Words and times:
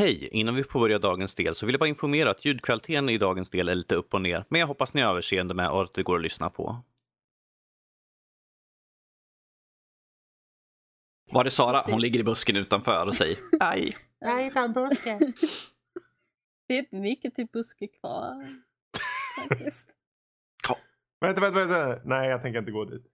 Hej! 0.00 0.28
Innan 0.32 0.54
vi 0.54 0.64
påbörjar 0.64 0.98
dagens 0.98 1.34
del 1.34 1.54
så 1.54 1.66
vill 1.66 1.72
jag 1.72 1.80
bara 1.80 1.88
informera 1.88 2.30
att 2.30 2.44
ljudkvaliteten 2.44 3.08
i 3.08 3.18
dagens 3.18 3.50
del 3.50 3.68
är 3.68 3.74
lite 3.74 3.94
upp 3.94 4.14
och 4.14 4.22
ner, 4.22 4.44
men 4.48 4.60
jag 4.60 4.66
hoppas 4.66 4.94
ni 4.94 5.00
har 5.00 5.10
överseende 5.10 5.54
med 5.54 5.70
och 5.70 5.82
att 5.82 5.94
det 5.94 6.02
går 6.02 6.16
att 6.16 6.22
lyssna 6.22 6.50
på. 6.50 6.82
Var 11.32 11.44
det 11.44 11.50
Sara? 11.50 11.82
Hon 11.86 12.00
ligger 12.00 12.20
i 12.20 12.24
busken 12.24 12.56
utanför 12.56 13.06
och 13.06 13.14
säger 13.14 13.38
aj. 13.60 13.96
Nej, 14.20 14.52
busken. 14.74 15.18
Det 16.68 16.74
är 16.74 16.78
inte 16.78 16.96
mycket 16.96 17.34
till 17.34 17.46
buske 17.46 17.86
kvar. 17.86 18.46
Faktiskt. 19.48 19.90
Vänta, 21.20 21.40
vänta, 21.40 21.58
vänta. 21.58 22.00
Nej, 22.04 22.28
jag 22.28 22.42
tänker 22.42 22.58
inte 22.58 22.70
gå 22.70 22.84
dit. 22.84 23.06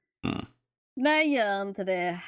Nej, 0.97 1.35
gör 1.35 1.63
inte 1.63 1.85
det. 1.85 2.21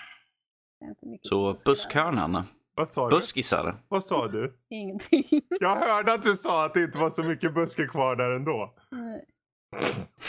Det 0.80 0.84
är 0.84 0.88
inte 0.88 1.06
mycket 1.06 1.26
Så 1.26 1.56
buskhörnan. 1.64 2.46
Vad 2.76 2.88
sa 2.88 3.08
du? 3.10 3.16
Buskisar. 3.16 3.76
Vad 3.88 4.04
sa 4.04 4.28
du? 4.28 4.52
Ingenting. 4.70 5.24
Jag 5.60 5.76
hörde 5.76 6.12
att 6.12 6.22
du 6.22 6.36
sa 6.36 6.64
att 6.64 6.74
det 6.74 6.82
inte 6.82 6.98
var 6.98 7.10
så 7.10 7.22
mycket 7.22 7.54
buske 7.54 7.86
kvar 7.86 8.16
där 8.16 8.30
ändå. 8.30 8.74
Nej. 8.90 9.24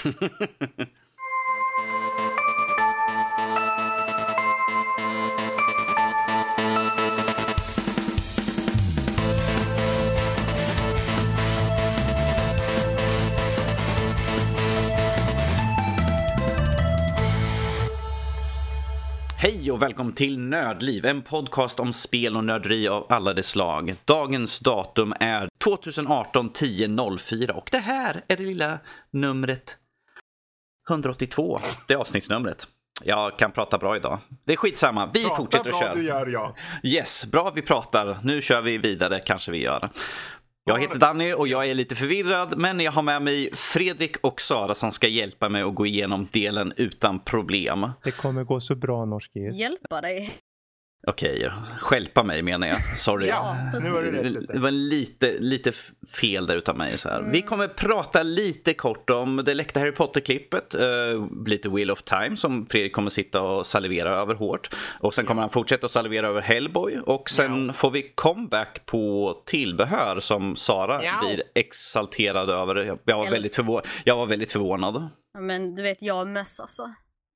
Hej 19.39 19.71
och 19.71 19.81
välkommen 19.81 20.13
till 20.13 20.39
Nördliv, 20.39 21.05
en 21.05 21.21
podcast 21.21 21.79
om 21.79 21.93
spel 21.93 22.37
och 22.37 22.43
nörderi 22.43 22.87
av 22.87 23.05
alla 23.09 23.33
de 23.33 23.43
slag. 23.43 23.95
Dagens 24.05 24.59
datum 24.59 25.13
är 25.19 25.49
2018 25.63 26.49
10.04 26.49 27.51
och 27.51 27.69
det 27.71 27.77
här 27.77 28.23
är 28.27 28.37
det 28.37 28.43
lilla 28.43 28.79
numret 29.11 29.77
182. 30.89 31.59
Det 31.87 31.93
är 31.93 31.97
avsnittsnumret. 31.97 32.67
Jag 33.03 33.39
kan 33.39 33.51
prata 33.51 33.77
bra 33.77 33.95
idag. 33.95 34.19
Det 34.45 34.53
är 34.53 34.57
skitsamma, 34.57 35.09
vi 35.13 35.23
Prata 35.23 35.35
fortsätter 35.35 35.69
bra, 35.71 35.79
köra. 35.79 35.93
du 35.93 36.03
gör 36.05 36.27
jag. 36.27 36.57
Yes, 36.83 37.25
bra 37.25 37.51
vi 37.55 37.61
pratar. 37.61 38.17
Nu 38.23 38.41
kör 38.41 38.61
vi 38.61 38.77
vidare, 38.77 39.19
kanske 39.19 39.51
vi 39.51 39.61
gör. 39.61 39.89
Jag 40.67 40.79
heter 40.79 40.99
Danny 40.99 41.33
och 41.33 41.47
jag 41.47 41.69
är 41.69 41.73
lite 41.73 41.95
förvirrad, 41.95 42.57
men 42.57 42.79
jag 42.79 42.91
har 42.91 43.01
med 43.01 43.21
mig 43.21 43.49
Fredrik 43.53 44.17
och 44.21 44.41
Sara 44.41 44.75
som 44.75 44.91
ska 44.91 45.07
hjälpa 45.07 45.49
mig 45.49 45.61
att 45.61 45.75
gå 45.75 45.85
igenom 45.85 46.27
delen 46.31 46.73
utan 46.77 47.19
problem. 47.19 47.91
Det 48.03 48.11
kommer 48.11 48.43
gå 48.43 48.59
så 48.59 48.75
bra, 48.75 49.05
norskis. 49.05 49.59
Hjälpa 49.59 50.01
dig. 50.01 50.31
Okej, 51.07 51.51
stjälpa 51.81 52.23
mig 52.23 52.41
menar 52.41 52.67
jag. 52.67 52.97
Sorry. 52.97 53.27
Ja, 53.27 53.55
nu 53.83 53.89
var 53.89 54.01
det 54.03 54.11
rätt 54.39 54.47
Det 54.47 54.59
var 54.59 54.71
lite, 54.71 55.35
lite 55.39 55.71
fel 56.21 56.47
där 56.47 56.55
utav 56.55 56.77
mig. 56.77 56.97
Så 56.97 57.09
här. 57.09 57.19
Mm. 57.19 57.31
Vi 57.31 57.41
kommer 57.41 57.67
prata 57.67 58.23
lite 58.23 58.73
kort 58.73 59.09
om 59.09 59.43
det 59.45 59.53
läckta 59.53 59.79
Harry 59.79 59.91
Potter-klippet. 59.91 60.75
Uh, 60.75 61.45
lite 61.45 61.69
Wheel 61.69 61.91
of 61.91 62.01
Time 62.01 62.37
som 62.37 62.65
Fredrik 62.69 62.93
kommer 62.93 63.09
sitta 63.09 63.41
och 63.41 63.65
salivera 63.65 64.09
över 64.13 64.35
hårt. 64.35 64.69
Och 64.99 65.13
sen 65.13 65.25
kommer 65.25 65.41
han 65.41 65.49
fortsätta 65.49 65.85
att 65.85 65.91
salivera 65.91 66.27
över 66.27 66.41
Hellboy. 66.41 66.99
Och 66.99 67.29
sen 67.29 67.67
Ja. 67.67 67.73
får 67.73 67.91
vi 67.91 68.01
comeback 68.15 68.85
på 68.85 69.33
tillbehör 69.45 70.19
som 70.19 70.55
Sara 70.55 71.03
Ja. 71.03 71.13
blir 71.27 71.43
exalterad 71.55 72.49
över. 72.49 72.75
Jag, 72.75 72.99
jag, 73.05 73.17
var 73.17 73.29
väldigt 73.31 73.57
förvå- 73.57 73.81
jag 74.03 74.15
var 74.15 74.25
väldigt 74.25 74.51
förvånad. 74.51 75.09
Ja, 75.33 75.39
Men 75.39 75.75
du 75.75 75.83
vet, 75.83 76.01
jag 76.01 76.19
och 76.21 76.27
möss 76.27 76.59
alltså. 76.59 76.83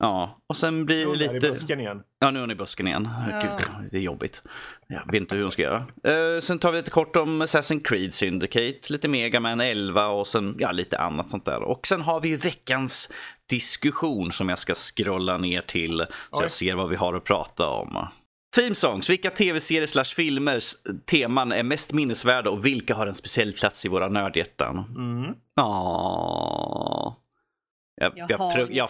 Ja, 0.01 0.37
och 0.47 0.57
sen 0.57 0.85
blir 0.85 1.05
det 1.05 1.17
där 1.17 1.31
i 1.31 1.33
lite... 1.33 1.49
busken 1.49 1.79
igen. 1.79 2.03
Ja, 2.19 2.31
nu 2.31 2.39
är 2.39 2.41
hon 2.41 2.51
i 2.51 2.55
busken 2.55 2.87
igen. 2.87 3.09
Ja. 3.31 3.39
Gud, 3.41 3.89
det 3.91 3.97
är 3.97 4.01
jobbigt. 4.01 4.43
Jag 4.87 5.11
vet 5.11 5.21
inte 5.21 5.35
hur 5.35 5.43
hon 5.43 5.51
ska 5.51 5.61
göra. 5.61 5.85
Eh, 6.03 6.41
sen 6.41 6.59
tar 6.59 6.71
vi 6.71 6.77
lite 6.77 6.91
kort 6.91 7.15
om 7.15 7.41
Assassin's 7.41 7.83
Creed 7.83 8.13
Syndicate, 8.13 8.93
lite 8.93 9.07
Mega 9.07 9.39
Man 9.39 9.61
11 9.61 10.07
och 10.07 10.27
sen 10.27 10.55
ja, 10.59 10.71
lite 10.71 10.97
annat 10.97 11.29
sånt 11.29 11.45
där. 11.45 11.63
Och 11.63 11.87
sen 11.87 12.01
har 12.01 12.21
vi 12.21 12.29
ju 12.29 12.35
veckans 12.35 13.09
diskussion 13.49 14.31
som 14.31 14.49
jag 14.49 14.59
ska 14.59 14.73
scrolla 14.73 15.37
ner 15.37 15.61
till 15.61 16.05
så 16.09 16.37
Oj. 16.37 16.41
jag 16.41 16.51
ser 16.51 16.75
vad 16.75 16.89
vi 16.89 16.95
har 16.95 17.13
att 17.13 17.23
prata 17.23 17.67
om. 17.67 18.07
Theme 18.55 18.75
songs, 18.75 19.09
vilka 19.09 19.29
tv-serier 19.29 19.85
slash 19.85 20.03
filmers 20.03 20.75
teman 21.05 21.51
är 21.51 21.63
mest 21.63 21.93
minnesvärda 21.93 22.49
och 22.49 22.65
vilka 22.65 22.95
har 22.95 23.07
en 23.07 23.15
speciell 23.15 23.53
plats 23.53 23.85
i 23.85 23.87
våra 23.87 24.09
nördhjärtan? 24.09 24.77
Mm. 24.97 25.35
Ja. 25.55 27.20
Jag, 28.01 28.13
Jag 28.17 28.31
jag, 28.31 28.53
fru- 28.53 28.67
jag, 28.71 28.89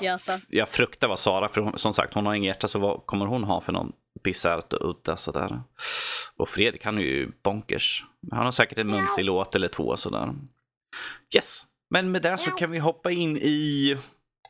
jag 0.49 0.69
fruktar 0.69 1.07
vad 1.07 1.19
Sara, 1.19 1.49
för 1.49 1.61
hon, 1.61 1.77
som 1.79 1.93
sagt 1.93 2.13
hon 2.13 2.25
har 2.25 2.33
inget 2.33 2.47
hjärta, 2.47 2.67
så 2.67 2.79
vad 2.79 3.05
kommer 3.05 3.25
hon 3.25 3.43
ha 3.43 3.61
för 3.61 3.73
någon 3.73 3.91
bisarrt 4.23 4.73
och 4.73 4.89
udda 4.89 5.17
sådär. 5.17 5.61
Och 6.35 6.49
Fredrik 6.49 6.85
han 6.85 6.97
är 6.97 7.01
ju 7.01 7.31
bonkers. 7.43 8.05
Han 8.31 8.45
har 8.45 8.51
säkert 8.51 8.77
en 8.77 8.87
mumsig 8.87 9.25
låt 9.25 9.55
eller 9.55 9.67
två 9.67 9.97
sådär. 9.97 10.33
Yes, 11.35 11.65
men 11.89 12.11
med 12.11 12.21
det 12.21 12.37
så 12.37 12.51
kan 12.51 12.71
vi 12.71 12.79
hoppa 12.79 13.11
in 13.11 13.37
i 13.37 13.97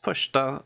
första 0.06 0.60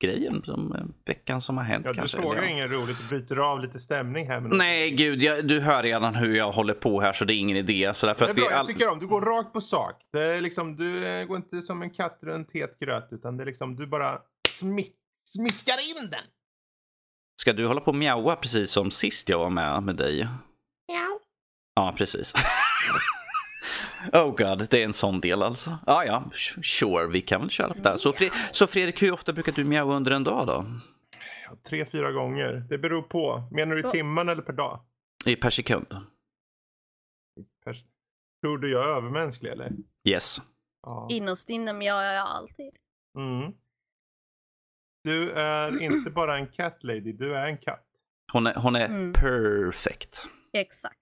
grejen, 0.00 0.42
som, 0.44 0.72
eh, 0.74 0.80
veckan 1.06 1.40
som 1.40 1.56
har 1.56 1.64
hänt 1.64 1.86
Ja, 1.86 1.92
du 1.92 1.98
kanske. 1.98 2.20
frågar 2.20 2.42
ja. 2.42 2.48
inget 2.48 2.70
roligt. 2.70 2.96
Du 2.98 3.08
bryter 3.08 3.36
av 3.36 3.60
lite 3.60 3.78
stämning 3.78 4.26
här. 4.28 4.40
Men 4.40 4.58
Nej, 4.58 4.90
gud, 4.90 5.22
jag, 5.22 5.46
du 5.48 5.60
hör 5.60 5.82
redan 5.82 6.14
hur 6.14 6.36
jag 6.36 6.52
håller 6.52 6.74
på 6.74 7.00
här 7.00 7.12
så 7.12 7.24
det 7.24 7.34
är 7.34 7.38
ingen 7.38 7.56
idé. 7.56 7.92
Så 7.94 8.06
därför 8.06 8.24
det 8.24 8.28
är 8.28 8.30
att 8.30 8.36
vi 8.36 8.40
bra, 8.42 8.50
jag 8.50 8.60
all... 8.60 8.66
tycker 8.66 8.92
om. 8.92 8.98
Du 8.98 9.06
går 9.06 9.20
rakt 9.22 9.52
på 9.52 9.60
sak. 9.60 9.96
Det 10.12 10.24
är 10.24 10.40
liksom, 10.40 10.76
du 10.76 11.06
eh, 11.20 11.26
går 11.26 11.36
inte 11.36 11.62
som 11.62 11.82
en 11.82 11.90
katt 11.90 12.18
runt 12.22 12.52
het 12.54 12.78
gröt. 12.78 13.08
Utan 13.10 13.36
det 13.36 13.44
är 13.44 13.46
liksom, 13.46 13.76
du 13.76 13.86
bara 13.86 14.18
smi- 14.48 14.92
smiskar 15.28 16.02
in 16.02 16.10
den. 16.10 16.24
Ska 17.40 17.52
du 17.52 17.66
hålla 17.66 17.80
på 17.80 17.90
och 17.90 17.94
mjaua 17.96 18.36
precis 18.36 18.70
som 18.70 18.90
sist 18.90 19.28
jag 19.28 19.38
var 19.38 19.50
med 19.50 19.82
med 19.82 19.96
dig? 19.96 20.28
Ja. 20.86 21.18
Ja, 21.74 21.94
precis. 21.98 22.32
oh 24.12 24.30
god, 24.36 24.68
det 24.70 24.74
är 24.80 24.84
en 24.84 24.92
sån 24.92 25.20
del 25.20 25.42
alltså. 25.42 25.78
Ja, 25.86 26.04
ja, 26.04 26.30
sure, 26.62 27.06
vi 27.06 27.20
kan 27.20 27.40
väl 27.40 27.50
köra 27.50 27.74
på 27.74 27.80
det. 27.82 27.88
här. 27.88 27.96
Så, 27.96 28.12
Fre- 28.12 28.32
så 28.52 28.66
Fredrik, 28.66 29.02
hur 29.02 29.12
ofta 29.12 29.32
brukar 29.32 29.52
du 29.52 29.64
mjaua 29.68 29.96
under 29.96 30.10
en 30.10 30.24
dag 30.24 30.46
då? 30.46 30.66
Tre, 31.68 31.84
fyra 31.86 32.12
gånger. 32.12 32.52
Det 32.68 32.78
beror 32.78 33.02
på. 33.02 33.48
Menar 33.50 33.74
du 33.74 33.80
i 33.88 33.90
timmen 33.90 34.28
eller 34.28 34.42
per 34.42 34.52
dag? 34.52 34.80
I 35.26 35.36
per 35.36 35.50
sekund? 35.50 35.86
Per... 37.64 37.74
Tror 38.42 38.58
du 38.58 38.70
jag 38.72 38.84
är 38.84 38.96
övermänsklig 38.96 39.50
eller? 39.50 39.72
Yes. 40.04 40.40
Ja. 40.82 41.06
Innerst 41.10 41.50
inne 41.50 41.72
mjauar 41.72 42.02
jag 42.04 42.26
alltid. 42.26 42.70
Mm. 43.18 43.52
Du 45.04 45.30
är 45.30 45.82
inte 45.82 46.10
bara 46.10 46.38
en 46.38 46.46
cat 46.46 46.78
lady, 46.84 47.12
du 47.12 47.36
är 47.36 47.46
en 47.46 47.58
katt. 47.58 47.84
Hon 48.32 48.46
är, 48.46 48.54
hon 48.54 48.76
är 48.76 48.84
Mm. 48.86 49.12
perfect. 49.12 50.26
Exakt. 50.52 50.98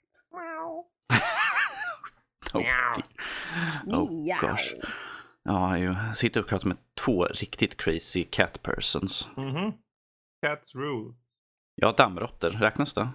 Oh, 2.56 4.02
oh 4.02 4.40
gosh. 4.40 4.74
Ja, 5.42 5.78
jag 5.78 6.16
sitter 6.16 6.40
och 6.40 6.46
pratar 6.46 6.68
med 6.68 6.76
två 7.04 7.24
riktigt 7.24 7.76
crazy 7.76 8.24
cat 8.24 8.62
persons. 8.62 9.28
Mhm. 9.36 9.72
Cats 10.46 10.74
rule. 10.74 11.14
Ja, 11.74 11.94
dammråttor, 11.96 12.50
räknas 12.50 12.94
det? 12.94 13.08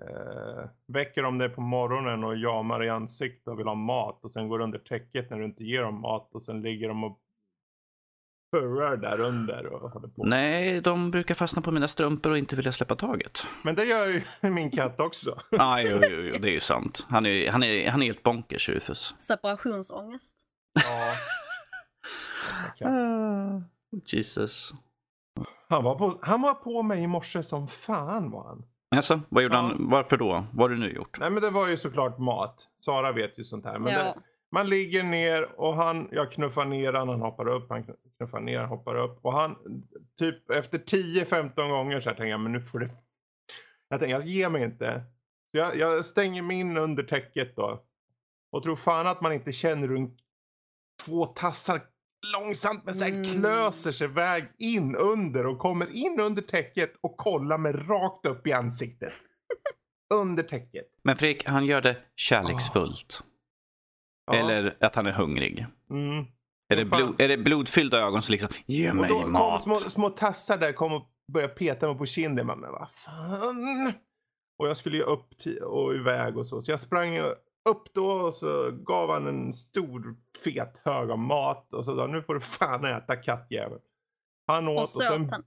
Eh, 0.00 0.68
väcker 0.92 1.22
de 1.22 1.38
dig 1.38 1.48
på 1.48 1.60
morgonen 1.60 2.24
och 2.24 2.36
jamar 2.36 2.84
i 2.84 2.88
ansiktet 2.88 3.48
och 3.48 3.58
vill 3.58 3.66
ha 3.66 3.74
mat 3.74 4.24
och 4.24 4.30
sen 4.30 4.48
går 4.48 4.60
under 4.60 4.78
täcket 4.78 5.30
när 5.30 5.38
du 5.38 5.44
inte 5.44 5.64
ger 5.64 5.82
dem 5.82 6.00
mat 6.00 6.34
och 6.34 6.42
sen 6.42 6.62
ligger 6.62 6.88
de 6.88 7.04
och 7.04 7.18
purrar 8.60 8.96
där 8.96 9.20
under 9.20 9.66
och 9.66 9.90
håller 9.90 10.08
på. 10.08 10.24
Nej, 10.24 10.80
de 10.80 11.10
brukar 11.10 11.34
fastna 11.34 11.62
på 11.62 11.70
mina 11.70 11.88
strumpor 11.88 12.30
och 12.32 12.38
inte 12.38 12.56
vilja 12.56 12.72
släppa 12.72 12.96
taget. 12.96 13.46
Men 13.62 13.74
det 13.74 13.84
gör 13.84 14.06
ju 14.08 14.22
min 14.50 14.70
katt 14.70 15.00
också. 15.00 15.36
Ja, 15.50 15.80
jo, 15.82 15.98
jo, 16.02 16.16
jo, 16.20 16.38
det 16.38 16.48
är 16.50 16.52
ju 16.52 16.60
sant. 16.60 17.06
Han 17.08 17.26
är, 17.26 17.50
han 17.50 17.62
är, 17.62 17.90
han 17.90 18.02
är 18.02 18.06
helt 18.06 18.22
bonkers, 18.22 18.68
Rufus. 18.68 19.14
Separationsångest. 19.18 20.34
Ja. 20.74 21.14
Katt. 22.78 24.12
Jesus. 24.12 24.72
Han, 25.68 25.84
var 25.84 25.94
på, 25.94 26.18
han 26.22 26.42
var 26.42 26.54
på 26.54 26.82
mig 26.82 27.02
i 27.02 27.06
morse 27.06 27.42
som 27.42 27.68
fan 27.68 28.30
var 28.30 28.44
han. 28.48 28.64
Alltså, 28.96 29.20
vad 29.28 29.42
gjorde 29.42 29.54
Ja. 29.56 29.60
han? 29.60 29.90
Varför 29.90 30.16
då? 30.16 30.46
Vad 30.52 30.70
har 30.70 30.76
du 30.76 30.80
nu 30.80 30.92
gjort? 30.92 31.20
Nej 31.20 31.30
men 31.30 31.42
det 31.42 31.50
var 31.50 31.68
ju 31.68 31.76
såklart 31.76 32.18
mat. 32.18 32.68
Sara 32.84 33.12
vet 33.12 33.38
ju 33.38 33.44
sånt 33.44 33.64
här. 33.64 33.78
Men 33.78 33.92
Ja. 33.92 33.98
det, 33.98 34.14
man 34.54 34.68
ligger 34.68 35.02
ner 35.02 35.60
och 35.60 35.74
han, 35.74 36.08
jag 36.12 36.32
knuffar 36.32 36.64
ner 36.64 36.92
han, 36.92 37.08
han 37.08 37.20
hoppar 37.20 37.48
upp, 37.48 37.66
han 37.70 37.84
knuffar 38.16 38.40
ner, 38.40 38.58
han 38.58 38.68
hoppar 38.68 38.96
upp. 38.96 39.18
Och 39.22 39.32
han, 39.32 39.56
typ 40.18 40.50
efter 40.50 40.78
10-15 40.78 41.68
gånger 41.68 42.00
så 42.00 42.10
här 42.10 42.16
tänker 42.16 42.30
jag, 42.30 42.40
men 42.40 42.52
nu 42.52 42.60
får 42.60 42.78
det... 42.78 42.90
Jag 43.88 44.00
tänker, 44.00 44.14
jag 44.14 44.24
ger 44.26 44.48
mig 44.48 44.64
inte. 44.64 45.02
Så 45.50 45.58
jag, 45.58 45.76
jag 45.76 46.04
stänger 46.04 46.42
mig 46.42 46.60
in 46.60 46.76
under 46.76 47.02
täcket 47.02 47.56
då. 47.56 47.82
Och 48.52 48.62
tror 48.62 48.76
fan 48.76 49.06
att 49.06 49.20
man 49.20 49.32
inte 49.32 49.52
känner 49.52 49.88
hur 49.88 50.10
två 51.04 51.24
tassar 51.26 51.82
långsamt 52.38 52.84
men 52.84 52.94
så 52.94 53.04
här 53.04 53.10
Mm. 53.12 53.24
klöser 53.24 53.92
sig 53.92 54.08
väg 54.08 54.44
in 54.58 54.96
under 54.96 55.46
och 55.46 55.58
kommer 55.58 55.96
in 55.96 56.20
under 56.20 56.42
täcket 56.42 56.92
och 57.00 57.16
kollar 57.16 57.58
mig 57.58 57.72
rakt 57.72 58.26
upp 58.26 58.46
i 58.46 58.52
ansiktet. 58.52 59.12
under 60.14 60.42
täcket. 60.42 60.84
Men 61.02 61.16
Fredrik, 61.16 61.44
han 61.48 61.66
gör 61.66 61.80
det 61.80 61.96
kärleksfullt. 62.16 63.22
Ja. 64.26 64.34
Eller 64.34 64.76
att 64.80 64.94
han 64.94 65.06
är 65.06 65.12
hungrig. 65.12 65.66
Mm. 65.90 66.24
Är 66.68 66.76
det, 66.76 66.84
blod, 66.84 67.20
är 67.20 67.28
det 67.28 67.36
blodfyllda 67.38 67.98
ögon 67.98 68.22
så 68.22 68.32
liksom, 68.32 68.50
ge 68.66 68.90
Och 68.90 68.96
mig 68.96 69.08
då 69.08 69.20
kom 69.20 69.32
mat. 69.32 69.62
små, 69.62 69.74
små 69.74 70.08
tassar 70.08 70.58
där 70.58 70.72
kom 70.72 70.92
och 70.92 71.02
började 71.32 71.54
peta 71.54 71.86
mig 71.86 71.96
på 71.98 72.06
kinden. 72.06 72.46
Man, 72.46 72.60
Men 72.60 72.72
vad 72.72 72.90
fan. 72.90 73.92
Och 74.58 74.68
jag 74.68 74.76
skulle 74.76 74.96
ju 74.96 75.02
upp 75.02 75.28
och 75.62 75.94
iväg 75.94 76.36
och 76.36 76.46
så. 76.46 76.60
Så 76.60 76.70
jag 76.70 76.80
sprang 76.80 77.18
upp 77.70 77.94
då 77.94 78.06
och 78.06 78.34
så 78.34 78.70
gav 78.70 79.10
han 79.10 79.26
en 79.26 79.52
stor 79.52 80.16
fet 80.44 80.80
hög 80.84 81.10
av 81.10 81.18
mat. 81.18 81.72
Och 81.74 81.84
så 81.84 81.96
sa 81.96 82.06
nu 82.06 82.22
får 82.22 82.34
du 82.34 82.40
fan 82.40 82.84
äta 82.84 83.16
kattjävel. 83.16 83.78
Han 84.46 84.68
åt 84.68 84.76
Och 84.76 84.82
och, 84.82 84.88
så 84.88 84.98
sen, 85.02 85.28
han. 85.30 85.42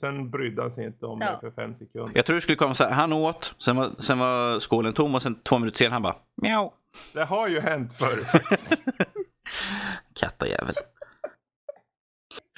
sen 0.00 0.30
brydde 0.30 0.62
han 0.62 0.72
sig 0.72 0.86
inte 0.86 1.06
om 1.06 1.20
Ja. 1.20 1.30
det 1.32 1.40
för 1.40 1.50
fem 1.62 1.74
sekunder. 1.74 2.12
Jag 2.16 2.26
tror 2.26 2.34
det 2.34 2.40
skulle 2.42 2.56
komma 2.56 2.74
så 2.74 2.84
här, 2.84 2.90
han 2.92 3.12
åt, 3.12 3.54
sen 3.58 3.76
var, 3.76 3.90
sen 3.98 4.18
var 4.18 4.60
skålen 4.60 4.92
tom 4.94 5.14
och 5.14 5.22
sen 5.22 5.34
två 5.34 5.58
minuter 5.58 5.78
senare 5.78 5.92
han 5.92 6.02
bara 6.02 6.16
mjau. 6.42 6.72
Det 7.12 7.24
har 7.24 7.48
ju 7.48 7.60
hänt 7.60 7.92
förr. 7.92 8.24
Kattajävel. 10.14 10.74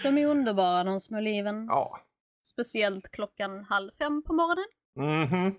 De 0.03 0.19
är 0.19 0.27
underbara 0.27 0.85
de 0.85 1.01
små 1.01 1.21
liven. 1.21 1.67
ja. 1.69 2.01
Speciellt 2.47 3.11
klockan 3.11 3.65
halv 3.65 3.91
fem 3.99 4.23
på 4.27 4.33
morgonen. 4.33 4.67
Mhm. 4.97 5.55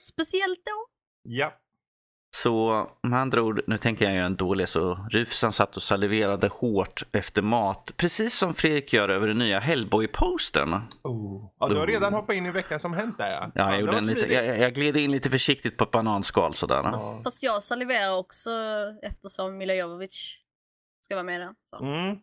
Speciellt 0.00 0.64
då. 0.64 0.86
Ja. 1.22 1.52
Så 2.34 2.86
med 3.02 3.20
andra 3.20 3.42
ord, 3.42 3.62
nu 3.66 3.78
tänker 3.78 4.04
jag 4.04 4.14
göra 4.14 4.26
en 4.26 4.36
dålig 4.36 4.68
så 4.68 4.94
Rufsan 5.10 5.52
satt 5.52 5.76
och 5.76 5.82
saliverade 5.82 6.48
hårt 6.48 7.02
efter 7.12 7.42
mat. 7.42 7.92
Precis 7.96 8.34
som 8.34 8.54
Fredrik 8.54 8.92
gör 8.92 9.08
över 9.08 9.28
den 9.28 9.38
nya 9.38 9.60
Hellboy-postern. 9.60 10.80
Oh. 11.02 11.52
Ja, 11.58 11.68
du 11.68 11.76
har 11.76 11.86
redan 11.86 12.14
hoppat 12.14 12.36
in 12.36 12.46
i 12.46 12.50
veckan 12.50 12.80
som 12.80 12.92
hänt 12.92 13.18
där 13.18 13.30
ja. 13.30 13.52
Ja, 13.54 13.70
jag, 13.70 13.80
gjorde 13.80 13.96
en 13.96 14.06
lite, 14.06 14.34
jag, 14.34 14.58
jag 14.58 14.74
gled 14.74 14.96
in 14.96 15.12
lite 15.12 15.30
försiktigt 15.30 15.76
på 15.76 15.84
ett 15.84 15.90
bananskal 15.90 16.54
sådär. 16.54 16.80
Ja. 16.82 17.20
Fast 17.24 17.42
jag 17.42 17.62
saliverar 17.62 18.16
också 18.16 18.50
eftersom 19.02 19.56
Mila 19.56 19.74
Jovovich 19.74 20.38
ska 21.00 21.14
vara 21.14 21.24
med 21.24 21.40
där. 21.40 21.54
Så. 21.70 21.76
Mm. 21.76 22.18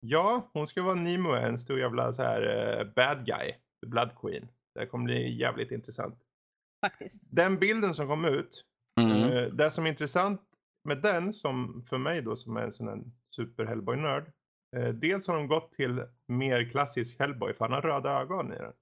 Ja, 0.00 0.50
hon 0.52 0.66
ska 0.66 0.82
vara 0.82 0.94
Nemo, 0.94 1.32
en 1.32 1.58
stor 1.58 1.78
jävla 1.78 2.12
så 2.12 2.22
här 2.22 2.42
eh, 2.78 2.84
bad 2.84 3.26
guy. 3.26 3.52
The 3.82 3.86
Blood 3.86 4.10
Queen. 4.22 4.48
Det 4.74 4.86
kommer 4.86 5.04
bli 5.04 5.38
jävligt 5.40 5.70
intressant. 5.70 6.18
Faktiskt. 6.80 7.28
Den 7.30 7.58
bilden 7.58 7.94
som 7.94 8.08
kom 8.08 8.24
ut. 8.24 8.64
Mm. 9.00 9.22
Eh, 9.22 9.44
det 9.44 9.70
som 9.70 9.86
är 9.86 9.90
intressant 9.90 10.40
med 10.84 11.02
den, 11.02 11.32
som 11.32 11.84
för 11.88 11.98
mig 11.98 12.22
då 12.22 12.36
som 12.36 12.56
är 12.56 12.62
en 12.62 12.72
sån 12.72 12.88
här 12.88 12.98
super 13.36 13.64
Hellboy-nörd. 13.64 14.32
Eh, 14.76 14.88
dels 14.88 15.28
har 15.28 15.36
de 15.36 15.48
gått 15.48 15.72
till 15.72 16.02
mer 16.28 16.70
klassisk 16.70 17.20
Hellboy, 17.20 17.54
för 17.54 17.64
han 17.64 17.72
har 17.72 17.82
röda 17.82 18.20
ögon 18.20 18.52
i 18.52 18.56
den. 18.56 18.72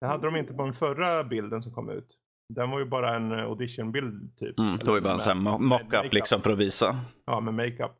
Det 0.00 0.06
hade 0.06 0.26
de 0.26 0.36
inte 0.36 0.54
på 0.54 0.62
den 0.62 0.72
förra 0.72 1.24
bilden 1.24 1.62
som 1.62 1.72
kom 1.72 1.90
ut. 1.90 2.16
Den 2.54 2.70
var 2.70 2.78
ju 2.78 2.84
bara 2.84 3.16
en 3.16 3.32
eh, 3.32 3.44
auditionbild 3.44 4.36
typ. 4.36 4.58
Mm, 4.58 4.78
det 4.78 4.86
var 4.86 4.94
ju 4.94 5.00
bara 5.00 5.14
en 5.14 5.20
sån 5.20 5.42
mock-up 5.42 6.12
liksom 6.12 6.42
för 6.42 6.50
att 6.50 6.58
visa. 6.58 7.00
Ja, 7.24 7.40
med 7.40 7.54
makeup. 7.54 7.92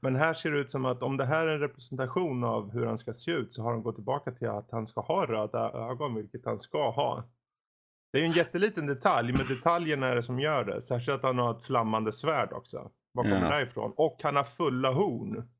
Men 0.00 0.16
här 0.16 0.34
ser 0.34 0.50
det 0.50 0.58
ut 0.58 0.70
som 0.70 0.84
att 0.84 1.02
om 1.02 1.16
det 1.16 1.24
här 1.24 1.46
är 1.46 1.54
en 1.54 1.60
representation 1.60 2.44
av 2.44 2.72
hur 2.72 2.86
han 2.86 2.98
ska 2.98 3.12
se 3.12 3.30
ut 3.30 3.52
så 3.52 3.62
har 3.62 3.72
de 3.72 3.82
gått 3.82 3.94
tillbaka 3.94 4.30
till 4.32 4.48
att 4.48 4.68
han 4.70 4.86
ska 4.86 5.00
ha 5.00 5.26
röda 5.26 5.70
ögon, 5.90 6.14
vilket 6.14 6.44
han 6.44 6.58
ska 6.58 6.90
ha. 6.90 7.24
Det 8.12 8.18
är 8.18 8.22
ju 8.22 8.26
en 8.26 8.32
jätteliten 8.32 8.86
detalj, 8.86 9.32
men 9.32 9.46
detaljen 9.46 10.02
är 10.02 10.16
det 10.16 10.22
som 10.22 10.40
gör 10.40 10.64
det. 10.64 10.80
Särskilt 10.80 11.16
att 11.18 11.22
han 11.24 11.38
har 11.38 11.50
ett 11.58 11.64
flammande 11.64 12.12
svärd 12.12 12.52
också. 12.52 12.90
Var 13.12 13.22
kommer 13.22 13.50
Ja. 13.50 13.56
det 13.56 13.62
ifrån? 13.62 13.92
Och 13.96 14.20
han 14.22 14.36
har 14.36 14.44
fulla 14.44 14.92
horn. 14.92 15.50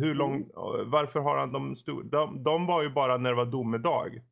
Hur 0.00 0.14
lång, 0.14 0.50
varför 0.86 1.20
har 1.20 1.38
han 1.38 1.52
de 1.52 1.74
stora? 1.76 2.04
De, 2.04 2.42
de 2.42 2.66
var 2.66 2.82
ju 2.82 2.90
bara 2.90 3.16
när 3.16 3.30
det 3.30 3.36
var 3.36 3.46
domedag. 3.46 4.22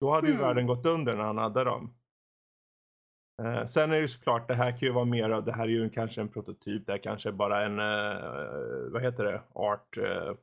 Då 0.00 0.10
hade 0.10 0.26
ju 0.26 0.32
Mm. 0.32 0.44
världen 0.46 0.66
gått 0.66 0.86
under 0.86 1.16
när 1.16 1.24
han 1.24 1.38
hade 1.38 1.64
dem. 1.64 1.94
Eh, 3.42 3.66
sen 3.66 3.90
är 3.90 3.94
det 3.94 4.00
ju 4.00 4.08
såklart, 4.08 4.48
det 4.48 4.54
här 4.54 4.70
kan 4.70 4.78
ju 4.80 4.90
vara 4.92 5.04
mer 5.04 5.30
av, 5.30 5.44
det 5.44 5.52
här 5.52 5.62
är 5.64 5.68
ju 5.68 5.90
kanske 5.90 6.20
en 6.20 6.28
prototyp, 6.28 6.86
det 6.86 6.92
här 6.92 6.98
kanske 6.98 7.28
är 7.28 7.32
bara 7.32 7.64
en, 7.66 7.78
eh, 7.78 8.92
vad 8.92 9.02
heter 9.02 9.24
det, 9.24 9.42
art, 9.52 9.96
eh, 9.96 10.34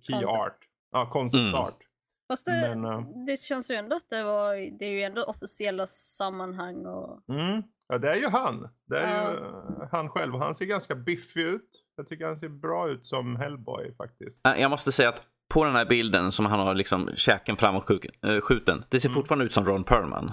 key 0.00 0.12
Concept. 0.12 0.30
art. 0.38 0.58
Ja, 0.90 1.10
concept 1.10 1.40
Mm. 1.40 1.54
art. 1.54 1.87
Fast 2.28 2.46
det, 2.46 2.74
Men, 2.76 2.84
eh, 2.84 3.00
det 3.26 3.40
känns 3.40 3.70
ju 3.70 3.74
ändå 3.74 3.96
att 3.96 4.08
det 4.10 4.22
var, 4.22 4.78
det 4.78 4.84
är 4.84 4.90
ju 4.90 5.02
ändå 5.02 5.22
officiella 5.24 5.86
sammanhang 5.86 6.86
och 6.86 7.20
Mm. 7.28 7.62
Ja, 7.88 7.98
det 7.98 8.10
är 8.10 8.16
ju 8.16 8.26
han. 8.28 8.68
Det 8.86 8.98
är 8.98 9.30
ju 9.30 9.36
eh, 9.38 9.88
han 9.92 10.08
själv. 10.10 10.34
Han 10.34 10.54
ser 10.54 10.64
ganska 10.66 10.94
biffig 10.94 11.40
ut. 11.42 11.84
Jag 11.96 12.08
tycker 12.08 12.24
han 12.26 12.38
ser 12.38 12.48
bra 12.48 12.88
ut 12.88 13.04
som 13.06 13.36
Hellboy 13.36 13.94
faktiskt. 13.94 14.46
Äh, 14.46 14.60
Jag 14.60 14.70
måste 14.70 14.92
säga 14.92 15.08
att 15.08 15.22
på 15.54 15.64
den 15.64 15.74
här 15.74 15.86
bilden 15.86 16.32
som 16.32 16.46
han 16.46 16.60
har 16.60 16.74
liksom 16.74 17.10
käken 17.16 17.56
framåt 17.56 17.90
äh, 17.90 18.40
skjuten. 18.40 18.84
Det 18.88 19.00
ser 19.00 19.08
Mm. 19.08 19.14
fortfarande 19.14 19.44
ut 19.44 19.52
som 19.52 19.64
Ron 19.66 19.84
Perlman. 19.84 20.32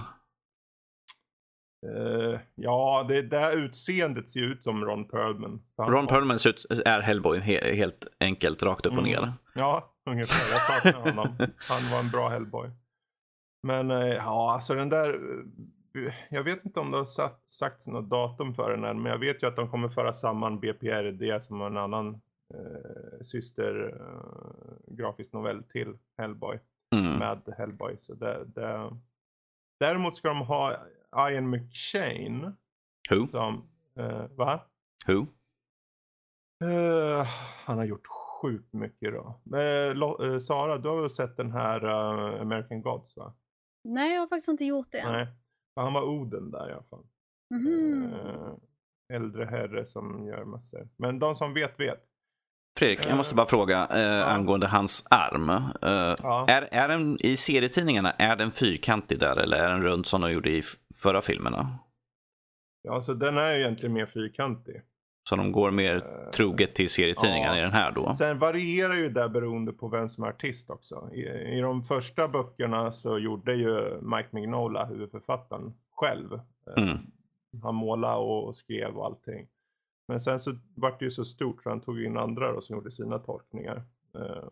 Eh, 1.86 2.40
ja, 2.54 3.06
det, 3.08 3.36
här 3.38 3.56
utseendet 3.56 4.28
ser 4.28 4.40
ut 4.40 4.62
som 4.62 4.84
Ron 4.84 5.08
Perlman. 5.08 5.62
Ron 5.80 6.06
Perlman 6.06 6.38
ser 6.38 6.50
ut, 6.50 6.66
är 6.84 7.00
Hellboy 7.00 7.38
he, 7.38 7.74
helt 7.76 8.06
enkelt 8.20 8.62
rakt 8.62 8.86
upp 8.86 8.92
och 8.92 8.98
Mm. 8.98 9.10
ner. 9.10 9.32
Ja, 9.54 9.92
ungefär. 10.06 10.50
Jag 10.52 10.60
saknar 10.62 11.00
honom. 11.10 11.36
Han 11.58 11.90
var 11.90 11.98
en 11.98 12.10
bra 12.10 12.28
Hellboy. 12.28 12.70
Men 13.62 13.90
eh, 13.90 13.98
ja, 14.14 14.52
alltså 14.52 14.74
den 14.74 14.88
där. 14.88 15.14
eh, 15.14 16.14
Jag 16.30 16.42
vet 16.44 16.64
inte 16.64 16.80
om 16.80 16.90
det 16.90 16.96
har 16.98 17.04
sagt, 17.04 17.52
sagts 17.52 17.86
något 17.86 18.10
datum 18.10 18.54
för 18.54 18.70
den 18.70 18.84
än, 18.84 19.02
men 19.02 19.12
jag 19.12 19.18
vet 19.18 19.42
ju 19.42 19.46
att 19.46 19.56
de 19.56 19.70
kommer 19.70 19.88
föra 19.88 20.12
samman 20.12 20.60
BPRD 20.60 21.42
som 21.42 21.62
en 21.62 21.76
annan 21.76 22.20
eh, 22.54 23.20
syster 23.22 23.94
eh, 24.00 24.94
grafisk 24.96 25.32
novell 25.32 25.62
till 25.64 25.98
Hellboy. 26.18 26.58
Mm. 26.96 27.18
med 27.18 27.54
Hellboy. 27.58 27.94
Så 27.98 28.14
det, 28.14 28.44
det... 28.44 28.90
Däremot 29.80 30.16
ska 30.16 30.28
de 30.28 30.40
ha 30.40 30.76
Ian 31.30 31.50
McShane. 31.50 32.52
Who? 33.10 33.26
Som, 33.30 33.68
eh, 33.98 34.24
va? 34.36 34.60
Who? 35.06 35.26
Eh, 36.64 37.26
han 37.64 37.78
har 37.78 37.84
gjort 37.84 38.06
sjukt 38.42 38.72
mycket 38.72 39.12
då. 39.12 39.40
Eh, 39.56 40.28
eh, 40.32 40.38
Sara, 40.38 40.78
du 40.78 40.88
har 40.88 41.00
väl 41.00 41.10
sett 41.10 41.36
den 41.36 41.52
här 41.52 41.84
eh, 41.84 42.40
American 42.40 42.82
Gods 42.82 43.16
va? 43.16 43.34
Nej, 43.84 44.14
jag 44.14 44.20
har 44.20 44.26
faktiskt 44.28 44.48
inte 44.48 44.64
gjort 44.64 44.88
det 44.90 44.98
än. 44.98 45.12
Nej. 45.12 45.26
Han 45.76 45.92
var 45.92 46.02
Oden 46.04 46.50
där 46.50 46.70
i 46.70 46.72
alla 46.72 46.82
fall. 46.82 47.04
Mhm. 47.54 48.12
Eh, 48.14 48.52
äldre 49.16 49.44
herre 49.44 49.86
som 49.86 50.20
gör 50.26 50.44
massor. 50.44 50.88
Men 50.96 51.18
de 51.18 51.34
som 51.34 51.54
vet 51.54 51.80
vet. 51.80 52.02
Fredrik, 52.78 53.06
jag 53.08 53.16
måste 53.16 53.34
bara 53.34 53.46
fråga 53.46 53.86
eh, 53.86 54.34
angående 54.34 54.66
hans 54.66 55.06
arm. 55.10 55.48
Eh, 55.50 56.14
Ja. 56.22 56.46
är, 56.48 56.68
är 56.70 56.88
den 56.88 57.18
i 57.20 57.36
serietidningarna, 57.36 58.10
är 58.12 58.36
den 58.36 58.52
fyrkantig 58.52 59.18
där 59.20 59.36
eller 59.36 59.56
är 59.56 59.68
den 59.70 59.82
rund 59.82 60.06
som 60.06 60.20
de 60.20 60.32
gjorde 60.32 60.50
i 60.50 60.58
f- 60.58 60.76
förra 60.94 61.22
filmerna? 61.22 61.78
Ja, 62.82 63.00
så 63.00 63.14
den 63.14 63.38
är 63.38 63.54
ju 63.54 63.60
egentligen 63.60 63.92
mer 63.92 64.06
fyrkantig. 64.06 64.82
Så 65.28 65.36
de 65.36 65.52
går 65.52 65.70
mer 65.70 66.04
troget 66.34 66.74
till 66.74 66.88
serietidningarna 66.88 67.54
ja. 67.54 67.58
i 67.58 67.62
den 67.62 67.72
här 67.72 67.92
då? 67.92 68.14
Sen 68.14 68.38
varierar 68.38 68.94
ju 68.94 69.08
det 69.08 69.28
beroende 69.28 69.72
på 69.72 69.88
vem 69.88 70.08
som 70.08 70.24
är 70.24 70.28
artist 70.28 70.70
också. 70.70 71.10
I, 71.12 71.20
I 71.56 71.60
de 71.60 71.82
första 71.84 72.28
böckerna 72.28 72.92
så 72.92 73.18
gjorde 73.18 73.54
ju 73.54 74.00
Mike 74.00 74.28
Mignola, 74.30 74.84
huvudförfattaren, 74.84 75.74
själv. 75.92 76.32
Eh, 76.32 76.82
Mm. 76.82 76.98
Han 77.62 77.74
målade 77.74 78.16
och 78.16 78.56
skrev 78.56 78.96
och 78.96 79.06
allting. 79.06 79.46
Men 80.08 80.20
sen 80.20 80.40
så 80.40 80.52
vart 80.74 80.98
det 80.98 81.04
ju 81.04 81.10
så 81.10 81.24
stort 81.24 81.62
så 81.62 81.68
han 81.70 81.80
tog 81.80 82.02
in 82.04 82.16
andra 82.16 82.52
då 82.52 82.60
som 82.60 82.76
gjorde 82.76 82.90
sina 82.90 83.18
tolkningar. 83.18 83.82
Eh, 84.14 84.44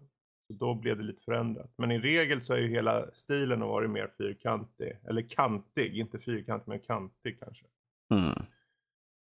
Så 0.46 0.52
då 0.52 0.74
blev 0.74 0.96
det 0.96 1.02
lite 1.04 1.22
förändrat. 1.22 1.72
Men 1.76 1.90
i 1.90 1.98
regel 1.98 2.42
så 2.42 2.54
är 2.54 2.58
ju 2.58 2.68
hela 2.68 3.06
stilen 3.12 3.60
har 3.60 3.68
varit 3.68 3.90
mer 3.90 4.10
fyrkantig. 4.18 4.92
Eller 5.08 5.22
kantig, 5.22 5.96
inte 5.98 6.18
fyrkantig 6.18 6.68
men 6.68 6.80
kantig 6.80 7.40
kanske. 7.40 7.64
Mm. 8.10 8.42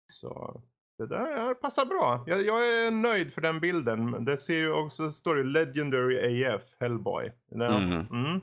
Så 0.08 0.62
det 0.98 1.08
där 1.08 1.54
passar 1.54 1.86
bra. 1.86 2.24
Jag, 2.28 2.46
jag 2.46 2.58
är 2.58 2.92
nöjd 2.92 3.34
för 3.34 3.42
den 3.42 3.60
bilden. 3.60 4.10
Men 4.10 4.26
Det 4.26 4.38
ser 4.38 4.58
ju 4.58 4.72
också, 4.72 5.10
står 5.10 5.36
det 5.36 5.44
Legendary 5.44 6.46
AF 6.46 6.64
Hellboy. 6.80 7.32
Mm. 7.56 8.08
mm. 8.12 8.42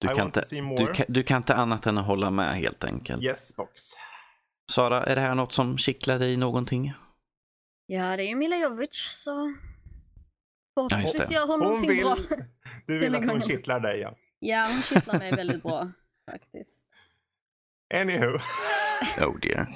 Du, 0.00 0.08
kan 0.08 0.26
inte, 0.26 0.42
du, 0.50 0.92
kan, 0.92 1.06
du 1.08 1.22
kan 1.22 1.36
inte 1.36 1.54
annat 1.54 1.86
än 1.86 1.98
att 1.98 2.06
hålla 2.06 2.30
med 2.30 2.56
helt 2.56 2.84
enkelt. 2.84 3.22
Yes 3.22 3.56
box. 3.56 3.80
Sara, 4.70 5.04
är 5.04 5.14
det 5.14 5.20
här 5.20 5.34
något 5.34 5.52
som 5.52 5.78
kittlar 5.78 6.18
dig 6.18 6.36
någonting? 6.36 6.92
Ja, 7.86 8.16
det 8.16 8.24
är 8.24 8.28
ju 8.28 8.36
Mila 8.36 8.56
Jovovich 8.56 9.06
så 9.08 9.54
förhoppningsvis 10.74 11.28
det. 11.28 11.34
gör 11.34 11.46
hon, 11.46 11.50
Hon 11.50 11.60
någonting 11.60 11.90
vill, 11.90 12.02
bra. 12.04 12.16
du 12.86 12.98
vill 12.98 13.14
att 13.14 13.20
hon 13.20 13.28
gången. 13.28 13.42
kittlar 13.42 13.80
dig 13.80 14.00
ja. 14.00 14.16
Ja, 14.38 14.68
hon 14.72 14.82
kittlar 14.82 15.18
mig 15.18 15.36
väldigt 15.36 15.62
bra 15.62 15.92
faktiskt. 16.30 16.86
Anywho. 17.94 18.38
Oh 19.20 19.38
dear. 19.40 19.68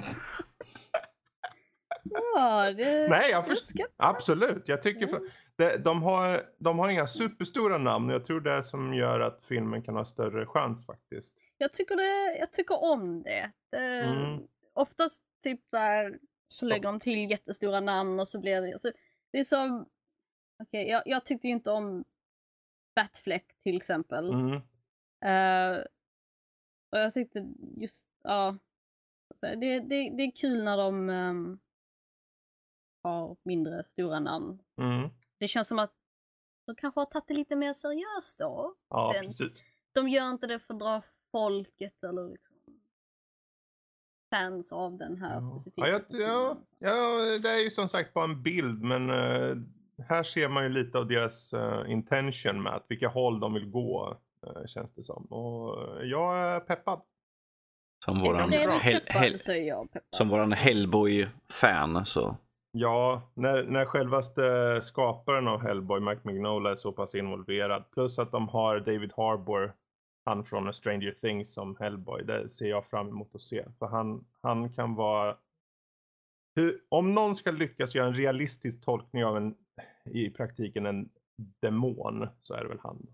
Ja, 2.34 2.72
det... 2.72 3.08
Nej, 3.10 3.30
jag 3.30 3.46
först- 3.46 3.66
ska- 3.68 3.86
Absolut. 3.96 4.68
Jag 4.68 4.82
tycker 4.82 5.06
för, 5.06 5.16
Mm. 5.16 5.30
det, 5.56 5.84
de, 5.84 6.02
har, 6.02 6.40
de 6.58 6.78
har 6.78 6.88
inga 6.90 7.06
superstora 7.06 7.78
namn. 7.78 8.08
Jag 8.08 8.25
tror 8.25 8.40
det 8.40 8.52
är 8.52 8.62
som 8.62 8.94
gör 8.94 9.20
att 9.20 9.44
filmen 9.44 9.82
kan 9.82 9.96
ha 9.96 10.04
större 10.04 10.46
chans 10.46 10.86
faktiskt. 10.86 11.38
Jag 11.58 11.72
tycker, 11.72 11.96
det, 11.96 12.38
jag 12.38 12.52
tycker 12.52 12.82
om 12.84 13.22
det. 13.22 13.52
det 13.70 13.78
Mm. 14.02 14.46
Oftast 14.72 15.22
typ 15.42 15.60
där 15.70 16.18
så 16.48 16.66
lägger 16.66 16.82
de 16.82 17.00
till 17.00 17.30
jättestora 17.30 17.80
namn 17.80 18.20
och 18.20 18.28
så 18.28 18.40
blir 18.40 18.60
det... 18.60 18.72
Alltså, 18.72 18.92
det 19.32 19.38
är 19.38 19.44
som... 19.44 19.86
Okej, 20.62 20.88
jag, 20.88 21.02
jag 21.06 21.25
tyckte 21.26 21.46
ju 21.46 21.52
inte 21.52 21.70
om 21.70 22.04
Batfleck 22.96 23.46
till 23.62 23.76
exempel. 23.76 24.30
Mm. 24.32 24.52
Eh, 25.25 25.80
och 26.92 26.98
jag 26.98 27.14
tyckte 27.14 27.46
just, 27.76 28.06
ja. 28.25 28.56
Så 29.34 29.46
det, 29.46 29.80
det, 29.80 30.10
det 30.16 30.22
är 30.22 30.36
kul 30.36 30.64
när 30.64 30.76
de 30.76 31.10
ehm, 31.10 31.58
har 33.06 33.36
mindre 33.42 33.84
stora 33.84 34.20
namn. 34.20 34.58
Mm. 34.80 35.10
Det 35.38 35.48
känns 35.48 35.68
som 35.68 35.78
att 35.78 35.92
de 36.66 36.75
kanske 36.76 37.00
har 37.00 37.04
tagit 37.06 37.28
det 37.28 37.34
lite 37.34 37.56
mer 37.56 37.72
seriöst 37.72 38.38
då. 38.38 38.75
Ja, 38.90 39.12
Den- 39.14 39.25
precis. 39.25 39.64
De 39.92 40.08
gör 40.08 40.30
inte 40.30 40.46
det 40.46 40.58
för 40.58 40.75
att 40.75 40.80
dra 40.80 41.02
folket 41.32 42.04
eller 42.04 42.28
liksom 42.30 42.56
fans 44.30 44.72
av 44.72 44.96
den 44.98 45.16
här 45.16 45.34
Ja. 45.34 45.42
specifika 45.44 45.86
Ja, 45.86 45.92
jag, 45.92 46.08
personen. 46.08 46.28
ja, 46.28 46.56
ja, 46.78 47.38
det 47.42 47.48
är 47.48 47.64
ju 47.64 47.70
som 47.70 47.88
sagt 47.88 48.14
bara 48.14 48.25
en 48.25 48.42
bild 48.42 48.82
men 48.82 49.10
eh, 49.10 49.56
här 50.08 50.22
ser 50.22 50.48
man 50.48 50.62
ju 50.62 50.68
lite 50.68 50.98
av 50.98 51.06
deras 51.08 51.52
eh, 51.52 51.90
intention 51.90 52.62
med 52.62 52.75
att 52.75 52.84
vilka 52.88 53.08
håll 53.08 53.40
de 53.40 53.54
vill 53.54 53.70
gå 53.70 54.18
eh, 54.46 54.66
känns 54.66 54.92
det 54.92 55.02
som. 55.02 55.25
Och 55.25 55.76
jag 56.06 56.38
är 56.38 56.60
peppad. 56.60 57.00
Som 58.04 58.20
våran, 58.20 58.52
hel, 58.52 59.00
hel, 59.08 59.38
som 60.10 60.28
våran 60.28 60.52
Hellboy-fan 60.52 62.06
så. 62.06 62.36
Ja, 62.78 63.23
när, 63.35 63.64
när 63.64 63.85
självaste 63.85 64.42
skaparen 64.83 65.49
av 65.49 65.61
Hellboy, 65.62 66.00
Mike 66.00 66.21
Mignola, 66.25 66.71
är 66.71 66.76
så 66.76 66.92
pass 66.92 67.14
involverad. 67.14 67.90
Plus 67.90 68.18
att 68.18 68.30
de 68.33 68.49
har 68.49 68.80
David 68.80 69.12
Harbour, 69.16 69.73
han 70.25 70.45
från 70.45 70.68
A 70.68 70.73
Stranger 70.73 71.12
Things 71.21 71.52
som 71.54 71.76
Hellboy. 71.76 72.25
Det 72.25 72.49
ser 72.49 72.66
jag 72.68 72.87
fram 72.87 73.09
emot 73.09 73.35
att 73.35 73.42
se. 73.42 73.64
För 73.78 73.87
han, 73.87 74.25
han 74.42 74.73
kan 74.73 74.95
vara... 74.95 75.37
Hur, 76.54 76.80
om 76.88 77.14
någon 77.14 77.37
ska 77.37 77.50
lyckas 77.50 77.95
göra 77.95 78.06
en 78.06 78.14
realistisk 78.14 78.85
tolkning 78.85 79.25
av 79.25 79.37
en, 79.37 79.54
i 80.04 80.30
praktiken 80.30 80.87
en 80.87 81.09
demon, 81.62 82.28
så 82.42 82.54
är 82.54 82.62
det 82.62 82.68
väl 82.68 82.80
han. 82.83 83.06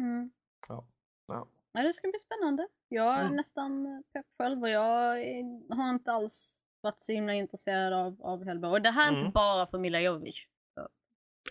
Mm. 0.00 0.30
Ja. 0.68 0.84
Ja. 1.26 1.46
Ja, 1.72 1.82
det 1.82 1.92
ska 1.92 2.08
bli 2.08 2.18
spännande. 2.18 2.68
Jag 2.88 3.14
är 3.14 3.20
Mm. 3.24 3.36
nästan 3.36 4.02
pepp 4.12 4.26
själv 4.38 4.62
och 4.62 4.68
jag 4.70 5.20
är- 5.22 5.74
har 5.74 5.90
inte 5.90 6.12
alls 6.12 6.60
varit 6.82 7.00
så 7.00 7.12
himla 7.12 7.34
intresserad 7.34 7.92
av, 7.92 8.16
av 8.22 8.44
Hellboy. 8.44 8.70
Och 8.70 8.82
det 8.82 8.90
här 8.90 9.04
är 9.04 9.08
Mm. 9.08 9.18
inte 9.20 9.32
bara 9.32 9.66
för 9.66 9.78
Mila 9.78 10.00
Jovovich. 10.00 10.46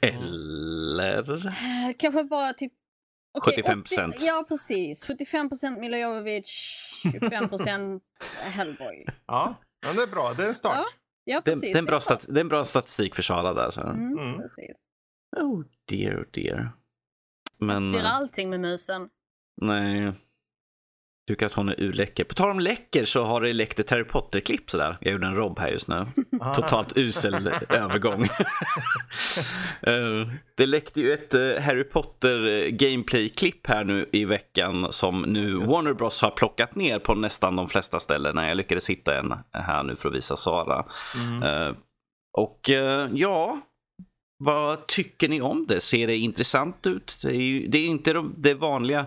Eller? 0.02 1.48
Eh, 1.48 1.94
Kanske 1.98 2.24
bara 2.24 2.54
typ... 2.54 2.74
okej, 3.32 3.64
75%. 3.64 4.10
80 4.10 4.26
Ja, 4.26 4.46
precis. 4.48 5.06
75% 5.08 5.80
Mila 5.80 5.98
Jovovich, 5.98 6.80
25% 7.04 8.02
Hellboy. 8.40 9.06
Ja, 9.26 9.56
men 9.86 9.96
det 9.96 10.04
är 10.04 10.08
bra. 10.08 10.34
Det 10.38 10.44
är 10.44 10.48
en 10.48 10.56
start. 10.56 10.74
Ja. 10.76 10.86
Ja, 11.24 11.42
Det, 11.46 11.52
precis. 11.52 11.62
det, 11.62 11.72
är 11.78 11.80
en 11.80 11.86
bra 11.86 12.00
stat, 12.00 12.26
det 12.30 12.40
är 12.40 12.42
en 12.42 12.48
bra 12.48 12.66
statistik 12.66 13.16
för 13.16 13.22
Sara 13.24 13.54
där. 13.54 13.72
Så. 13.72 13.82
Mm, 13.82 14.18
Mm. 14.20 14.42
precis. 14.42 14.78
Oh 15.38 15.64
dear, 15.90 16.22
oh 16.22 16.26
dear. 16.34 16.72
Men, 17.60 17.82
Styra 17.82 18.02
eh, 18.02 18.16
allting 18.16 18.50
med 18.50 18.60
musen. 18.60 19.10
nej. 19.62 20.14
Tycker 21.28 21.46
att 21.46 21.54
hon 21.54 21.70
är 21.70 21.82
urläcker. 21.82 22.24
På 22.24 22.34
tal 22.34 22.50
om 22.50 22.60
läcker 22.60 23.06
så 23.06 23.24
har 23.24 23.42
det 23.42 23.54
läckt 23.54 23.80
ett 23.80 23.90
Harry 23.90 24.04
Potter-klipp 24.04 24.70
sådär. 24.72 24.98
Jag 25.02 25.12
gjorde 25.12 25.28
en 25.28 25.36
Rob 25.36 25.60
här 25.60 25.70
just 25.70 25.88
nu. 25.88 26.06
Ah. 26.42 26.56
Totalt 26.56 26.98
usel 26.98 27.48
övergång. 27.70 28.28
Eh, 29.82 30.28
det 30.56 30.66
läckte 30.66 31.02
ju 31.02 31.14
ett 31.14 31.34
eh, 31.34 31.64
Harry 31.64 31.84
Potter 31.84 32.46
eh, 32.48 32.68
gameplay-klipp 32.70 33.68
här 33.68 33.84
nu 33.84 34.10
i 34.12 34.26
veckan 34.26 34.88
som 34.92 35.22
nu. 35.22 35.54
Warner 35.56 35.94
Bros 35.94 36.22
har 36.22 36.32
plockat 36.32 36.76
ner 36.76 37.00
på 37.00 37.16
nästan 37.16 37.56
de 37.56 37.70
flesta 37.70 38.00
ställena. 38.00 38.48
Jag 38.48 38.58
lyckades 38.58 38.90
hitta 38.90 39.20
en 39.20 39.34
här 39.52 39.84
nu 39.84 39.96
för 39.96 40.10
att 40.10 40.16
visa 40.16 40.36
Sara. 40.36 40.86
Mm. 41.16 41.76
Och 42.38 42.70
ja, 43.14 43.60
vad 44.38 44.88
tycker 44.88 45.30
ni 45.30 45.42
om 45.42 45.66
det? 45.68 45.80
Ser 45.80 46.08
det 46.08 46.18
intressant 46.18 46.86
ut? 46.88 47.18
Det 47.22 47.30
är 47.30 47.42
ju 47.42 47.68
det 47.68 47.78
är 47.78 47.86
inte 47.86 48.14
de- 48.14 48.34
det 48.38 48.54
vanliga 48.54 49.06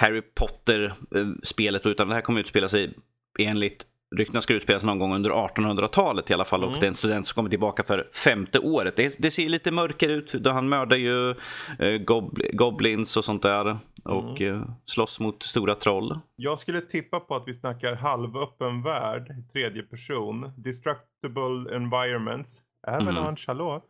Harry 0.00 0.22
Potter-spelet 0.34 1.86
utan 1.86 2.08
det 2.08 2.14
här 2.14 2.20
kommer 2.22 2.40
utspela 2.40 2.68
sig 2.68 2.94
enligt 3.38 3.86
ryktena 4.16 4.40
ska 4.40 4.54
utspelas 4.54 4.84
någon 4.84 4.98
gång 4.98 5.14
under 5.14 5.30
1800-talet 5.30 6.30
i 6.30 6.34
alla 6.34 6.44
fall 6.44 6.62
och 6.64 6.68
Mm. 6.68 6.80
det 6.80 6.86
är 6.86 6.88
en 6.88 6.94
student 6.94 7.26
som 7.26 7.34
kommer 7.34 7.50
tillbaka 7.50 7.82
för 7.82 8.08
femte 8.24 8.58
året. 8.58 8.96
Det, 8.96 9.16
det 9.18 9.30
ser 9.30 9.48
lite 9.48 9.70
mörkare 9.70 10.12
ut 10.12 10.32
då 10.32 10.50
han 10.50 10.68
mördar 10.68 10.96
ju 10.96 11.30
eh, 11.78 11.98
gob 12.04 12.38
goblins 12.52 13.16
och 13.16 13.24
sånt 13.24 13.42
där 13.42 13.78
och 14.04 14.40
Mm. 14.40 14.62
eh, 14.62 14.68
slåss 14.84 15.20
mot 15.20 15.42
stora 15.42 15.74
troll. 15.74 16.18
Jag 16.36 16.58
skulle 16.58 16.80
tippa 16.80 17.20
på 17.20 17.34
att 17.34 17.42
vi 17.46 17.54
snackar 17.54 17.94
halvöppen 17.94 18.82
värld, 18.82 19.34
tredje 19.52 19.82
person, 19.82 20.52
destructible 20.56 21.76
environments, 21.76 22.58
avalanche, 22.86 23.44
hallå? 23.46 23.82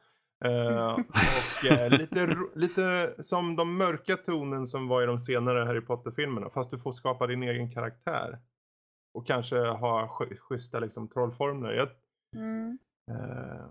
Eh, 0.45 0.95
och 0.95 1.71
eh, 1.71 1.91
lite, 1.99 2.37
lite 2.55 3.15
som 3.23 3.57
de 3.57 3.77
mörka 3.77 4.17
tonen 4.17 4.67
som 4.67 4.89
var 4.89 5.03
i 5.03 5.07
de 5.07 5.19
senare 5.19 5.65
Harry 5.65 5.81
Potter-filmerna, 5.81 6.51
fast 6.51 6.71
du 6.71 6.79
får 6.79 6.93
skapa 6.93 7.27
din 7.27 7.43
egen 7.43 7.71
karaktär. 7.71 8.39
Och 9.19 9.27
kanske 9.27 9.59
ha 9.59 10.07
sch- 10.07 10.37
schyssta 10.37 10.79
liksom, 10.79 11.09
trollformler. 11.09 11.73
Jag, 11.73 11.89
Mm. 12.37 12.79
eh, 13.11 13.67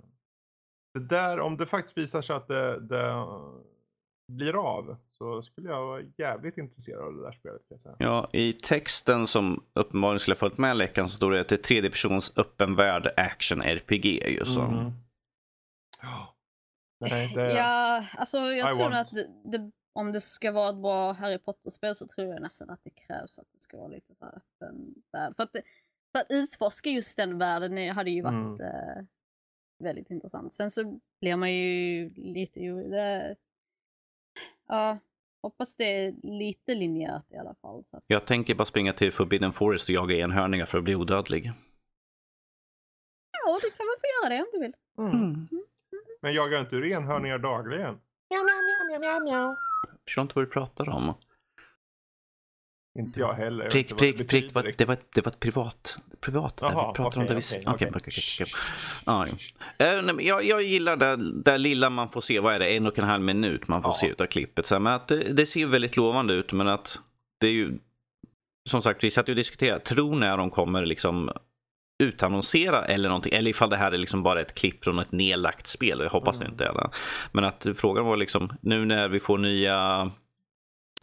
det 0.94 1.00
där, 1.10 1.40
om 1.40 1.58
det 1.58 1.66
faktiskt 1.66 1.98
visar 1.98 2.22
sig 2.22 2.36
att 2.36 2.48
det, 2.48 2.80
det 2.80 3.26
blir 4.34 4.56
av, 4.78 4.98
så 5.10 5.42
skulle 5.42 5.70
jag 5.70 5.86
vara 5.88 6.02
jävligt 6.18 6.58
intresserad 6.58 7.02
av 7.04 7.14
det 7.16 7.22
där 7.24 7.32
spelet. 7.32 7.60
Kan 7.60 7.66
jag 7.70 7.80
säga. 7.80 7.96
Ja, 8.00 8.30
i 8.34 8.54
texten 8.54 9.28
som 9.28 9.64
uppenbarligen 9.74 10.20
skulle 10.20 10.36
ha 10.36 10.40
följt 10.40 10.58
med 10.58 10.78
läckan 10.78 11.08
så 11.08 11.16
står 11.16 11.32
det 11.32 11.42
att 11.42 11.50
det 11.50 11.56
är 11.56 11.64
tredje 11.64 11.90
persons 11.90 12.34
öppen 12.38 12.76
värld 12.76 13.14
action 13.18 13.62
RPG. 13.62 14.06
Ju, 14.06 14.46
så. 14.46 14.62
Mhm. 14.62 14.92
Ja. 17.00 17.08
Nej, 17.10 17.32
det... 17.36 17.52
Ja, 17.54 18.06
alltså 18.18 18.38
jag 18.38 18.72
I 18.74 18.76
tror 18.76 18.90
want. 18.90 18.96
att 18.96 19.12
det, 19.16 19.28
det, 19.58 19.72
om 19.94 20.12
det 20.12 20.22
ska 20.22 20.52
vara 20.52 20.70
ett 20.70 20.82
bra 20.82 21.12
Harry 21.12 21.38
Potter-spel 21.38 21.96
så 21.96 22.08
tror 22.08 22.28
jag 22.28 22.42
nästan 22.42 22.70
att 22.70 22.84
det 22.84 22.90
krävs 22.90 23.40
att 23.40 23.48
det 23.54 23.62
ska 23.62 23.78
vara 23.78 23.88
lite 23.88 24.16
så 24.16 24.26
här 24.26 24.34
öppen 24.38 24.96
värld. 25.12 25.34
För 25.36 25.44
att, 25.44 25.54
det- 25.54 25.64
för 26.12 26.20
att 26.20 26.26
utforska 26.30 26.90
just 26.90 27.18
den 27.18 27.38
världen 27.38 27.78
är- 27.78 27.92
hade 27.94 28.10
ju 28.12 28.22
varit 28.22 28.60
Mm. 28.60 28.62
eh, 28.62 29.04
väldigt 29.84 30.10
intressant. 30.12 30.54
Sen 30.54 30.70
så 30.72 31.00
blir 31.22 31.36
man 31.36 31.54
ju 31.54 32.10
lite... 32.16 32.60
ju- 32.60 32.90
Det, 32.90 33.36
ja, 34.68 34.98
hoppas 35.42 35.76
det 35.76 35.84
är 36.06 36.16
lite 36.24 36.76
linjärt 36.76 37.32
i 37.32 37.38
alla 37.38 37.56
fall. 37.56 37.86
Så 37.86 37.98
att, 37.98 38.04
Jag 38.08 38.26
tänker 38.28 38.56
bara 38.56 38.66
springa 38.66 38.94
till 38.94 39.12
Forbidden 39.14 39.54
Forest 39.54 39.90
och 39.90 39.96
jaga 39.96 40.16
enhörningar 40.16 40.66
för 40.66 40.78
att 40.78 40.84
bli 40.84 40.96
odödlig. 40.96 41.46
ja, 43.32 43.60
du 43.62 43.70
kan 43.70 43.86
väl 43.88 43.96
få 44.02 44.08
göra 44.24 44.36
det 44.36 44.42
om 44.42 44.48
du 44.54 44.60
vill. 44.60 44.76
Mm. 44.98 45.48
Men 46.22 46.34
jagar 46.34 46.60
inte 46.60 46.76
du 46.76 46.90
enhörningar 46.92 47.38
dagligen? 47.38 47.98
Jag 48.30 49.56
förstår 50.06 50.22
inte 50.22 50.36
vad 50.36 50.46
du 50.46 50.50
pratar 50.50 50.90
om. 50.90 51.14
Inte 53.00 53.20
jag 53.20 53.34
heller. 53.34 53.70
Frick, 53.70 53.92
inte 53.92 54.06
vad 54.54 54.66
det 54.66 54.66
var, 54.66 54.72
det 54.78 54.86
var, 54.86 54.94
ett- 54.94 55.08
det 55.14 55.22
var 55.26 55.32
ett 55.32 55.40
privat. 55.40 55.98
privat 56.20 56.58
där. 56.58 56.72
Jaha, 56.72 56.92
vi 56.92 56.96
pratar 56.96 57.20
om 57.22 57.26
okej, 57.26 57.36
det 57.36 57.58
vi... 57.60 57.68
okej, 57.68 57.92
ja. 59.06 59.28
Eh, 59.78 60.16
jag, 60.28 60.44
jag 60.44 60.64
gillar 60.64 60.98
det, 60.98 61.16
det 61.44 61.58
lilla 61.58 61.90
man 61.90 62.10
får 62.10 62.22
se, 62.22 62.40
vad 62.40 62.54
är 62.56 62.60
det, 62.60 62.76
en 62.76 62.86
och 62.88 63.00
en 63.00 63.06
halv 63.06 63.24
minut 63.24 63.68
man 63.68 63.82
får 63.82 63.90
Ja. 63.90 63.94
se 63.94 64.08
utav 64.08 64.26
klippet. 64.26 64.66
Så, 64.66 64.76
här, 64.76 64.80
men 64.80 64.94
att 64.94 65.08
det, 65.08 65.34
det 65.34 65.46
ser 65.46 65.60
ju 65.60 65.68
väldigt 65.68 65.98
lovande 65.98 66.34
ut 66.34 66.52
men 66.52 66.68
att 66.68 67.00
det 67.40 67.48
är 67.48 67.52
ju 67.52 67.80
som 68.70 68.82
sagt, 68.82 69.04
vi 69.04 69.12
satt 69.12 69.28
ju 69.30 69.32
och 69.32 69.36
diskuterade, 69.38 69.80
tro 69.80 70.16
när 70.16 70.38
de 70.38 70.50
kommer 70.52 70.86
liksom 70.86 71.32
utannonsera 72.00 72.86
eller 72.86 73.10
någonting, 73.10 73.34
eller 73.34 73.50
ifall 73.50 73.70
det 73.70 73.78
här 73.78 73.92
är 73.92 73.98
liksom 73.98 74.24
bara 74.24 74.42
ett 74.42 74.56
klipp 74.56 74.84
från 74.84 75.00
ett 75.00 75.12
nedlagt 75.12 75.68
spel. 75.68 76.00
Jag 76.00 76.10
hoppas 76.10 76.40
det 76.40 76.46
Mm. 76.46 76.54
inte 76.54 76.66
är 76.66 76.74
det. 76.74 76.90
Men 77.32 77.44
att 77.44 77.66
frågan 77.76 78.06
var 78.06 78.18
liksom, 78.18 78.54
nu 78.62 78.86
när 78.86 79.10
vi 79.10 79.20
får 79.20 79.38
nya, 79.38 80.12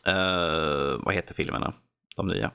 eh, 0.07 0.97
vad 0.99 1.15
heter 1.15 1.35
filmerna? 1.35 1.73
De 2.17 2.29
nya. 2.29 2.51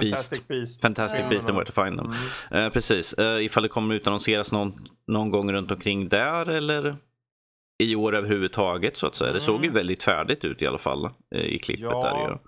Fantastic 0.00 0.48
Beasts. 0.48 0.80
Fantastic 0.82 1.20
Ja. 1.20 1.28
Beasts 1.28 1.48
and 1.50 1.58
Where 1.58 1.72
to 1.72 1.84
Find 1.84 1.98
Them. 1.98 2.12
Mm. 2.50 2.66
Eh, 2.66 2.72
precis, 2.72 3.12
eh, 3.14 3.44
ifall 3.44 3.62
det 3.62 3.68
kommer 3.68 3.94
utannonseras 3.94 4.52
någon, 4.52 4.88
någon 5.06 5.30
gång 5.30 5.52
runt 5.52 5.70
omkring 5.70 6.08
där 6.08 6.48
eller 6.48 6.96
i 7.78 7.96
år 7.96 8.14
överhuvudtaget 8.14 8.96
så 8.96 9.06
att 9.06 9.14
säga. 9.14 9.32
Det 9.32 9.40
såg 9.40 9.60
ju 9.60 9.68
Mm. 9.68 9.74
väldigt 9.74 10.02
färdigt 10.02 10.44
ut 10.44 10.62
i 10.62 10.66
alla 10.66 10.78
fall 10.78 11.10
i 11.34 11.58
klippet 11.58 11.82
Ja. 11.90 12.02
där 12.02 12.28
ju. 12.30 12.38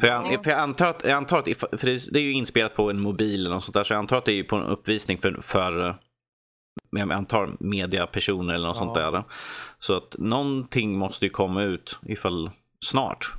För 0.00 0.06
jag, 0.08 0.32
Ja. 0.32 0.42
för 0.42 0.50
jag 0.50 0.60
antar 0.60 0.86
att, 0.86 1.00
jag 1.04 1.12
antar 1.12 1.38
att 1.38 1.44
för 1.80 1.86
det, 2.12 2.18
är 2.18 2.22
ju 2.22 2.32
inspelat 2.32 2.74
på 2.74 2.90
en 2.90 3.00
mobil 3.00 3.40
eller 3.40 3.50
något 3.54 3.64
sånt 3.64 3.74
där, 3.74 3.84
så 3.84 3.92
jag 3.94 3.98
antar 3.98 4.16
att 4.16 4.24
det 4.24 4.32
är 4.32 4.36
ju 4.36 4.44
på 4.44 4.56
en 4.56 4.62
uppvisning 4.66 5.18
för, 5.18 5.38
för 5.42 5.88
eh, 5.88 5.94
jag 6.90 7.12
antar 7.12 7.56
mediapersoner 7.60 8.54
eller 8.54 8.66
något 8.66 8.76
Ja. 8.76 8.84
sånt 8.84 8.94
där. 8.94 9.24
Så 9.78 9.96
att 9.96 10.14
någonting 10.18 10.98
måste 10.98 11.24
ju 11.26 11.30
komma 11.30 11.62
ut 11.62 11.98
ifall 12.02 12.50
snart. 12.84 13.32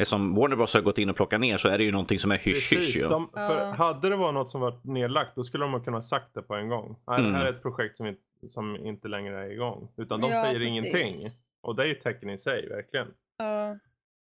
Eftersom 0.00 0.34
Warner 0.34 0.56
Bros 0.56 0.74
har 0.74 0.80
gått 0.80 0.98
in 0.98 1.10
och 1.10 1.16
plockat 1.16 1.40
ner 1.40 1.56
så 1.58 1.68
är 1.68 1.78
det 1.78 1.84
ju 1.84 1.92
någonting 1.92 2.18
som 2.18 2.30
är 2.32 2.38
hysch 2.38 2.72
hysch. 2.72 3.02
De, 3.08 3.30
för 3.34 3.72
hade 3.72 4.08
det 4.08 4.16
varit 4.16 4.34
något 4.34 4.48
som 4.48 4.60
var 4.60 4.80
nedlagt 4.82 5.30
då 5.34 5.42
skulle 5.42 5.64
de 5.64 5.72
ha 5.72 5.80
kunnat 5.80 6.04
sagt 6.04 6.34
det 6.34 6.42
på 6.42 6.54
en 6.54 6.68
gång. 6.68 6.96
Nej, 7.06 7.18
Mm. 7.20 7.32
Det 7.32 7.38
här 7.38 7.46
är 7.46 7.50
ett 7.52 7.62
projekt 7.62 7.96
som 7.96 8.06
inte, 8.06 8.20
som 8.46 8.76
inte 8.76 9.08
längre 9.08 9.44
är 9.44 9.50
igång. 9.50 9.88
Utan 9.96 10.20
de 10.20 10.30
Ja, 10.30 10.44
säger 10.44 10.58
precis. 10.58 10.78
ingenting. 10.82 11.14
Och 11.62 11.76
det 11.76 11.82
är 11.82 11.86
ju 11.86 11.94
tecken 11.94 12.30
i 12.30 12.38
sig, 12.38 12.68
verkligen. 12.68 13.06
Ja, 13.38 13.76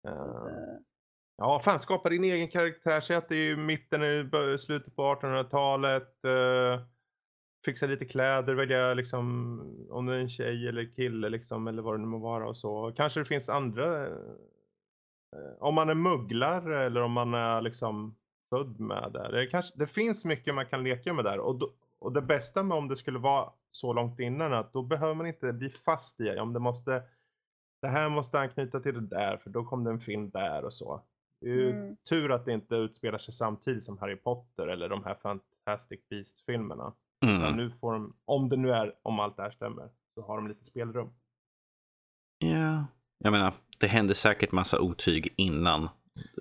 det- 0.05 0.79
Ja, 1.37 1.59
fan 1.59 1.79
skapa 1.79 2.09
din 2.09 2.25
egen 2.25 2.49
karaktär. 2.49 3.01
Säg 3.01 3.17
att 3.17 3.29
det 3.29 3.37
är 3.37 3.57
mitten, 3.57 4.03
eller 4.03 4.57
slutet 4.57 4.97
på 4.97 5.03
1800-talet. 5.03 6.19
Uh, 6.27 6.33
eh, 6.33 6.81
fixa 7.65 7.87
lite 7.87 8.05
kläder, 8.05 8.55
välja 8.55 8.95
liksom 8.95 9.61
om 9.91 10.07
det 10.07 10.17
är 10.17 10.21
en 10.21 10.29
tjej 10.29 10.69
eller 10.69 10.95
kille 10.97 11.29
liksom, 11.29 11.69
eller 11.69 11.83
vad 11.83 11.95
det 11.95 11.99
nu 11.99 12.07
må 12.07 12.19
vara 12.19 12.49
och 12.49 12.57
så. 12.57 12.93
Kanske 12.97 13.21
det 13.21 13.25
finns 13.25 13.49
andra. 13.49 14.07
eh, 14.07 14.13
om 15.61 15.75
man 15.75 15.89
är 15.89 15.95
mugglare 15.95 16.85
eller 16.85 17.03
om 17.03 17.13
man 17.13 17.35
är 17.35 17.61
liksom 17.61 18.17
född 18.51 18.81
med 18.81 19.11
det. 19.13 19.31
Det, 19.33 19.47
kanske, 19.47 19.73
det 19.77 19.87
finns 19.87 20.25
mycket 20.25 20.55
man 20.55 20.67
kan 20.67 20.85
leka 20.85 21.13
med 21.13 21.25
där. 21.25 21.39
Och, 21.39 21.59
då, 21.59 21.71
och 21.99 22.13
det 22.13 22.23
bästa 22.23 22.63
med 22.63 22.77
om 22.79 22.89
det 22.89 22.97
skulle 22.97 23.19
vara 23.19 23.53
så 23.71 23.93
långt 23.93 24.21
innan 24.21 24.53
att 24.53 24.73
då 24.73 24.83
behöver 24.83 25.15
man 25.15 25.27
inte 25.27 25.53
bli 25.53 25.71
fast 25.71 26.21
i 26.21 26.39
om 26.39 26.53
det 26.53 26.61
måste 26.61 27.03
det 27.83 27.89
här 27.89 28.09
måste 28.09 28.41
anknyta 28.41 28.81
till 28.81 28.95
det 28.95 29.17
där 29.17 29.37
för 29.37 29.51
då 29.51 29.65
kom 29.65 29.85
det 29.85 29.91
en 29.91 30.01
film 30.01 30.31
där 30.31 30.65
och 30.65 30.73
så. 30.73 31.03
Det 31.43 31.49
är 31.51 31.55
ju 31.55 31.71
Mm. 31.71 31.97
tur 32.11 32.33
att 32.33 32.45
det 32.45 32.53
inte 32.53 32.75
utspelar 32.77 33.19
sig 33.19 33.35
samtidigt 33.35 33.83
som 33.83 33.99
Harry 33.99 34.17
Potter 34.17 34.67
eller 34.67 34.89
de 34.89 35.05
här 35.05 35.15
Fantastic 35.15 36.01
Beast-filmerna. 36.11 36.93
Mm. 37.27 37.57
Nu 37.57 37.71
får 37.71 37.93
de, 37.93 38.17
om 38.25 38.49
det 38.49 38.57
nu 38.57 38.71
är, 38.73 38.95
om 39.03 39.21
allt 39.21 39.37
det 39.37 39.43
här 39.43 39.51
stämmer, 39.51 39.91
så 40.15 40.23
har 40.23 40.37
de 40.37 40.49
lite 40.49 40.65
spelrum. 40.65 41.13
Ja. 42.39 42.87
Jag 43.19 43.33
menar, 43.33 43.55
det 43.79 43.87
hände 43.87 44.15
säkert 44.15 44.53
massa 44.53 44.81
otyg 44.81 45.35
innan 45.37 45.89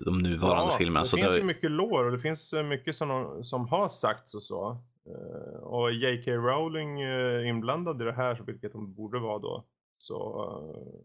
de 0.05 0.17
nuvarande 0.21 0.73
filmerna. 0.77 0.99
det 0.99 1.05
Så 1.07 1.17
finns 1.17 1.29
det, 1.29 1.37
ju 1.37 1.43
mycket 1.43 1.71
lår 1.71 2.05
och 2.05 2.11
det 2.11 2.19
finns 2.19 2.53
eh, 2.53 2.63
mycket 2.65 2.95
som, 2.95 3.39
som 3.43 3.67
har 3.67 3.87
sagts 3.89 4.33
och 4.35 4.43
så. 4.43 4.77
Eh, 5.09 5.59
och 5.63 5.91
J.K. 5.93 6.31
Rowling 6.31 7.01
är 7.01 7.43
inblandad 7.43 8.01
i 8.01 8.05
det 8.05 8.13
här, 8.13 8.41
vilket 8.45 8.73
hon 8.73 8.93
borde 8.93 9.19
vara 9.19 9.39
då. 9.39 9.65
Så, 9.97 10.41
eh, 10.49 11.01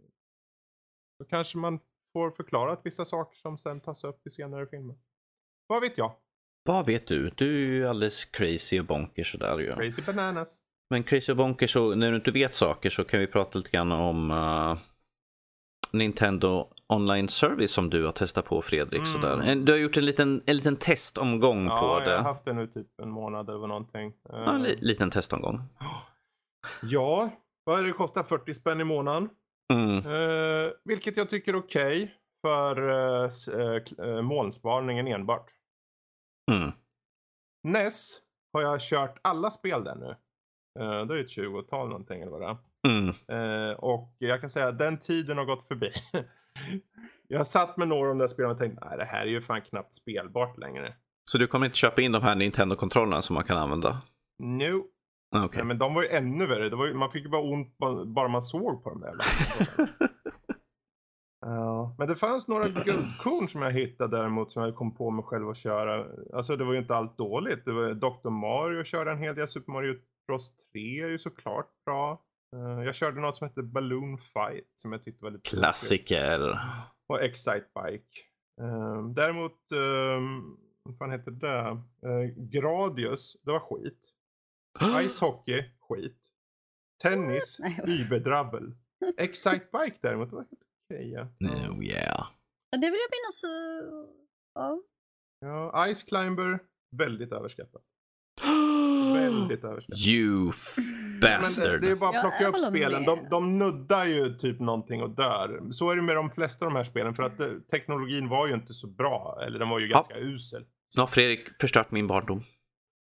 så 1.19 1.25
kanske 1.29 1.59
man 1.59 1.79
får 2.17 2.31
förklarat 2.31 2.81
vissa 2.85 3.05
saker 3.05 3.39
som 3.39 3.59
sen 3.59 3.81
tas 3.81 4.05
upp 4.05 4.27
i 4.27 4.31
senare 4.31 4.67
filmer. 4.67 4.95
Vad 5.67 5.81
vet 5.81 5.99
jag? 5.99 6.13
Vad 6.65 6.87
vet 6.87 7.07
du? 7.07 7.31
Du 7.37 7.47
är 7.55 7.75
ju 7.75 7.89
alldeles 7.89 8.25
crazy 8.25 8.81
och 8.81 8.85
bonkers 8.87 9.33
sådär 9.33 9.59
ju. 9.59 9.75
Crazy 9.75 10.03
bananas. 10.03 10.63
Men 10.91 11.03
crazy 11.05 11.33
och 11.33 11.37
bonkers, 11.37 11.73
så 11.73 11.95
när 11.95 12.11
du 12.11 12.17
inte 12.17 12.31
vet 12.31 12.55
saker 12.55 12.91
så 12.91 13.05
kan 13.05 13.21
vi 13.21 13.27
prata 13.27 13.59
lite 13.59 13.71
grann 13.71 13.93
om 13.93 14.31
eh, 14.31 14.79
Nintendo 15.93 16.69
online 16.89 17.29
service 17.29 17.73
som 17.73 17.91
du 17.91 18.05
har 18.05 18.13
testat 18.13 18.45
på 18.45 18.63
Fredrik. 18.63 18.99
Mm. 18.99 19.07
Sådär. 19.07 19.55
Du 19.55 19.73
har 19.73 19.79
gjort 19.79 19.97
en 19.97 20.05
liten, 20.05 20.43
en 20.47 20.57
liten 20.57 20.77
testomgång 20.77 21.67
Ja, 21.67 21.81
på 21.81 21.87
jag 21.87 22.05
det. 22.13 22.17
har 22.17 22.23
haft 22.23 22.45
det 22.45 22.53
nu 22.53 22.67
typ 22.67 23.01
en 23.03 23.11
månad 23.11 23.49
eller 23.51 23.67
någonting. 23.67 24.07
Eh, 24.07 24.37
Ja, 24.39 24.55
en 24.55 24.63
li, 24.63 24.77
liten 24.81 25.11
testomgång. 25.11 25.61
ja, 26.83 27.31
vad 27.65 27.79
är 27.81 27.85
det 27.85 27.93
kostar? 27.93 28.23
40 28.23 28.55
spänn 28.55 28.81
i 28.81 28.85
månaden. 28.85 29.29
Mm. 29.75 29.97
Eh, 29.99 30.71
vilket 30.85 31.17
jag 31.17 31.29
tycker 31.29 31.53
är 31.53 31.59
okej 31.59 32.15
för 32.43 32.89
eh, 32.89 33.25
s- 33.29 33.49
eh, 33.49 33.59
kl- 33.83 34.17
eh, 34.17 34.23
molnsparningen 34.23 35.07
enbart. 35.07 35.51
Mm. 36.53 36.71
NES 37.69 38.19
har 38.53 38.63
jag 38.63 38.81
kört 38.81 39.19
alla 39.23 39.51
spel 39.51 39.85
där 39.85 39.95
nu. 39.95 40.09
Eh, 40.81 41.07
det 41.07 41.15
är 41.15 41.21
ett 41.21 41.31
20-tal 41.39 41.89
någonting 41.89 42.21
eller 42.23 42.33
vad 42.33 42.41
det 42.41 42.47
är. 42.47 42.57
Mm. 42.89 43.09
Eh, 43.71 43.77
och 43.77 44.15
jag 44.19 44.41
kan 44.41 44.51
säga 44.51 44.69
att 44.69 44.79
den 44.79 44.99
tiden 44.99 45.39
har 45.39 45.45
gått 45.45 45.69
förbi. 45.69 45.93
jag 47.29 47.47
satt 47.47 47.77
med 47.77 47.89
några 47.89 48.03
av 48.03 48.09
de 48.09 48.19
där 48.19 48.27
spelen 48.27 48.51
och 48.51 48.59
tänkte 48.59 48.85
nej 48.89 48.99
det 48.99 49.05
här 49.05 49.21
är 49.21 49.27
ju 49.31 49.41
fan 49.41 49.63
knappt 49.63 49.95
spelbart 49.95 50.59
längre. 50.59 50.95
Så 51.31 51.39
du 51.39 51.47
kommer 51.47 51.67
inte 51.67 51.79
köpa 51.79 52.01
in 52.03 52.13
de 52.13 52.23
här 52.23 52.35
Nintendo-kontrollerna 52.35 53.23
som 53.23 53.35
man 53.35 53.45
kan 53.45 53.57
använda? 53.57 54.03
No. 54.43 54.85
Ah, 55.31 55.45
Okej. 55.45 55.57
Nej, 55.59 55.67
men 55.67 55.79
de 55.79 55.95
var 55.95 56.03
ju 56.03 56.09
ännu 56.09 56.47
värre. 56.47 56.77
Var 56.77 56.87
ju, 56.87 56.95
man 56.95 57.11
fick 57.11 57.25
ju 57.25 57.31
bara 57.31 57.43
ont 57.43 57.79
ba- 57.79 58.05
bara 58.05 58.29
man 58.29 58.43
såg 58.43 58.85
på 58.85 58.91
de 58.91 59.01
där. 59.01 59.15
Ja, 61.41 61.95
men 61.99 62.09
det 62.09 62.17
fanns 62.17 62.49
några 62.49 62.69
guldkorn 62.69 63.49
som 63.49 63.63
jag 63.63 63.71
hittade 63.73 64.17
däremot 64.17 64.51
som 64.51 64.63
jag 64.63 64.75
kom 64.75 64.95
på 64.95 65.11
mig 65.11 65.25
själv 65.25 65.49
att 65.49 65.57
köra. 65.57 66.07
Alltså 66.35 66.57
det 66.57 66.65
var 66.65 66.73
ju 66.73 66.79
inte 66.79 66.95
allt 66.95 67.19
dåligt. 67.19 67.65
Det 67.65 67.73
var 67.73 67.95
Dr. 67.95 68.31
Mario 68.31 68.85
körde 68.85 69.11
en 69.11 69.19
hel 69.19 69.35
del. 69.35 69.49
Super 69.49 69.73
Mario 69.73 69.95
Bros 70.29 70.57
3 70.73 71.03
är 71.03 71.09
ju 71.09 71.19
såklart 71.19 71.71
bra. 71.87 72.23
Eh, 72.57 72.85
jag 72.85 72.95
körde 72.95 73.21
något 73.21 73.37
som 73.37 73.49
hette 73.49 73.63
Balloon 73.63 74.19
Fight 74.19 74.71
som 74.75 74.93
jag 74.93 75.03
tyckte 75.03 75.25
var 75.25 75.31
lite 75.31 75.51
tråkigt. 75.51 75.59
Klassiker. 75.61 76.59
Och 77.09 77.23
Excite 77.23 77.67
Bike. 77.85 78.09
Eh, 78.61 79.07
däremot, 79.09 79.59
um, 80.17 80.57
vad 80.83 80.99
fan 80.99 81.11
heter 81.11 81.31
det? 81.31 81.71
Uh, 82.09 82.27
Gradius, 82.37 83.37
det 83.45 83.51
var 83.53 83.61
skit. 83.61 84.13
Ice 85.09 85.21
Hockey, 85.21 85.65
skit. 85.81 86.19
Tennis, 87.03 87.59
überdrabbel. 87.87 88.73
Excite 89.17 89.67
Bike 89.73 89.99
däremot, 90.03 90.31
det 90.31 90.37
var 90.37 90.43
helt 90.43 90.63
okej. 90.91 91.11
ja. 91.13 91.23
Oh 91.71 91.85
yeah. 91.85 92.27
Ja, 92.71 92.79
det 92.79 92.91
vill 92.91 93.01
jag 93.01 93.11
minnas. 93.17 93.45
eh, 93.45 94.11
Ja. 94.55 94.83
Ja, 95.41 95.95
Ice 95.95 96.03
Climber, 96.03 96.59
väldigt 96.97 97.33
överskattat. 97.33 97.83
Väldigt 99.15 99.65
överskattat. 99.65 100.07
You 100.07 100.53
Men 101.21 101.41
bastard. 101.41 101.71
det, 101.71 101.79
det 101.79 101.91
är 101.91 101.97
bara 101.97 102.09
att 102.09 102.15
Ja, 102.15 102.21
plocka 102.21 102.43
jag 102.43 102.55
upp 102.55 102.61
spelen. 102.61 103.05
De, 103.05 103.29
de 103.31 103.59
nuddar 103.59 104.07
ju 104.07 104.35
typ 104.35 104.61
någonting 104.61 105.03
och 105.03 105.11
dör. 105.11 105.69
Så 105.73 105.91
är 105.91 105.97
det 105.97 106.03
med 106.03 106.17
de 106.17 106.31
flesta 106.31 106.67
av 106.67 106.73
de 106.73 106.77
här 106.77 106.85
spelen. 106.85 107.15
För 107.15 107.23
att 107.23 107.41
eh, 107.41 107.47
teknologin 107.71 108.29
var 108.29 108.47
ju 108.49 108.55
inte 108.55 108.75
så 108.75 108.87
bra. 108.87 109.39
Eller 109.47 109.59
den 109.59 109.69
var 109.69 109.79
ju 109.79 109.87
Ja. 109.87 109.95
ganska 109.95 110.19
usel. 110.19 110.65
Nu 110.97 111.03
har 111.03 111.07
Fredrik 111.07 111.49
förstört 111.61 111.91
min 111.91 112.07
barndom. 112.07 112.43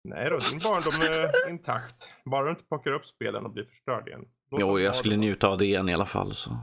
Nej 0.03 0.29
då, 0.29 0.37
din 0.37 0.59
barndom 0.59 1.01
är 1.01 1.49
intakt. 1.49 2.15
Bara 2.25 2.43
du 2.45 2.49
inte 2.49 2.63
plockar 2.63 2.91
upp 2.91 3.05
spelen 3.05 3.45
och 3.45 3.51
blir 3.51 3.63
förstörd 3.65 4.07
igen. 4.07 4.25
Låt 4.51 4.59
Jo, 4.59 4.79
jag 4.79 4.95
skulle 4.95 5.15
det. 5.15 5.19
njuta 5.19 5.47
av 5.47 5.57
det 5.57 5.65
igen 5.65 5.89
i 5.89 5.93
alla 5.93 6.05
fall. 6.05 6.35
Så. 6.35 6.57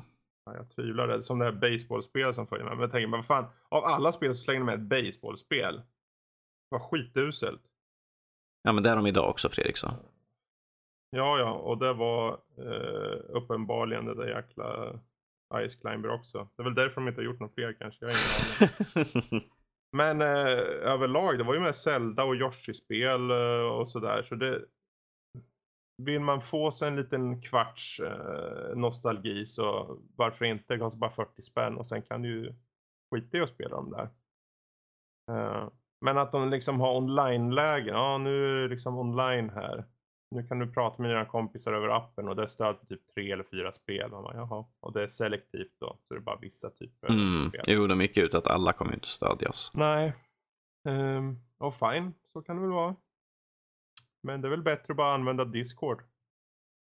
Ja, 0.45 0.55
jag 0.55 0.71
tvivlar. 0.71 1.09
Det. 1.09 1.23
Som 1.23 1.39
det 1.39 1.45
här 1.45 1.53
baseballspelet 1.53 2.35
som 2.35 2.47
följer 2.47 2.65
med. 2.65 2.73
Men 2.75 2.81
jag 2.83 2.91
tänker, 2.91 3.07
men 3.09 3.19
vad 3.19 3.27
fan. 3.27 3.45
Av 3.69 3.85
alla 3.85 4.13
spel 4.13 4.35
så 4.35 4.41
slänger 4.41 4.61
de 4.61 4.65
med 4.67 4.75
ett 4.75 5.05
baseballspel. 5.05 5.83
Var 6.69 6.79
skituselt. 6.79 7.63
Ja, 8.63 8.73
men 8.73 8.83
det 8.83 8.91
är 8.91 8.97
de 8.97 9.07
idag 9.07 9.31
också 9.31 9.49
Fredrik. 9.49 9.77
Så. 9.77 9.95
Ja, 11.11 11.39
ja, 11.39 11.53
och 11.53 11.79
det 11.79 11.93
var 11.93 12.33
eh, 12.59 13.19
uppenbarligen 13.29 14.05
det 14.07 14.15
där 14.15 14.29
jäkla 14.29 14.99
Ice 15.69 15.75
Climber 15.77 16.11
också. 16.11 16.49
Det 16.57 16.63
är 16.63 16.65
väl 16.65 16.75
därför 16.75 16.95
de 17.01 17.09
inte 17.09 17.21
har 17.21 17.25
gjort 17.25 17.41
några 17.41 17.53
fler 17.55 17.73
kanske. 17.79 18.05
Jag 18.05 18.13
har 18.13 18.17
ingen 19.15 19.23
aning. 19.31 19.51
Men 19.93 20.21
eh, 20.21 20.59
överlag, 20.93 21.39
det 21.39 21.45
var 21.45 21.55
ju 21.55 21.61
med 21.61 21.77
Zelda 21.77 22.25
och 22.25 22.35
Yoshi-spel 22.35 23.31
eh, 23.31 23.67
och 23.79 23.89
sådär. 23.89 24.23
Så 24.23 24.35
det... 24.35 24.65
Vill 26.03 26.21
man 26.21 26.41
få 26.41 26.71
sig 26.71 26.89
en 26.89 26.97
liten 26.97 27.43
kvarts 27.43 28.01
eh, 28.01 28.77
nostalgi 28.77 29.47
så 29.47 29.99
varför 30.17 30.45
inte? 30.45 30.75
Det 30.75 30.79
kostar 30.79 30.99
bara 30.99 31.11
40 31.11 31.43
spänn 31.43 31.77
och 31.77 31.87
sen 31.87 32.03
kan 32.03 32.23
du 32.23 32.29
ju 32.29 32.55
skita 33.11 33.39
i 33.39 33.41
att 33.41 33.49
spela 33.49 33.77
dem 33.77 33.91
där. 33.91 34.11
Eh, 35.31 35.69
men 36.01 36.19
att 36.19 36.33
de 36.33 36.51
liksom 36.51 36.81
har 36.81 36.97
online-lägen. 36.97 37.95
Ja, 37.95 38.19
nu 38.19 38.49
är 38.49 38.55
det 38.55 38.69
liksom 38.69 38.99
online 38.99 39.51
här. 39.51 39.85
Nu 40.31 40.43
kan 40.47 40.59
du 40.59 40.73
prata 40.73 41.03
med 41.03 41.11
dina 41.11 41.25
kompisar 41.25 41.73
över 41.73 41.89
appen 41.89 42.29
och 42.29 42.37
det 42.37 42.43
är 42.43 42.47
stöd 42.47 42.77
för 42.79 42.87
typ 42.87 43.15
tre 43.15 43.33
eller 43.33 43.45
fyra 43.45 43.73
spel. 43.73 44.13
Och, 44.15 44.23
man, 44.23 44.37
Jaha. 44.37 44.65
och 44.81 44.93
det 44.93 45.03
är 45.03 45.07
selektivt 45.07 45.73
då, 45.81 45.99
så 46.05 46.15
det 46.15 46.19
är 46.19 46.23
bara 46.23 46.37
vissa 46.39 46.71
typer 46.71 47.07
av 47.09 47.15
Mm. 47.15 47.49
spel. 47.49 47.65
Jo, 47.67 47.87
de 47.87 48.01
gick 48.01 48.17
ut 48.17 48.35
att 48.35 48.47
alla 48.47 48.73
kommer 48.73 48.95
inte 48.95 49.09
stödjas. 49.09 49.71
Nej. 49.75 50.13
Um, 50.89 51.39
och 51.59 51.75
fine, 51.75 52.15
så 52.33 52.43
kan 52.43 52.57
det 52.57 52.63
väl 52.63 52.71
vara. 52.71 52.97
Men 54.23 54.41
det 54.41 54.49
är 54.49 54.51
väl 54.51 54.63
bättre 54.63 54.85
att 54.93 54.97
bara 54.97 55.15
använda 55.15 55.45
Discord 55.45 56.03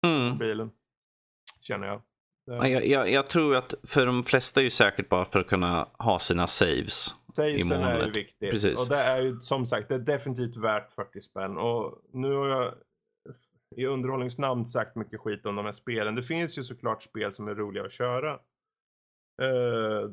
Mm. 0.07 0.29
mobilen. 0.29 0.71
Känner 1.61 1.87
jag. 1.87 1.97
Det- 2.47 2.57
Ja, 2.57 2.69
Jag, 2.69 2.87
jag, 2.87 3.11
jag 3.11 3.29
tror 3.31 3.57
att 3.57 3.75
för 3.83 4.07
de 4.07 4.25
flesta 4.25 4.61
är 4.61 4.65
ju 4.65 4.71
säkert 4.71 5.09
bara 5.09 5.25
för 5.25 5.41
att 5.41 5.47
kunna 5.47 5.89
ha 5.99 6.19
sina 6.19 6.47
saves. 6.47 7.15
Savesen 7.37 7.83
är 7.83 8.05
ju 8.07 8.11
viktigt. 8.13 8.51
Precis. 8.51 8.81
Och 8.81 8.89
det 8.89 9.03
är 9.03 9.23
ju 9.23 9.41
som 9.41 9.67
sagt, 9.67 9.89
det 9.89 9.95
är 9.95 9.99
definitivt 9.99 10.57
värt 10.57 10.93
40 10.93 11.21
spänn. 11.23 11.57
Och 11.59 12.01
nu 12.13 12.33
har 12.35 12.49
jag 12.49 12.75
i 13.77 13.87
underhållningsnamn 13.87 14.67
sagt 14.67 14.97
mycket 14.97 15.21
skit 15.21 15.47
om 15.47 15.57
de 15.57 15.65
här 15.65 15.73
spelen. 15.73 16.15
Det 16.15 16.23
finns 16.23 16.59
ju 16.59 16.65
såklart 16.65 17.03
spel 17.03 17.33
som 17.33 17.49
är 17.49 17.55
roliga 17.55 17.85
att 17.85 17.93
köra. 17.93 18.33
Eh, 19.43 20.11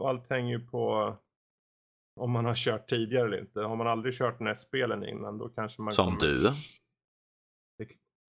och 0.00 0.08
allt 0.08 0.30
hänger 0.30 0.58
ju 0.58 0.66
på 0.66 1.16
om 2.20 2.30
man 2.30 2.44
har 2.44 2.54
kört 2.54 2.88
tidigare 2.88 3.26
eller 3.26 3.40
inte. 3.40 3.60
Har 3.60 3.76
man 3.76 3.86
aldrig 3.86 4.14
kört 4.14 4.40
NES-spelen 4.40 5.04
innan 5.04 5.38
då 5.38 5.48
kanske 5.48 5.82
man 5.82 5.92
Som 5.92 6.06
kommer... 6.06 6.20
du. 6.20 6.42
Det, 7.78 7.84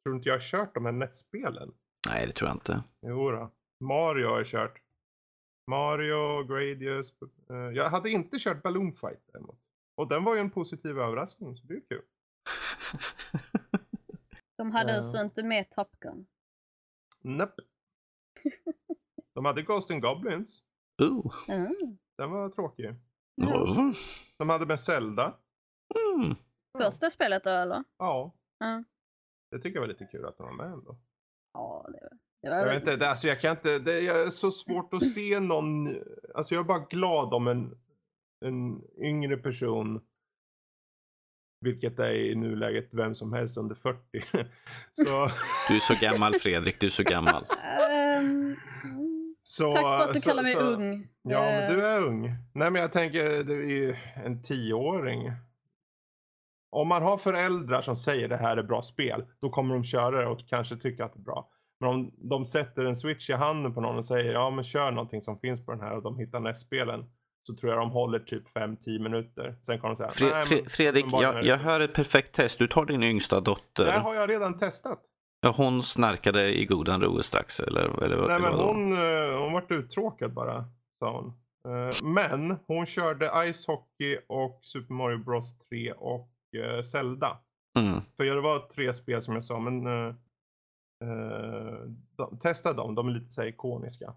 tror 0.05 0.15
inte 0.15 0.29
jag 0.29 0.35
har 0.35 0.39
kört 0.39 0.73
de 0.73 0.85
här 0.85 0.91
NES-spelen? 0.91 1.73
Nej, 2.09 2.27
det 2.27 2.33
tror 2.33 2.49
jag 2.49 2.55
inte. 2.55 2.83
Jo 3.07 3.31
då. 3.31 3.51
Mario 3.83 4.27
har 4.27 4.37
jag 4.37 4.47
kört. 4.47 4.81
Mario, 5.71 6.43
Gradius. 6.43 7.13
eh, 7.49 7.55
jag 7.55 7.89
hade 7.89 8.09
inte 8.09 8.37
kört 8.39 8.63
Balloon 8.63 8.93
Fight 8.93 9.21
däremot. 9.33 9.59
Och 9.97 10.07
den 10.09 10.23
var 10.23 10.35
ju 10.35 10.41
en 10.41 10.49
positiv 10.49 10.99
överraskning, 10.99 11.55
så 11.55 11.67
det 11.67 11.73
är 11.73 11.81
kul. 11.89 12.01
De 14.57 14.71
hade 14.71 14.89
Ja. 14.91 14.95
alltså 14.95 15.17
inte 15.21 15.43
med 15.43 15.69
Top 15.69 15.99
Gun. 15.99 16.27
Nope. 17.21 17.61
De 19.33 19.45
hade 19.45 19.61
Ghost 19.61 19.91
and 19.91 20.01
Goblins. 20.01 20.63
Ooh. 21.01 21.33
Mm. 21.47 21.97
Den 22.17 22.31
var 22.31 22.49
tråkig. 22.49 22.95
Oh. 23.41 23.91
De 24.37 24.49
hade 24.49 24.65
med 24.65 24.79
Zelda. 24.79 25.37
Mm. 26.15 26.35
Första 26.77 27.09
spelet 27.09 27.43
då 27.43 27.49
eller? 27.49 27.83
Ja. 27.97 28.33
Ja. 28.59 28.83
Det 29.51 29.59
tycker 29.59 29.75
jag 29.75 29.81
var 29.81 29.87
lite 29.87 30.05
kul 30.05 30.25
att 30.25 30.37
de 30.37 30.43
var 30.43 30.53
med 30.53 30.73
ändå. 30.73 30.97
Ja, 31.53 31.85
det 31.93 31.99
var... 32.01 32.17
Det 32.41 32.49
var 32.49 32.57
Jag 32.57 32.65
vet 32.65 32.79
inte, 32.81 32.95
det, 32.97 33.09
alltså 33.09 33.27
jag 33.27 33.41
kan 33.41 33.51
inte, 33.51 33.79
det 33.79 34.07
är 34.07 34.27
så 34.29 34.51
svårt 34.51 34.93
att 34.93 35.11
se 35.11 35.39
någon, 35.39 35.87
alltså 36.35 36.53
jag 36.55 36.63
är 36.63 36.67
bara 36.67 36.85
glad 36.89 37.33
om 37.33 37.47
en, 37.47 37.77
en 38.45 38.81
yngre 38.97 39.37
person, 39.37 40.06
vilket 41.61 41.99
är 41.99 42.11
i 42.13 42.35
nuläget 42.35 42.93
vem 42.93 43.15
som 43.15 43.33
helst 43.33 43.57
under 43.57 43.75
40. 43.75 43.97
Så, 44.93 45.27
Du 45.69 45.75
är 45.75 45.79
så 45.79 45.93
gammal 46.01 46.33
Fredrik, 46.33 46.79
du 46.79 46.85
är 46.85 46.89
så 46.91 47.03
gammal. 47.03 47.45
Ehm, 47.91 48.55
så, 49.43 49.71
tack 49.71 49.83
för 49.83 50.03
att 50.07 50.13
du 50.13 50.19
så- 50.19 50.29
kallar 50.29 50.43
mig 50.43 50.51
så, 50.53 50.59
ung. 50.59 51.07
Ja, 51.21 51.39
men 51.41 51.73
du 51.73 51.85
är 51.85 52.07
ung. 52.07 52.21
Nej, 52.53 52.71
men 52.71 52.81
jag 52.81 52.91
tänker, 52.91 53.23
det 53.43 53.53
är 53.53 53.69
ju 53.69 53.95
en 54.25 54.41
tioåring. 54.41 55.31
Om 56.69 56.87
man 56.87 57.01
har 57.03 57.17
föräldrar 57.17 57.81
som 57.81 57.95
säger 57.95 58.27
det 58.27 58.37
här 58.37 58.57
är 58.57 58.63
bra 58.63 58.81
spel, 58.81 59.25
då 59.41 59.49
kommer 59.49 59.73
de 59.73 59.83
köra 59.83 60.21
det 60.21 60.27
och 60.27 60.39
kanske 60.49 60.75
tycka 60.77 61.05
att 61.05 61.13
det 61.13 61.19
är 61.19 61.23
bra. 61.23 61.49
Men 61.79 61.89
om 61.89 62.11
de 62.17 62.45
sätter 62.45 62.85
en 62.85 62.95
switch 62.95 63.29
i 63.29 63.33
handen 63.33 63.73
på 63.73 63.81
någon 63.81 63.97
och 63.97 64.05
säger 64.05 64.33
ja 64.33 64.49
men 64.49 64.63
kör 64.63 64.91
någonting 64.91 65.21
som 65.21 65.39
finns 65.39 65.65
på 65.65 65.71
den 65.71 65.81
här 65.81 65.95
och 65.95 66.03
de 66.03 66.19
hittar 66.19 66.39
NES-spelen. 66.39 67.05
Så 67.47 67.55
tror 67.55 67.71
jag 67.71 67.81
de 67.81 67.91
håller 67.91 68.19
typ 68.19 68.43
5-10 68.55 68.99
minuter. 68.99 69.55
Sen 69.61 69.79
kommer 69.79 69.95
de 69.95 69.95
säga, 69.95 70.09
Fre 70.09 70.57
men 70.57 70.69
Fredrik, 70.69 71.05
jag, 71.11 71.45
jag 71.45 71.57
hör 71.57 71.79
ett 71.79 71.93
perfekt 71.93 72.35
test. 72.35 72.59
Du 72.59 72.67
tar 72.67 72.85
din 72.85 73.03
yngsta 73.03 73.39
dotter. 73.39 73.85
Det 73.85 73.91
har 73.91 74.15
jag 74.15 74.29
redan 74.29 74.57
testat. 74.57 74.99
Ja, 75.41 75.53
hon 75.57 75.83
snarkade 75.83 76.59
i 76.59 76.65
godan 76.65 77.01
ro 77.01 77.23
strax, 77.23 77.59
eller, 77.59 78.03
eller, 78.03 78.27
Nej, 78.27 78.41
men 78.41 78.53
hon, 78.53 78.91
eh, 78.91 79.39
hon 79.39 79.53
vart 79.53 79.71
uttråkad 79.71 80.33
bara, 80.33 80.65
sa 80.99 81.11
hon. 81.11 81.33
Eh, 81.67 82.03
Men 82.03 82.57
hon 82.67 82.85
körde 82.85 83.53
Ice 83.53 83.67
Hockey 83.67 84.17
och 84.27 84.59
Super 84.63 84.93
Mario 84.93 85.17
Bros 85.17 85.57
3 85.57 85.91
och 85.91 86.29
eh, 86.57 86.81
Zelda. 86.81 87.37
Mm. 87.79 88.01
För 88.17 88.23
det 88.23 88.41
var 88.41 88.59
tre 88.59 88.93
spel 88.93 89.21
som 89.21 89.33
jag 89.33 89.43
sa, 89.43 89.59
men 89.59 89.87
eh, 89.87 90.13
de, 92.17 92.39
testa 92.39 92.73
dem, 92.73 92.95
de 92.95 93.07
är 93.07 93.11
lite 93.11 93.29
så 93.29 93.43
ikoniska. 93.43 94.13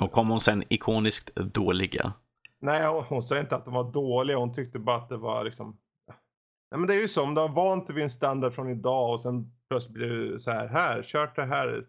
Och 0.00 0.12
kom 0.12 0.28
hon 0.28 0.40
sen 0.40 0.64
ikoniskt 0.68 1.34
dåliga? 1.34 2.12
Nej, 2.60 2.86
hon, 2.86 3.04
hon 3.04 3.22
sa 3.22 3.40
inte 3.40 3.56
att 3.56 3.64
de 3.64 3.74
var 3.74 3.92
dåliga, 3.92 4.36
hon 4.36 4.52
tyckte 4.52 4.78
bara 4.78 4.96
att 4.96 5.08
det 5.08 5.16
var 5.16 5.44
liksom... 5.44 5.78
Nej 6.70 6.78
men 6.78 6.86
det 6.86 6.94
är 6.94 7.00
ju 7.00 7.08
så, 7.08 7.24
om 7.24 7.34
du 7.34 7.40
har 7.40 7.48
vant 7.48 7.86
dig 7.86 7.94
vid 7.94 8.04
en 8.04 8.10
standard 8.10 8.52
från 8.52 8.70
idag 8.70 9.10
och 9.12 9.20
sen 9.20 9.52
plötsligt 9.68 9.94
blir 9.94 10.08
du 10.08 10.38
så 10.38 10.50
här, 10.50 10.66
här, 10.66 11.02
kört 11.02 11.36
det 11.36 11.44
här. 11.44 11.86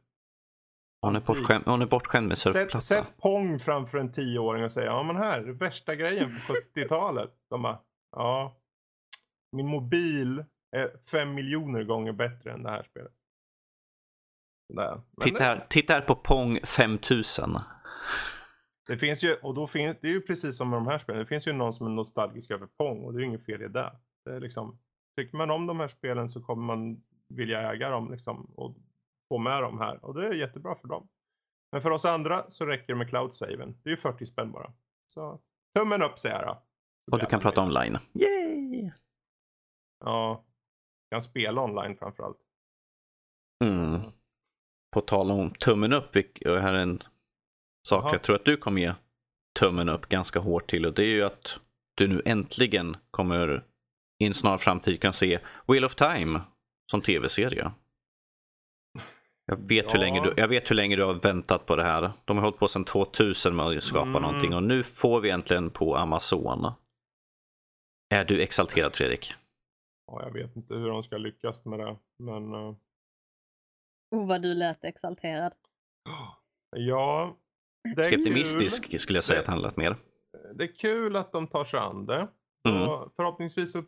Hon 1.01 1.15
är 1.15 1.19
bortskämd, 1.19 1.63
hon 1.65 1.81
är 1.81 1.85
bortskämd 1.85 2.27
med 2.27 2.37
Sätt, 2.37 2.53
surfplatta. 2.53 2.81
sätt 2.81 3.13
Pong 3.17 3.59
framför 3.59 3.97
en 3.97 4.11
tioåring 4.11 4.63
och 4.63 4.71
säg, 4.71 4.85
ja 4.85 5.03
men 5.03 5.15
här, 5.15 5.41
värsta 5.41 5.95
grejen 5.95 6.35
på 6.47 6.53
70-talet. 6.53 7.31
De 7.49 7.61
bara, 7.61 7.79
ja. 8.15 8.55
Min 9.51 9.67
mobil 9.67 10.45
är 10.75 10.91
fem 11.11 11.33
miljoner 11.33 11.83
gånger 11.83 12.11
bättre 12.11 12.51
än 12.51 12.63
det 12.63 12.69
här 12.69 12.83
spelet. 12.83 13.11
Titta 15.21 15.43
här, 15.43 15.65
titta 15.69 15.93
här 15.93 16.01
på 16.01 16.15
Pong 16.15 16.59
5000. 16.63 17.57
Det 18.87 18.97
finns 18.97 19.23
ju, 19.23 19.35
och 19.35 19.53
då 19.53 19.67
finns, 19.67 19.97
det 20.01 20.07
är 20.07 20.11
ju 20.11 20.21
precis 20.21 20.57
som 20.57 20.69
med 20.69 20.77
de 20.77 20.87
här 20.87 20.97
spelen. 20.97 21.19
Det 21.19 21.25
finns 21.25 21.47
ju 21.47 21.53
någon 21.53 21.73
som 21.73 21.87
är 21.87 21.91
nostalgisk 21.91 22.51
över 22.51 22.67
Pong 22.77 23.03
och 23.03 23.13
det 23.13 23.17
är 23.17 23.21
ju 23.21 23.27
inget 23.27 23.45
fel 23.45 23.61
i 23.61 23.67
det. 23.67 23.95
det 24.25 24.31
är 24.31 24.39
liksom, 24.39 24.79
tycker 25.17 25.37
man 25.37 25.51
om 25.51 25.67
de 25.67 25.79
här 25.79 25.87
spelen 25.87 26.29
så 26.29 26.41
kommer 26.41 26.63
man 26.63 27.03
vilja 27.27 27.71
äga 27.71 27.89
dem 27.89 28.11
liksom, 28.11 28.45
och 28.55 28.75
få 29.29 29.37
med 29.37 29.63
dem 29.63 29.79
här. 29.79 30.05
Och 30.05 30.13
det 30.13 30.27
är 30.27 30.33
jättebra 30.33 30.75
för 30.75 30.87
dem. 30.87 31.07
Men 31.71 31.81
för 31.81 31.91
oss 31.91 32.05
andra 32.05 32.49
så 32.49 32.65
räcker 32.65 32.87
det 32.87 32.95
med 32.95 33.09
cloud-saven. 33.09 33.77
Det 33.83 33.89
är 33.89 33.91
ju 33.91 33.97
40 33.97 34.25
spänn 34.25 34.51
bara. 34.51 34.73
Så 35.07 35.39
tummen 35.75 36.01
upp 36.01 36.19
säger 36.19 36.35
jag 36.35 36.47
då. 36.47 36.63
Och 37.11 37.19
du 37.19 37.25
kan 37.25 37.39
prata 37.39 37.61
online. 37.61 37.97
Yay! 38.13 38.91
Ja. 39.99 40.45
Kan 41.11 41.21
spela 41.21 41.63
online 41.63 41.97
framförallt. 41.97 42.37
Mm. 43.63 44.01
På 44.91 45.01
tal 45.01 45.31
om 45.31 45.53
tummen 45.53 45.93
upp, 45.93 46.15
här 46.45 46.73
är 46.73 46.79
en 46.79 47.03
sak 47.87 48.03
Jaha. 48.03 48.11
jag 48.13 48.23
tror 48.23 48.35
att 48.35 48.45
du 48.45 48.57
kommer 48.57 48.81
ge 48.81 48.93
tummen 49.59 49.89
upp 49.89 50.05
ganska 50.09 50.39
hårt 50.39 50.69
till 50.69 50.85
och 50.85 50.93
det 50.93 51.03
är 51.03 51.07
ju 51.07 51.23
att 51.23 51.59
du 51.95 52.07
nu 52.07 52.21
äntligen 52.25 52.97
kommer 53.11 53.65
i 54.19 54.25
en 54.25 54.33
snar 54.33 54.57
framtid 54.57 55.01
kan 55.01 55.13
se 55.13 55.39
Wheel 55.67 55.85
of 55.85 55.95
Time 55.95 56.41
som 56.91 57.01
tv-serie. 57.01 57.71
Jag 59.45 59.67
vet, 59.67 59.85
hur 59.85 59.93
Ja. 59.93 59.99
länge 59.99 60.21
du, 60.23 60.33
jag 60.37 60.47
vet 60.47 60.71
hur 60.71 60.75
länge 60.75 60.95
du 60.95 61.03
har 61.03 61.13
väntat 61.13 61.65
på 61.65 61.75
det 61.75 61.83
här. 61.83 62.11
De 62.25 62.37
har 62.37 62.43
hållit 62.43 62.59
på 62.59 62.67
sedan 62.67 62.85
2000 62.85 63.55
med 63.55 63.65
att 63.65 63.83
skapa 63.83 64.09
Mm. 64.09 64.21
någonting 64.21 64.53
och 64.55 64.63
nu 64.63 64.83
får 64.83 65.21
vi 65.21 65.29
äntligen 65.29 65.69
på 65.69 65.95
Amazon. 65.95 66.71
Är 68.09 68.25
du 68.25 68.41
exalterad 68.41 68.95
Fredrik? 68.95 69.33
Ja, 70.07 70.21
jag 70.23 70.31
vet 70.33 70.55
inte 70.55 70.73
hur 70.75 70.87
de 70.89 71.03
ska 71.03 71.17
lyckas 71.17 71.65
med 71.65 71.79
det. 71.79 71.97
Men 72.19 72.53
eh, 72.53 72.75
Oh 74.11 74.27
vad 74.27 74.41
du 74.41 74.53
lät 74.53 74.83
exalterad. 74.83 75.53
ja. 76.75 77.35
Det 77.95 78.01
är 78.01 78.05
Skeptimistisk 78.05 78.89
kul. 78.89 78.99
skulle 78.99 79.17
jag 79.17 79.23
säga 79.23 79.37
Det- 79.39 79.43
att 79.43 79.47
han 79.47 79.61
lät 79.61 79.77
mer. 79.77 79.97
det 80.55 80.63
är 80.63 80.75
kul 80.75 81.15
att 81.15 81.31
de 81.31 81.47
tar 81.47 81.63
sig 81.65 81.79
an 81.79 82.05
det. 82.05 82.27
Mm. 82.69 83.09
Förhoppningsvis 83.15 83.71
så, 83.71 83.83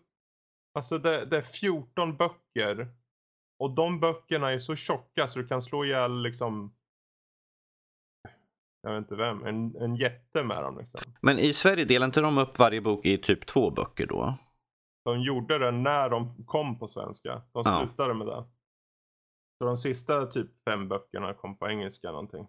alltså 0.78 0.98
det, 0.98 1.26
det 1.26 1.38
är 1.38 1.42
14 1.42 2.18
böcker. 2.18 2.88
Och 3.60 3.72
de 3.76 4.00
böckerna 4.00 4.52
är 4.52 4.60
så 4.60 4.76
tjocka 4.76 5.28
så 5.28 5.40
du 5.40 5.48
kan 5.48 5.62
slå 5.62 5.86
ihjäl 5.86 6.22
liksom, 6.22 6.76
jag 8.82 8.92
vet 8.94 8.98
inte 9.04 9.16
vem, 9.16 9.46
en, 9.46 9.76
en 9.76 9.96
jätte 9.96 10.44
med 10.44 10.64
dem 10.64 10.78
liksom. 10.78 11.02
Men 11.22 11.40
i 11.40 11.54
Sverige 11.54 11.86
delar 11.86 12.06
inte 12.06 12.22
de 12.22 12.38
upp 12.38 12.60
varje 12.60 12.82
bok 12.82 13.06
i 13.06 13.18
typ 13.18 13.46
två 13.48 13.72
böcker 13.72 14.06
då? 14.08 14.38
De 15.06 15.22
gjorde 15.22 15.58
det 15.60 15.72
när 15.72 16.10
de 16.10 16.46
kom 16.46 16.80
på 16.80 16.88
svenska. 16.88 17.42
De 17.52 17.62
Ja. 17.66 17.86
slutade 17.88 18.14
med 18.14 18.28
det. 18.28 18.44
Så 19.58 19.66
de 19.66 19.78
sista 19.78 20.26
typ 20.26 20.64
fem 20.64 20.88
böckerna 20.88 21.34
kom 21.34 21.58
på 21.58 21.68
engelska 21.70 22.12
någonting. 22.12 22.48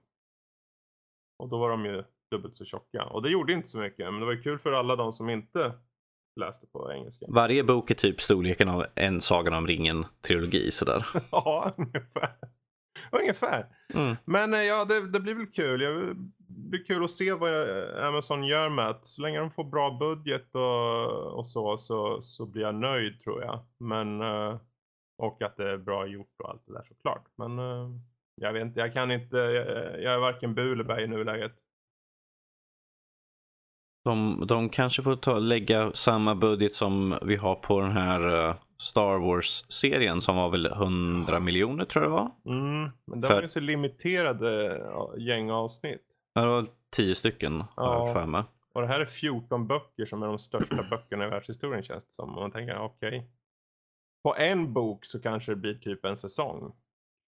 Och 1.42 1.48
då 1.48 1.58
var 1.58 1.70
de 1.70 1.84
ju 1.84 2.04
dubbelt 2.30 2.54
så 2.54 2.64
tjocka. 2.64 3.04
Och 3.04 3.22
det 3.22 3.30
gjorde 3.30 3.52
inte 3.52 3.68
så 3.68 3.78
mycket. 3.78 4.12
Men 4.12 4.20
det 4.20 4.26
var 4.26 4.42
kul 4.42 4.58
för 4.58 4.72
alla 4.72 4.96
de 4.96 5.12
som 5.12 5.30
inte 5.30 5.72
läste 6.40 6.66
på 6.66 6.92
engelska. 6.92 7.26
Varje 7.28 7.64
bok 7.64 7.90
är 7.90 7.94
typ 7.94 8.20
storleken 8.20 8.68
av 8.68 8.86
en 8.94 9.20
Sagan 9.20 9.54
om 9.54 9.66
ringen-trilogi 9.66 10.70
sådär. 10.70 11.06
Ja, 11.30 11.72
ungefär. 11.76 12.34
Ungefär. 13.12 13.66
Mm. 13.94 14.16
Men 14.24 14.54
eh, 14.54 14.60
ja, 14.60 14.84
det, 14.84 15.12
det 15.12 15.20
blir 15.20 15.34
väl 15.34 15.46
kul. 15.46 15.80
Jag, 15.80 16.16
det 16.38 16.68
blir 16.68 16.84
kul 16.84 17.04
att 17.04 17.10
se 17.10 17.32
vad 17.32 17.54
eh, 17.54 18.06
Amazon 18.08 18.44
gör 18.44 18.68
med 18.68 18.88
att 18.88 19.06
så 19.06 19.22
länge 19.22 19.38
de 19.38 19.50
får 19.50 19.64
bra 19.64 19.90
budget 20.00 20.54
och, 20.54 21.38
och 21.38 21.46
så, 21.46 21.78
så 21.78 22.20
så 22.20 22.46
blir 22.46 22.62
jag 22.62 22.74
nöjd 22.74 23.20
tror 23.20 23.42
jag. 23.42 23.60
Men 23.78 24.20
eh, 24.20 24.56
och 25.18 25.42
att 25.42 25.56
det 25.56 25.70
är 25.70 25.78
bra 25.78 26.06
gjort 26.06 26.40
och 26.42 26.50
allt 26.50 26.62
det 26.66 26.72
där 26.72 26.84
såklart. 26.88 27.24
Men 27.36 27.58
jag 28.34 28.52
vet 28.52 28.62
inte, 28.62 28.80
jag 28.80 28.92
kan 28.92 29.10
inte, 29.10 29.36
jag, 29.36 29.66
jag 30.02 30.14
är 30.14 30.18
varken 30.18 30.54
bu 30.54 30.72
eller 30.72 30.84
bä 30.84 31.00
i 31.00 31.06
nuläget. 31.06 31.52
De, 34.04 34.44
de 34.46 34.68
kanske 34.68 35.02
får 35.02 35.16
ta, 35.16 35.38
lägga 35.38 35.92
samma 35.94 36.34
budget 36.34 36.74
som 36.74 37.18
vi 37.22 37.36
har 37.36 37.54
på 37.54 37.80
den 37.80 37.92
här 37.92 38.48
eh, 38.48 38.54
Star 38.78 39.18
Wars-serien 39.18 40.20
som 40.20 40.36
var 40.36 40.48
väl 40.50 40.66
100 40.66 41.40
miljoner 41.40 41.84
tror 41.84 42.04
jag 42.04 42.12
det 42.12 42.16
var. 42.16 42.30
Mm, 42.58 42.90
men 43.06 43.20
det 43.20 43.28
För- 43.28 43.34
var 43.34 43.42
ju 43.42 43.48
så 43.48 43.60
limiterade 43.60 44.80
gäng 45.18 45.50
avsnitt. 45.50 46.02
Ja, 46.34 46.40
Det 46.42 46.48
var 46.48 46.66
10 46.90 47.14
stycken 47.14 47.64
Ja. 47.76 48.12
för 48.14 48.26
mig. 48.26 48.42
Och 48.74 48.80
det 48.80 48.86
här 48.88 49.00
är 49.00 49.04
14 49.06 49.66
böcker 49.66 50.04
som 50.04 50.22
är 50.22 50.26
de 50.26 50.38
största 50.38 50.82
böckerna 50.90 51.26
i 51.26 51.30
världshistorien 51.30 51.82
känns 51.82 52.04
det 52.06 52.12
som. 52.12 52.34
Och 52.34 52.40
man 52.42 52.50
tänker, 52.50 52.78
okej. 52.78 53.30
På 54.24 54.36
en 54.36 54.72
bok 54.72 55.04
så 55.04 55.20
kanske 55.22 55.52
det 55.52 55.56
blir 55.56 55.74
typ 55.74 56.04
en 56.04 56.16
säsong. 56.16 56.72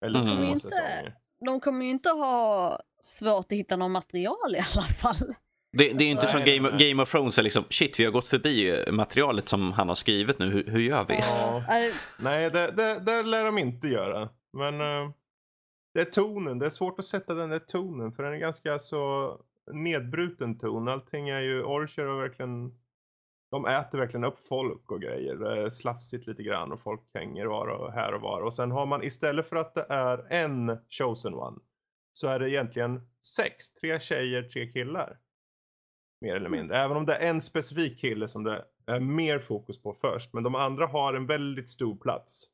Eller 0.05 0.21
Mm. 0.21 0.35
två 0.35 0.43
inte- 0.43 0.59
säsonger. 0.59 1.15
De 1.45 1.59
kommer 1.59 1.85
ju 1.85 1.91
inte 1.91 2.09
ha 2.09 2.79
svårt 3.01 3.45
att 3.45 3.51
hitta 3.57 3.75
något 3.75 3.91
material 3.91 4.55
i 4.55 4.57
alla 4.73 4.81
fall. 4.83 5.35
Det, 5.77 5.93
det 5.93 6.03
är 6.03 6.05
ju 6.05 6.11
inte 6.11 6.27
som 6.27 6.39
Game. 6.45 6.71
Game 6.77 7.03
of 7.03 7.11
Thrones, 7.11 7.37
är 7.39 7.43
liksom, 7.43 7.63
shit 7.69 7.99
vi 7.99 8.05
har 8.05 8.11
gått 8.11 8.27
förbi 8.27 8.69
eh, 8.87 8.91
materialet 8.91 9.49
som 9.49 9.71
han 9.73 9.87
har 9.87 9.95
skrivit 9.95 10.39
nu, 10.39 10.45
hur, 10.51 10.63
hur 10.71 10.79
gör 10.81 11.05
vi? 11.05 11.13
Ja. 11.19 11.63
Nej, 12.19 12.49
det, 12.51 12.71
det, 12.71 12.99
det 13.05 13.23
lär 13.23 13.45
de 13.45 13.57
inte 13.57 13.87
göra. 13.87 14.29
Men 14.53 14.81
eh, 14.81 15.11
det 15.93 16.01
är 16.01 16.05
tonen. 16.05 16.59
Det 16.59 16.65
är 16.65 16.69
svårt 16.69 16.99
att 16.99 17.05
sätta 17.05 17.33
den 17.33 17.49
där 17.49 17.59
tonen. 17.59 18.11
För 18.11 18.23
den 18.23 18.33
är 18.33 18.37
ganska 18.37 18.79
så 18.79 19.33
nedbruten 19.71 20.57
ton. 20.57 20.87
Allting 20.87 21.29
är 21.29 21.41
ju, 21.41 21.63
Orcher 21.63 22.05
har 22.05 22.21
verkligen, 22.21 22.71
de 23.51 23.65
äter 23.65 23.99
verkligen 23.99 24.23
upp 24.23 24.39
folk 24.39 24.91
och 24.91 25.01
grejer. 25.01 25.45
Är 25.45 25.69
slafsigt 25.69 26.27
lite 26.27 26.43
grann 26.43 26.71
och 26.71 26.79
folk 26.79 27.01
hänger 27.13 27.45
var 27.45 27.67
och 27.67 27.93
här 27.93 28.13
och 28.13 28.21
var. 28.21 28.41
Och 28.41 28.53
sen 28.53 28.71
har 28.71 28.85
man 28.85 29.03
istället 29.03 29.49
för 29.49 29.55
att 29.55 29.75
det 29.75 29.85
är 29.89 30.25
en 30.29 30.77
chosen 30.89 31.33
one. 31.33 31.57
Så 32.13 32.27
är 32.27 32.39
det 32.39 32.49
egentligen 32.49 33.01
sex. 33.25 33.73
Tre 33.73 33.99
tjejer, 33.99 34.43
tre 34.43 34.71
killar. 34.71 35.17
Mer 36.21 36.35
eller 36.35 36.49
mindre. 36.49 36.77
Även 36.79 36.97
om 36.97 37.05
det 37.05 37.15
är 37.15 37.29
en 37.29 37.41
specifik 37.41 37.99
kille 37.99 38.27
som 38.27 38.43
det 38.43 38.65
är 38.85 38.99
mer 38.99 39.39
fokus 39.39 39.81
på 39.81 39.93
först. 39.93 40.33
Men 40.33 40.43
de 40.43 40.55
andra 40.55 40.87
har 40.87 41.13
en 41.13 41.27
väldigt 41.27 41.69
stor 41.69 41.95
plats. 41.95 42.45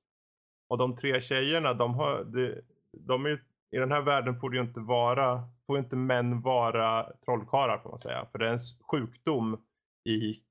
Och 0.69 0.77
de 0.77 0.95
tre 0.95 1.21
tjejerna, 1.21 1.73
de 1.73 1.93
har, 1.93 2.23
de, 2.23 2.61
de 2.91 3.25
är 3.25 3.41
i 3.71 3.77
den 3.77 3.91
här 3.91 4.01
världen 4.01 4.35
får 4.35 4.49
det 4.49 4.57
ju 4.57 4.63
inte 4.63 4.79
vara, 4.79 5.43
får 5.67 5.77
inte 5.77 5.95
män 5.95 6.41
vara 6.41 7.13
trollkarlar 7.25 7.77
får 7.77 7.89
man 7.89 7.99
säga. 7.99 8.27
För 8.31 8.39
det 8.39 8.47
är 8.47 8.53
en 8.53 8.59
sjukdom 8.91 9.61
i 10.09 10.46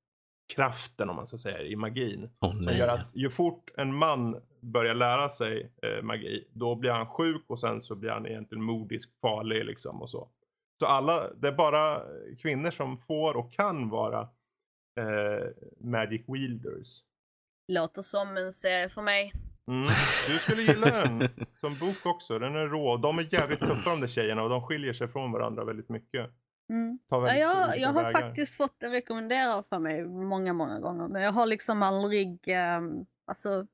kraften 0.55 1.11
om 1.11 1.17
man 1.17 1.27
ska 1.27 1.37
säga, 1.37 1.63
i 1.63 1.77
magin. 1.77 2.31
Åh 2.41 2.61
Som 2.61 2.73
gör 2.73 2.89
att 2.89 3.17
ju 3.17 3.31
fort 3.31 3.71
en 3.77 3.95
man 3.95 4.43
börjar 4.61 4.95
lära 4.95 5.29
sig 5.29 5.73
eh, 5.83 6.03
magi, 6.03 6.49
då 6.53 6.75
blir 6.75 6.91
han 6.91 7.07
sjuk 7.07 7.45
och 7.47 7.61
sen 7.61 7.83
så 7.83 7.95
blir 7.95 8.11
han 8.11 8.27
egentligen 8.27 8.65
modisk, 8.65 9.11
farlig 9.21 9.65
liksom 9.65 10.03
och 10.03 10.11
så. 10.11 10.29
Så 10.79 10.87
alla, 10.87 11.35
det 11.35 11.49
är 11.49 11.53
bara 11.53 12.03
kvinnor 12.43 12.71
som 12.71 12.99
får 12.99 13.37
och 13.37 13.53
kan 13.53 13.89
vara 13.89 14.21
eh, 15.01 15.47
magic 15.81 16.23
wielders. 16.29 17.01
låter 17.73 18.03
som 18.03 18.37
en 18.37 18.53
serie 18.53 18.89
för 18.89 19.03
mig. 19.03 19.33
Mm. 19.71 19.89
Du 20.29 20.39
skulle 20.39 20.63
gilla 20.63 20.91
den 20.91 21.29
som 21.61 21.79
bok 21.79 22.07
också. 22.07 22.39
Den 22.39 22.57
är 22.57 22.67
rå. 22.67 22.97
De 22.97 23.19
är 23.19 23.35
jävligt 23.35 23.61
tuffa 23.61 23.91
de 23.91 24.01
där 24.01 24.09
tjejerna 24.09 24.43
och 24.43 24.51
de 24.51 24.63
skiljer 24.63 24.93
sig 24.93 25.09
från 25.09 25.33
varandra 25.33 25.65
väldigt 25.65 25.89
mycket. 25.89 26.31
Mm. 26.69 26.99
Ja, 27.09 27.35
jag, 27.35 27.79
jag 27.79 27.89
har 27.93 28.03
vägar. 28.05 28.21
faktiskt 28.21 28.55
fått 28.57 28.81
den 28.81 28.91
rekommenderad 28.91 29.65
för 29.69 29.79
mig 29.79 30.05
många, 30.05 30.53
många 30.53 30.81
gånger. 30.81 31.09
Men 31.09 31.23
jag 31.23 31.33
har 31.33 31.47
liksom 31.47 31.83
aldrig, 31.83 32.49
um, 32.79 33.07
alltså, 33.25 33.67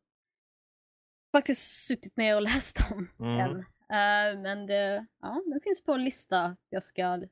faktiskt 1.32 1.86
suttit 1.86 2.16
ner 2.16 2.36
och 2.36 2.42
läst 2.52 2.88
dem 2.90 3.08
Mm. 3.20 3.40
än. 3.40 3.56
Eh, 3.88 4.38
men 4.40 4.66
det, 4.66 5.06
ja, 5.22 5.42
den 5.46 5.60
finns 5.60 5.84
på 5.84 5.92
en 5.92 6.04
lista. 6.04 6.56
Jag 6.70 6.82
ska 6.82 7.22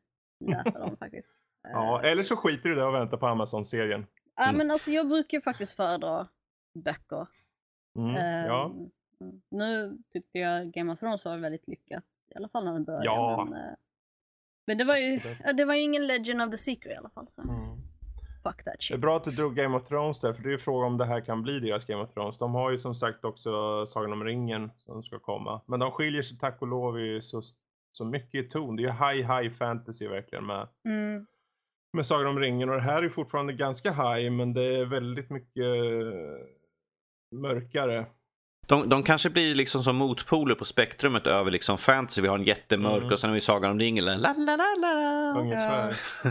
läsa 0.45 0.79
dem 0.79 0.97
faktiskt. 1.01 1.35
Ja, 1.63 2.03
eller 2.03 2.23
så 2.23 2.37
skiter 2.37 2.69
du 2.69 2.75
det 2.75 2.85
och 2.85 2.95
väntar 2.95 3.17
på 3.17 3.27
Amazon-serien. 3.27 4.07
Ja, 4.37 4.43
Mm. 4.45 4.57
men 4.57 4.71
alltså 4.71 4.91
jag 4.91 5.09
brukar 5.09 5.41
faktiskt 5.41 5.77
föredra 5.77 6.29
böcker. 6.75 7.27
Mm, 7.99 8.15
ja. 8.47 8.65
Ehm, 8.67 8.91
Nu 9.51 9.99
tyckte 10.13 10.39
jag 10.39 10.71
Game 10.73 10.93
of 10.93 10.99
Thrones 11.01 11.25
var 11.25 11.37
väldigt 11.37 11.69
lyckat. 11.69 12.05
I 12.35 12.37
alla 12.37 12.49
fall 12.49 12.65
när 12.65 12.73
den 12.73 12.85
började. 12.85 13.05
Ja. 13.05 13.47
Men, 13.51 13.61
eh, 13.65 13.75
men 14.67 14.79
det 14.79 14.85
var 14.85 14.97
ju 14.97 15.21
ja, 15.45 15.53
det 15.53 15.65
var 15.65 15.75
ju 15.75 15.81
ingen 15.83 16.07
Legend 16.07 16.43
of 16.43 16.51
the 16.51 16.57
Secret 16.57 16.93
i 16.93 16.97
alla 16.97 17.11
fall. 17.11 17.29
Så. 17.29 17.43
Mm. 17.43 17.77
Fuck 18.43 18.57
that 18.57 18.65
Det 18.65 18.71
är 18.71 18.77
shit. 18.81 19.01
bra 19.01 19.17
att 19.17 19.25
du 19.25 19.31
drog 19.31 19.55
Game 19.57 19.77
of 19.77 19.89
Thrones 19.89 20.21
där, 20.21 20.33
för 20.33 20.43
det 20.43 20.49
är 20.49 20.53
ju 20.53 20.59
frågan 20.59 20.87
om 20.93 20.99
det 20.99 21.05
här 21.07 21.21
kan 21.21 21.43
bli 21.43 21.61
deras 21.61 21.85
Game 21.85 22.03
of 22.03 22.13
Thrones. 22.15 22.39
De 22.39 22.55
har 22.55 22.71
ju 22.71 22.79
som 22.79 22.95
sagt 22.95 23.25
också 23.25 23.87
Sagan 23.87 24.13
om 24.13 24.25
ringen 24.25 24.71
som 24.77 25.03
ska 25.03 25.19
komma. 25.19 25.61
Men 25.67 25.81
de 25.81 25.91
skiljer 25.91 26.23
sig 26.23 26.39
tack 26.39 26.63
och 26.63 26.69
lov 26.69 27.01
i 27.01 27.21
så, 27.21 27.43
så 27.93 28.05
mycket 28.05 28.45
i 28.45 28.49
ton. 28.49 28.77
Det 28.77 28.83
är 28.83 28.85
ju 28.85 28.91
high, 28.93 29.41
high 29.41 29.51
fantasy 29.55 30.09
verkligen 30.09 30.47
med, 30.47 30.69
Mm. 30.85 31.27
med 31.93 32.07
Sagan 32.07 32.27
om 32.27 32.39
ringen. 32.39 32.69
Och 32.69 32.75
det 32.77 32.83
här 32.83 33.03
är 33.03 33.09
fortfarande 33.09 33.53
ganska 33.53 33.91
high, 33.93 34.31
men 34.31 34.53
det 34.53 34.65
är 34.79 34.85
väldigt 34.85 35.31
mycket 35.31 35.65
mörkare. 37.35 38.07
De, 38.67 38.89
de 38.89 39.03
kanske 39.03 39.31
blir 39.31 39.55
liksom 39.55 39.83
som 39.83 39.97
motpoler 39.97 40.55
på 40.55 40.65
spektrumet 40.65 41.27
över 41.27 41.51
liksom 41.51 41.79
fantasy. 41.79 42.23
Vi 42.23 42.29
har 42.29 42.39
en 42.39 42.45
jättemörk 42.45 43.03
Mm. 43.03 43.13
och 43.13 43.19
sen 43.19 43.31
har 43.31 43.35
vi 43.35 43.41
Sagan 43.41 43.71
om 43.71 43.79
ringen. 43.79 44.05
La, 44.05 44.17
la, 44.17 44.33
la, 44.57 44.75
la. 44.79 45.35
Ungefär. 45.41 45.97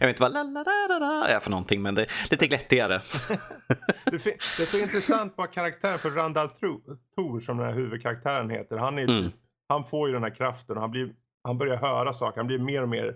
Jag 0.00 0.06
vet 0.06 0.08
inte 0.08 0.22
vad 0.22 0.32
la, 0.32 0.42
la, 0.42 0.62
la, 0.62 0.86
la, 0.88 0.98
la 0.98 1.26
är 1.28 1.40
för 1.40 1.50
någonting, 1.50 1.82
men 1.82 1.94
det 1.94 2.02
är 2.02 2.08
lite 2.30 2.46
glättigare. 2.46 3.02
Det, 4.04 4.26
är 4.62 4.66
så 4.66 4.78
intressant 4.78 5.36
bara 5.36 5.46
karaktären 5.46 5.98
för 5.98 6.10
Randall 6.10 6.48
Thor 6.48 7.40
som 7.40 7.56
den 7.56 7.66
här 7.66 7.74
huvudkaraktären 7.74 8.50
heter. 8.50 8.76
Han, 8.76 8.98
är 8.98 9.02
Mm. 9.02 9.22
typ, 9.30 9.34
han 9.68 9.84
får 9.84 10.08
ju 10.08 10.14
den 10.14 10.22
här 10.22 10.34
kraften 10.34 10.76
och 10.76 10.82
han, 10.82 10.90
blir, 10.90 11.12
han 11.44 11.58
börjar 11.58 11.76
höra 11.76 12.12
saker. 12.12 12.36
Han 12.36 12.46
blir 12.46 12.58
mer 12.58 12.82
och 12.82 12.88
mer 12.88 13.06
eh, 13.06 13.14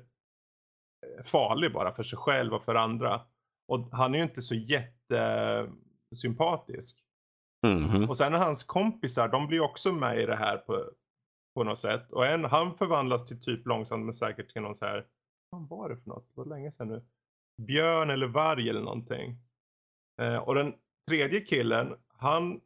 farlig 1.25 1.73
bara 1.73 1.93
för 1.93 2.03
sig 2.03 2.19
själv 2.19 2.55
och 2.55 2.63
för 2.65 2.75
andra. 2.75 3.21
Och 3.69 3.89
han 3.93 4.15
är 4.15 4.19
ju 4.19 4.25
inte 4.25 4.43
så 4.43 4.55
jättesympatisk. 4.55 6.97
Mhm. 7.67 8.09
Och 8.09 8.17
sen 8.17 8.35
är 8.35 8.39
hans 8.39 8.65
kompisar, 8.65 9.29
de 9.29 9.47
blir 9.47 9.61
också 9.61 9.93
med 9.93 10.21
i 10.21 10.27
det 10.27 10.37
här 10.37 10.57
på, 10.57 10.91
på 11.55 11.65
något 11.65 11.79
sätt. 11.79 12.13
Och 12.13 12.27
en, 12.27 12.45
han 12.45 12.75
förvandlas 12.75 13.25
till 13.25 13.41
typ 13.41 13.67
långsamt 13.67 14.05
men 14.05 14.13
säkert 14.13 14.53
till 14.53 14.63
någon 14.63 14.77
så 14.77 14.85
här, 14.85 15.07
vad 15.51 15.69
var 15.69 15.89
det 15.89 15.97
för 15.97 16.09
något? 16.09 16.29
Det 16.35 16.41
var 16.41 16.47
länge 16.47 16.73
sedan 16.73 16.89
nu. 16.89 17.05
Björn 17.63 18.11
eller 18.11 18.27
varg 18.27 18.69
eller 18.69 18.81
någonting. 18.81 19.37
Eh, 20.23 20.37
och 20.37 20.55
den 20.55 20.75
tredje 21.09 21.41
killen, 21.41 21.95
han 22.09 22.61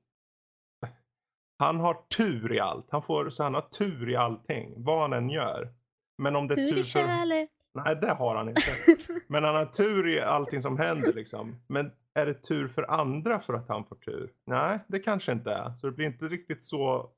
han 1.59 1.81
har 1.81 1.95
tur 2.17 2.53
i 2.53 2.61
allt. 2.61 2.87
Han 2.91 3.03
får 3.03 3.31
så 3.31 3.43
han 3.43 3.55
har 3.55 3.61
tur 3.61 4.11
i 4.11 4.17
allting, 4.17 4.75
vad 4.77 5.01
han 5.01 5.13
än 5.13 5.31
gör. 5.31 5.75
Men 6.19 6.37
om 6.37 6.49
det 6.49 6.55
Tur 6.55 6.67
tur 6.67 6.75
för... 6.75 6.83
kärlek. 6.83 7.51
Nej, 7.75 7.97
det 8.01 8.11
har 8.11 8.37
han 8.37 8.49
inte. 8.49 8.63
Men 9.29 9.45
han 9.45 9.55
har 9.55 9.65
tur 9.65 10.09
i 10.09 10.21
allting 10.21 10.63
som 10.63 10.79
händer 10.79 11.13
liksom. 11.13 11.63
Men 11.67 11.91
är 12.15 12.27
det 12.27 12.35
tur 12.43 12.69
för 12.69 12.91
andra 12.91 13.41
för 13.41 13.55
att 13.55 13.69
han 13.69 13.85
får 13.87 13.97
tur? 13.97 14.31
Nej, 14.47 14.79
det 14.89 14.99
kanske 14.99 15.33
inte 15.33 15.53
är. 15.53 15.77
Så 15.77 15.87
det 15.87 15.93
blir 15.93 16.07
inte 16.07 16.25
riktigt 16.25 16.65
så. 16.65 17.11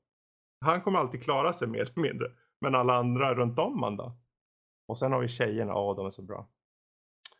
Han 0.65 0.81
kommer 0.81 0.99
alltid 0.99 1.23
klara 1.23 1.53
sig 1.53 1.67
mer 1.67 1.81
eller 1.81 2.01
mindre. 2.01 2.27
Men 2.61 2.75
alla 2.75 2.95
andra 2.95 3.35
runt 3.35 3.59
om 3.59 3.83
han 3.83 3.97
då? 3.97 4.17
Och 4.87 4.99
sen 4.99 5.11
har 5.11 5.19
vi 5.19 5.27
tjejerna. 5.27 5.75
Åh, 5.75 5.95
de 5.95 6.05
är 6.05 6.09
så 6.09 6.21
bra. 6.21 6.47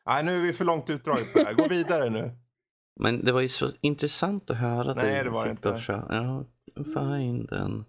Nej, 0.06 0.24
nu 0.24 0.38
är 0.38 0.42
vi 0.42 0.54
för 0.54 0.66
långt 0.66 0.90
utdraget 0.90 1.34
på 1.34 1.40
det 1.40 1.46
här. 1.46 1.54
Gå 1.54 1.68
vidare 1.68 2.10
nu. 2.10 2.32
Men 3.00 3.26
det 3.26 3.32
var 3.32 3.42
ju 3.42 3.50
så 3.50 3.72
intressant 3.82 4.50
att 4.50 4.58
höra 4.58 4.94
Nej, 4.94 5.06
dig 5.06 5.24
det 5.24 5.30
var 5.30 5.46
det 5.46 5.52
och 5.52 5.68
inte. 5.68 5.82
köra. 5.82 6.06
Ja, 6.10 6.46
find 6.76 7.50
den. 7.50 7.86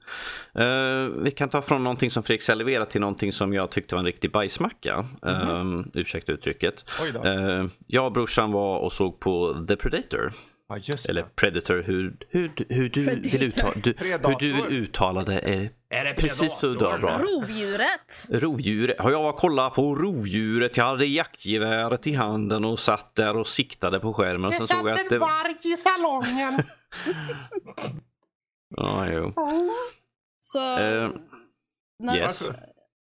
Eh, 0.55 1.09
vi 1.23 1.31
kan 1.31 1.49
ta 1.49 1.62
från 1.62 1.85
någonting 1.85 2.11
som 2.11 2.23
Fredrik 2.23 2.42
serverat 2.42 2.90
till 2.90 3.01
någonting 3.01 3.33
som 3.33 3.53
jag 3.53 3.70
tyckte 3.70 3.94
var 3.94 4.01
en 4.01 4.07
riktig 4.07 4.33
bajsmacka. 4.33 5.09
Mhm. 5.23 5.79
Eh, 5.79 6.01
ursäkta 6.01 6.33
uttrycket. 6.33 6.85
Uh, 7.25 7.66
jag 7.87 8.07
och 8.07 8.12
brorsan 8.12 8.53
var 8.53 8.79
och 8.79 8.92
såg 8.92 9.20
på 9.20 9.64
The 9.68 9.77
Predator. 9.77 10.33
Ja, 10.68 10.77
just 10.83 11.09
Eller 11.09 11.23
det. 11.23 11.29
Predator, 11.37 11.83
hur, 11.83 12.16
hur, 12.29 12.53
hur, 12.68 12.88
du, 12.88 13.01
vill 13.01 13.31
Predator. 13.31 13.42
uttala, 13.42 13.75
du, 13.83 13.94
hur 13.99 14.37
du 14.38 14.53
vill 14.53 14.83
uttala 14.83 15.25
det 15.25 15.38
är 15.38 15.70
Är 15.88 16.05
det 16.05 16.14
precis 16.14 16.59
så 16.59 16.75
bra. 16.75 17.18
Rovdjuret! 17.18 18.29
Rovdjuret. 18.33 19.01
Har 19.01 19.11
jag 19.11 19.37
kollat 19.37 19.75
på 19.75 19.94
rovdjuret, 19.94 20.77
jag 20.77 20.85
hade 20.85 21.07
jaktgeväret 21.07 22.07
i 22.07 22.14
handen 22.14 22.64
och 22.64 22.79
satt 22.79 23.14
där 23.14 23.37
och 23.37 23.49
siktade 23.49 24.01
på 24.01 24.14
skärmen. 24.14 24.44
Och 24.44 24.51
Det 24.51 24.57
sen 24.57 24.66
såg 24.66 24.88
jag 24.88 24.97
satt 24.97 25.07
att 25.07 25.12
en 25.12 25.18
det... 25.18 25.27
varg 25.27 25.57
i 25.62 25.77
salongen. 25.77 26.62
Ja, 28.76 29.06
jo. 29.12 29.32
Så 30.40 30.58
Eh, 30.78 31.10
när, 31.98 32.16
yes. 32.16 32.50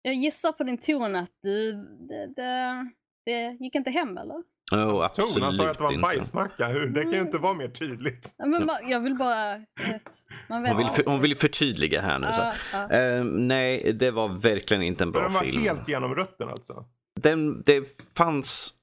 jag 0.02 0.14
gissar 0.14 0.52
på 0.52 0.64
din 0.64 0.78
ton 0.78 1.16
att 1.16 1.30
du, 1.42 1.72
det, 2.08 2.26
det, 2.36 2.90
det 3.26 3.56
gick 3.64 3.74
inte 3.74 3.90
hem 3.90 4.18
eller? 4.18 4.42
Oh, 4.72 5.04
absolut 5.04 5.42
Han 5.44 5.52
sa 5.52 5.68
att 5.70 5.78
det 5.78 5.84
var 5.84 5.92
en 5.92 6.00
bajsmacka. 6.00 6.66
Hur? 6.66 6.86
Det 6.86 7.02
kan 7.02 7.12
ju 7.12 7.20
inte 7.20 7.38
vara 7.38 7.54
mer 7.54 7.68
tydligt. 7.68 8.34
Ja, 8.38 8.46
men 8.46 8.70
ma- 8.70 8.90
jag 8.90 9.00
vill 9.00 9.14
bara... 9.14 9.56
Vet, 9.58 10.02
man 10.48 10.62
vet 10.62 10.72
Hon 10.72 10.78
vill, 10.78 10.88
för, 10.88 11.04
hon 11.04 11.20
vill 11.20 11.36
förtydliga 11.36 12.00
här 12.00 12.18
nu. 12.18 12.26
Så. 12.26 12.40
Ja, 12.40 12.54
ja. 12.72 12.90
Eh, 12.96 13.24
nej, 13.24 13.92
det 13.92 14.10
var 14.10 14.28
verkligen 14.28 14.82
inte 14.82 15.04
en 15.04 15.12
bra 15.12 15.22
den 15.22 15.32
var 15.32 15.40
film. 15.40 15.62
helt 15.62 15.88
genom 15.88 16.14
rötten 16.14 16.48
alltså. 16.48 16.84
Den, 17.20 17.62
det 17.62 17.84
fanns 18.16 18.74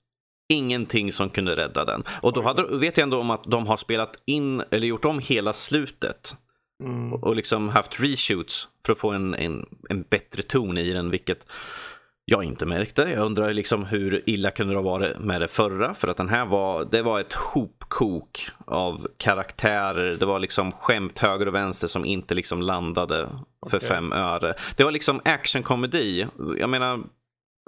ingenting 0.53 1.11
som 1.11 1.29
kunde 1.29 1.55
rädda 1.55 1.85
den. 1.85 2.03
Och 2.21 2.33
då 2.33 2.41
hade, 2.41 2.77
vet 2.77 2.97
jag 2.97 3.03
ändå 3.03 3.19
om 3.19 3.31
att 3.31 3.43
de 3.43 3.67
har 3.67 3.77
spelat 3.77 4.21
in, 4.25 4.63
eller 4.71 4.87
gjort 4.87 5.05
om 5.05 5.19
hela 5.19 5.53
slutet. 5.53 6.35
Mm. 6.83 7.13
Och 7.13 7.35
liksom 7.35 7.69
haft 7.69 7.99
reshoots 7.99 8.67
för 8.85 8.91
att 8.91 8.99
få 8.99 9.11
en, 9.11 9.33
en, 9.33 9.65
en 9.89 10.03
bättre 10.03 10.41
ton 10.41 10.77
i 10.77 10.93
den, 10.93 11.09
vilket 11.09 11.45
jag 12.25 12.43
inte 12.43 12.65
märkte. 12.65 13.01
Jag 13.01 13.25
undrar 13.25 13.53
liksom 13.53 13.85
hur 13.85 14.29
illa 14.29 14.51
kunde 14.51 14.73
det 14.73 14.77
ha 14.77 14.83
varit 14.83 15.19
med 15.19 15.41
det 15.41 15.47
förra? 15.47 15.93
För 15.93 16.07
att 16.07 16.17
den 16.17 16.29
här 16.29 16.45
var, 16.45 16.85
det 16.85 17.01
var 17.01 17.19
ett 17.19 17.33
hopkok 17.33 18.49
av 18.65 19.07
karaktärer. 19.17 20.15
Det 20.15 20.25
var 20.25 20.39
liksom 20.39 20.71
skämt 20.71 21.19
höger 21.19 21.47
och 21.47 21.55
vänster 21.55 21.87
som 21.87 22.05
inte 22.05 22.35
liksom 22.35 22.61
landade 22.61 23.29
för 23.69 23.77
Okej. 23.77 23.89
fem 23.89 24.11
öre. 24.11 24.53
Det 24.77 24.83
var 24.83 24.91
liksom 24.91 25.21
actionkomedi. 25.25 26.27
Jag 26.57 26.69
menar, 26.69 27.03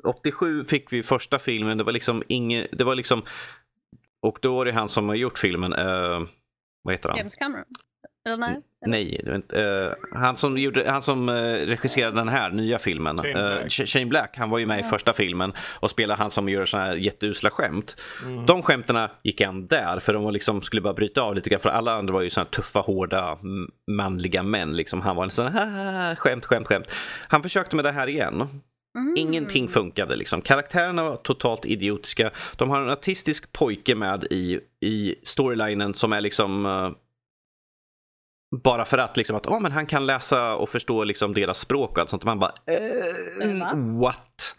87 0.04 0.66
fick 0.66 0.94
vi 0.94 1.04
första 1.04 1.40
filmen. 1.40 1.78
Det 1.78 1.84
var 1.84 1.92
liksom 1.92 2.24
inget, 2.28 2.68
det 2.78 2.84
var 2.84 2.96
liksom, 2.96 3.24
och 4.22 4.38
då 4.42 4.62
är 4.62 4.66
det 4.66 4.72
han 4.72 4.90
som 4.90 5.10
har 5.10 5.16
gjort 5.16 5.40
filmen, 5.40 5.74
eh, 5.74 6.22
vad 6.84 6.94
heter 6.94 7.10
han? 7.10 7.18
James 7.18 7.36
Cameron? 7.36 7.66
Eller 8.28 8.38
nej? 8.38 8.62
Nej, 8.86 9.22
det 9.24 9.30
var 9.30 9.36
inte, 9.36 9.62
eh, 10.12 10.20
han 10.20 10.38
som, 10.38 10.58
gjorde, 10.58 10.92
han 10.92 11.02
som 11.02 11.30
eh, 11.30 11.34
regisserade 11.54 12.16
den 12.16 12.28
här 12.28 12.50
nya 12.52 12.80
filmen, 12.80 13.18
Shane 13.18 13.30
eh, 13.30 13.58
Black. 13.58 13.68
Sh- 13.68 13.86
Shane 13.86 14.06
Black, 14.06 14.38
han 14.38 14.50
var 14.50 14.58
ju 14.60 14.66
med 14.66 14.78
i 14.80 14.82
Ja. 14.82 14.88
första 14.88 15.14
filmen 15.14 15.54
och 15.80 15.90
spelade 15.92 16.22
han 16.22 16.32
som 16.32 16.50
gör 16.50 16.66
såna 16.66 16.84
här 16.84 16.96
jätteusla 16.96 17.50
skämt. 17.50 17.96
Mm. 18.26 18.46
De 18.46 18.62
skämten 18.64 19.08
gick 19.24 19.42
han 19.42 19.68
där 19.68 20.00
för 20.00 20.14
de 20.14 20.24
var 20.24 20.32
liksom, 20.32 20.62
skulle 20.62 20.82
bara 20.82 20.94
bryta 20.94 21.22
av 21.22 21.36
lite 21.36 21.50
grann 21.50 21.60
för 21.62 21.70
alla 21.70 21.94
andra 21.94 22.14
var 22.14 22.22
ju 22.22 22.30
såna 22.30 22.44
här 22.44 22.52
tuffa, 22.52 22.80
hårda, 22.80 23.38
manliga 23.92 24.44
män. 24.44 24.76
Liksom. 24.76 25.02
Han 25.02 25.16
var 25.16 25.24
en 25.24 25.30
sån 25.32 25.48
här 25.48 26.16
skämt, 26.16 26.46
skämt, 26.46 26.68
skämt. 26.68 26.92
Han 27.28 27.44
försökte 27.44 27.76
med 27.76 27.86
det 27.86 27.92
här 27.92 28.08
igen. 28.08 28.48
Mm. 28.98 29.14
Ingenting 29.18 29.68
funkade 29.68 30.16
liksom. 30.16 30.42
Karaktärerna 30.42 31.04
var 31.04 31.16
totalt 31.16 31.66
idiotiska. 31.66 32.32
De 32.56 32.70
har 32.70 32.82
en 32.82 32.90
autistisk 32.90 33.54
pojke 33.54 33.96
med 33.96 34.24
i, 34.24 34.60
i 34.82 35.16
storylinen 35.24 35.94
som 35.94 36.14
är 36.14 36.22
liksom 36.22 36.66
bara 38.52 38.86
för 38.86 38.98
att 38.98 39.18
liksom 39.18 39.36
att 39.36 39.48
oh, 39.48 39.60
men 39.60 39.72
han 39.72 39.86
kan 39.86 40.06
läsa 40.06 40.56
och 40.56 40.70
förstå 40.70 41.04
liksom 41.04 41.34
deras 41.34 41.60
språk 41.60 41.92
och 41.92 41.98
allt 41.98 42.10
sånt. 42.10 42.24
Man 42.24 42.40
bara 42.40 42.54
Eh, 42.66 44.00
what? 44.02 44.56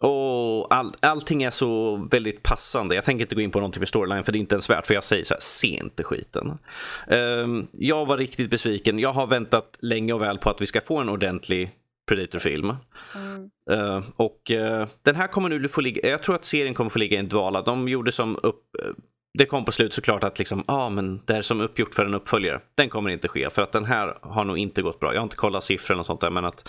Och 0.00 0.74
all, 0.74 0.92
allting 1.00 1.42
är 1.42 1.50
så 1.50 1.96
väldigt 2.10 2.42
passande. 2.42 2.94
Jag 2.94 3.04
tänker 3.04 3.24
inte 3.24 3.34
gå 3.34 3.40
in 3.40 3.50
på 3.50 3.58
någonting 3.58 3.80
för 3.80 3.86
storyline 3.86 4.24
för 4.24 4.32
det 4.32 4.38
är 4.38 4.40
inte 4.40 4.54
ens 4.54 4.70
värt. 4.70 4.86
För 4.86 4.94
jag 4.94 5.04
säger 5.04 5.24
så 5.24 5.34
här, 5.34 5.40
se 5.40 5.68
inte 5.68 6.04
skiten. 6.04 6.58
Ehm, 7.06 7.66
jag 7.72 8.06
var 8.06 8.16
riktigt 8.16 8.50
besviken. 8.50 8.98
Jag 8.98 9.12
har 9.12 9.26
väntat 9.26 9.76
länge 9.80 10.12
och 10.12 10.22
väl 10.22 10.38
på 10.38 10.50
att 10.50 10.60
vi 10.60 10.66
ska 10.66 10.80
få 10.80 10.98
en 10.98 11.08
ordentlig 11.08 11.70
Predator-film. 12.08 12.76
Mm. 13.14 13.50
Eh, 13.70 14.02
och 14.16 14.50
eh, 14.50 14.88
den 15.02 15.16
här 15.16 15.26
kommer 15.26 15.48
nu 15.48 15.68
få 15.68 15.80
ligga, 15.80 16.10
jag 16.10 16.22
tror 16.22 16.34
att 16.34 16.44
serien 16.44 16.74
kommer 16.74 16.90
få 16.90 16.98
ligga 16.98 17.16
i 17.16 17.20
en 17.20 17.28
dvala. 17.28 17.62
De 17.62 17.88
gjorde 17.88 18.12
som 18.12 18.38
upp, 18.42 18.64
eh, 18.82 18.90
det 19.38 19.46
kom 19.46 19.64
på 19.64 19.72
slut 19.72 19.94
såklart 19.94 20.24
att 20.24 20.38
liksom, 20.38 20.64
ja 20.66 20.74
ah, 20.74 20.90
men 20.90 21.20
det 21.24 21.36
är 21.36 21.42
som 21.42 21.60
uppgjort 21.60 21.94
för 21.94 22.06
en 22.06 22.14
uppföljare. 22.14 22.60
Den 22.74 22.88
kommer 22.88 23.10
inte 23.10 23.28
ske 23.28 23.50
för 23.50 23.62
att 23.62 23.72
den 23.72 23.84
här 23.84 24.18
har 24.22 24.44
nog 24.44 24.58
inte 24.58 24.82
gått 24.82 25.00
bra. 25.00 25.14
Jag 25.14 25.20
har 25.20 25.24
inte 25.24 25.36
kollat 25.36 25.64
siffrorna 25.64 26.00
och 26.00 26.06
sånt 26.06 26.20
där 26.20 26.30
men 26.30 26.44
att 26.44 26.68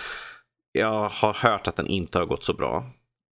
jag 0.71 1.09
har 1.09 1.33
hört 1.33 1.67
att 1.67 1.75
den 1.75 1.87
inte 1.87 2.17
har 2.19 2.25
gått 2.25 2.43
så 2.43 2.53
bra. 2.53 2.77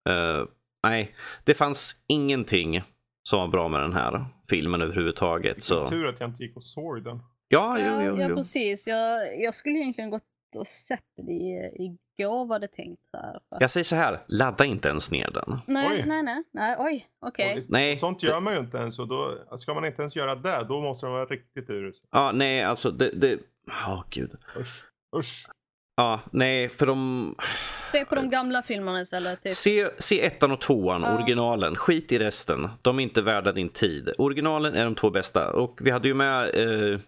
Eh, 0.09 0.45
nej, 0.83 1.15
det 1.43 1.53
fanns 1.53 1.95
ingenting 2.07 2.81
som 3.29 3.39
var 3.39 3.47
bra 3.47 3.67
med 3.67 3.81
den 3.81 3.93
här 3.93 4.25
filmen 4.49 4.81
överhuvudtaget. 4.81 5.63
Så 5.63 5.85
Tur 5.85 6.07
att 6.07 6.19
jag 6.19 6.29
inte 6.29 6.43
gick 6.43 6.55
och 6.55 6.63
såg 6.63 7.03
den. 7.03 7.19
ja, 7.47 7.77
jo, 7.79 7.85
Ja, 7.85 8.03
jo, 8.03 8.17
ja, 8.17 8.27
jo. 8.29 8.35
precis. 8.35 8.87
Jag, 8.87 9.41
jag 9.41 9.55
skulle 9.55 9.79
egentligen 9.79 10.09
gått 10.09 10.23
och 10.57 10.67
sett 10.67 11.03
det 11.17 11.71
igår 11.75 12.45
var 12.45 12.59
det 12.59 12.67
tänkt. 12.67 13.01
Så 13.11 13.17
här, 13.17 13.39
Jag 13.59 13.71
säger 13.71 13.83
så 13.83 13.95
här, 13.95 14.19
ladda 14.27 14.65
inte 14.65 14.87
ens 14.87 15.11
ner 15.11 15.31
den. 15.31 15.59
Nej, 15.67 15.87
Oj. 15.91 16.03
nej, 16.07 16.23
nej, 16.23 16.43
nej, 16.53 16.75
oj, 16.79 17.07
okej. 17.25 17.65
Nej, 17.69 17.97
Sånt 17.97 18.23
gör 18.23 18.41
man 18.41 18.53
ju 18.53 18.59
inte 18.59 18.77
ens. 18.77 18.99
Och 18.99 19.07
då, 19.07 19.37
ska 19.57 19.73
man 19.73 19.85
inte 19.85 20.01
ens 20.01 20.15
göra 20.15 20.35
det, 20.35 20.65
då 20.69 20.81
måste 20.81 21.05
den 21.05 21.13
vara 21.13 21.25
riktigt 21.25 21.69
urusel. 21.69 22.05
Ja, 22.11 22.31
nej, 22.33 22.63
alltså 22.63 22.91
det... 22.91 23.09
det... 23.09 23.39
Oh, 23.87 24.03
gud. 24.09 24.31
Usch. 24.59 24.85
Usch. 25.17 25.47
Ja, 25.95 26.19
nej, 26.31 26.69
för 26.69 26.85
de... 26.85 27.35
Se 27.81 28.05
på 28.05 28.15
de 28.15 28.29
gamla 28.29 28.61
filmerna 28.63 29.01
istället. 29.01 29.43
Typ. 29.43 29.51
Se, 29.51 29.89
se 29.97 30.25
ettan 30.25 30.51
och 30.51 30.61
tvåan, 30.61 31.01
Ja. 31.01 31.15
originalen. 31.15 31.75
Skit 31.75 32.11
i 32.11 32.19
resten. 32.19 32.69
De 32.81 32.99
är 32.99 33.03
inte 33.03 33.21
värda 33.21 33.51
din 33.51 33.69
tid. 33.69 34.09
Originalen 34.17 34.73
är 34.73 34.83
de 34.83 34.95
två 34.95 35.09
bästa. 35.09 35.51
Och 35.53 35.79
vi 35.81 35.91
hade 35.91 36.07
ju 36.07 36.13
med 36.13 36.43
eh, 36.55 36.99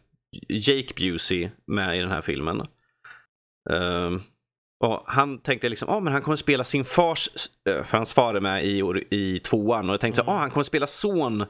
Jake 0.49 0.93
Busey 0.97 1.49
med 1.67 1.97
i 1.97 1.99
den 2.01 2.11
här 2.11 2.21
filmen. 2.21 2.67
Ehm, 3.69 4.21
och 4.83 5.03
han 5.05 5.41
tänkte 5.41 5.69
liksom, 5.69 5.89
ah, 5.89 5.99
men 5.99 6.13
han 6.13 6.21
kommer 6.21 6.35
spela 6.35 6.63
sin 6.63 6.85
fars, 6.85 7.29
eh, 7.69 7.83
för 7.83 7.97
hans 7.97 8.13
far 8.13 8.35
är 8.35 8.39
med 8.39 8.65
i, 8.65 8.83
i 9.09 9.39
tvåan. 9.39 9.89
Och 9.89 9.93
jag 9.93 10.01
tänkte, 10.01 10.21
mm. 10.21 10.33
ah, 10.33 10.37
han 10.37 10.51
kommer 10.51 10.63
spela 10.63 10.87
son, 10.87 11.45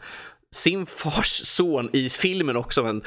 sin 0.55 0.85
fars 0.85 1.41
son 1.45 1.89
i 1.93 2.09
filmen 2.09 2.55
också. 2.55 2.83
Men 2.83 3.03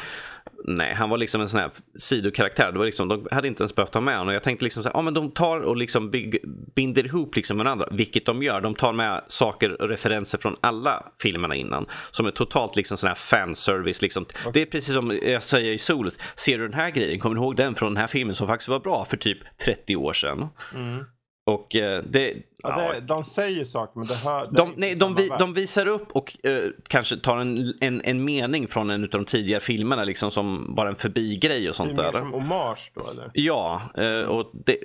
nej, 0.65 0.95
han 0.95 1.11
var 1.11 1.19
liksom 1.19 1.41
en 1.41 1.49
sån 1.49 1.61
här 1.61 1.71
sidokaraktär. 1.99 2.73
Det 2.73 2.79
var 2.79 2.85
liksom, 2.85 3.09
de 3.09 3.29
hade 3.31 3.49
inte 3.49 3.63
ens 3.63 3.75
behövt 3.75 3.93
ta 3.93 4.01
med 4.01 4.15
honom. 4.15 4.29
Och 4.29 4.35
jag 4.35 4.43
tänkte 4.43 4.65
liksom 4.65 4.83
så 4.83 4.89
här, 4.89 4.97
ah, 4.97 5.03
men 5.03 5.15
de 5.15 5.31
tar 5.31 5.61
och 5.61 5.77
liksom 5.77 6.11
bygg, 6.11 6.39
binder 6.75 7.07
ihop 7.07 7.37
liksom 7.37 7.59
varandra, 7.59 7.89
vilket 7.91 8.27
de 8.27 8.43
gör. 8.43 8.61
De 8.61 8.75
tar 8.75 8.93
med 8.93 9.25
saker 9.27 9.83
och 9.83 9.89
referenser 9.89 10.39
från 10.39 10.57
alla 10.61 11.07
filmerna 11.23 11.55
innan. 11.55 11.87
Som 12.11 12.27
är 12.27 12.31
totalt 12.31 12.77
liksom 12.77 12.97
sån 12.97 13.09
här 13.09 13.15
fanservice. 13.15 14.03
Liksom. 14.03 14.27
Det 14.53 14.63
är 14.63 14.67
precis 14.67 14.95
som 14.95 15.19
jag 15.23 15.43
säger 15.43 15.73
i 15.73 15.79
Solet. 15.79 16.15
Ser 16.37 16.59
du 16.59 16.65
den 16.65 16.75
här 16.75 16.91
grejen, 16.91 17.21
kommer 17.21 17.37
du 17.37 17.43
ihåg 17.43 17.57
den 17.57 17.75
från 17.75 17.95
den 17.95 18.01
här 18.01 18.09
filmen 18.09 18.35
som 18.35 18.47
faktiskt 18.47 18.69
var 18.69 18.81
bra 18.81 19.05
för 19.05 19.17
typ 19.17 19.39
30 19.65 19.97
år 19.97 20.13
sedan? 20.13 20.49
Mm. 20.75 21.05
Och 21.45 21.77
eh, 21.77 22.03
det, 22.03 22.35
Ja, 22.65 22.93
det, 22.93 23.01
de 23.01 23.25
säger 23.25 23.65
saker 23.65 23.99
men 23.99 24.09
det 24.09 24.15
hör... 24.15 24.47
det 24.47 24.57
de, 24.57 24.75
nej, 24.77 24.95
de, 24.95 25.15
vi, 25.15 25.29
de 25.39 25.55
visar 25.55 25.89
upp 25.89 26.13
och 26.13 26.47
eh, 26.47 26.71
kanske 26.89 27.17
tar 27.17 27.39
en, 27.39 27.75
en, 27.81 28.03
en 28.05 28.25
mening 28.25 28.69
från 28.69 28.91
en 28.91 29.03
av 29.05 29.11
de 29.11 29.25
tidigare 29.25 29.61
filmerna 29.61 30.05
liksom 30.05 30.31
som 30.31 30.75
bara 30.75 30.89
en 30.89 30.97
förbigrej 30.97 31.57
och 31.57 31.63
Det 31.63 31.69
är 31.69 31.73
sånt 31.73 31.97
mer 31.97 32.03
där. 32.03 32.13
som 32.13 32.33
hommage 32.33 32.93
då 32.95 33.11
eller? 33.11 33.31
Ja, 33.35 33.83
eh, 33.95 34.23
och 34.23 34.51
det, 34.67 34.77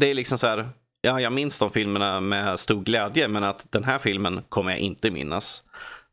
det 0.00 0.10
är 0.10 0.14
liksom 0.14 0.38
så 0.38 0.46
här. 0.46 0.68
Ja, 1.00 1.20
jag 1.20 1.32
minns 1.32 1.58
de 1.58 1.70
filmerna 1.70 2.20
med 2.20 2.60
stor 2.60 2.82
glädje, 2.82 3.28
men 3.28 3.44
att 3.44 3.72
den 3.72 3.84
här 3.84 3.98
filmen 3.98 4.42
kommer 4.48 4.70
jag 4.70 4.80
inte 4.80 5.10
minnas. 5.10 5.62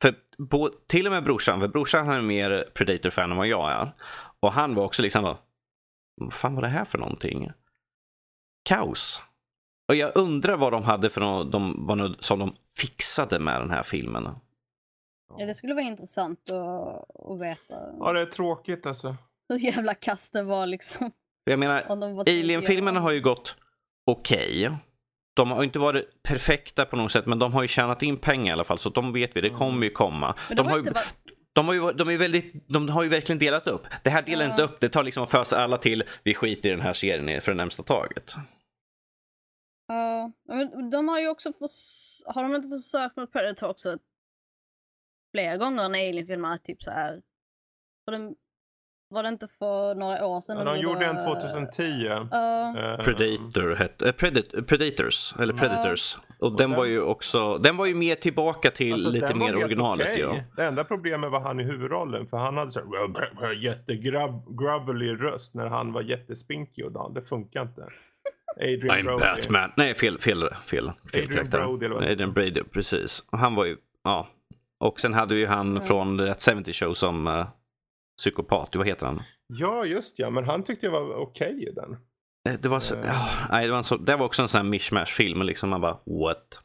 För 0.02 0.16
på, 0.50 0.72
till 0.88 1.06
och 1.06 1.12
med 1.12 1.24
brorsan, 1.24 1.60
för 1.60 1.68
brorsan 1.68 2.08
han 2.08 2.16
är 2.18 2.22
mer 2.22 2.70
Predator-fan 2.74 3.32
än 3.32 3.38
vad 3.38 3.48
jag 3.48 3.72
är. 3.72 3.92
Och 4.40 4.54
han 4.54 4.76
var 4.76 4.84
också 4.84 5.02
liksom, 5.02 5.36
vad 6.22 6.34
fan 6.34 6.56
var 6.56 6.62
det 6.62 6.68
här 6.68 6.86
för 6.86 6.98
någonting? 6.98 7.52
Kaos. 8.66 9.22
Och 9.88 9.96
jag 9.96 10.12
undrar 10.16 10.58
vad 10.58 10.72
de 10.74 10.84
hade 10.84 11.10
för 11.10 11.22
något, 11.22 11.52
de, 11.52 11.86
vad 11.88 11.98
nu- 11.98 12.16
som 12.20 12.40
de 12.40 12.56
fixade 12.78 13.40
med 13.40 13.62
den 13.62 13.70
här 13.72 13.84
filmen. 13.84 14.30
Ja, 15.38 15.46
det 15.46 15.54
skulle 15.54 15.74
vara 15.74 15.86
intressant 15.86 16.40
att, 16.52 17.32
att 17.32 17.40
veta 17.42 17.76
Ja 18.00 18.14
det 18.14 18.22
är 18.22 18.26
tråkigt 18.26 18.86
alltså. 18.86 19.16
hur 19.50 19.60
jävla 19.60 19.94
kast 19.94 20.34
det 20.34 20.44
var 20.44 20.68
liksom. 20.68 21.12
Jag 21.44 21.60
menar, 21.60 21.84
de 21.96 22.20
Alien-filmerna 22.20 23.00
har 23.00 23.12
ju 23.12 23.22
gått 23.22 23.56
okej. 24.06 24.72
De 25.36 25.52
har 25.52 25.64
inte 25.64 25.80
varit 25.80 26.24
perfekta 26.24 26.86
på 26.86 26.96
något 26.96 27.12
sätt, 27.12 27.26
men 27.26 27.40
de 27.40 27.54
har 27.54 27.62
ju 27.62 27.68
tjänat 27.68 28.04
in 28.04 28.18
pengar 28.18 28.48
i 28.48 28.54
alla 28.54 28.64
fall, 28.64 28.80
så 28.80 28.90
de 28.90 29.14
vet 29.14 29.36
vi, 29.36 29.42
det 29.42 29.50
kommer 29.50 29.84
ju 29.84 29.90
komma. 29.90 30.36
Men 30.48 30.58
De 30.58 30.64
var 30.66 30.72
har, 30.72 30.78
inte 30.78 30.90
ju, 30.90 30.94
bara... 30.94 31.04
de, 31.54 31.68
har 31.68 31.74
ju, 31.74 31.92
de, 31.92 32.10
är 32.10 32.18
väldigt, 32.18 32.70
de 32.70 32.90
har 32.90 33.04
ju 33.04 33.10
verkligen 33.10 33.40
delat 33.40 33.68
upp. 33.68 33.82
Det 34.04 34.10
här 34.10 34.22
delar 34.22 34.46
Ja. 34.46 34.52
inte 34.52 34.64
upp, 34.64 34.80
det 34.80 34.90
tar 34.90 35.04
liksom 35.04 35.24
och 35.24 35.30
föser 35.32 35.58
alla 35.58 35.78
till, 35.78 36.04
vi 36.24 36.34
skiter 36.34 36.70
i 36.70 36.72
den 36.72 36.82
här 36.82 36.94
serien 36.94 37.42
för 37.42 37.52
det 37.52 37.58
närmsta 37.58 37.84
taget. 37.84 38.36
Ja, 39.88 40.32
men 40.48 40.90
de 40.90 41.08
har 41.08 41.20
ju 41.20 41.28
också 41.28 41.54
förs... 41.54 42.22
Har 42.26 42.44
de 42.44 42.56
inte 42.56 42.68
försökt 42.70 43.16
med 43.16 43.32
Predator 43.32 43.70
också 43.70 43.98
flera 45.32 45.58
gånger 45.58 45.90
när 45.90 46.10
Alien-filmerna 46.10 46.58
typ 46.58 46.84
så 46.84 46.92
här. 46.92 47.22
Var 48.06 48.18
det, 48.18 48.34
var 49.10 49.24
det 49.24 49.30
inte 49.30 49.48
för 49.48 49.96
några 49.96 50.26
år 50.26 50.42
sedan? 50.42 50.58
Ja, 50.58 50.64
de 50.64 50.80
gjorde 50.80 51.06
en 51.06 51.18
gjorde- 51.18 51.42
2010. 51.42 51.82
Ja, 52.32 52.78
eh, 52.78 53.04
Predator 53.06 53.76
hette, 53.76 54.08
eh, 54.08 54.12
Predat, 54.16 54.68
Predators, 54.68 55.34
eller. 55.40 55.54
Predators. 55.54 56.18
Och, 56.40 56.48
Och 56.52 56.58
den, 56.58 56.70
den- 56.70 56.78
var 56.80 56.86
ju 56.86 57.02
också, 57.02 57.58
den 57.58 57.78
var 57.78 57.86
ju 57.86 57.96
mer 57.96 58.16
tillbaka 58.16 58.72
till 58.72 58.94
Alltså, 58.94 59.10
lite 59.10 59.28
den 59.28 59.38
mer 59.38 59.56
originalet. 59.56 60.08
okej. 60.08 60.20
Ja. 60.20 60.40
Det 60.56 60.66
enda 60.66 60.84
problemet 60.84 61.32
var 61.32 61.40
han 61.40 61.60
i 61.60 61.64
huvudrollen. 61.64 62.28
För 62.28 62.38
han 62.38 62.58
hade 62.58 62.72
så 62.72 62.80
här 63.40 63.54
jättegrubbelig 63.64 65.22
röst 65.24 65.54
när 65.54 65.68
han 65.68 65.94
var 65.94 66.02
jättespinkig 66.02 66.86
och 66.86 66.92
dan. 66.92 67.14
Det 67.14 67.22
funkar 67.22 67.62
inte. 67.62 67.88
Adrian 68.58 68.98
I'm 68.98 69.04
Brody. 69.04 69.20
Batman. 69.26 69.72
Nej, 69.78 69.96
fel, 69.96 70.20
fel, 70.20 70.50
fel, 70.50 70.50
fel 70.66 70.92
Adrian 71.24 71.28
karaktär. 71.30 71.58
Brody 71.60 71.86
eller 71.86 71.96
vad 71.96 72.04
det 72.04 72.12
Adrian 72.12 72.34
Brady, 72.34 72.64
precis. 72.64 73.24
Och 73.32 73.38
Han 73.40 73.56
var 73.56 73.66
ju, 73.66 73.78
ja. 74.04 74.28
Och 74.80 75.00
sen 75.00 75.14
hade 75.14 75.36
vi 75.36 75.46
han 75.46 75.72
Mm. 75.72 75.88
från 75.88 76.18
That 76.18 76.50
70 76.56 76.74
Show 76.74 76.94
som 76.94 77.28
uh, 77.28 77.48
psykopat. 78.18 78.76
Vad 78.76 78.88
heter 78.88 79.06
han? 79.06 79.22
Ja, 79.48 79.86
just 79.86 80.20
ja. 80.20 80.30
Men 80.30 80.46
han 80.46 80.64
tyckte 80.64 80.86
jag 80.86 80.92
var 80.92 81.16
okej 81.16 81.68
i 81.68 81.72
den. 81.72 81.98
Eh, 82.50 82.60
Det 82.60 82.70
var 82.70 82.80
så, 82.80 82.96
Eh. 82.96 83.06
ja, 83.06 83.30
nej, 83.52 83.66
det 83.68 83.72
var, 83.74 83.84
så, 83.84 83.98
det 83.98 84.16
var 84.16 84.26
också 84.26 84.42
en 84.42 84.48
sån 84.48 84.62
här 84.62 84.70
mishmash-film. 84.70 85.42
Liksom 85.42 85.70
man 85.70 85.82
bara, 85.82 86.00
what? 86.06 86.60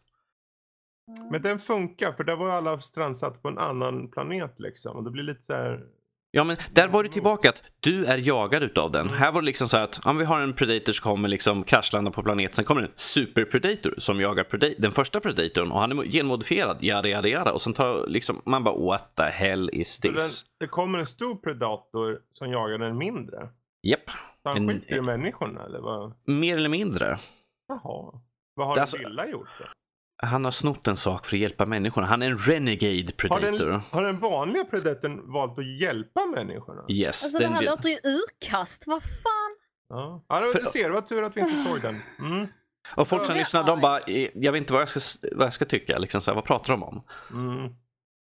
Men 1.31 1.43
den 1.43 1.59
funkar 1.59 2.13
för 2.13 2.25
där 2.25 2.37
var 2.37 2.49
alla 2.49 2.81
strandsatt 2.81 3.43
på 3.43 3.49
en 3.49 3.59
annan 3.59 4.11
planet 4.11 4.55
liksom. 4.61 4.97
Och 4.97 5.05
det 5.05 5.11
blir 5.11 5.23
lite 5.23 5.43
så 5.43 5.53
här. 5.53 5.81
Ja 6.31 6.45
men 6.45 6.57
där 6.73 6.89
var 6.89 7.03
det 7.03 7.09
tillbaka 7.09 7.49
att 7.49 7.63
du 7.81 8.05
är 8.05 8.19
jagad 8.19 8.63
utav 8.63 8.91
den. 8.93 9.09
Här 9.11 9.33
var 9.33 9.41
det 9.43 9.47
liksom 9.47 9.69
så 9.69 9.77
här 9.77 9.85
att 9.85 10.07
om 10.07 10.17
vi 10.17 10.25
har 10.25 10.41
en 10.41 10.53
predator 10.55 10.93
som 10.93 11.03
kommer 11.13 11.29
liksom 11.29 11.65
kraschlanda 11.65 12.11
på 12.11 12.23
planeten. 12.23 12.55
Sen 12.55 12.65
kommer 12.65 12.83
en 12.83 12.91
super 12.95 13.45
predator 13.45 13.95
som 13.99 14.21
jagar 14.21 14.45
preda- 14.45 14.75
den 14.79 14.93
första 14.93 15.21
predatorn 15.21 15.73
och 15.73 15.81
han 15.81 15.99
är 15.99 16.05
genmodifierad. 16.05 16.85
Yada 16.85 17.09
yada 17.09 17.29
yada. 17.29 17.53
Och 17.53 17.63
sen 17.63 17.73
tar 17.75 18.07
liksom 18.07 18.43
man 18.47 18.65
bara 18.65 18.79
what 18.79 19.17
the 19.17 19.23
hell 19.23 19.71
is 19.73 19.95
Så 19.95 20.09
den, 20.09 20.17
this? 20.17 20.45
det 20.61 20.67
kommer 20.67 20.99
en 20.99 21.07
stor 21.07 21.35
predator 21.37 22.19
som 22.33 22.51
jagar 22.51 22.79
den 22.79 22.99
mindre. 22.99 23.49
Japp, 23.83 24.11
Så 24.43 24.49
han 24.49 24.57
En- 24.57 24.69
skiter 24.69 24.97
i 24.97 25.01
människorna 25.03 25.65
eller 25.65 25.79
vad? 25.81 26.13
mer 26.25 26.57
eller 26.57 26.69
mindre. 26.69 27.19
Jaha. 27.69 28.21
Vad 28.55 28.67
har 28.67 28.75
den 28.75 28.83
alltså- 28.83 28.97
lilla 28.97 29.27
gjort 29.29 29.49
då? 29.59 29.65
Han 30.23 30.45
har 30.45 30.51
snott 30.53 30.89
en 30.89 30.97
sak 30.97 31.27
för 31.27 31.37
att 31.37 31.41
hjälpa 31.41 31.67
människorna. 31.67 32.07
Han 32.07 32.23
är 32.23 32.27
en 32.31 32.39
renegade 32.39 33.13
Har 33.29 33.39
predator. 33.41 33.67
den, 33.71 33.81
har 33.91 34.05
den 34.05 34.19
vanliga 34.19 34.65
predatorn 34.65 35.33
valt 35.33 35.59
att 35.59 35.81
hjälpa 35.81 36.27
människorna? 36.27 36.85
Yes. 36.91 37.25
Alltså 37.25 37.39
det 37.39 37.45
den 37.45 37.53
här 37.53 37.61
vill- 37.61 37.71
låter 37.71 37.89
ju 37.89 37.97
urkast, 38.05 38.87
vad 38.87 39.03
fan? 39.03 39.57
Ja, 39.89 40.25
ja 40.29 40.41
det- 40.41 40.53
För- 40.53 40.59
du 40.61 40.65
ser, 40.67 40.85
det 40.89 40.95
var 40.95 41.01
tur 41.01 41.23
att 41.25 41.37
vi 41.37 41.41
inte 41.41 41.55
såg 41.71 41.81
den. 41.83 42.01
Mm. 42.19 42.47
Och 42.97 43.09
folk 43.09 43.25
som 43.25 43.35
Ja. 43.35 43.39
lyssnar, 43.39 43.65
de 43.65 43.81
bara, 43.81 43.99
eh, 43.99 44.29
jag 44.35 44.53
vet 44.53 44.59
inte 44.61 44.73
vad 44.73 44.83
jag 44.83 44.89
ska, 44.89 45.01
vad 45.33 45.47
jag 45.47 45.53
ska 45.53 45.65
tycka. 45.65 45.99
Liksom 45.99 46.21
så 46.21 46.31
här, 46.31 46.35
vad 46.37 46.45
pratar 46.45 46.73
de 46.73 46.83
om? 46.83 47.05
Mm. 47.31 47.73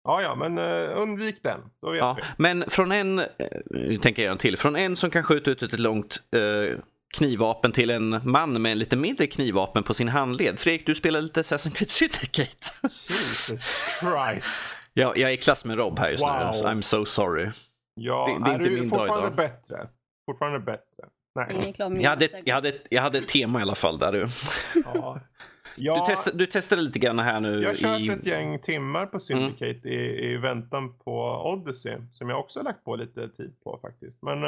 Ja, 0.04 0.22
ja, 0.22 0.34
men 0.34 0.58
uh, 0.58 1.02
undvik 1.02 1.42
den. 1.42 1.60
Då 1.82 1.90
vet 1.90 1.98
Ja, 1.98 2.16
vi. 2.16 2.22
men 2.38 2.64
från 2.70 2.92
en, 2.92 3.18
eh, 3.18 3.26
nu 3.70 3.98
tänker 3.98 4.22
jag 4.24 4.32
en 4.32 4.38
till, 4.38 4.56
från 4.56 4.76
en 4.76 4.96
som 4.96 5.10
kan 5.10 5.22
skjuta 5.24 5.50
ut 5.50 5.62
ett 5.62 5.78
långt 5.78 6.16
eh, 6.36 6.78
knivvapen 7.12 7.72
till 7.72 7.90
en 7.90 8.20
man 8.24 8.62
med 8.62 8.72
en 8.72 8.78
lite 8.78 8.96
mindre 8.96 9.26
knivvapen 9.26 9.82
på 9.82 9.94
sin 9.94 10.08
handled. 10.08 10.58
Fredrik, 10.58 10.86
du 10.86 10.94
spelar 10.94 11.20
lite 11.20 11.40
Assassin's 11.42 11.74
Creed 11.74 11.90
Syndicate. 11.90 12.66
Jesus 12.82 13.70
Christ. 14.00 14.78
ja, 14.94 15.12
jag 15.16 15.30
är 15.30 15.34
i 15.34 15.36
klass 15.36 15.64
med 15.64 15.78
Rob 15.78 15.98
här 15.98 16.10
just 16.10 16.24
Wow. 16.24 16.50
nu, 16.52 16.58
så 16.58 16.68
I'm 16.68 16.80
so 16.80 17.04
sorry. 17.04 17.50
Ja, 17.94 18.26
Det- 18.38 18.44
det 18.44 18.50
är 18.50 18.54
är, 18.54 18.58
inte 18.58 18.70
du 18.70 18.80
min 18.80 18.88
dag 18.90 18.98
fortfarande 18.98 19.26
idag. 19.26 19.36
bättre? 19.36 19.88
Fortfarande 20.26 20.58
bättre? 20.60 21.04
Nej. 21.34 21.74
Jag 22.02 22.10
hade, 22.10 22.28
jag, 22.44 22.54
hade, 22.54 22.72
jag 22.90 23.02
hade 23.02 23.18
ett 23.18 23.28
tema 23.28 23.58
i 23.58 23.62
alla 23.62 23.74
fall 23.74 23.98
där 23.98 24.12
du. 24.12 24.28
Ja. 24.84 25.20
Du, 25.76 25.82
Ja, 25.84 26.06
testade, 26.06 26.38
du 26.38 26.46
testade 26.46 26.82
lite 26.82 26.98
grann 26.98 27.18
här 27.18 27.40
nu. 27.40 27.60
jag 27.62 27.68
har 27.68 27.74
kört 27.76 28.00
i... 28.00 28.08
ett 28.08 28.26
gäng 28.26 28.58
timmar 28.58 29.06
på 29.06 29.20
Syndicate 29.20 29.88
i, 29.88 30.30
i 30.32 30.36
väntan 30.36 30.98
på 30.98 31.42
Odyssey. 31.44 31.96
Som 32.12 32.28
jag 32.28 32.40
också 32.40 32.58
har 32.58 32.64
lagt 32.64 32.84
på 32.84 32.96
lite 32.96 33.28
tid 33.28 33.54
på 33.64 33.78
faktiskt. 33.82 34.22
Men 34.22 34.38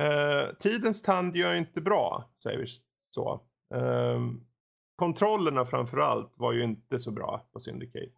eh, 0.00 0.54
tidens 0.58 1.02
tand 1.02 1.36
gör 1.36 1.54
inte 1.54 1.80
bra, 1.80 2.30
säger 2.42 2.58
vi 2.58 2.66
så. 3.14 3.40
Eh, 3.74 4.20
kontrollerna 4.96 5.64
framförallt 5.64 6.38
var 6.38 6.52
ju 6.52 6.62
inte 6.64 6.98
så 6.98 7.10
bra 7.10 7.46
på 7.52 7.60
Syndicate. 7.60 8.12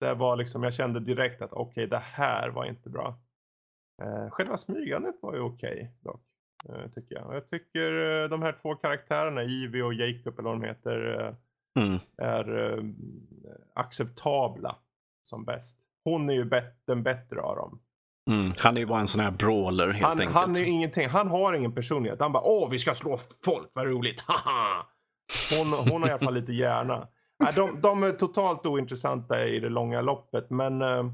Det 0.00 0.14
var 0.14 0.36
liksom, 0.36 0.62
jag 0.62 0.74
kände 0.74 1.00
direkt 1.00 1.42
att 1.42 1.52
okej, 1.52 1.86
det 1.86 1.98
här 1.98 2.48
var 2.50 2.64
inte 2.64 2.88
bra. 2.90 3.18
Eh, 4.02 4.30
själva 4.30 4.56
smygandet 4.56 5.14
var 5.22 5.34
ju 5.34 5.40
okej 5.40 5.92
dock. 6.00 6.22
eh, 6.68 6.90
tycker 6.90 7.14
jag. 7.14 7.34
Jag 7.34 7.48
tycker 7.48 8.22
eh, 8.22 8.28
de 8.28 8.42
här 8.42 8.52
två 8.62 8.74
karaktärerna, 8.74 9.44
Ivy 9.44 9.82
och 9.82 9.94
Jacob 9.94 10.38
eller 10.38 10.50
vad 10.50 10.60
de 10.60 10.66
heter. 10.66 11.20
eh, 11.26 11.34
Mm. 11.78 11.98
är 12.16 12.72
eh, 12.78 12.84
acceptabla 13.74 14.76
som 15.22 15.44
bäst. 15.44 15.86
Hon 16.04 16.30
är 16.30 16.34
ju 16.34 16.44
bet- 16.44 16.82
den 16.86 17.02
bättre 17.02 17.40
av 17.40 17.56
dem. 17.56 17.80
Mm. 18.30 18.52
Han 18.58 18.76
är 18.76 18.80
ju 18.80 18.86
bara 18.86 19.00
en 19.00 19.08
sån 19.08 19.20
här 19.20 19.30
brawler 19.30 19.88
helt 19.88 20.06
Han, 20.06 20.20
enkelt. 20.20 20.36
han 20.36 20.56
är 20.56 20.60
ju 20.60 20.66
ingenting, 20.66 21.08
han 21.08 21.28
har 21.28 21.54
ingen 21.54 21.74
personlighet. 21.74 22.20
Han 22.20 22.32
bara 22.32 22.42
åh 22.42 22.70
vi 22.70 22.78
ska 22.78 22.94
slå 22.94 23.18
folk, 23.44 23.70
vad 23.72 23.86
roligt, 23.86 24.20
haha! 24.26 24.86
Hon, 25.58 25.72
hon 25.72 26.02
har 26.02 26.08
i 26.08 26.12
alla 26.12 26.18
fall 26.24 26.34
lite 26.34 26.52
hjärna. 26.52 27.08
Nej, 27.38 27.52
de, 27.56 27.80
de 27.80 28.02
är 28.02 28.10
totalt 28.10 28.66
ointressanta 28.66 29.44
i 29.48 29.60
det 29.60 29.68
långa 29.68 30.00
loppet 30.00 30.50
men 30.50 30.82
eh, 30.82 31.04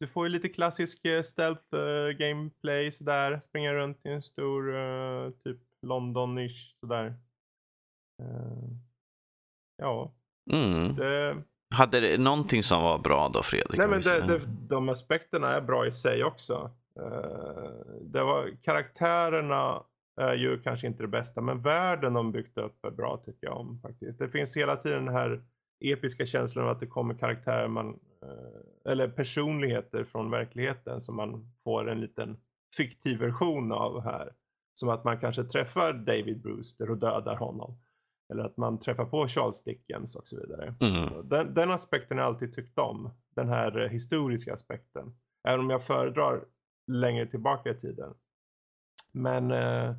du 0.00 0.06
får 0.06 0.26
ju 0.26 0.32
lite 0.32 0.48
klassisk 0.48 1.04
eh, 1.04 1.22
stealth 1.22 1.74
eh, 1.74 2.08
gameplay 2.18 2.90
sådär. 2.92 3.40
Springa 3.44 3.72
runt 3.74 4.00
i 4.06 4.08
en 4.08 4.22
stor 4.22 4.76
eh, 4.76 5.30
typ 5.30 5.58
London-ish 5.86 6.78
sådär. 6.80 7.06
Eh, 8.22 8.68
ja, 9.82 10.12
Mm. 10.52 10.94
det, 10.94 11.36
Hade 11.70 12.00
det 12.00 12.18
någonting 12.18 12.62
som 12.62 12.82
var 12.82 12.98
bra 12.98 13.28
då 13.28 13.42
Fredrik? 13.42 13.78
Nej 13.78 13.88
men 13.88 14.00
det, 14.00 14.26
det, 14.26 14.40
de 14.68 14.88
aspekterna 14.88 15.56
är 15.56 15.60
bra 15.60 15.86
i 15.86 15.92
sig 15.92 16.24
också. 16.24 16.70
Eh, 17.00 17.70
det 18.00 18.22
var 18.22 18.50
karaktärerna 18.62 19.82
är 20.20 20.34
ju 20.34 20.60
kanske 20.62 20.86
inte 20.86 21.02
det 21.02 21.08
bästa, 21.08 21.40
men 21.40 21.62
världen 21.62 22.12
de 22.12 22.32
byggt 22.32 22.58
upp 22.58 22.84
är 22.84 22.90
bra 22.90 23.22
tycker 23.24 23.46
jag 23.46 23.56
om 23.56 23.80
faktiskt. 23.80 24.18
Det 24.18 24.28
finns 24.28 24.56
hela 24.56 24.76
tiden 24.76 25.04
den 25.04 25.14
här 25.14 25.42
episka 25.84 26.26
känslan 26.26 26.64
av 26.64 26.70
att 26.70 26.80
det 26.80 26.86
kommer 26.86 27.14
karaktärer 27.14 27.68
man, 27.68 27.88
eh, 28.22 28.92
eller 28.92 29.08
personligheter 29.08 30.04
från 30.04 30.30
verkligheten 30.30 31.00
som 31.00 31.16
man 31.16 31.52
får 31.64 31.90
en 31.90 32.00
liten 32.00 32.36
fiktiv 32.76 33.18
version 33.18 33.72
av 33.72 34.02
här. 34.02 34.32
Som 34.74 34.88
att 34.88 35.04
man 35.04 35.20
kanske 35.20 35.44
träffar 35.44 35.92
David 35.92 36.42
Brewster 36.42 36.90
och 36.90 36.98
dödar 36.98 37.36
honom. 37.36 37.78
Eller 38.32 38.44
att 38.44 38.56
man 38.56 38.78
träffar 38.78 39.04
på 39.04 39.28
Charles 39.28 39.64
Dickens 39.64 40.16
och 40.16 40.28
så 40.28 40.40
vidare. 40.40 40.74
Mm. 40.80 41.28
Den, 41.28 41.54
den 41.54 41.70
aspekten 41.70 42.18
har 42.18 42.24
jag 42.24 42.32
alltid 42.32 42.52
tyckt 42.52 42.78
om. 42.78 43.10
Den 43.36 43.48
här 43.48 43.80
eh, 43.84 43.88
historiska 43.88 44.54
aspekten. 44.54 45.16
Även 45.48 45.60
om 45.60 45.70
jag 45.70 45.82
föredrar 45.82 46.44
längre 46.86 47.26
tillbaka 47.26 47.70
i 47.70 47.74
tiden. 47.74 48.14
Men 49.12 49.50
eh, 49.50 49.94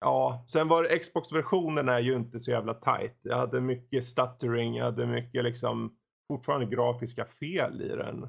ja, 0.00 0.44
sen 0.48 0.68
var 0.68 0.98
Xbox-versionen 0.98 1.88
är 1.88 2.00
ju 2.00 2.14
inte 2.14 2.40
så 2.40 2.50
jävla 2.50 2.74
tight. 2.74 3.18
Jag 3.22 3.36
hade 3.36 3.60
mycket 3.60 4.04
stuttering, 4.04 4.76
jag 4.76 4.84
hade 4.84 5.06
mycket 5.06 5.44
liksom 5.44 5.96
fortfarande 6.28 6.76
grafiska 6.76 7.24
fel 7.24 7.82
i 7.82 7.88
den. 7.88 8.22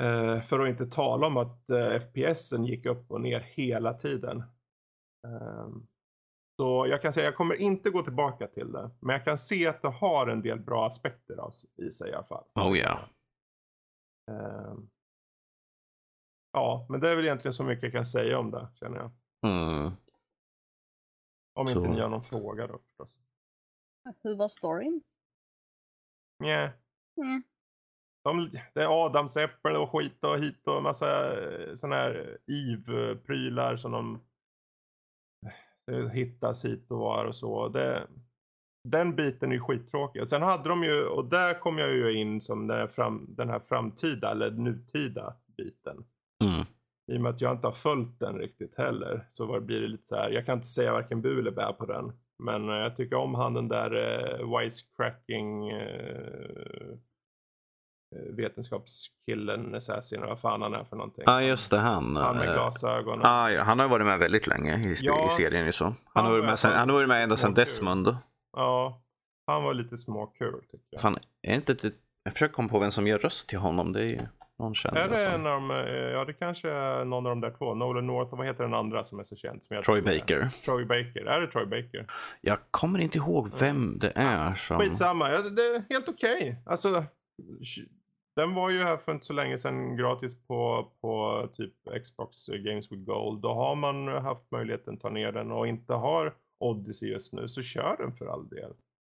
Eh, 0.00 0.42
för 0.42 0.60
att 0.60 0.68
inte 0.68 0.86
tala 0.86 1.26
om 1.26 1.36
att 1.36 1.70
eh, 1.70 2.00
FPSen 2.00 2.64
gick 2.64 2.86
upp 2.86 3.10
och 3.10 3.20
ner 3.20 3.40
hela 3.40 3.94
tiden. 3.94 4.42
Ehm, 5.26 5.86
så 6.60 6.86
jag 6.86 7.02
kan 7.02 7.12
säga, 7.12 7.26
jag 7.26 7.36
kommer 7.36 7.54
inte 7.54 7.90
gå 7.90 8.02
tillbaka 8.02 8.46
till 8.46 8.72
det. 8.72 8.90
Men 9.00 9.12
jag 9.12 9.24
kan 9.24 9.38
se 9.38 9.66
att 9.66 9.82
det 9.82 9.88
har 9.88 10.26
en 10.26 10.42
del 10.42 10.60
bra 10.60 10.86
aspekter 10.86 11.36
av, 11.36 11.50
i 11.76 11.90
sig 11.90 12.10
i 12.10 12.14
alla 12.14 12.24
fall. 12.24 12.44
Oh 12.54 12.78
ja. 12.78 13.08
Ehm, 14.30 14.90
ja, 16.52 16.86
men 16.88 17.00
det 17.00 17.08
är 17.08 17.16
väl 17.16 17.24
egentligen 17.24 17.52
så 17.52 17.64
mycket 17.64 17.82
jag 17.82 17.92
kan 17.92 18.06
säga 18.06 18.38
om 18.38 18.50
det, 18.50 18.68
känner 18.74 18.96
jag. 18.96 19.10
Mm. 19.46 19.92
Om 21.54 21.66
Så. 21.66 21.78
inte 21.78 21.90
ni 21.90 22.00
har 22.00 22.08
någon 22.08 22.24
fråga 22.24 22.66
då 22.66 22.78
förstås. 22.78 23.18
Hur 24.22 24.36
var 24.36 24.48
storyn? 24.48 25.02
Nja. 26.42 26.72
Mm. 27.16 27.42
De, 28.24 28.50
det 28.74 28.82
är 28.82 29.06
adamsäppel 29.06 29.76
och 29.76 29.90
skit 29.90 30.24
och 30.24 30.38
hit 30.38 30.66
och 30.66 30.82
massa 30.82 31.40
eh, 31.42 31.74
sådana 31.74 31.96
här 31.96 32.38
IV-prylar 32.46 33.76
som 33.76 33.92
de 33.92 34.14
eh, 34.14 34.20
hittas 36.12 36.64
hit 36.64 36.90
och 36.90 36.98
var 36.98 37.24
och 37.24 37.34
så. 37.34 37.68
Det, 37.68 38.06
den 38.88 39.16
biten 39.16 39.50
är 39.50 39.54
ju 39.54 39.60
skittråkig. 39.60 40.28
Sen 40.28 40.42
hade 40.42 40.68
de 40.68 40.84
ju, 40.84 41.04
och 41.04 41.24
där 41.24 41.60
kom 41.60 41.78
jag 41.78 41.92
ju 41.92 42.12
in 42.12 42.40
som 42.40 42.66
den 42.66 42.78
här, 42.78 42.86
fram, 42.86 43.34
den 43.36 43.48
här 43.48 43.60
framtida 43.60 44.30
eller 44.30 44.50
nutida 44.50 45.34
biten. 45.56 46.04
Mm. 46.44 46.66
I 47.12 47.16
och 47.16 47.20
med 47.20 47.30
att 47.30 47.40
jag 47.40 47.52
inte 47.52 47.66
har 47.66 47.72
följt 47.72 48.20
den 48.20 48.38
riktigt 48.38 48.76
heller 48.76 49.26
så 49.30 49.46
var, 49.46 49.60
blir 49.60 49.80
det 49.80 49.88
lite 49.88 50.06
så 50.06 50.16
här, 50.16 50.30
jag 50.30 50.46
kan 50.46 50.54
inte 50.58 50.66
säga 50.66 50.92
varken 50.92 51.22
bu 51.22 51.38
eller 51.38 51.50
bä 51.50 51.72
på 51.72 51.86
den. 51.86 52.12
Men 52.38 52.68
eh, 52.68 52.74
jag 52.74 52.96
tycker 52.96 53.16
om 53.16 53.34
han 53.34 53.54
den 53.54 53.68
där 53.68 53.94
eh, 53.94 54.58
wisecracking 54.58 55.68
eh, 55.68 56.50
eh, 56.56 56.96
vetenskapskillen, 58.36 59.74
assassin 59.74 60.20
vad 60.20 60.40
fan 60.40 60.62
han 60.62 60.74
är 60.74 60.84
för 60.84 60.96
någonting. 60.96 61.24
Ja, 61.26 61.42
just 61.42 61.70
det. 61.70 61.78
Han. 61.78 62.16
Han 62.16 62.36
med 62.36 62.48
eh, 62.48 62.54
glasögon. 62.54 63.20
ah, 63.24 63.50
ja, 63.50 63.62
han 63.62 63.78
har 63.78 63.88
varit 63.88 64.06
med 64.06 64.18
väldigt 64.18 64.46
länge 64.46 64.78
i, 64.78 64.94
Ja. 65.00 65.26
i 65.26 65.30
serien. 65.30 65.66
ju 65.66 65.72
Så. 65.72 65.84
Han, 65.84 65.94
Han 66.14 66.24
har 66.24 66.30
varit 66.32 66.42
var- 66.44 66.48
med, 66.50 66.58
sen, 66.58 66.72
han 66.72 66.88
har 66.88 66.96
varit 66.96 67.08
med 67.08 67.22
ända 67.22 67.36
sedan. 67.36 67.54
Desmond. 67.54 68.16
Ja, 68.56 69.02
han 69.46 69.62
var 69.62 69.74
lite 69.74 69.96
småkul 69.96 70.60
tycker 70.62 70.78
jag. 70.90 71.00
Fan, 71.00 71.18
är 71.42 71.50
det 71.50 71.54
inte 71.56 71.72
ett, 71.72 71.94
jag 72.24 72.32
försöker 72.32 72.54
komma 72.54 72.68
på 72.68 72.78
vem 72.78 72.90
som 72.90 73.06
gör 73.06 73.18
röst 73.18 73.48
till 73.48 73.58
honom. 73.58 73.92
Det 73.92 74.00
är 74.00 74.04
ju 74.04 74.20
någon 74.58 74.74
känd. 74.74 74.96
Är 74.96 75.08
det 75.08 75.26
en 75.26 75.46
av 75.46 75.52
de, 75.52 75.70
eh, 75.70 75.76
ja 75.86 76.24
det 76.24 76.32
kanske 76.32 76.70
är 76.70 77.04
någon 77.04 77.26
av 77.26 77.30
de 77.30 77.40
där 77.40 77.50
två. 77.58 77.74
Nolan 77.74 78.06
North 78.06 78.32
och 78.32 78.38
vad 78.38 78.46
heter 78.46 78.64
den 78.64 78.74
andra 78.74 79.04
som 79.04 79.18
är 79.20 79.24
så 79.24 79.36
känd? 79.36 79.62
Som 79.62 79.74
jag 79.76 79.84
Troy 79.84 80.02
tror 80.02 80.12
är- 80.12 80.18
Baker. 80.18 80.50
Troy 80.64 80.84
Baker. 80.84 81.24
Är 81.26 81.40
det 81.40 81.46
Troy 81.46 81.66
Baker? 81.66 82.06
Jag 82.40 82.58
kommer 82.70 82.98
inte 82.98 83.18
ihåg 83.18 83.50
vem 83.60 83.98
det 83.98 84.12
är 84.14 84.54
som... 84.54 84.78
Skitsamma, 84.78 85.30
ja, 85.30 85.36
det 85.42 85.56
det 85.56 85.62
är 85.62 85.82
helt 85.94 86.08
okej. 86.08 86.62
Alltså, 86.66 86.88
sh- 87.60 87.88
den 88.36 88.54
var 88.54 88.70
ju 88.70 88.78
här 88.78 88.96
för 88.96 89.12
inte 89.12 89.26
så 89.26 89.32
länge 89.32 89.58
sedan 89.58 89.96
gratis 89.96 90.46
på, 90.46 90.90
på 91.00 91.48
typ 91.52 91.74
Xbox 92.04 92.46
Games 92.46 92.92
with 92.92 93.02
Gold. 93.02 93.42
Då 93.42 93.54
har 93.54 93.74
man 93.74 94.08
haft 94.08 94.50
möjligheten 94.50 94.94
att 94.94 95.00
ta 95.00 95.10
ner 95.10 95.32
den 95.32 95.52
och 95.52 95.66
inte 95.66 95.92
har 95.92 96.36
Odyssey 96.60 97.08
just 97.10 97.32
nu 97.32 97.48
så 97.48 97.62
kör 97.62 97.96
den 97.96 98.12
för 98.12 98.26
all 98.26 98.48
del. 98.48 98.74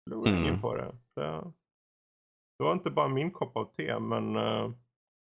Förlora 0.09 0.30
Mm. 0.30 0.43
ingen 0.43 0.62
på 0.62 0.76
det. 0.76 0.95
det. 1.16 1.51
Det 2.57 2.64
var 2.64 2.72
inte 2.74 2.91
bara 2.91 3.07
min 3.07 3.32
kopp 3.32 3.57
av 3.57 3.66
te 3.66 3.99
men 3.99 4.36
eh, 4.36 4.72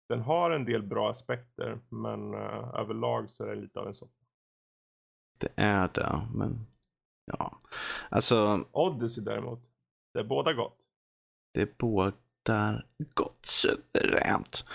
den 0.10 0.22
har 0.22 0.52
en 0.52 0.66
del 0.66 0.84
bra 0.84 1.10
aspekter 1.10 1.80
men 1.90 2.34
eh, 2.34 2.70
överlag 2.74 3.30
så 3.32 3.44
är 3.44 3.48
det 3.48 3.62
lite 3.62 3.80
av 3.80 3.88
en 3.88 3.94
soppa. 3.94 4.26
Det 5.40 5.52
är 5.56 5.90
det, 5.94 6.28
men... 6.34 6.66
Ja. 7.26 7.60
Alltså, 8.10 8.66
Odyssey 8.72 9.24
däremot, 9.24 9.60
det 10.14 10.20
är 10.20 10.24
båda 10.24 10.54
gott. 10.54 10.78
det 11.54 11.78
bådar 12.46 12.86
gott 13.14 13.46
suveränt. 13.46 14.66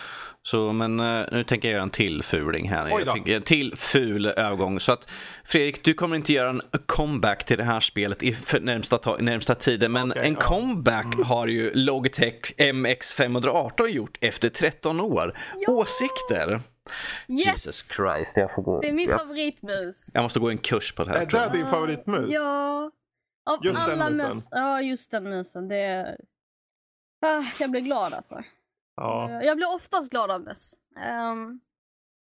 Så, 0.42 0.72
men 0.72 1.00
eh, 1.00 1.24
nu 1.32 1.44
tänker 1.44 1.68
jag 1.68 1.72
göra 1.72 1.82
en 1.82 1.90
till 1.90 2.22
fuling 2.22 2.68
här. 2.68 3.04
Tänker, 3.12 3.32
en 3.36 3.42
till 3.42 3.76
ful 3.76 4.26
övergång. 4.26 4.80
Så 4.80 4.92
att 4.92 5.10
Fredrik, 5.44 5.84
du 5.84 5.94
kommer 5.94 6.16
inte 6.16 6.32
göra 6.32 6.48
en 6.48 6.62
comeback 6.86 7.44
till 7.44 7.56
det 7.56 7.64
här 7.64 7.80
spelet 7.80 8.22
i 8.22 8.36
närmsta, 8.60 8.98
ta- 8.98 9.16
närmsta 9.16 9.54
tiden. 9.54 9.92
Men 9.92 10.10
Okej, 10.10 10.26
en 10.26 10.32
ja. 10.32 10.40
comeback 10.40 11.14
har 11.24 11.46
ju 11.46 11.74
Logitech 11.74 12.54
MX518 12.58 13.86
gjort 13.86 14.18
efter 14.20 14.48
13 14.48 15.00
år. 15.00 15.38
Ja! 15.60 15.72
Åsikter? 15.72 16.60
Yes! 17.28 17.46
Jesus 17.46 17.96
Christ, 17.96 18.36
jag 18.36 18.54
får 18.54 18.62
gå. 18.62 18.80
Det 18.80 18.88
är 18.88 18.92
min 18.92 19.08
favoritmus. 19.08 20.10
jag 20.14 20.22
måste 20.22 20.40
gå 20.40 20.50
en 20.50 20.58
kurs 20.58 20.94
på 20.94 21.04
det 21.04 21.10
här. 21.10 21.20
Är 21.20 21.26
det 21.26 21.58
din 21.58 21.66
favoritmus? 21.66 22.28
Ja. 22.32 22.90
Av 23.50 23.58
Just 23.64 23.86
den 23.86 24.00
alla 24.00 24.10
musen? 24.10 24.26
mus. 24.26 24.48
Ja, 24.50 24.82
just 24.82 25.10
den 25.10 25.24
musen. 25.24 25.68
Det 25.68 25.76
är... 25.76 26.16
ah, 27.26 27.42
jag 27.60 27.70
blir 27.70 27.80
glad 27.80 28.14
alltså. 28.14 28.42
Ja. 28.96 29.42
Jag 29.42 29.56
blir 29.56 29.74
oftast 29.74 30.10
glad 30.10 30.30
av 30.30 30.40
möss. 30.40 30.74
Ehm, 31.04 31.60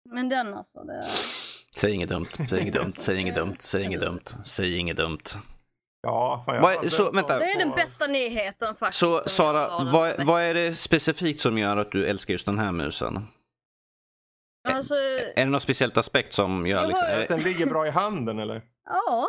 men 0.10 0.30
den 0.30 0.54
alltså. 0.54 0.84
Det... 0.84 1.08
Säg 1.76 1.92
inget 1.94 2.10
dumt, 2.10 2.28
säg 2.50 2.62
inget 2.62 2.74
dumt, 2.74 2.89
säg 2.92 3.18
inget 3.20 3.36
dumt, 3.36 3.56
säg 3.60 3.84
inget 3.84 4.00
dumt, 4.02 4.24
säg 4.44 4.78
inget 4.78 4.98
dumt. 4.98 5.20
Ja, 6.02 6.44
fan 6.46 6.62
Vad 6.62 6.86
är- 6.86 6.89
så, 6.89 7.12
vänta. 7.12 7.38
det 7.39 7.52
är 7.52 7.60
den 7.60 7.72
bästa 7.72 8.08
nyheten 8.08 8.76
faktiskt. 8.76 9.00
Så 9.00 9.20
Sara, 9.20 9.92
vad, 9.92 10.26
vad 10.26 10.42
är 10.42 10.54
det 10.54 10.76
specifikt 10.76 11.39
som 11.39 11.58
gör 11.58 11.78
att 11.78 11.92
du 11.92 12.06
älskar 12.08 12.32
just 12.34 12.46
den 12.46 12.60
här 12.60 12.72
musen? 12.72 13.14
veckan. 13.14 14.78
Alltså, 14.78 14.96
Är 15.36 15.46
det 15.46 15.46
något 15.46 15.64
speciellt 15.64 15.98
aspekt 15.98 16.34
som 16.34 16.68
gör 16.68 16.88
liksom, 16.88 17.08
har- 17.08 17.14
är 17.14 17.22
Att 17.22 17.28
det, 17.28 17.34
den 17.36 17.44
ligger 17.44 17.66
bra 17.66 17.88
i 17.88 17.89
handen 17.89 18.39
eller? 18.39 18.62
ja. 18.86 19.28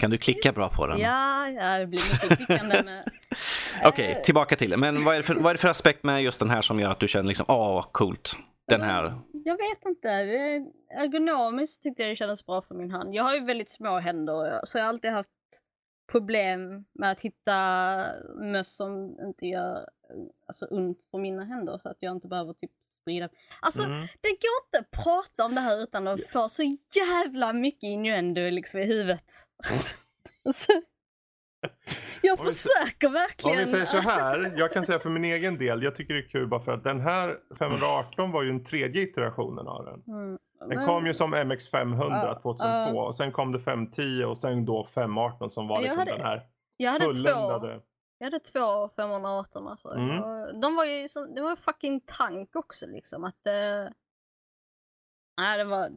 kan 0.00 0.10
du 0.10 0.18
klicka 0.18 0.52
bra 0.52 0.68
på 0.68 0.86
den? 0.86 0.98
Ja, 1.00 1.48
ja, 1.50 1.78
det 1.78 1.86
blir 1.86 2.12
mycket 2.12 2.36
klickande 2.36 2.82
med... 2.82 3.10
Okej, 3.84 4.12
Eh, 4.12 4.22
tillbaka 4.22 4.56
till 4.56 4.70
det. 4.70 4.76
Men 4.76 5.04
vad 5.04 5.14
är, 5.14 5.18
det 5.18 5.22
för, 5.22 5.34
vad 5.34 5.46
är 5.50 5.54
det 5.54 5.58
för 5.60 5.68
aspekt 5.68 6.04
med 6.04 6.22
just 6.22 6.38
den 6.40 6.50
här 6.50 6.60
som 6.60 6.80
gör 6.80 6.90
att 6.90 7.00
du 7.00 7.08
känner 7.08 7.28
liksom, 7.28 7.46
åh 7.48 7.74
vad 7.74 7.92
coolt. 7.92 8.36
Den 8.68 8.80
här. 8.82 9.18
Jag 9.32 9.56
vet 9.56 9.84
inte. 9.86 10.08
Ergonomiskt 10.90 11.82
tyckte 11.82 12.02
jag 12.02 12.10
det 12.10 12.16
kändes 12.16 12.46
bra 12.46 12.62
för 12.62 12.74
min 12.74 12.90
hand. 12.90 13.14
Jag 13.14 13.24
har 13.24 13.34
ju 13.34 13.44
väldigt 13.44 13.70
små 13.70 13.98
händer 13.98 14.60
så 14.64 14.78
jag 14.78 14.84
har 14.84 14.88
alltid 14.88 15.10
haft 15.10 15.28
problem 16.12 16.84
med 16.92 17.10
att 17.10 17.20
hitta 17.20 17.56
möss 18.52 18.76
som 18.76 19.16
inte 19.20 19.46
gör 19.46 19.88
alltså, 20.46 20.66
ont 20.66 21.10
på 21.10 21.18
mina 21.18 21.44
händer 21.44 21.78
så 21.78 21.88
att 21.88 21.96
jag 22.00 22.12
inte 22.16 22.28
behöver 22.28 22.52
typ 22.52 22.70
sprida. 22.86 23.28
Alltså 23.60 23.84
Mm. 23.84 24.00
det 24.00 24.28
går 24.28 24.64
inte 24.66 24.78
att 24.78 24.90
prata 25.04 25.44
om 25.44 25.54
det 25.54 25.60
här 25.60 25.82
utan 25.82 26.08
att 26.08 26.26
få 26.32 26.48
så 26.48 26.62
jävla 26.94 27.52
mycket 27.52 27.82
innuendo 27.82 28.40
liksom 28.50 28.80
i 28.80 28.84
huvudet. 28.84 29.32
Alltså, 30.46 30.72
jag 32.22 32.40
Om 32.40 32.46
försöker 32.46 33.06
Om 33.06 33.12
verkligen. 33.12 33.58
vi 33.58 33.66
säger 33.66 33.84
så 33.84 33.98
här, 33.98 34.54
jag 34.56 34.72
kan 34.72 34.84
säga 34.84 34.98
för 34.98 35.10
min 35.10 35.24
egen 35.24 35.58
del, 35.58 35.82
jag 35.82 35.94
tycker 35.96 36.14
det 36.14 36.20
är 36.20 36.28
kul 36.28 36.48
bara 36.48 36.60
för 36.60 36.72
att 36.72 36.84
den 36.84 37.00
här 37.00 37.36
518 37.58 38.30
var 38.32 38.42
ju 38.42 38.48
den 38.48 38.64
tredje 38.64 39.02
iterationen 39.02 39.68
av 39.68 39.84
den. 39.84 40.02
Mm, 40.16 40.38
Den 40.68 40.86
kom 40.86 41.06
ju 41.06 41.14
som 41.14 41.34
MX500 41.34 42.08
Ja, 42.10 42.40
2002 42.42 42.66
ja. 42.96 43.06
och 43.06 43.16
sen 43.16 43.32
kom 43.32 43.52
det 43.52 43.60
510 43.60 44.24
och 44.24 44.38
sen 44.38 44.64
då 44.64 44.84
518 44.84 45.50
som 45.50 45.68
var 45.68 45.80
liksom 45.80 45.98
hade- 45.98 46.10
den 46.12 46.20
här 46.20 46.42
jag 46.76 46.92
hade 46.92 47.04
två. 47.04 47.14
fulländade. 47.14 47.80
Jag 48.18 48.26
hade 48.26 48.38
två 48.40 48.88
518 48.88 49.68
alltså. 49.68 49.88
Mm. 49.88 50.20
Och 50.22 50.60
De 50.60 50.76
var 50.76 50.84
ju 50.84 51.08
så, 51.08 51.26
det 51.26 51.40
var 51.40 51.56
fucking 51.56 52.00
tank 52.00 52.56
också 52.56 52.86
liksom. 52.86 53.24
Att 53.24 53.36
det... 53.44 53.92
Nej 55.40 55.58
det 55.58 55.64
var... 55.64 55.90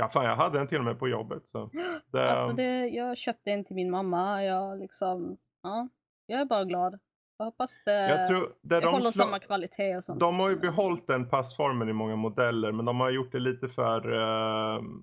Ja 0.00 0.08
fan 0.08 0.24
jag 0.24 0.36
hade 0.36 0.58
den 0.58 0.66
till 0.66 0.78
och 0.78 0.84
med 0.84 0.98
på 0.98 1.08
jobbet 1.08 1.46
så. 1.48 1.70
Det, 2.12 2.30
Alltså 2.32 2.52
det, 2.52 2.86
jag 2.88 3.16
köpte 3.18 3.50
en 3.50 3.64
till 3.64 3.76
min 3.76 3.90
mamma. 3.90 4.44
Jag 4.44 4.78
liksom... 4.78 5.36
Ja. 5.62 5.88
Jag 6.26 6.40
är 6.40 6.44
bara 6.44 6.64
glad. 6.64 6.98
Jag 7.38 7.44
hoppas 7.44 7.70
det, 7.84 8.08
jag 8.08 8.26
tror, 8.28 8.40
det 8.62 8.74
det 8.74 8.80
de, 8.80 8.86
håller 8.94 9.10
samma 9.10 9.38
kvalitet 9.38 9.96
och 9.96 10.04
sånt. 10.04 10.20
de 10.20 10.40
har 10.40 10.50
ju 10.50 10.56
behållit 10.56 11.06
den 11.06 11.28
passformen 11.28 11.88
i 11.88 11.92
många 11.92 12.16
modeller 12.16 12.72
men 12.72 12.84
de 12.84 13.00
har 13.00 13.10
gjort 13.10 13.32
det 13.32 13.38
lite 13.38 13.68
för 13.68 14.12
ehm, 14.12 15.00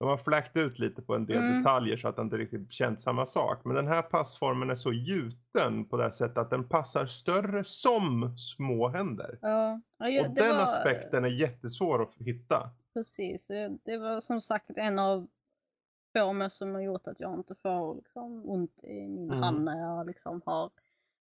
de 0.00 0.08
har 0.08 0.16
fläkt 0.16 0.56
ut 0.56 0.78
lite 0.78 1.02
på 1.02 1.14
en 1.14 1.26
del 1.26 1.36
Mm. 1.36 1.58
detaljer 1.58 1.96
så 1.96 2.08
att 2.08 2.16
det 2.16 2.22
inte 2.22 2.36
riktigt 2.36 2.72
känns 2.72 3.02
samma 3.02 3.26
sak. 3.26 3.60
Men 3.64 3.74
den 3.76 3.86
här 3.88 4.02
passformen 4.02 4.70
är 4.70 4.74
så 4.74 4.92
gjuten 4.92 5.88
på 5.88 5.96
det 5.96 6.02
här 6.02 6.10
sättet 6.10 6.38
att 6.38 6.50
den 6.50 6.68
passar 6.68 7.06
större 7.06 7.64
som 7.64 8.34
små 8.36 8.88
händer. 8.88 9.38
Ja. 9.42 9.80
Ja, 9.98 10.26
och 10.28 10.34
den 10.34 10.56
var- 10.56 10.62
aspekten 10.64 11.24
är 11.24 11.28
jättesvår 11.40 12.02
att 12.02 12.14
hitta. 12.18 12.70
Precis. 12.92 13.46
Det 13.84 13.96
var 13.98 14.20
som 14.20 14.40
sagt 14.40 14.70
en 14.76 14.98
av 14.98 15.28
få 16.16 16.32
möss 16.32 16.56
som 16.56 16.74
har 16.74 16.80
gjort 16.82 17.06
att 17.06 17.20
jag 17.20 17.34
inte 17.34 17.54
får 17.54 17.94
liksom 17.94 18.48
ont 18.50 18.84
i 18.84 19.08
min 19.08 19.30
Mm. 19.30 19.42
hand 19.42 19.64
när 19.64 19.78
jag 19.80 20.06
liksom 20.06 20.42
har 20.46 20.70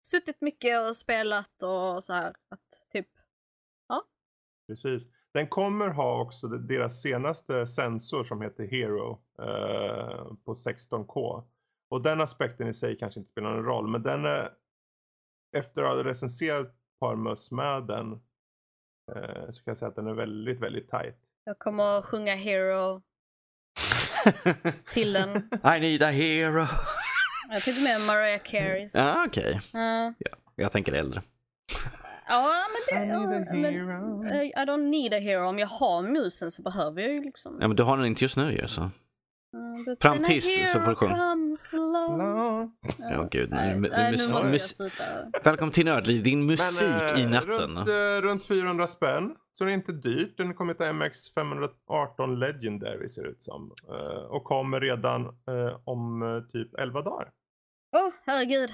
suttit 0.08 0.42
mycket 0.42 0.90
och 0.90 0.96
spelat 0.96 1.64
och 1.64 2.04
så 2.04 2.14
här. 2.14 2.36
Att 2.50 2.90
typ, 2.92 3.08
Precis. 4.68 5.08
Den 5.32 5.48
kommer 5.48 5.88
ha 5.90 6.22
också 6.22 6.48
de- 6.48 6.68
deras 6.68 7.02
senaste 7.02 7.68
sensor 7.68 8.24
som 8.24 8.42
heter 8.42 8.64
Hero 8.68 9.22
eh, 9.40 10.34
på 10.46 10.54
16K. 10.54 11.44
Och 11.90 12.02
den 12.02 12.22
aspekten 12.22 12.68
i 12.68 12.74
sig 12.74 12.98
kanske 12.98 13.20
inte 13.20 13.30
spelar 13.32 13.50
någon 13.56 13.66
roll, 13.66 13.88
men 13.88 14.04
den 14.04 14.26
är 14.26 14.50
efter 15.58 15.84
att 15.84 15.96
ha 15.96 16.04
recenserat 16.04 16.68
ett 16.68 17.00
par 17.00 17.16
möss 17.16 17.52
med 17.52 17.84
den 17.84 18.12
eh, 19.16 19.50
så 19.50 19.64
kan 19.64 19.72
jag 19.72 19.78
säga 19.78 19.90
att 19.90 19.96
den 19.96 20.08
är 20.08 20.14
väldigt, 20.14 20.60
väldigt 20.60 20.90
tight. 20.90 21.20
Jag 21.46 21.60
kommer 21.60 21.98
att 22.00 22.06
sjunga 22.06 22.36
Hero 22.36 23.02
till 24.92 25.14
den. 25.14 25.50
I 25.76 25.80
need 25.80 26.04
a 26.04 26.10
hero. 26.12 26.68
Jag 27.50 27.62
tycker 27.62 27.84
med 27.84 28.02
Mariah 28.02 28.42
Careys. 28.44 28.96
Ja, 28.96 29.24
okej. 29.28 29.60
Ja. 29.74 30.14
Jag 30.56 30.72
tänker 30.72 30.92
äldre. 30.94 31.22
Ja, 32.28 32.66
men 32.72 33.00
det... 33.00 33.06
I 33.06 33.08
need 33.08 33.32
a 33.32 33.46
ja, 33.48 33.54
men, 33.56 33.74
hero. 33.74 34.28
eh, 34.28 34.44
I 34.44 34.54
don't 34.66 34.90
need 34.90 35.14
a 35.14 35.20
hero. 35.20 35.48
Om 35.50 35.60
jag 35.60 35.68
har 35.68 36.02
musen 36.02 36.52
så 36.52 36.62
behöver 36.62 37.02
jag 37.02 37.12
ju 37.14 37.24
liksom... 37.24 37.58
Ja, 37.62 37.68
men 37.68 37.78
du 37.78 37.84
har 37.84 37.98
den 37.98 38.06
inte 38.06 38.24
just 38.24 38.38
nu 38.38 38.52
ju 38.52 38.68
så. 38.68 38.92
Mm, 39.76 39.98
Fram 40.02 40.24
tills 40.24 40.72
så 40.74 40.80
får 40.80 40.90
du 40.90 40.96
sjunga. 40.96 42.70
Ja, 42.98 43.28
gud. 43.32 43.50
Nej, 43.50 43.80
nu- 43.80 43.90
nej, 43.90 44.12
nu 44.12 44.18
mus- 44.18 44.32
jag 44.32 44.52
mus-. 44.52 44.76
Välkommen 45.44 45.72
till 45.72 45.86
Nördliv, 45.86 46.24
din 46.24 46.46
musik 46.46 46.88
Men, 46.88 47.20
i 47.20 47.24
eh, 47.24 47.30
natten. 47.30 47.52
Runt, 47.76 47.88
eh, 47.88 48.22
runt 48.28 48.46
400 48.46 48.88
spänn. 48.88 49.36
Så 49.52 49.64
det 49.64 49.72
är 49.72 49.74
inte 49.74 49.92
dyrt. 49.92 50.38
Den 50.38 50.54
kommer 50.54 50.74
till 50.74 50.86
MX 50.94 51.34
518 51.34 52.40
Legendary 52.40 53.10
ser 53.10 53.24
det 53.24 53.30
ut 53.30 53.42
som. 53.42 53.72
Eh, 53.90 54.24
och 54.26 54.44
kommer 54.44 54.80
redan 54.82 55.28
om 55.84 56.22
typ 56.52 56.74
11 56.80 57.02
dagar. 57.02 57.30
Åh, 57.98 58.10
herregud. 58.26 58.70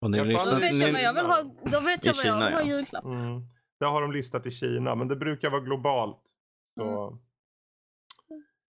Och 0.00 0.10
ni 0.10 0.18
jag 0.18 0.26
lyssnar- 0.26 0.52
Då 0.52 0.58
vet 0.60 0.74
jag 0.74 0.92
vad 0.92 1.02
jag 1.02 1.12
vill 1.14 1.24
ha, 1.26 1.42
då 1.64 1.80
vet 1.80 2.06
jag 2.06 2.14
vad 2.14 2.24
jag 2.26 2.34
vill 2.44 2.54
ha 2.54 2.62
julklapp. 2.62 3.04
Mm. 3.04 3.40
Det 3.80 3.86
har 3.86 4.02
de 4.02 4.12
listat 4.12 4.46
i 4.46 4.50
Kina, 4.50 4.94
men 4.94 5.08
det 5.08 5.16
brukar 5.16 5.50
vara 5.50 5.60
globalt. 5.60 6.20
Så 6.78 7.18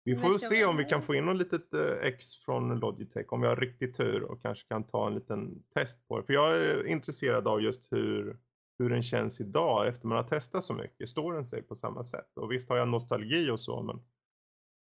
vi 0.03 0.15
får 0.15 0.37
se 0.37 0.65
om 0.65 0.77
vi 0.77 0.85
kan 0.85 1.01
få 1.01 1.15
in 1.15 1.25
något 1.25 1.37
litet 1.37 1.73
eh, 1.73 2.07
X 2.07 2.35
från 2.45 2.79
Logitech 2.79 3.33
om 3.33 3.41
vi 3.41 3.47
har 3.47 3.55
riktigt 3.55 3.97
tur 3.97 4.23
och 4.23 4.41
kanske 4.41 4.67
kan 4.67 4.83
ta 4.83 5.07
en 5.07 5.15
liten 5.15 5.63
test 5.73 6.07
på 6.07 6.19
det. 6.19 6.25
För 6.25 6.33
jag 6.33 6.57
är 6.57 6.87
intresserad 6.87 7.47
av 7.47 7.61
just 7.61 7.91
hur, 7.91 8.37
hur 8.79 8.89
den 8.89 9.03
känns 9.03 9.41
idag 9.41 9.87
efter 9.87 10.07
man 10.07 10.17
har 10.17 10.23
testat 10.23 10.63
så 10.63 10.73
mycket. 10.73 11.09
Står 11.09 11.33
den 11.33 11.45
sig 11.45 11.61
på 11.63 11.75
samma 11.75 12.03
sätt? 12.03 12.37
Och 12.37 12.51
visst 12.51 12.69
har 12.69 12.77
jag 12.77 12.87
nostalgi 12.87 13.49
och 13.49 13.61
så, 13.61 13.81
men 13.81 13.95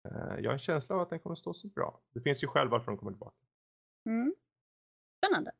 eh, 0.09 0.35
jag 0.39 0.49
har 0.49 0.53
en 0.53 0.59
känsla 0.59 0.95
av 0.95 1.01
att 1.01 1.11
den 1.11 1.19
kommer 1.19 1.37
stå 1.37 1.53
sig 1.53 1.71
bra. 1.71 2.01
Det 2.15 2.21
finns 2.21 2.43
ju 2.45 2.47
skäl 2.47 2.69
varför 2.69 2.87
den 2.87 2.99
kommer 2.99 3.13
tillbaka. 3.13 3.37
Mm. 4.07 4.35
Spännande. 5.25 5.51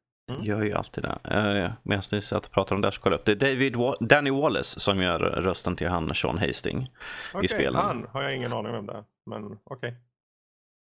Gör 0.43 0.63
ju 0.63 0.73
alltid 0.73 1.05
det. 1.05 1.09
Uh, 1.09 1.73
Medan 1.83 2.03
ni 2.13 2.23
satt 2.23 2.47
och 2.47 2.53
pratade 2.53 2.75
om 2.75 2.81
det 2.81 2.93
så 2.93 3.01
kollade 3.01 3.23
jag 3.27 3.33
upp. 3.33 3.41
Det 3.41 3.47
är 3.47 3.55
David 3.55 3.77
Wa- 3.77 4.07
Danny 4.07 4.31
Wallace 4.31 4.81
som 4.81 5.03
gör 5.03 5.19
rösten 5.19 5.77
till 5.77 5.89
han 5.89 6.15
Sean 6.15 6.39
Hasting. 6.39 6.93
Okej, 7.35 7.49
spelen. 7.49 7.75
han 7.75 8.07
har 8.11 8.23
jag 8.23 8.37
ingen 8.37 8.53
aning 8.53 8.75
om 8.75 8.87
det 8.87 9.05
men 9.29 9.59
okej. 9.65 9.95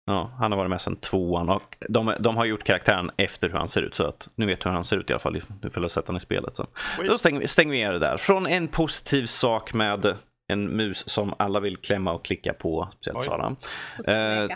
Ja, 0.06 0.30
han 0.38 0.52
har 0.52 0.56
varit 0.58 0.70
med 0.70 0.80
sedan 0.80 0.96
tvåan 0.96 1.48
och 1.48 1.76
de, 1.88 2.14
de 2.20 2.36
har 2.36 2.44
gjort 2.44 2.64
karaktären 2.64 3.10
efter 3.16 3.48
hur 3.48 3.58
han 3.58 3.68
ser 3.68 3.82
ut. 3.82 3.94
Så 3.94 4.04
att 4.04 4.28
nu 4.34 4.46
vet 4.46 4.60
du 4.60 4.68
hur 4.68 4.74
han 4.74 4.84
ser 4.84 4.96
ut 4.96 5.10
i 5.10 5.12
alla 5.12 5.20
fall. 5.20 5.40
Du 5.60 5.70
får 5.70 5.88
sett 5.88 6.06
honom 6.06 6.16
i 6.16 6.20
spelet. 6.20 6.56
Så. 6.56 6.66
Wait. 6.98 7.10
Då 7.10 7.18
stänger 7.18 7.40
vi, 7.40 7.46
stänger 7.48 7.72
vi 7.72 7.78
ner 7.78 7.92
det 7.92 7.98
där. 7.98 8.16
Från 8.16 8.46
en 8.46 8.68
positiv 8.68 9.26
sak 9.26 9.74
med 9.74 10.16
en 10.48 10.76
mus 10.76 11.08
som 11.08 11.34
alla 11.38 11.60
vill 11.60 11.76
klämma 11.76 12.12
och 12.12 12.24
klicka 12.24 12.52
på. 12.52 12.88
Speciellt 12.94 13.18
Oj. 13.18 13.24
Sara. 13.24 13.56
Och 13.98 14.08
Eh. 14.08 14.48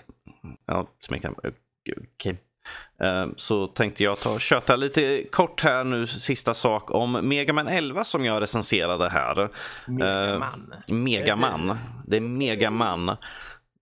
Ja, 0.66 0.86
smeka. 1.00 1.32
Okej. 2.14 2.36
Eh, 3.02 3.26
Så 3.36 3.66
tänkte 3.66 4.04
jag 4.04 4.18
ta 4.18 4.32
och 4.34 4.40
köta 4.40 4.76
lite 4.76 5.24
kort 5.32 5.62
här 5.62 5.84
nu, 5.84 6.06
sista 6.06 6.54
sak 6.54 6.90
om 6.90 7.28
Mega 7.28 7.52
Man 7.52 7.68
11 7.68 8.04
som 8.04 8.24
jag 8.24 8.42
recenserade 8.42 9.08
här. 9.08 9.48
Megaman. 9.86 10.74
Megaman. 10.88 11.78
Det 12.06 12.16
är 12.16 12.20
Megaman. 12.20 13.16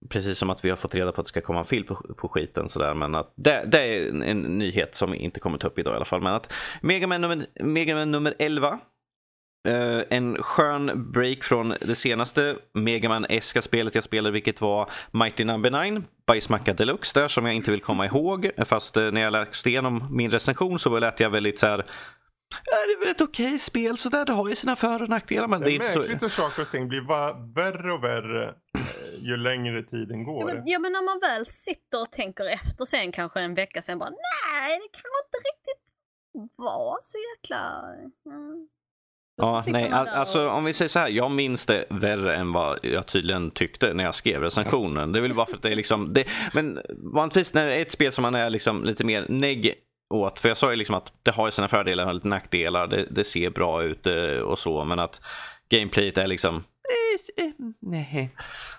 Precis 0.09 0.37
som 0.37 0.49
att 0.49 0.65
vi 0.65 0.69
har 0.69 0.77
fått 0.77 0.95
reda 0.95 1.11
på 1.11 1.21
att 1.21 1.25
det 1.25 1.29
ska 1.29 1.41
komma 1.41 1.59
en 1.59 1.65
film 1.65 1.85
på, 1.85 1.95
på 1.95 2.27
skiten 2.27 2.69
sådär. 2.69 2.93
Men 2.93 3.15
att 3.15 3.33
det, 3.35 3.63
det 3.67 3.79
är 3.79 4.09
en, 4.09 4.23
en 4.23 4.41
nyhet 4.41 4.95
som 4.95 5.11
vi 5.11 5.17
inte 5.17 5.39
kommer 5.39 5.57
ta 5.57 5.67
upp 5.67 5.79
idag 5.79 5.93
i 5.93 5.95
alla 5.95 6.05
fall. 6.05 6.21
Men 6.21 6.33
att 6.33 6.53
Megaman 6.81 7.21
nummer, 7.21 7.45
Megaman 7.59 8.11
nummer 8.11 8.35
11. 8.39 8.79
eh, 9.67 10.01
en 10.09 10.43
skön 10.43 11.11
break 11.11 11.43
från 11.43 11.69
det 11.81 11.95
senaste 11.95 12.55
Megaman-eska 12.73 13.61
spelet 13.61 13.95
jag 13.95 14.03
spelade 14.03 14.33
vilket 14.33 14.61
var 14.61 14.89
Mighty 15.11 15.43
Number 15.45 15.83
9. 15.91 16.01
Bajsmacka 16.27 16.73
Deluxe 16.73 17.19
där 17.19 17.27
som 17.27 17.45
jag 17.45 17.55
inte 17.55 17.71
vill 17.71 17.81
komma 17.81 18.05
ihåg. 18.05 18.49
Fast 18.65 18.97
eh, 18.97 19.11
när 19.11 19.21
jag 19.21 19.31
läste 19.31 19.69
igenom 19.69 20.07
min 20.11 20.31
recension 20.31 20.79
så 20.79 20.99
lät 20.99 21.19
jag 21.19 21.29
väldigt 21.29 21.59
så 21.59 21.67
här. 21.67 21.85
"Ja, 22.65 22.77
Det 22.87 22.93
är 22.93 22.99
väl 22.99 23.07
ett 23.09 23.21
okej 23.21 23.59
spel 23.59 23.97
sådär. 23.97 24.25
Det 24.25 24.31
har 24.33 24.49
ju 24.49 24.55
sina 24.55 24.75
för 24.75 25.01
och 25.01 25.09
nackdelar. 25.09 25.47
Men 25.47 25.61
det, 25.61 25.65
Det 25.65 25.75
är 25.75 25.79
är 25.79 25.81
inte 25.81 25.93
så... 25.93 25.99
märkligt 25.99 26.23
hur 26.23 26.29
saker 26.29 26.61
och 26.61 26.69
ting 26.69 26.87
blir 26.87 27.01
värre 27.55 27.93
och 27.93 28.03
värre 28.03 28.47
eh, 28.77 29.19
ju 29.19 29.37
längre 29.37 29.83
tiden 29.83 30.19
Ja 30.19 30.25
går. 30.25 30.45
men, 30.45 30.67
ja 30.67 30.79
men 30.79 30.91
när 30.91 31.01
man 31.05 31.19
väl 31.19 31.45
sitter 31.45 32.01
och 32.01 32.11
tänker 32.11 32.45
efter 32.45 32.85
sen 32.85 33.11
kanske 33.11 33.39
en 33.41 33.55
vecka 33.55 33.81
sen 33.81 33.99
bara 33.99 34.09
nej 34.09 34.79
det 34.79 34.97
kan 34.97 35.11
inte 35.25 35.37
riktigt 35.37 35.93
vara 36.57 36.97
så 37.01 37.17
jäkla... 37.37 37.83
Mm. 38.25 38.67
Och 39.41 39.47
så 39.63 39.69
Ja, 39.69 39.73
nej, 39.73 39.89
där 39.89 40.05
alltså 40.05 40.45
och- 40.45 40.55
om 40.55 40.63
vi 40.65 40.73
säger 40.73 40.89
så 40.89 40.99
här, 40.99 41.09
jag 41.09 41.31
minns 41.31 41.65
det 41.65 41.85
värre 41.89 42.35
än 42.35 42.53
vad 42.53 42.79
jag 42.81 43.05
tydligen 43.07 43.51
tyckte 43.51 43.93
när 43.93 44.03
jag 44.03 44.15
skrev 44.15 44.41
recensionen. 44.41 45.11
Det 45.11 45.19
är 45.19 45.21
väl 45.21 45.33
bara 45.33 45.45
för 45.45 45.55
att 45.55 45.61
det 45.61 45.71
är 45.71 45.75
liksom, 45.75 46.13
det, 46.13 46.25
men 46.53 46.79
vanligtvis 47.13 47.53
när 47.53 47.65
det 47.65 47.75
är 47.75 47.81
ett 47.81 47.91
spel 47.91 48.11
som 48.11 48.21
man 48.21 48.35
är 48.35 48.49
liksom 48.49 48.83
lite 48.83 49.03
mer 49.03 49.25
negg 49.29 49.73
åt, 50.11 50.39
för 50.39 50.49
jag 50.49 50.57
sa 50.57 50.69
ju 50.71 50.75
liksom 50.75 50.95
att 50.95 51.13
det 51.23 51.31
har 51.31 51.49
sina 51.49 51.67
fördelar 51.67 52.07
och 52.07 52.13
lite 52.15 52.27
nackdelar, 52.27 52.87
det, 52.87 53.07
det 53.11 53.23
ser 53.23 53.49
bra 53.49 53.83
ut 53.83 54.07
eh, 54.07 54.37
och 54.37 54.59
så, 54.59 54.85
men 54.85 54.99
att 54.99 55.21
gameplayet 55.69 56.17
är 56.17 56.27
liksom, 56.27 56.55
eh, 57.37 57.45
eh, 57.45 57.51
nej. 57.79 58.35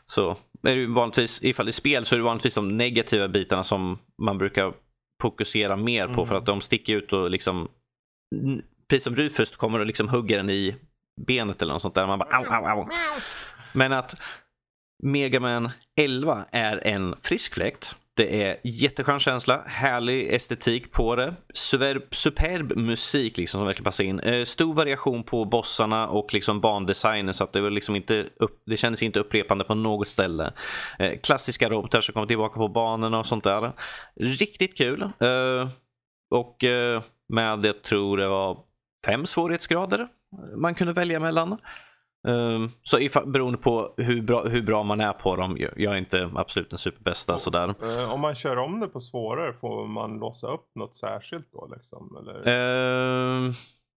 Så 0.07 0.37
är 0.63 0.77
det 0.77 0.87
vanligtvis, 0.87 1.43
ifall 1.43 1.67
det 1.67 1.71
är 1.71 1.73
spel 1.73 2.05
så 2.05 2.15
är 2.15 2.19
det 2.19 2.25
vanligtvis 2.25 2.55
de 2.55 2.77
negativa 2.77 3.29
bitarna 3.29 3.65
som 3.65 3.99
man 4.23 4.39
brukar 4.39 4.73
fokusera 5.23 5.77
mer 5.77 6.07
på 6.07 6.13
Mm. 6.13 6.27
för 6.27 6.35
att 6.35 6.47
de 6.47 6.61
sticker 6.61 6.97
ut 6.97 7.13
och 7.13 7.31
liksom 7.31 7.69
precis 8.89 9.05
som 9.05 9.15
Rufus 9.17 9.57
kommer 9.57 9.79
och 9.79 9.87
liksom 9.87 10.09
hugger 10.09 10.37
den 10.37 10.51
i 10.51 10.77
benet 11.27 11.63
eller 11.63 11.73
något 11.73 11.83
sånt 11.83 11.95
där. 11.95 12.07
Man 12.07 12.19
bara 12.19 12.37
au, 12.37 12.47
au, 12.47 12.81
au. 12.81 12.89
Men 13.73 13.93
att 13.93 14.15
Megaman 15.03 15.71
11 16.01 16.45
är 16.53 16.87
en 16.87 17.15
frisk 17.23 17.55
fläkt. 17.55 17.97
Det 18.15 18.43
är 18.43 18.61
jätteskön 18.65 19.21
känsla, 19.21 19.63
härlig 19.67 20.35
estetik 20.35 20.93
på 20.93 21.17
det. 21.17 21.35
Superb, 21.55 22.15
superb 22.15 22.77
musik 22.77 23.37
liksom 23.37 23.59
som 23.59 23.67
verkligen 23.67 23.85
passar 23.85 24.05
in. 24.05 24.21
Eh, 24.21 24.45
stor 24.45 24.75
variation 24.75 25.25
på 25.25 25.45
bossarna 25.45 26.09
och 26.09 26.35
liksom 26.35 26.61
bandesignen 26.61 27.35
så 27.35 27.45
att 27.45 27.53
det 27.53 27.61
var 27.61 27.71
liksom 27.71 27.97
inte 27.97 28.29
upp, 28.37 28.63
det 28.67 28.77
kändes 28.77 29.03
inte 29.03 29.21
upprepande 29.21 29.65
på 29.65 29.75
något 29.75 30.09
ställe. 30.09 30.53
Eh, 30.99 31.19
klassiska 31.19 31.69
robotar 31.69 32.01
som 32.01 32.13
kommer 32.13 32.27
tillbaka 32.27 32.55
på 32.55 32.69
banorna 32.69 33.19
och 33.19 33.27
sånt 33.27 33.45
där. 33.45 33.73
Riktigt 34.17 34.77
kul. 34.79 35.03
Eh, 35.03 35.69
och 36.31 36.65
eh, 36.65 37.03
med, 37.29 37.65
jag 37.65 37.83
tror 37.83 38.17
det 38.17 38.29
var 38.29 38.59
fem 39.07 39.27
svårighetsgrader 39.27 40.09
man 40.57 40.75
kunde 40.75 40.93
välja 40.93 41.21
mellan. 41.21 41.59
Um, 42.29 42.71
så 42.83 42.99
ifall, 42.99 43.27
beroende 43.27 43.59
på 43.59 43.95
hur 43.97 44.23
bra, 44.23 44.45
hur 44.45 44.63
bra 44.63 44.83
man 44.83 45.01
är 45.01 45.13
på 45.13 45.37
dem, 45.37 45.59
jag 45.77 45.95
är 45.95 45.99
inte 45.99 46.31
absolut 46.35 46.71
den 46.71 46.79
superbästa 46.79 47.39
sådär. 47.39 47.75
Eh, 47.83 48.13
om 48.13 48.21
man 48.21 48.35
kör 48.35 48.57
om 48.57 48.81
det 48.81 48.89
på 48.89 49.01
svårare, 49.01 49.53
får 49.53 49.87
man 49.87 50.19
låsa 50.19 50.47
upp 50.47 50.71
något 50.75 50.95
särskilt 50.95 51.53
då? 51.53 51.71
Liksom, 51.77 52.17
eller? 52.21 52.49
Ehm, 52.49 53.53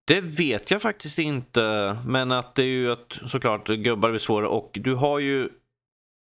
det 0.06 0.20
vet 0.20 0.70
jag 0.70 0.82
faktiskt 0.82 1.18
inte, 1.18 1.96
men 2.06 2.32
att 2.32 2.54
det 2.54 2.62
är 2.62 2.66
ju 2.66 2.92
att 2.92 3.18
såklart 3.26 3.68
gubbar 3.68 4.10
blir 4.10 4.18
svårare 4.18 4.48
och 4.48 4.70
du 4.72 4.94
har 4.94 5.18
ju 5.18 5.48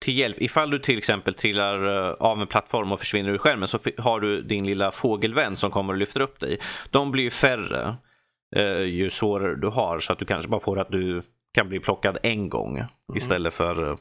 till 0.02 0.18
hjälp, 0.18 0.42
ifall 0.42 0.70
du 0.70 0.80
till 0.80 0.98
exempel 0.98 1.34
trillar 1.34 2.08
eh, 2.08 2.14
av 2.14 2.42
en 2.42 2.48
plattform 2.48 2.92
och 2.92 3.00
försvinner 3.00 3.30
ur 3.30 3.38
skärmen 3.38 3.68
så 3.68 3.80
har 3.98 4.20
du 4.20 4.42
din 4.42 4.66
lilla 4.66 4.92
fågelvän 4.92 5.56
som 5.56 5.72
kommer 5.72 5.94
och 5.94 6.00
lyfter 6.00 6.20
upp 6.20 6.40
dig. 6.40 6.60
De 6.92 7.12
blir 7.12 7.24
ju 7.24 7.30
färre 7.30 7.96
eh, 8.56 8.82
ju 8.82 9.10
svårare 9.10 9.56
du 9.56 9.68
har 9.68 10.00
så 10.00 10.14
att 10.14 10.20
du 10.20 10.26
kanske 10.26 10.50
bara 10.50 10.60
får 10.60 10.80
att 10.80 10.92
du 10.92 11.24
kan 11.56 11.70
bli 11.70 11.80
plockad 11.80 12.18
en 12.24 12.50
gång 12.50 12.84
istället 13.16 13.54
för 13.54 13.92
eh, 13.92 13.98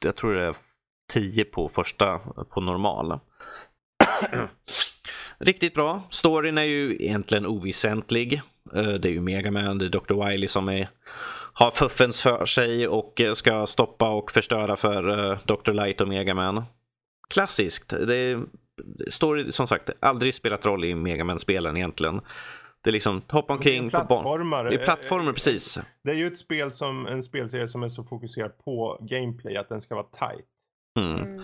jag 0.00 0.16
tror 0.16 0.34
det 0.34 0.42
är 0.42 0.56
10 1.12 1.44
på 1.44 1.68
första 1.68 2.18
på 2.50 2.60
normal. 2.60 3.18
Riktigt 5.38 5.74
bra. 5.74 6.02
Storyn 6.10 6.58
är 6.58 6.62
ju 6.62 6.94
egentligen 6.94 7.46
oväsentlig. 7.46 8.42
Eh, 8.74 8.88
Det 8.88 9.08
är 9.08 9.12
ju 9.12 9.20
Megaman, 9.20 9.78
det 9.78 9.84
är 9.84 9.88
Dr. 9.88 10.28
Wily 10.28 10.48
som 10.48 10.68
är, 10.68 10.88
har 11.52 11.70
fuffens 11.70 12.22
för 12.22 12.46
sig 12.46 12.88
och 12.88 13.20
eh, 13.20 13.34
ska 13.34 13.66
stoppa 13.66 14.10
och 14.10 14.30
förstöra 14.30 14.76
för 14.76 15.38
Dr. 15.46 15.72
Light 15.72 16.00
och 16.00 16.08
Megaman. 16.08 16.64
Klassiskt. 17.34 17.88
Det 17.88 18.16
är, 18.16 18.42
story, 19.10 19.52
som 19.52 19.66
sagt, 19.66 19.90
aldrig 20.00 20.34
spelat 20.34 20.66
roll 20.66 20.84
i 20.84 20.94
Megaman-spelen 20.94 21.76
egentligen. 21.76 22.20
Det 22.84 22.90
är 22.90 22.92
liksom 22.92 23.22
hoppa 23.28 23.52
Det 23.52 23.52
är 23.52 23.56
omkring 23.56 23.90
på 23.90 23.96
barn. 23.96 24.06
plattformar. 24.06 24.64
Det 24.64 24.74
är 24.74 24.84
plattformar, 24.84 25.24
Eh, 25.24 25.28
eh, 25.28 25.34
precis. 25.34 25.78
Det 26.04 26.10
är 26.10 26.14
ju 26.14 26.26
ett 26.26 26.38
spel 26.38 26.72
som, 26.72 27.06
en 27.06 27.22
spelserie 27.22 27.68
som 27.68 27.82
är 27.82 27.88
så 27.88 28.04
fokuserad 28.04 28.58
på 28.64 28.98
gameplay 29.00 29.56
att 29.56 29.68
den 29.68 29.80
ska 29.80 29.94
vara 29.94 30.06
tight. 30.06 30.46
Mm. 30.98 31.22
Mm. 31.22 31.40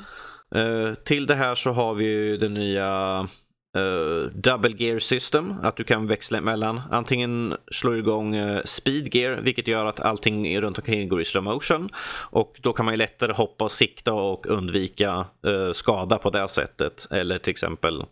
Eh, 0.54 0.94
till 0.94 1.26
det 1.26 1.34
här 1.34 1.54
så 1.54 1.70
har 1.70 1.94
vi 1.94 2.04
ju 2.04 2.36
den 2.36 2.54
nya 2.54 3.18
eh, 3.76 4.30
Double 4.34 4.74
Gear 4.78 4.98
System. 4.98 5.54
Att 5.62 5.76
du 5.76 5.84
kan 5.84 6.06
växla 6.06 6.38
emellan. 6.38 6.80
Antingen 6.90 7.56
slår 7.72 7.92
du 7.92 7.98
igång 7.98 8.34
uh, 8.34 8.62
Speed 8.64 9.14
Gear 9.14 9.40
vilket 9.40 9.66
gör 9.66 9.86
att 9.86 10.00
allting 10.00 10.60
runt 10.60 10.78
omkring 10.78 11.08
går 11.08 11.20
i 11.20 11.24
slow 11.24 11.44
motion. 11.44 11.88
Och 12.30 12.60
då 12.62 12.72
kan 12.72 12.84
man 12.84 12.94
ju 12.94 12.98
lättare 12.98 13.32
hoppa 13.32 13.64
och 13.64 13.72
sikta 13.72 14.12
och 14.12 14.46
undvika 14.46 15.26
eh, 15.46 15.72
skada 15.72 16.18
på 16.18 16.30
det 16.30 16.48
sättet. 16.48 17.06
Eller 17.10 17.38
till 17.38 17.50
exempel 17.50 18.04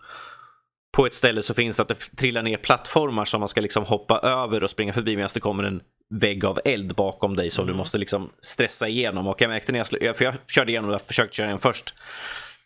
på 0.98 1.06
ett 1.06 1.14
ställe 1.14 1.42
så 1.42 1.54
finns 1.54 1.76
det 1.76 1.82
att 1.82 1.88
det 1.88 2.16
trillar 2.16 2.42
ner 2.42 2.56
plattformar 2.56 3.24
som 3.24 3.40
man 3.40 3.48
ska 3.48 3.60
liksom 3.60 3.84
hoppa 3.84 4.18
över 4.18 4.62
och 4.62 4.70
springa 4.70 4.92
förbi 4.92 5.16
medan 5.16 5.30
det 5.34 5.40
kommer 5.40 5.64
en 5.64 5.80
vägg 6.10 6.44
av 6.44 6.60
eld 6.64 6.94
bakom 6.94 7.36
dig 7.36 7.50
som 7.50 7.66
du 7.66 7.74
måste 7.74 7.98
liksom 7.98 8.30
stressa 8.40 8.88
igenom. 8.88 9.26
Och 9.26 9.40
jag 9.40 9.48
märkte 9.48 9.72
när 9.72 9.86
jag, 10.00 10.16
för 10.16 10.24
jag 10.24 10.34
körde 10.46 10.70
igenom 10.70 10.90
det, 10.90 10.94
jag 10.94 11.02
försökte 11.02 11.36
köra 11.36 11.46
igen 11.46 11.58
först 11.58 11.94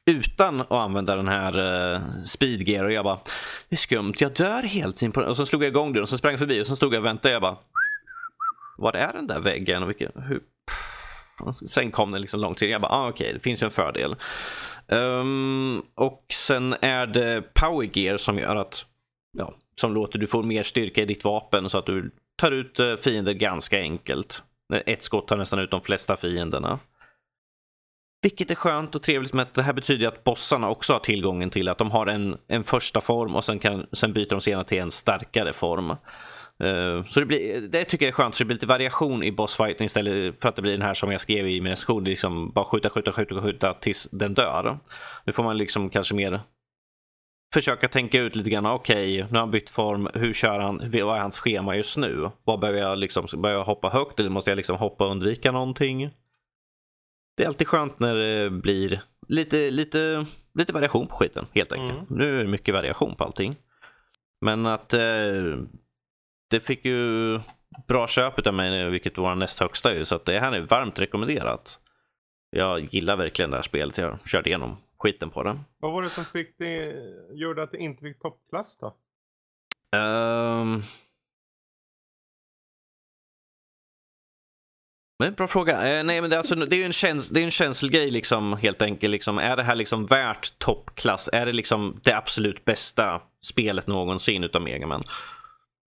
utan 0.06 0.60
att 0.60 0.70
använda 0.70 1.16
den 1.16 1.28
här 1.28 1.58
uh, 1.94 2.00
speed 2.24 2.68
gear 2.68 2.84
och 2.84 2.92
jag 2.92 3.04
bara 3.04 3.20
det 3.68 3.74
är 3.74 3.76
skumt, 3.76 4.14
jag 4.18 4.34
dör 4.34 4.62
hela 4.62 4.92
tiden 4.92 5.12
på 5.12 5.20
den. 5.20 5.28
Och 5.28 5.36
så 5.36 5.46
slog 5.46 5.62
jag 5.62 5.68
igång 5.68 5.92
den 5.92 6.02
och 6.02 6.08
så 6.08 6.18
sprang 6.18 6.32
jag 6.32 6.40
förbi 6.40 6.62
och 6.62 6.66
så 6.66 6.76
stod 6.76 6.94
jag 6.94 7.00
och 7.00 7.06
väntade 7.06 7.34
jag 7.34 7.42
bara 7.42 7.56
var 8.78 8.92
är 8.92 9.12
den 9.12 9.26
där 9.26 9.40
väggen? 9.40 9.82
Och 9.82 9.88
vilken, 9.88 10.12
hur? 10.14 10.40
Sen 11.66 11.90
kom 11.90 12.10
den 12.10 12.20
liksom 12.20 12.40
långt 12.40 12.58
till. 12.58 12.70
Jag 12.70 12.80
bara, 12.80 12.92
ah, 12.92 13.08
okej, 13.08 13.32
det 13.32 13.40
finns 13.40 13.62
ju 13.62 13.64
en 13.64 13.70
fördel. 13.70 14.16
Um, 14.86 15.82
och 15.94 16.24
sen 16.32 16.76
är 16.80 17.06
det 17.06 17.42
power 17.54 17.98
gear 17.98 18.16
som 18.16 18.38
gör 18.38 18.56
att, 18.56 18.84
ja, 19.38 19.54
som 19.80 19.94
låter 19.94 20.18
du 20.18 20.26
få 20.26 20.42
mer 20.42 20.62
styrka 20.62 21.02
i 21.02 21.06
ditt 21.06 21.24
vapen 21.24 21.68
så 21.68 21.78
att 21.78 21.86
du 21.86 22.10
tar 22.36 22.50
ut 22.50 22.80
eh, 22.80 22.96
fiender 22.96 23.32
ganska 23.32 23.78
enkelt. 23.78 24.42
Ett 24.86 25.02
skott 25.02 25.28
tar 25.28 25.36
nästan 25.36 25.58
ut 25.58 25.70
de 25.70 25.80
flesta 25.80 26.16
fienderna. 26.16 26.78
Vilket 28.22 28.50
är 28.50 28.54
skönt 28.54 28.94
och 28.94 29.02
trevligt 29.02 29.32
med 29.32 29.42
att 29.42 29.54
det 29.54 29.62
här 29.62 29.72
betyder 29.72 30.00
ju 30.00 30.06
att 30.06 30.24
bossarna 30.24 30.68
också 30.68 30.92
har 30.92 31.00
tillgången 31.00 31.50
till 31.50 31.68
att 31.68 31.78
de 31.78 31.90
har 31.90 32.06
en, 32.06 32.38
en 32.48 32.64
första 32.64 33.00
form 33.00 33.36
och 33.36 33.44
sen, 33.44 33.58
kan, 33.58 33.86
sen 33.92 34.12
byter 34.12 34.30
de 34.30 34.40
senare 34.40 34.64
till 34.64 34.78
en 34.78 34.90
starkare 34.90 35.52
form. 35.52 35.96
Eh, 36.60 37.04
Så 37.04 37.20
det, 37.20 37.26
blir, 37.26 37.60
det 37.60 37.84
tycker 37.84 38.06
jag 38.06 38.10
är 38.10 38.14
skönt, 38.14 38.34
så 38.34 38.44
det 38.44 38.46
blir 38.46 38.54
lite 38.54 38.66
variation 38.66 39.22
i 39.22 39.32
bossfighten 39.32 39.84
istället 39.84 40.40
för 40.42 40.48
att 40.48 40.56
det 40.56 40.62
blir 40.62 40.72
den 40.72 40.82
här 40.82 40.94
som 40.94 41.12
jag 41.12 41.20
skrev 41.20 41.48
i 41.48 41.60
min 41.60 41.70
recension, 41.70 42.04
liksom 42.04 42.50
bara 42.52 42.64
skjuta, 42.64 42.90
skjuta, 42.90 43.12
skjuta, 43.12 43.42
skjuta 43.42 43.74
tills 43.74 44.08
den 44.12 44.34
dör. 44.34 44.78
Nu 45.24 45.32
får 45.32 45.42
man 45.42 45.58
liksom 45.58 45.90
kanske 45.90 46.14
mer 46.14 46.40
försöka 47.54 47.88
tänka 47.88 48.20
ut 48.20 48.36
lite 48.36 48.50
grann, 48.50 48.66
okej, 48.66 49.16
nu 49.16 49.28
har 49.30 49.38
han 49.38 49.50
bytt 49.50 49.70
form, 49.70 50.08
hur 50.14 50.32
kör 50.32 50.60
han, 50.60 50.78
vad 50.78 51.16
är 51.16 51.20
hans 51.20 51.40
schema 51.40 51.76
just 51.76 51.96
nu? 51.96 52.30
Vad 52.44 52.60
behöver 52.60 52.80
jag 52.80 52.98
liksom, 52.98 53.26
behöver 53.42 53.60
jag 53.60 53.64
hoppa 53.64 53.88
högt 53.88 54.20
eller 54.20 54.30
måste 54.30 54.50
jag 54.50 54.56
liksom 54.56 54.76
hoppa 54.76 55.04
och 55.04 55.10
undvika 55.10 55.52
någonting? 55.52 56.10
Det 57.36 57.42
är 57.42 57.46
alltid 57.48 57.68
skönt 57.68 57.98
när 57.98 58.14
det 58.14 58.50
blir 58.50 59.02
lite, 59.28 59.70
lite, 59.70 60.26
lite 60.54 60.72
variation 60.72 61.06
på 61.06 61.14
skiten 61.14 61.46
helt 61.52 61.72
enkelt. 61.72 62.10
Mm. 62.10 62.18
Nu 62.18 62.38
är 62.38 62.44
det 62.44 62.50
mycket 62.50 62.74
variation 62.74 63.16
på 63.16 63.24
allting. 63.24 63.56
Men 64.40 64.66
att 64.66 64.92
eh, 64.92 65.00
det 66.52 66.60
fick 66.60 66.84
ju 66.84 67.40
bra 67.88 68.08
köp 68.08 68.46
av 68.46 68.54
mig, 68.54 68.70
nu, 68.70 68.90
vilket 68.90 69.18
var 69.18 69.34
näst 69.34 69.60
högsta 69.60 69.94
ju, 69.94 70.04
så 70.04 70.14
att 70.14 70.24
det 70.24 70.40
här 70.40 70.52
är 70.52 70.60
varmt 70.60 71.00
rekommenderat. 71.00 71.78
Jag 72.50 72.94
gillar 72.94 73.16
verkligen 73.16 73.50
det 73.50 73.56
här 73.56 73.62
spelet. 73.62 73.98
Jag 73.98 74.18
körde 74.24 74.48
igenom 74.48 74.76
skiten 74.98 75.30
på 75.30 75.42
det. 75.42 75.58
Vad 75.78 75.92
var 75.92 76.02
det 76.02 76.10
som 76.10 76.24
fick 76.24 76.58
det, 76.58 76.94
gjorde 77.32 77.62
att 77.62 77.72
det 77.72 77.78
inte 77.78 78.02
fick 78.02 78.22
toppklass 78.22 78.76
då? 78.76 78.86
Um... 79.98 80.82
Det 85.18 85.26
är 85.26 85.28
en 85.28 85.34
bra 85.34 85.48
fråga. 85.48 85.98
Eh, 85.98 86.04
nej, 86.04 86.20
men 86.20 86.30
det, 86.30 86.36
är 86.36 86.38
alltså, 86.38 86.54
det 86.54 86.76
är 86.76 86.78
ju 86.78 86.84
en, 86.84 86.92
käns 86.92 87.28
det 87.28 87.40
är 87.40 87.44
en 87.44 87.50
känselgrej 87.50 88.10
liksom, 88.10 88.52
helt 88.52 88.82
enkelt. 88.82 89.10
Liksom. 89.10 89.38
Är 89.38 89.56
det 89.56 89.62
här 89.62 89.74
liksom 89.74 90.06
värt 90.06 90.58
toppklass? 90.58 91.30
Är 91.32 91.46
det 91.46 91.52
liksom 91.52 92.00
det 92.02 92.16
absolut 92.16 92.64
bästa 92.64 93.22
spelet 93.40 93.86
någonsin 93.86 94.44
utav 94.44 94.62
Mega 94.62 94.86
Man? 94.86 95.04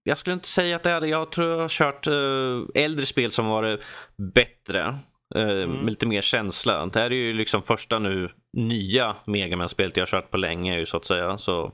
Jag 0.09 0.19
skulle 0.19 0.35
inte 0.35 0.49
säga 0.49 0.77
att 0.77 0.83
det 0.83 0.91
är 0.91 1.01
det. 1.01 1.09
Jag 1.09 1.33
tror 1.33 1.49
jag 1.49 1.59
har 1.59 1.69
kört 1.69 2.07
eh, 2.07 2.83
äldre 2.85 3.07
spel 3.07 3.31
som 3.31 3.47
varit 3.47 3.81
bättre. 4.35 4.99
eh, 5.35 5.47
Med 5.69 5.85
lite 5.85 6.07
mer 6.07 6.21
känsla. 6.21 6.87
Det 6.87 7.01
här 7.01 7.11
är 7.11 7.15
ju 7.15 7.33
liksom 7.33 7.63
första 7.63 7.99
nu 7.99 8.31
nya 8.53 9.17
Mega 9.27 9.57
man 9.57 9.69
spelet 9.69 9.97
jag 9.97 10.03
har 10.03 10.07
kört 10.07 10.31
på 10.31 10.37
länge 10.37 10.79
ju, 10.79 10.87
så 10.87 10.97
att 10.97 11.05
säga. 11.05 11.39
Så, 11.39 11.73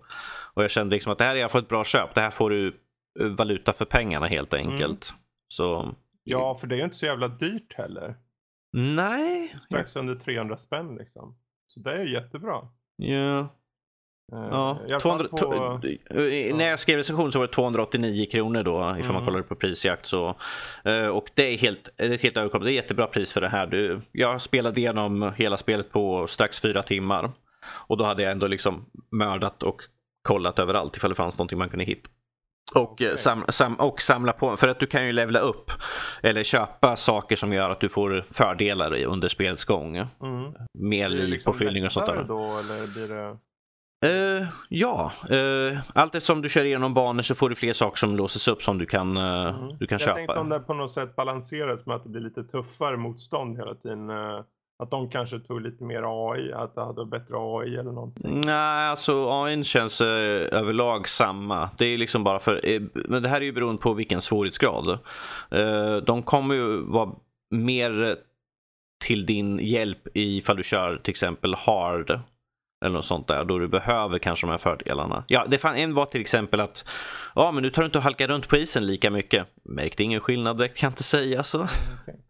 och 0.55 0.62
jag 0.64 0.70
kände 0.70 0.95
liksom 0.97 1.12
att 1.12 1.18
det 1.18 1.24
här 1.24 1.35
är 1.35 1.39
i 1.39 1.43
alla 1.43 1.49
fall 1.49 1.62
ett 1.62 1.68
bra 1.68 1.85
köp. 1.85 2.14
Det 2.14 2.20
här 2.20 2.30
får 2.30 2.51
du 2.51 2.80
eh, 3.20 3.26
valuta 3.26 3.72
för 3.72 3.85
pengarna 3.85 4.26
helt 4.26 4.55
enkelt. 4.55 5.14
Så 5.49 5.95
Ja, 6.24 6.55
för 6.61 6.66
det 6.66 6.74
är 6.74 6.76
ju 6.78 6.85
inte 6.85 6.97
så 6.97 7.07
jävla 7.07 7.28
dyrt 7.28 7.72
heller. 7.74 8.14
nej. 8.72 9.57
Strax 9.61 9.97
under 9.97 10.14
300 10.14 10.57
spänn 10.57 10.97
liksom. 10.97 11.39
Så 11.66 11.80
det 11.80 11.93
är 11.93 12.05
jättebra. 12.05 12.68
Ja. 12.97 13.49
Eh, 14.33 14.39
Ja, 14.51 14.79
i 14.89 14.93
alla 14.93 15.01
fall 15.01 15.29
200, 15.29 15.29
på, 15.31 15.37
to- 15.79 16.49
eh, 16.51 16.57
När 16.57 16.68
jag 16.70 16.79
skrev 16.79 16.97
recension 16.97 17.33
så 17.33 17.39
var 17.39 17.47
det 17.47 17.53
289 17.53 18.27
kronor 18.33 18.62
då 18.62 18.97
ifall 19.01 19.12
man 19.12 19.23
Mm. 19.23 19.25
kollar 19.25 19.43
på 19.43 19.55
prisjakt. 19.55 20.07
Så, 20.07 20.37
eh, 20.85 21.07
och 21.07 21.31
det 21.35 21.43
är 21.55 21.59
helt, 21.59 21.89
helt 21.99 22.37
överkomligt. 22.37 22.66
Det 22.68 22.73
är 22.73 22.83
jättebra 22.83 23.07
pris 23.07 23.33
för 23.33 23.41
det 23.41 23.49
här. 23.49 23.66
Du, 23.66 24.01
jag 24.12 24.41
spelade 24.43 24.81
igenom 24.81 25.33
hela 25.37 25.57
spelet 25.57 25.93
på 25.93 26.27
strax 26.27 26.61
fyra 26.61 26.83
timmar. 26.83 27.31
Och 27.89 27.97
då 27.97 28.05
hade 28.05 28.23
jag 28.23 28.33
ändå 28.33 28.47
liksom 28.47 28.85
mördat 29.11 29.62
och 29.62 29.83
kollat 30.29 30.59
överallt 30.59 30.97
ifall 30.97 31.11
det 31.11 31.16
fanns 31.16 31.39
någonting 31.39 31.59
man 31.59 31.68
kunde 31.68 31.85
hitta. 31.85 32.11
Och, 32.75 33.03
eh, 33.03 33.14
sam, 33.14 33.45
sam, 33.49 33.75
och 33.75 34.01
samla 34.03 34.33
på, 34.33 34.57
för 34.57 34.68
att 34.68 34.81
du 34.81 34.87
kan 34.87 35.07
ju 35.07 35.12
levla 35.12 35.39
upp 35.41 35.70
eller 36.23 36.43
köpa 36.43 36.97
saker 36.97 37.37
som 37.37 37.53
gör 37.53 37.70
att 37.70 37.81
du 37.81 37.89
får 37.89 38.25
fördelar 38.31 39.03
under 39.05 39.29
spelets 39.29 39.64
gång. 39.64 39.97
mm. 39.97 40.09
Mer 40.79 41.09
liv, 41.09 41.29
liksom 41.29 41.53
påfyllning 41.53 41.85
och 41.85 41.93
sånt 41.93 42.07
där. 42.07 42.25
då 42.29 42.59
eller 42.59 42.95
blir 42.95 43.09
det... 43.16 43.37
Eh, 44.03 44.46
ja, 44.68 45.12
uh, 45.30 45.78
allt 45.94 46.14
eftersom 46.14 46.42
du 46.42 46.48
kör 46.48 46.64
igenom 46.64 46.94
banor 46.94 47.22
så 47.22 47.34
får 47.34 47.48
du 47.48 47.55
fler 47.55 47.72
saker 47.72 47.96
som 47.96 48.16
låses 48.16 48.48
upp 48.48 48.62
som 48.62 48.78
du 48.78 48.86
kan, 48.86 49.16
eh, 49.16 49.22
Mm. 49.22 49.68
du 49.78 49.86
kan 49.86 49.98
jag 50.00 50.14
tänkte 50.14 50.32
köpa. 50.32 50.40
om 50.40 50.48
det 50.48 50.61
på 50.61 50.74
något 50.74 50.90
sätt 50.90 51.16
balanseras 51.16 51.86
med 51.86 51.96
att 51.96 52.03
det 52.03 52.09
blir 52.09 52.22
lite 52.22 52.42
tuffare 52.44 52.96
motstånd 52.96 53.57
hela 53.59 53.74
tiden. 53.74 54.11
Att 54.82 54.90
de 54.90 55.11
kanske 55.11 55.38
tog 55.38 55.61
lite 55.61 55.84
mer 55.84 56.03
AI, 56.32 56.53
att 56.53 56.74
det 56.74 56.84
hade 56.84 57.05
bättre 57.07 57.34
AI 57.36 57.76
eller 57.76 57.92
någonting. 57.92 58.40
Nej, 58.40 58.88
alltså 58.90 59.30
AIn 59.30 59.64
känns 59.64 60.00
eh, 60.00 60.59
överlag 60.59 61.09
samma. 61.09 61.70
Det 61.78 61.84
är 61.84 61.98
liksom 61.98 62.24
bara 62.24 62.38
för, 62.38 62.61
eh, 62.66 62.82
men 62.94 63.22
det 63.22 63.28
här 63.28 63.40
är 63.40 63.44
ju 63.44 63.53
beroende 63.53 63.82
på 63.82 63.92
vilken 63.94 64.20
svårighetsgrad. 64.20 64.98
Eh, 65.50 65.96
de 65.96 66.22
kommer 66.22 66.55
ju 66.55 66.76
vara 66.84 67.11
mer 67.50 68.16
till 69.05 69.26
din 69.26 69.59
hjälp 69.59 69.98
ifall 70.14 70.57
du 70.57 70.62
kör 70.62 70.96
till 70.96 71.11
exempel 71.11 71.55
hard 71.55 72.20
eller 72.83 72.95
något 72.95 73.05
sånt 73.05 73.28
där, 73.28 73.45
då 73.45 73.59
du 73.59 73.68
behöver 73.68 74.18
kanske 74.18 74.47
de 74.47 74.51
här 74.51 74.59
fördelarna. 74.59 75.24
Ja, 75.28 75.45
det 75.49 75.59
fan, 75.59 75.76
en 75.76 75.95
var 75.95 76.07
till 76.07 76.20
exempel 76.20 76.61
att 76.61 76.85
ja, 77.35 77.53
men 77.53 77.62
nu 77.62 77.70
tar 77.70 77.83
du 77.83 77.87
inte 77.87 77.99
och 77.99 78.05
halkar 78.05 78.28
runt 78.28 78.49
på 78.49 78.57
isen 78.57 78.87
lika 78.87 79.11
mycket. 79.11 79.47
Märkte 79.64 80.03
ingen 80.03 80.20
skillnad 80.20 80.59
direkt, 80.59 80.78
kan 80.78 80.87
jag 80.87 80.91
inte 80.93 81.03
säga 81.03 81.43
så. 81.43 81.62
okej. 81.62 82.20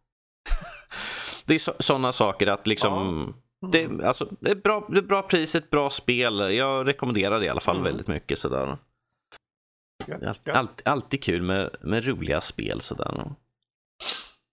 Det 1.46 1.54
är 1.54 1.82
sådana 1.82 2.12
saker 2.12 2.46
att 2.46 2.66
liksom 2.66 3.34
det, 3.72 4.04
alltså, 4.04 4.28
det, 4.40 4.50
är 4.50 4.54
bra, 4.54 4.86
det 4.90 4.98
är 4.98 5.02
bra 5.02 5.22
pris, 5.22 5.54
ett 5.54 5.70
bra 5.70 5.90
spel. 5.90 6.54
Jag 6.56 6.86
rekommenderar 6.88 7.40
det 7.40 7.46
i 7.46 7.48
alla 7.48 7.60
fall 7.60 7.76
Mm. 7.76 7.84
väldigt 7.84 8.06
mycket. 8.06 8.38
Sådär. 8.38 8.78
Gött, 10.06 10.22
gött. 10.22 10.48
allt, 10.48 10.82
alltid 10.84 11.22
kul 11.24 11.42
med, 11.42 11.70
med 11.80 12.06
roliga 12.06 12.40
spel. 12.40 12.80
Sådär. 12.80 13.30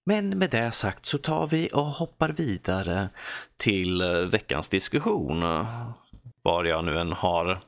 Men 0.09 0.29
med 0.29 0.49
det 0.49 0.71
sagt 0.71 1.05
så 1.05 1.17
tar 1.17 1.47
vi 1.47 1.69
och 1.73 1.85
hoppar 1.85 2.29
vidare 2.29 3.09
till 3.57 4.03
veckans 4.31 4.69
diskussion. 4.69 5.65
Var 6.41 6.63
jag 6.63 6.85
nu 6.85 6.99
än 6.99 7.13
har 7.13 7.61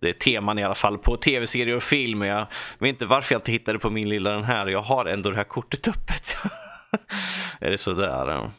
det 0.00 0.08
är 0.08 0.12
teman 0.12 0.58
i 0.58 0.62
alla 0.62 0.74
fall 0.74 0.98
på 0.98 1.16
tv-serier 1.16 1.76
och 1.76 1.82
film. 1.82 2.22
Jag 2.22 2.46
vet 2.78 2.88
inte 2.88 3.06
varför 3.06 3.34
jag 3.34 3.38
inte 3.38 3.52
hittade 3.52 3.78
på 3.78 3.90
min 3.90 4.08
lilla 4.08 4.30
den 4.30 4.44
här. 4.44 4.66
Jag 4.66 4.82
har 4.82 5.06
ändå 5.06 5.30
det 5.30 5.36
här 5.36 5.44
kortet 5.44 5.88
öppet. 5.88 6.36
är 7.60 7.70
det 7.70 7.78
sådär? 7.78 8.50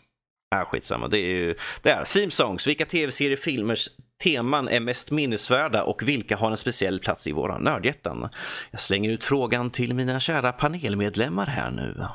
Äh, 0.55 0.65
skitsamma. 0.65 1.07
Det 1.07 1.19
är 1.19 1.30
ju 1.30 1.55
det 1.82 1.89
är 1.89 2.05
Theme 2.05 2.32
Songs. 2.32 2.67
Vilka 2.67 2.86
tv-serier 2.86 3.38
filmers 3.38 3.89
teman 4.23 4.67
är 4.67 4.80
mest 4.80 5.11
minnesvärda 5.11 5.84
och 5.84 6.07
vilka 6.07 6.38
har 6.38 6.51
en 6.51 6.57
speciell 6.57 6.99
plats 6.99 7.28
i 7.28 7.32
våra 7.32 7.57
nördhjärtan? 7.57 8.30
Jag 8.71 8.80
slänger 8.80 9.09
ut 9.09 9.26
frågan 9.26 9.69
till 9.69 9.93
mina 9.93 10.19
kära 10.19 10.51
panelmedlemmar 10.51 11.45
här 11.45 11.71
nu. 11.71 12.07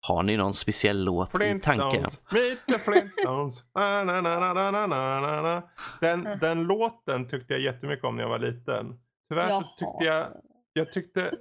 Har 0.00 0.22
ni 0.22 0.36
någon 0.36 0.54
speciell 0.54 1.04
låt 1.04 1.28
i 1.34 1.38
tanke? 1.38 1.64
Flintstones, 1.64 2.22
meet 2.32 2.58
the 2.66 2.78
Flintstones. 2.78 3.64
Na, 3.74 4.04
na, 4.04 4.20
na, 4.20 4.38
na, 4.40 4.54
na, 4.54 4.70
na, 4.86 5.20
na, 5.20 5.42
na. 5.42 5.62
Den, 6.00 6.28
den 6.40 6.64
låten 6.66 7.28
tyckte 7.28 7.52
jag 7.54 7.60
jättemycket 7.62 8.04
om 8.04 8.16
när 8.16 8.22
jag 8.22 8.30
var 8.30 8.38
liten. 8.38 9.00
Tyvärr 9.30 9.46
så 9.48 9.52
Jaha. 9.52 9.62
tyckte 9.62 10.04
jag, 10.04 10.26
jag 10.72 10.92
tyckte, 10.92 11.34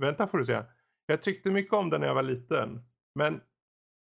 vänta 0.00 0.26
får 0.26 0.38
du 0.38 0.44
se. 0.44 0.62
Jag 1.06 1.22
tyckte 1.22 1.50
mycket 1.50 1.72
om 1.74 1.90
den 1.90 2.00
när 2.00 2.08
jag 2.08 2.14
var 2.14 2.22
liten. 2.22 2.80
Men 3.14 3.40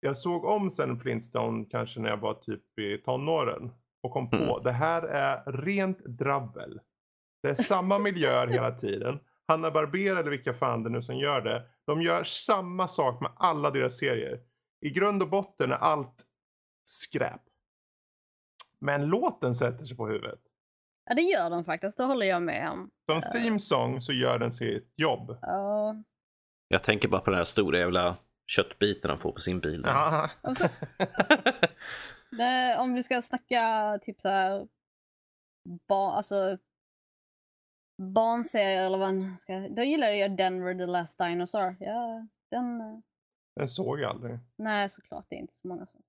jag 0.00 0.16
såg 0.16 0.44
om 0.44 0.70
sen 0.70 0.98
Flintstone 1.00 1.64
kanske 1.70 2.00
när 2.00 2.10
jag 2.10 2.16
var 2.16 2.34
typ 2.34 2.78
i 2.78 2.98
tonåren. 2.98 3.72
Och 4.02 4.12
kom 4.12 4.30
på, 4.30 4.36
Mm. 4.36 4.62
det 4.62 4.72
här 4.72 5.02
är 5.02 5.52
rent 5.52 6.04
drabbel. 6.04 6.80
Det 7.42 7.48
är 7.48 7.54
samma 7.54 7.98
miljöer 7.98 8.46
hela 8.46 8.70
tiden. 8.70 9.18
Hanna 9.48 9.70
Barbera 9.70 10.18
eller 10.20 10.30
vilka 10.30 10.54
fan 10.54 10.82
det 10.82 10.90
nu 10.90 11.02
som 11.02 11.16
gör 11.16 11.40
det. 11.40 11.62
De 11.86 12.02
gör 12.02 12.24
samma 12.24 12.88
sak 12.88 13.20
med 13.20 13.32
alla 13.36 13.70
deras 13.70 13.98
serier. 13.98 14.40
I 14.80 14.90
grund 14.90 15.22
och 15.22 15.28
botten 15.30 15.72
är 15.72 15.76
allt 15.76 16.24
skräp. 16.84 17.40
Men 18.78 19.06
låten 19.06 19.54
sätter 19.54 19.84
sig 19.84 19.96
på 19.96 20.06
huvudet. 20.06 20.40
Ja, 21.04 21.14
det 21.14 21.22
gör 21.22 21.50
de 21.50 21.64
faktiskt. 21.64 21.96
Det 21.98 22.04
håller 22.04 22.26
jag 22.26 22.42
med 22.42 22.70
om. 22.70 22.90
Som 23.06 23.22
theme 23.22 23.60
song 23.60 24.00
så 24.00 24.12
gör 24.12 24.38
den 24.38 24.52
sitt 24.52 24.92
jobb. 24.96 25.38
Ja. 25.42 25.96
Jag 26.68 26.84
tänker 26.84 27.08
bara 27.08 27.20
på 27.20 27.30
den 27.30 27.36
här 27.38 27.44
stora 27.44 27.78
jävla 27.78 28.16
köttbiten 28.46 29.10
han 29.10 29.18
får 29.18 29.32
på 29.32 29.40
sin 29.40 29.60
bil. 29.60 29.82
Ja. 29.86 30.30
Och 30.42 30.56
så- 30.58 30.68
det, 32.30 32.76
om 32.78 32.94
vi 32.94 33.02
ska 33.02 33.22
snacka 33.22 33.98
typ 34.02 34.20
så 34.20 34.28
här 34.28 34.66
ba, 35.88 36.12
alltså 36.12 36.58
barnserier 37.98 38.86
eller 38.86 38.98
vad 38.98 39.40
ska... 39.40 39.58
Då 39.68 39.82
gillar 39.82 40.08
jag 40.10 40.36
Denver 40.36 40.74
the 40.74 40.86
Last 40.86 41.18
Dinosaur. 41.18 41.76
Ja, 41.80 42.26
den... 42.50 42.80
eh, 42.80 42.98
Den 43.56 43.68
såg 43.68 44.00
jag 44.00 44.10
aldrig. 44.10 44.38
Nej, 44.58 44.88
såklart. 44.90 45.26
Det 45.28 45.34
är 45.36 45.40
inte 45.40 45.54
så 45.54 45.68
många 45.68 45.86
som 45.86 46.00
sett. 46.00 46.06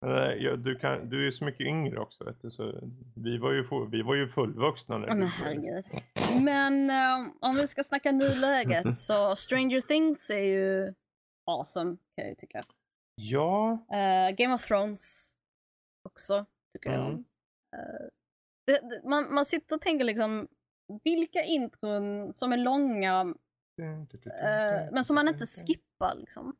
Men, 0.00 0.10
eh, 0.16 0.30
ja, 0.44 0.56
du, 0.56 0.78
kan, 0.78 1.08
du 1.08 1.26
är 1.26 1.30
så 1.30 1.44
mycket 1.44 1.66
yngre 1.66 1.98
också. 2.00 2.24
Vet 2.24 2.42
du, 2.42 2.50
så 2.50 2.80
vi, 3.16 3.38
var 3.38 3.52
ju, 3.52 3.64
vi 3.90 4.02
var 4.02 4.14
ju 4.14 4.28
fullvuxna 4.28 4.98
när 4.98 5.06
men 5.06 5.22
herregud. 5.28 5.84
Men 6.42 6.90
eh, 6.90 7.32
om 7.40 7.54
vi 7.56 7.66
ska 7.66 7.82
snacka 7.84 8.12
nuläget 8.12 8.96
så 8.98 9.36
Stranger 9.36 9.80
Things 9.80 10.30
är 10.30 10.42
ju 10.42 10.94
awesome 11.50 11.90
kan 11.90 12.24
jag 12.24 12.28
ju 12.28 12.34
tycka. 12.34 12.60
Ja, 13.14 13.72
Eh, 13.92 14.30
Game 14.36 14.54
of 14.54 14.66
Thrones 14.66 15.32
också 16.08 16.46
tycker 16.72 16.90
jag 16.90 17.00
Mm. 17.00 17.14
om. 17.14 17.24
Eh, 17.76 18.08
det, 18.66 18.72
det, 18.72 19.08
man, 19.08 19.34
man 19.34 19.44
sitter 19.44 19.76
och 19.76 19.82
tänker 19.82 20.04
liksom 20.04 20.48
vilka 21.04 21.42
intron 21.44 22.32
som 22.32 22.52
är 22.52 22.56
långa 22.56 23.34
eh, 23.80 24.92
men 24.92 25.04
som 25.04 25.14
man 25.14 25.28
inte 25.28 25.44
skippar 25.46 26.14
liksom. 26.16 26.56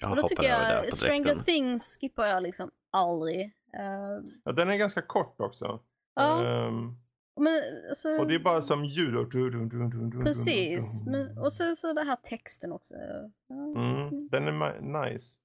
Jag 0.00 0.10
Och 0.10 0.16
då 0.16 0.28
tycker 0.28 0.42
jag 0.42 0.92
Stranger. 0.94 1.34
Things 1.42 1.98
skippar 2.00 2.26
jag 2.26 2.42
liksom 2.42 2.70
aldrig. 2.92 3.40
Eh, 3.74 4.30
Ja, 4.44 4.52
den 4.52 4.70
är 4.70 4.76
ganska 4.76 5.02
kort 5.02 5.40
också. 5.40 5.80
ja, 6.14 6.44
Ehm, 6.44 6.96
men 7.40 7.62
alltså, 7.88 8.08
och 8.08 8.26
det 8.26 8.34
är 8.34 8.38
bara 8.38 8.62
som 8.62 8.84
ljud. 8.84 10.24
Precis. 10.24 11.02
Men, 11.06 11.38
och 11.38 11.52
så, 11.52 11.74
så 11.74 11.92
den 11.92 12.06
här 12.06 12.16
texten 12.16 12.72
också. 12.72 12.94
Ja. 12.94 13.54
Mm, 13.56 14.28
den 14.28 14.48
är 14.48 14.80
nice. 15.10 15.38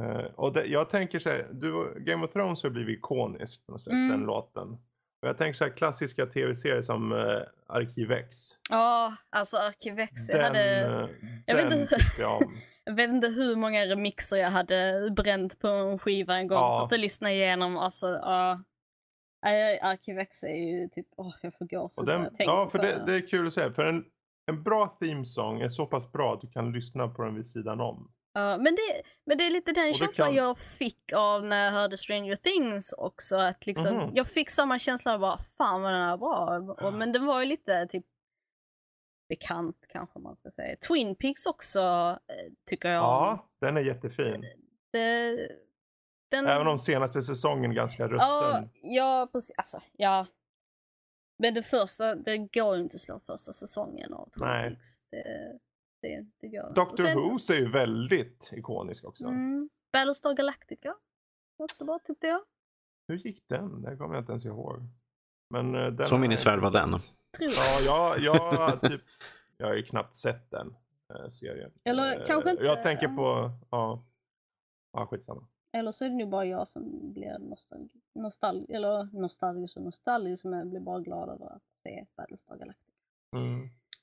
Eh, 0.00 0.24
och 0.34 0.52
det, 0.52 0.64
jag 0.64 0.90
tänker 0.90 1.18
så 1.18 1.30
här, 1.30 1.48
du, 1.52 1.94
Game 2.00 2.24
of 2.24 2.32
Thrones 2.32 2.62
har 2.62 2.70
blivit 2.70 2.98
ikonisk 2.98 3.66
på 3.66 3.72
något 3.72 3.80
sätt, 3.80 3.92
Mm. 3.92 4.08
den 4.10 4.20
låten. 4.20 4.78
Och 5.22 5.28
jag 5.28 5.38
tänker 5.38 5.56
så 5.58 5.64
här 5.64 5.70
klassiska 5.70 6.26
tv-serier 6.26 6.82
som 6.82 7.12
uh, 7.12 7.42
Arkiv 7.66 8.12
X. 8.12 8.36
Ja, 8.70 9.16
alltså 9.30 9.56
Arkivex. 9.56 10.28
Jag, 10.28 10.38
Den, 10.38 10.44
hade, 10.44 10.80
eh, 11.02 11.08
jag 11.46 11.56
vet 11.56 11.72
inte- 11.72 11.96
jag 12.18 12.42
jag 12.84 12.94
vet 12.94 13.10
inte 13.10 13.28
hur 13.28 13.56
många 13.56 13.86
remixer 13.86 14.36
jag 14.36 14.50
hade 14.50 15.10
bränt 15.16 15.58
på 15.58 15.68
en 15.68 15.98
skiva 15.98 16.36
en 16.36 16.46
gång. 16.46 16.58
Ja. 16.58 16.80
Satt 16.82 16.92
och 16.92 16.98
lyssnade 16.98 17.34
igenom. 17.34 17.76
Alltså, 17.76 18.06
ja. 18.08 18.62
Nej, 19.44 19.80
Arkivex 19.80 20.44
är 20.44 20.48
ju 20.48 20.88
typ, 20.88 21.06
åh 21.16 21.34
jag 21.42 21.54
får 21.58 21.64
gåshud 21.66 22.06
när 22.06 22.18
jag 22.18 22.36
tänker 22.36 22.44
ja, 22.54 22.68
för 22.68 22.78
det, 22.78 23.02
det 23.06 23.14
är 23.14 23.28
kul 23.28 23.46
att 23.46 23.52
säga. 23.52 23.72
För 23.72 23.84
en, 23.84 24.04
en 24.46 24.62
bra 24.62 24.86
themesång 24.86 25.60
är 25.60 25.68
så 25.68 25.86
pass 25.86 26.12
bra 26.12 26.34
att 26.34 26.40
du 26.40 26.48
kan 26.48 26.72
lyssna 26.72 27.08
på 27.08 27.22
den 27.22 27.34
vid 27.34 27.46
sidan 27.46 27.80
om. 27.80 28.10
Ja, 28.34 28.56
men, 28.58 28.74
det, 28.74 29.02
men 29.26 29.38
det 29.38 29.44
är 29.46 29.50
lite 29.50 29.72
den 29.72 29.94
känslan 29.94 30.28
kan- 30.28 30.34
jag 30.36 30.58
fick 30.58 31.12
av 31.16 31.44
när 31.44 31.64
jag 31.64 31.72
hörde 31.72 31.96
Stranger 31.96 32.36
Things 32.36 32.92
också. 32.92 33.36
Att 33.36 33.66
liksom, 33.66 33.96
Mhm. 33.96 34.10
Jag 34.14 34.26
fick 34.26 34.50
samma 34.50 34.78
känsla 34.78 35.14
av 35.14 35.20
bara, 35.20 35.38
fan 35.58 35.82
vad 35.82 35.92
den 35.92 36.02
är 36.02 36.16
bra. 36.16 36.58
Och, 36.86 36.94
men 36.94 37.12
den 37.12 37.26
var 37.26 37.40
ju 37.40 37.46
lite 37.46 37.86
typ 37.86 38.04
bekant 39.28 39.86
kanske 39.88 40.18
man 40.18 40.36
ska 40.36 40.50
säga. 40.50 40.76
Twin 40.76 41.16
Peaks 41.16 41.46
också 41.46 41.80
eh, 42.28 42.52
tycker 42.70 42.88
jag. 42.88 43.02
Ja, 43.02 43.48
den 43.60 43.76
är 43.76 43.80
jättefin. 43.80 44.44
Det, 44.92 45.36
den, 46.30 46.46
Även 46.46 46.66
om 46.66 46.78
senaste 46.78 47.22
säsongen 47.22 47.74
ganska 47.74 48.04
rutten. 48.04 48.18
ja, 48.18 48.68
ja, 48.82 49.28
precis. 49.32 49.56
Alltså, 49.58 49.80
ja. 49.92 50.26
Men 51.38 51.54
det 51.54 51.62
första, 51.62 52.14
det 52.14 52.38
går 52.38 52.76
ju 52.76 52.82
inte 52.82 52.94
att 52.94 53.00
slå 53.00 53.20
första 53.26 53.52
säsongen 53.52 54.12
av 54.14 54.24
Twin 54.30 54.46
Nej. 54.48 54.70
Peaks. 54.70 55.00
Det, 55.10 55.58
det, 56.02 56.12
inte. 56.12 56.60
Och 56.60 56.74
Dr. 56.74 56.96
sen- 56.96 57.16
Who 57.18 57.34
är 57.52 57.58
ju 57.58 57.70
väldigt 57.70 58.50
ikonisk 58.52 59.04
också. 59.04 59.26
Mm, 59.26 59.70
Battlestar 59.92 60.34
Galactica. 60.34 60.94
Också 61.56 61.84
bra 61.84 61.98
tyckte 62.04 62.26
jag. 62.26 62.40
Hur 63.08 63.16
gick 63.16 63.44
den? 63.48 63.82
Det 63.82 63.96
kommer 63.96 64.14
jag 64.14 64.22
inte 64.22 64.32
ens 64.32 64.46
ihåg. 64.46 64.82
Men, 65.50 65.74
eh, 65.74 65.86
den 65.86 66.08
Så 66.08 66.14
jag 66.14 66.20
minnesvärd 66.20 66.60
var 66.60 66.70
den. 66.70 66.90
Tror 66.90 67.50
jag. 67.52 67.82
Ja, 67.84 68.16
jag, 68.18 68.36
jag, 68.36 68.80
typ, 68.90 69.02
jag 69.56 69.66
har 69.66 69.74
ju 69.74 69.82
knappt 69.82 70.14
sett 70.14 70.50
den 70.50 70.74
eh, 71.14 71.28
serien. 71.28 71.72
Eller 71.84 72.20
Eh, 72.20 72.26
kanske 72.26 72.50
inte- 72.50 72.64
Jag 72.64 72.82
tänker 72.82 73.08
på, 73.08 73.50
ja, 73.70 74.04
ja 74.92 75.06
skitsamma. 75.06 75.46
Eller 75.72 75.92
så 75.92 76.04
är 76.04 76.08
det 76.08 76.14
nog 76.16 76.28
bara 76.28 76.44
jag 76.44 76.68
som 76.68 77.12
blir 77.12 77.38
nostalgi, 77.38 78.00
nostal 78.14 78.66
eller 78.68 79.04
nostalgisk 79.20 79.76
och 79.76 79.82
nostalgisk 79.82 80.44
men 80.44 80.58
jag 80.58 80.68
blir 80.68 80.80
bara 80.80 81.00
glad 81.00 81.28
över 81.28 81.46
att 81.56 81.62
se 81.82 82.06
Battlestar 82.16 82.56
Galactica. 82.56 82.91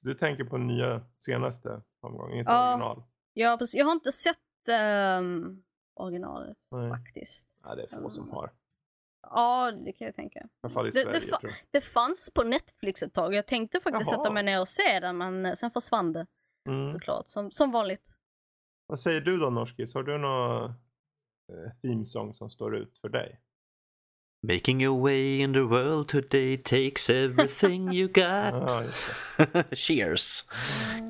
Du 0.02 0.14
tänker 0.14 0.44
på 0.44 0.58
nya 0.58 1.02
senaste 1.18 1.82
omgången, 2.02 2.38
inte 2.40 2.52
Ja. 2.52 2.70
original? 2.74 3.04
Ja, 3.34 3.58
precis. 3.58 3.76
Jag 3.80 3.86
har 3.86 3.92
inte 3.94 4.12
sett 4.12 4.38
ehm, 4.72 5.64
originalet 5.96 6.58
Nej. 6.72 6.90
faktiskt. 6.90 7.56
Ja, 7.64 7.76
det 7.76 7.84
är 7.84 7.88
få 7.88 7.96
Mm. 7.98 8.10
som 8.10 8.30
har. 8.30 8.48
I 8.48 8.52
Ja, 9.22 9.72
det 9.72 9.92
kan 9.92 10.06
jag 10.06 10.16
tänka. 10.16 10.48
alla 10.64 10.74
fall 10.74 10.88
i 10.88 10.90
Det- 10.90 11.12
det 11.12 11.22
Sverige. 11.22 11.56
Det 11.72 11.82
fanns 11.82 12.32
på 12.36 12.44
Netflix 12.44 13.04
ett 13.04 13.14
tag. 13.14 13.34
Jag 13.34 13.48
tänkte 13.48 13.80
faktiskt 13.82 14.12
Jaha. 14.12 14.20
sätta 14.24 14.34
mig 14.34 14.44
ner 14.44 14.62
och 14.62 14.68
se 14.70 15.00
den 15.00 15.18
men 15.18 15.46
eh, 15.46 15.54
sen 15.54 15.72
försvann 15.72 16.14
det 16.14 16.28
Mm. 16.70 16.86
såklart. 16.86 17.28
Som, 17.28 17.52
som 17.52 17.72
vanligt. 17.72 18.14
Vad 18.88 19.00
säger 19.00 19.22
du 19.22 19.38
då 19.38 19.50
Norskis? 19.50 19.94
Har 19.94 20.04
du 20.04 20.18
någon 20.18 20.64
eh, 20.66 21.72
themesång 21.82 22.34
som 22.34 22.50
står 22.50 22.76
ut 22.78 22.98
för 22.98 23.10
dig? 23.10 23.40
Making 24.42 24.82
your 24.82 25.02
way 25.02 25.42
in 25.42 25.54
the 25.54 25.66
world 25.66 26.08
today 26.08 26.58
takes 26.58 27.10
everything 27.10 27.92
you 27.92 28.08
got. 28.14 28.54
Cheers! 29.74 30.46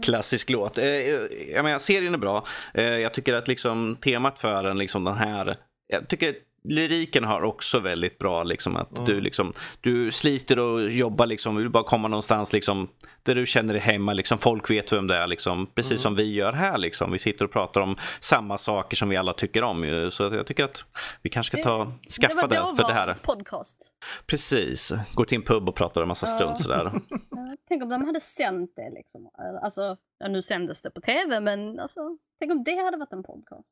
Klassisk 0.03 0.49
låt. 0.49 0.77
Eh, 0.77 0.85
jag 0.85 1.63
menar, 1.63 1.79
serien 1.79 2.13
är 2.13 2.17
bra. 2.17 2.47
Eh, 2.73 2.83
jag 2.83 3.13
tycker 3.13 3.33
att 3.33 3.47
liksom 3.47 3.97
temat 4.01 4.39
för 4.39 4.63
den, 4.63 4.77
liksom 4.77 5.03
den 5.03 5.17
här... 5.17 5.57
Jag 5.87 6.07
tycker 6.07 6.35
lyriken 6.63 7.23
har 7.23 7.41
också 7.43 7.79
väldigt 7.79 8.17
bra, 8.17 8.43
liksom 8.43 8.75
att 8.75 8.91
Mm. 8.91 9.05
du 9.05 9.21
liksom, 9.21 9.53
du 9.81 10.11
sliter 10.11 10.59
och 10.59 10.89
jobbar 10.89 11.25
liksom, 11.25 11.55
vill 11.55 11.69
bara 11.69 11.83
komma 11.83 12.07
någonstans 12.07 12.53
liksom, 12.53 12.87
där 13.23 13.35
du 13.35 13.45
känner 13.45 13.73
dig 13.73 13.81
hemma, 13.83 14.13
liksom, 14.13 14.37
folk 14.37 14.69
vet 14.69 14.93
vem 14.93 15.07
det 15.07 15.15
är, 15.15 15.27
liksom, 15.27 15.67
precis 15.75 15.91
Mm. 15.91 15.99
som 16.01 16.15
vi 16.15 16.33
gör 16.33 16.53
här. 16.53 16.77
Liksom. 16.77 17.11
Vi 17.11 17.19
sitter 17.19 17.45
och 17.45 17.51
pratar 17.51 17.81
om 17.81 17.97
samma 18.19 18.57
saker 18.57 18.97
som 18.97 19.09
vi 19.09 19.17
alla 19.17 19.33
tycker 19.33 19.63
om. 19.63 19.83
Ju. 19.83 20.11
Så 20.11 20.23
jag 20.23 20.47
tycker 20.47 20.63
att 20.63 20.83
vi 21.21 21.29
kanske 21.29 21.57
ska 21.57 21.63
ta, 21.69 21.91
skaffa 22.21 22.47
det 22.47 22.55
det, 22.55 22.75
för 22.77 22.87
det 22.87 22.93
här. 22.93 23.13
podcast. 23.23 23.93
Precis, 24.27 24.93
går 25.13 25.25
till 25.25 25.35
en 25.35 25.41
pub 25.43 25.69
och 25.69 25.75
pratar 25.75 26.01
en 26.01 26.07
massa 26.07 26.27
Ja. 26.27 26.35
strunt 26.35 26.59
sådär. 26.61 26.91
Tänk 27.67 27.83
om 27.83 27.89
de 27.89 28.05
hade 28.05 28.19
sänt 28.19 28.71
det 28.75 28.89
liksom. 28.95 29.29
Alltså, 29.63 29.97
ja, 30.19 30.27
nu 30.27 30.41
sändes 30.41 30.81
det 30.81 30.91
på 30.91 31.01
tv 31.01 31.39
men 31.39 31.79
alltså, 31.79 31.99
tänk 32.39 32.51
om 32.51 32.63
det 32.63 32.75
hade 32.85 32.97
varit 32.97 33.13
en 33.13 33.23
podcast. 33.23 33.71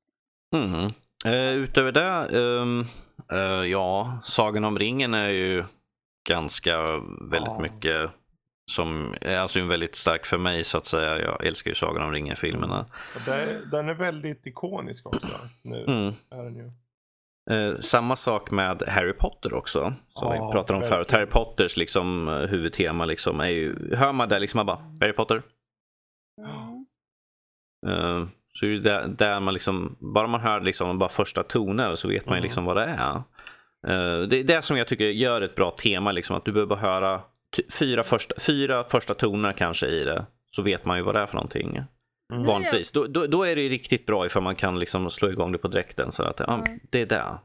Mm. 0.55 0.91
Eh, 1.27 1.53
utöver 1.55 1.91
det, 1.91 2.39
ehm, 2.39 2.85
eh, 3.31 3.65
ja, 3.71 4.19
Sagan 4.23 4.63
om 4.63 4.79
ringen 4.79 5.13
är 5.13 5.27
ju 5.29 5.63
ganska 6.29 6.81
väldigt 7.31 7.53
Ja. 7.53 7.59
mycket 7.59 8.09
som 8.71 9.15
är 9.21 9.37
alltså 9.37 9.61
väldigt 9.65 9.95
stark 9.95 10.25
för 10.25 10.37
mig 10.37 10.63
så 10.63 10.77
att 10.77 10.85
säga. 10.85 11.19
Jag 11.19 11.45
älskar 11.45 11.71
ju 11.71 11.75
Sagan 11.75 12.03
om 12.03 12.11
ringen-filmerna. 12.11 12.85
Det, 13.25 13.61
den 13.71 13.89
är 13.89 13.93
väldigt 13.93 14.47
ikonisk 14.47 15.05
också. 15.07 15.27
Nu 15.61 15.83
Mm. 15.87 16.13
är 16.31 16.43
den 16.43 16.55
ju. 16.55 16.71
Eh, 17.51 17.79
samma 17.79 18.15
sak 18.15 18.51
med 18.51 18.83
Harry 18.87 19.13
Potter 19.13 19.53
också. 19.53 19.93
Som 20.13 20.27
Ja, 20.35 20.45
vi 20.47 20.51
pratade 20.53 20.79
om 20.79 20.89
förut. 20.89 21.11
Harry 21.11 21.25
Potters 21.25 21.77
liksom, 21.77 22.27
eh, 22.27 22.35
huvudtema 22.39 23.05
liksom, 23.05 23.39
är 23.39 23.47
ju, 23.47 23.95
hör 23.95 24.13
man 24.13 24.29
det 24.29 24.39
liksom, 24.39 24.57
man 24.57 24.65
bara 24.65 24.77
Harry 25.01 25.13
Potter. 25.13 25.41
Mm. 26.41 26.85
Eh, 27.87 28.27
så 28.59 28.65
är 28.65 28.69
det 28.69 28.79
där, 28.79 29.07
där 29.07 29.39
man 29.39 29.53
liksom, 29.53 29.97
bara 29.99 30.27
man 30.27 30.41
hör 30.41 30.61
liksom 30.61 30.99
bara 30.99 31.09
första 31.09 31.43
toner 31.43 31.95
så 31.95 32.07
vet 32.07 32.25
man 32.25 32.35
ju 32.35 32.37
Mm. 32.37 32.43
liksom 32.43 32.65
vad 32.65 32.77
det 32.77 32.83
är. 32.83 33.15
Eh, 33.87 34.27
det 34.27 34.39
är 34.39 34.43
det 34.43 34.61
som 34.61 34.77
jag 34.77 34.87
tycker 34.87 35.05
gör 35.05 35.41
ett 35.41 35.55
bra 35.55 35.71
tema, 35.71 36.11
liksom, 36.11 36.35
att 36.37 36.45
du 36.45 36.51
behöver 36.51 36.69
bara 36.69 36.79
höra 36.79 37.21
fyra 37.79 38.03
första, 38.03 38.35
fyra 38.39 38.83
första 38.83 39.13
toner 39.13 39.53
kanske 39.53 39.87
i 39.87 40.03
det. 40.03 40.25
Så 40.51 40.61
vet 40.61 40.85
man 40.85 40.97
ju 40.97 41.03
vad 41.03 41.15
det 41.15 41.21
är 41.21 41.25
för 41.25 41.35
någonting. 41.35 41.77
Mm. 42.33 42.43
Vanligtvis. 42.45 42.91
Då, 42.91 43.07
då, 43.07 43.27
då 43.27 43.43
är 43.43 43.55
det 43.55 43.69
riktigt 43.69 44.05
bra 44.05 44.25
ifall 44.25 44.43
man 44.43 44.55
kan 44.55 44.79
liksom 44.79 45.11
slå 45.11 45.29
igång 45.31 45.51
det 45.51 45.57
på 45.57 45.67
direkten. 45.67 46.11
Så 46.11 46.23
att 46.23 46.39
ja, 46.39 46.53
Mm. 46.53 46.79
det 46.89 47.01
är 47.01 47.05
det. 47.05 47.39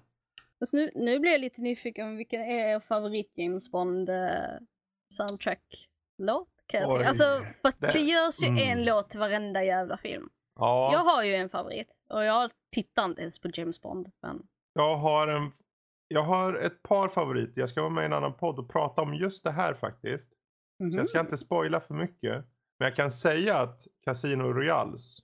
Fast 0.60 0.72
nu, 0.74 0.90
nu 0.94 1.18
blir 1.18 1.30
jag 1.32 1.40
lite 1.40 1.60
nyfiken, 1.60 2.16
vilken 2.16 2.40
är 2.40 2.74
er 2.74 2.80
favorit 2.80 3.32
James 3.36 3.70
Bond 3.70 4.08
eh, 4.10 4.16
soundtrack-låt? 5.08 6.48
Alltså, 7.06 7.24
för 7.62 7.68
att 7.68 7.80
det, 7.80 7.92
det- 7.92 7.98
görs 8.00 8.42
ju 8.42 8.48
mm. 8.48 8.78
en 8.78 8.84
låt 8.84 9.10
till 9.10 9.20
varenda 9.20 9.64
jävla 9.64 9.96
film. 9.96 10.28
Ja, 10.54 10.92
Jag 10.92 11.04
har 11.04 11.22
ju 11.24 11.34
en 11.34 11.48
favorit 11.50 12.00
och 12.08 12.24
jag 12.24 12.50
tittar 12.72 13.04
inte 13.04 13.20
ens 13.22 13.38
på 13.38 13.48
James 13.54 13.82
Bond. 13.82 14.10
Men... 14.22 14.46
jag 14.72 14.96
har 14.96 15.28
en 15.28 15.52
jag 16.08 16.22
har 16.22 16.54
ett 16.54 16.82
par 16.82 17.08
favoriter. 17.08 17.60
Jag 17.60 17.70
ska 17.70 17.80
vara 17.80 17.90
med 17.90 18.02
i 18.02 18.04
en 18.06 18.12
annan 18.12 18.34
podd 18.34 18.58
och 18.58 18.70
prata 18.70 19.02
om 19.02 19.14
just 19.14 19.44
det 19.44 19.50
här 19.50 19.74
faktiskt. 19.74 20.32
Så 20.92 20.98
jag 20.98 21.06
ska 21.06 21.18
Mhm. 21.18 21.26
inte 21.26 21.36
spoila 21.38 21.80
för 21.80 21.94
mycket. 21.94 22.44
Men 22.78 22.88
jag 22.88 22.96
kan 22.96 23.10
säga 23.10 23.56
att 23.58 23.86
Casino 24.04 24.42
Royals 24.42 25.18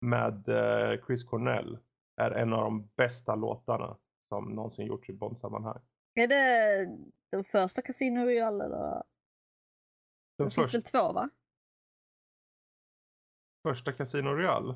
med 0.00 0.48
eh, 0.48 1.04
Chris 1.06 1.24
Cornell 1.24 1.78
är 2.20 2.30
en 2.30 2.52
av 2.52 2.60
de 2.60 2.88
bästa 2.96 3.34
låtarna 3.34 3.96
som 4.28 4.44
någonsin 4.54 4.86
gjorts 4.86 5.08
i 5.10 5.12
Bond-sammanhang. 5.12 5.80
Är 6.14 6.26
det 6.26 6.86
den 7.30 7.44
första 7.44 7.82
Casino 7.82 8.20
Royale 8.20 8.64
eller? 8.64 9.02
Den 10.38 10.48
Det 10.48 10.50
finns 10.50 10.74
väl 10.74 10.82
två 10.82 11.12
va? 11.12 11.30
Första 13.68 13.92
Casino 13.92 14.28
Royale. 14.28 14.74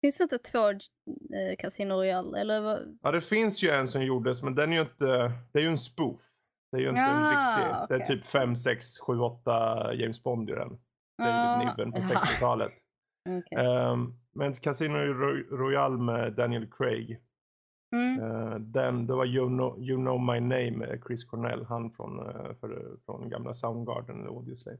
Finns 0.00 0.18
det 0.18 0.22
inte 0.22 0.38
två 0.38 0.70
eh, 0.70 1.56
Casino 1.58 1.92
Royale? 1.94 2.40
Eller 2.40 2.60
vad? 2.60 2.98
Ja, 3.02 3.10
det 3.10 3.20
finns 3.20 3.62
ju 3.64 3.68
en 3.70 3.88
som 3.88 4.04
gjordes, 4.04 4.42
men 4.42 4.54
den 4.54 4.72
är 4.72 4.76
ju 4.76 4.80
inte, 4.82 5.32
det 5.52 5.58
är 5.58 5.62
ju 5.62 5.68
en 5.68 5.78
spoof. 5.78 6.20
Det 6.72 6.76
är 6.76 6.80
ju 6.80 6.88
inte 6.88 7.00
en 7.00 7.22
Ja, 7.22 7.78
riktig. 7.80 7.96
Det 7.96 8.02
är 8.02 8.06
typ 8.16 8.26
5, 8.26 8.56
6, 8.56 8.86
7, 9.06 9.18
8 9.18 9.94
James 9.94 10.22
Bond 10.22 10.50
i 10.50 10.52
den. 10.52 10.68
David 11.18 11.34
Ah, 11.34 11.58
Niven 11.58 11.92
på 11.92 11.98
ja, 11.98 12.20
60-talet. 12.20 12.72
okej. 13.28 13.66
Ehm, 13.66 14.14
men 14.34 14.54
Casino 14.54 14.96
Ro- 14.98 15.56
Royale 15.56 15.96
med 15.98 16.32
Daniel 16.32 16.70
Craig. 16.70 17.20
Mm. 17.96 18.20
Uh, 18.20 18.54
den, 18.58 19.06
det 19.06 19.14
var 19.14 19.24
you 19.26 19.48
know, 19.48 19.82
you 19.82 19.96
know 19.96 20.20
My 20.20 20.40
Name 20.40 20.70
med 20.70 21.02
Chris 21.06 21.24
Cornell. 21.24 21.64
Han 21.64 21.90
från, 21.90 22.20
uh, 22.20 22.54
för, 22.60 22.96
från 23.06 23.28
gamla 23.28 23.54
Soundgarden 23.54 24.20
eller 24.20 24.28
Audioslave. 24.28 24.78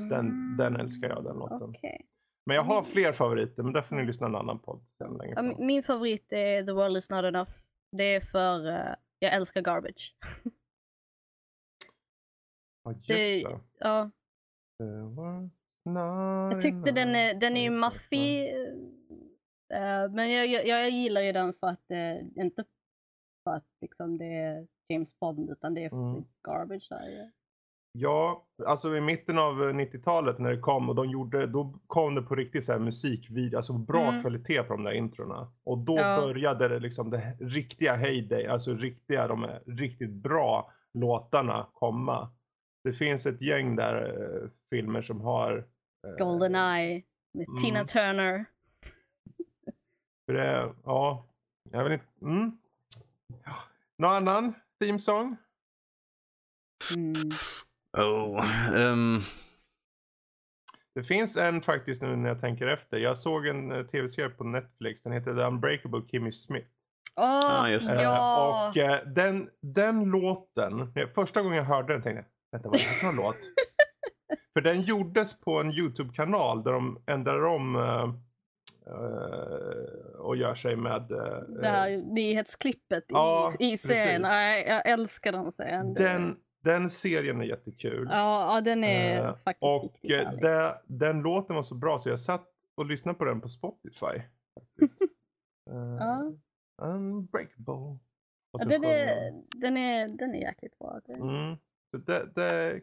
Den, 0.00 0.56
den 0.56 0.76
älskar 0.76 1.08
jag, 1.08 1.24
den 1.24 1.36
låten. 1.36 1.62
Okej. 1.62 2.06
Men 2.46 2.56
jag 2.56 2.62
har 2.62 2.82
Min- 2.82 2.84
fler 2.92 3.12
favoriter, 3.12 3.62
men 3.62 3.72
där 3.72 3.82
får 3.82 3.96
ni 3.96 4.04
lyssna 4.04 4.26
en 4.26 4.34
annan 4.36 4.58
podd 4.58 4.84
sen 4.88 5.12
längre 5.16 5.34
fram. 5.34 5.66
min- 5.66 5.82
favorit 5.82 6.32
är 6.32 6.62
The 6.62 6.72
World 6.72 6.96
Is 6.96 7.10
Not 7.10 7.24
Enough. 7.24 7.50
Det 7.92 8.14
är 8.14 8.20
för 8.20 8.66
eh, 8.68 8.94
jag 9.18 9.32
älskar 9.34 9.60
Garbage. 9.62 10.16
Ja, 12.84 12.92
just 12.92 13.08
det- 13.08 13.42
det. 13.42 13.60
Ja, 13.78 14.10
jag 16.52 16.62
tyckte 16.62 16.92
den 16.92 17.14
är, 17.14 17.34
den 17.34 17.56
är 17.56 17.70
maffig. 17.70 18.48
eh, 19.74 20.10
men 20.10 20.30
jag, 20.32 20.46
jag, 20.46 20.66
jag 20.66 20.90
gillar 20.90 21.20
ju 21.20 21.32
den 21.32 21.52
för 21.60 21.66
att 21.66 21.80
det 21.88 22.26
inte 22.36 22.64
för 23.44 23.54
att 23.54 23.66
liksom 23.80 24.18
det 24.18 24.24
är 24.34 24.66
James 24.88 25.18
Bond 25.18 25.50
utan 25.50 25.74
det 25.74 25.84
är 25.84 25.92
Mm. 25.92 26.24
Garbage 26.48 26.86
där. 26.90 27.30
Ja, 27.98 28.46
alltså 28.66 28.96
i 28.96 29.00
mitten 29.00 29.38
av 29.38 29.62
eh, 29.62 29.74
90-talet 29.74 30.38
när 30.38 30.50
det 30.50 30.58
kom 30.60 30.88
och 30.88 30.94
de 30.94 31.10
gjorde, 31.10 31.46
då 31.46 31.74
kom 31.86 32.14
det 32.14 32.22
på 32.22 32.34
riktigt 32.34 32.64
så 32.64 32.72
här 32.72 32.78
musikvideo, 32.78 33.56
alltså 33.56 33.72
bra 33.72 34.08
Mm. 34.08 34.20
kvalitet 34.20 34.62
på 34.62 34.72
de 34.72 34.82
där 34.84 34.92
introna. 34.92 35.52
Och 35.64 35.78
då 35.78 35.96
Ja. 35.96 36.20
började 36.20 36.68
det 36.68 36.78
liksom 36.78 37.10
det 37.10 37.36
riktiga 37.40 37.94
heyday, 37.94 38.46
alltså 38.46 38.74
riktiga, 38.74 39.28
de 39.28 39.46
riktigt 39.66 40.10
bra 40.10 40.72
låtarna 40.94 41.66
komma. 41.72 42.30
Det 42.84 42.92
finns 42.92 43.26
ett 43.26 43.42
gäng 43.42 43.76
där 43.76 44.22
eh, 44.42 44.50
filmer 44.70 45.02
som 45.02 45.20
har 45.20 45.66
eh, 46.06 46.24
Goldeneye 46.24 47.02
med 47.34 47.48
Mm. 47.48 47.62
Tina 47.62 47.84
Turner. 47.84 48.44
För 50.26 50.32
det, 50.32 50.74
ja, 50.84 51.26
jag 51.70 51.84
vill 51.84 51.92
inte, 51.92 52.06
mm. 52.22 52.58
Någon 53.98 54.10
annan 54.12 54.54
theme 54.80 54.98
song? 54.98 55.36
Mm. 56.96 57.12
Oh, 57.96 58.76
ehm, 58.76 59.20
Det 60.94 61.04
finns 61.04 61.36
en 61.36 61.60
faktiskt 61.62 62.02
nu 62.02 62.16
när 62.16 62.28
jag 62.28 62.40
tänker 62.40 62.66
efter. 62.66 62.98
Jag 62.98 63.16
såg 63.18 63.46
en 63.46 63.72
eh, 63.72 63.82
tv-serie 63.82 64.28
på 64.28 64.44
Netflix. 64.44 65.02
Den 65.02 65.12
heter 65.12 65.34
The 65.34 65.42
Unbreakable 65.42 66.02
Kimmy 66.10 66.32
Smith. 66.32 66.68
Åh, 67.16 67.24
Ja, 67.24 67.68
just 67.70 67.88
det. 67.88 67.96
Eh, 67.96 68.02
ja! 68.02 68.68
och 68.68 68.76
eh, 68.76 68.98
den, 69.06 69.50
den 69.60 70.04
låten, 70.04 70.92
första 71.14 71.42
gången 71.42 71.56
jag 71.56 71.64
hörde 71.64 71.92
den 71.92 72.02
tänkte 72.02 72.24
jag, 72.50 72.58
vänta 72.58 72.68
vad 72.68 72.80
är 72.80 72.84
det 72.84 72.94
för 72.94 73.12
låt? 73.12 73.36
För 74.54 74.60
den 74.60 74.82
gjordes 74.82 75.40
på 75.40 75.60
en 75.60 75.70
YouTube-kanal 75.72 76.62
där 76.62 76.72
de 76.72 77.02
ändrar 77.06 77.44
om 77.44 77.76
eh, 77.76 78.02
eh, 78.94 80.18
och 80.18 80.36
gör 80.36 80.54
sig 80.54 80.76
med 80.76 81.12
eh, 81.12 81.38
det 81.60 81.68
här 81.68 81.96
nyhetsklippet 81.96 83.04
ja, 83.08 83.54
i, 83.58 83.72
i 83.72 83.78
serien. 83.78 84.04
precis. 84.04 84.28
Nej, 84.28 84.64
jag 84.68 84.88
älskar 84.88 85.32
den 85.32 85.52
serien. 85.52 85.94
Den, 85.94 86.36
den 86.66 86.90
serien 86.90 87.40
är 87.40 87.44
jättekul. 87.44 88.08
Ja, 88.10 88.54
ja, 88.54 88.60
den 88.60 88.84
är 88.84 89.24
Eh, 89.28 89.36
faktiskt 89.44 89.62
och 89.62 90.10
eh, 90.10 90.32
det, 90.32 90.80
den 90.86 91.22
låten 91.22 91.56
var 91.56 91.62
så 91.62 91.74
bra 91.74 91.98
så 91.98 92.08
jag 92.08 92.20
satt 92.20 92.48
och 92.74 92.86
lyssnade 92.86 93.18
på 93.18 93.24
den 93.24 93.40
på 93.40 93.48
Spotify. 93.48 94.22
Faktiskt. 94.54 94.96
Eh, 95.70 95.96
Ja. 95.98 96.32
Unbreakable. 96.82 97.98
Ja, 98.52 98.64
den, 98.64 98.84
är, 98.84 99.32
den, 99.56 99.76
är, 99.76 100.08
den 100.08 100.34
är 100.34 100.38
jäkligt 100.40 100.78
bra. 100.78 101.00
Det, 101.06 101.12
Mm. 101.12 101.56
Så 101.90 101.96
det, 101.96 102.26
det, 102.34 102.80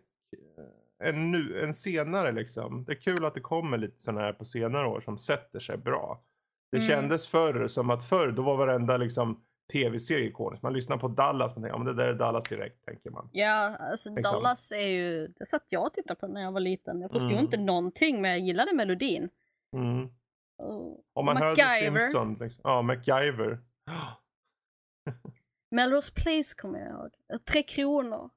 en, 1.03 1.31
nu, 1.31 1.61
en 1.63 1.73
senare 1.73 2.31
liksom. 2.31 2.83
Det 2.83 2.91
är 2.91 2.95
kul 3.01 3.25
att 3.25 3.33
det 3.35 3.41
kommer 3.41 3.77
lite 3.77 3.99
sådana 3.99 4.21
här 4.21 4.33
på 4.33 4.45
senare 4.45 4.87
år 4.87 4.99
som 5.01 5.17
sätter 5.17 5.59
sig 5.59 5.77
bra. 5.77 6.23
Det 6.71 6.77
Mm. 6.77 6.87
kändes 6.89 7.27
förr 7.27 7.67
som 7.67 7.89
att 7.89 8.03
förr 8.03 8.31
då 8.31 8.41
var 8.41 8.57
varenda 8.57 8.97
liksom 8.97 9.43
tv-serie 9.71 10.25
ikonisk. 10.27 10.63
Man 10.63 10.73
lyssnar 10.73 10.97
på 10.97 11.07
Dallas 11.07 11.47
och 11.47 11.53
tänker 11.55 11.69
ja 11.69 11.77
men 11.77 11.85
det 11.87 11.93
där 11.93 12.07
är 12.07 12.13
Dallas 12.13 12.43
direkt 12.43 12.85
tänker 12.85 13.09
man. 13.09 13.29
Ja, 13.31 13.77
alltså 13.77 14.15
Liksom. 14.15 14.33
Dallas 14.35 14.71
är 14.71 14.87
ju... 14.87 15.27
Det 15.27 15.45
satt 15.45 15.65
jag 15.69 15.85
och 15.85 15.93
tittade 15.93 16.19
på 16.19 16.27
när 16.27 16.41
jag 16.41 16.51
var 16.51 16.59
liten. 16.59 17.01
Jag 17.01 17.11
förstod 17.11 17.31
Mm. 17.31 17.43
inte 17.43 17.57
någonting 17.57 18.21
men 18.21 18.31
jag 18.31 18.39
gillade 18.39 18.73
melodin. 18.73 19.29
Mm. 19.75 20.09
Och 20.57 21.03
Om 21.13 21.25
man 21.25 21.39
MacGyver. 21.39 21.99
Simpsons. 21.99 22.39
Liksom. 22.39 22.61
Ja, 22.63 22.81
MacGyver. 22.81 23.59
Melrose 25.71 26.13
Place 26.13 26.55
kommer 26.61 26.79
jag 26.79 26.89
ihåg. 26.91 27.41
Tre 27.45 27.63
Kronor. 27.63 28.29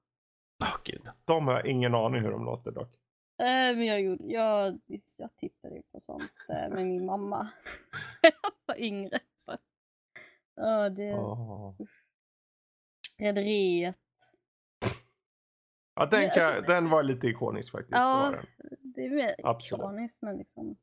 åh 0.62 0.77
gud. 0.85 1.03
De 1.24 1.47
har 1.47 1.55
jag 1.55 1.66
ingen 1.66 1.95
aning 1.95 2.22
hur 2.22 2.31
de 2.31 2.45
låter 2.45 2.70
dock. 2.70 2.95
Äh, 3.39 3.47
men 3.47 3.85
jag, 3.87 4.01
gjorde, 4.01 4.24
jag, 4.27 4.81
jag 5.18 5.37
tittade 5.37 5.74
ju 5.74 5.83
på 5.93 6.01
sånt 6.01 6.33
äh, 6.49 6.55
med 6.74 6.87
min 6.87 7.07
mamma. 7.07 7.49
jag 8.22 8.33
var 8.66 8.77
yngre. 8.81 9.18
Så. 9.35 9.53
Ja, 10.57 10.88
det... 10.88 11.14
Åh. 11.14 11.74
Rederiet. 13.18 13.96
Ja, 15.94 16.07
den, 16.07 16.30
kan, 16.30 16.44
alltså- 16.44 16.62
den 16.62 16.90
var 16.90 17.02
lite 17.02 17.26
ikonisk 17.26 17.72
faktiskt. 17.72 17.90
det 17.92 17.98
Ja. 17.98 18.30
den. 18.30 18.46
Det 18.94 19.00
är 19.07 19.11
mer 19.11 19.34
Absolut. 19.44 19.80
ikoniskt 19.84 20.22
men 20.22 20.36
liksom... 20.38 20.76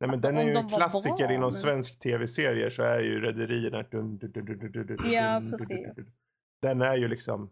Nej, 0.00 0.10
men 0.10 0.20
den 0.20 0.36
är 0.36 0.42
ju 0.44 0.54
en 0.54 0.68
klassiker 0.68 1.16
bra, 1.16 1.30
inom 1.32 1.40
men- 1.42 1.52
svensk 1.52 1.98
tv-serier 1.98 2.70
så 2.70 2.82
är 2.82 2.98
ju 3.00 3.20
Rederierna. 3.20 3.84
Ja, 5.12 5.42
precis. 5.50 6.20
Den 6.62 6.82
är 6.82 6.96
ju 6.96 7.08
liksom. 7.08 7.50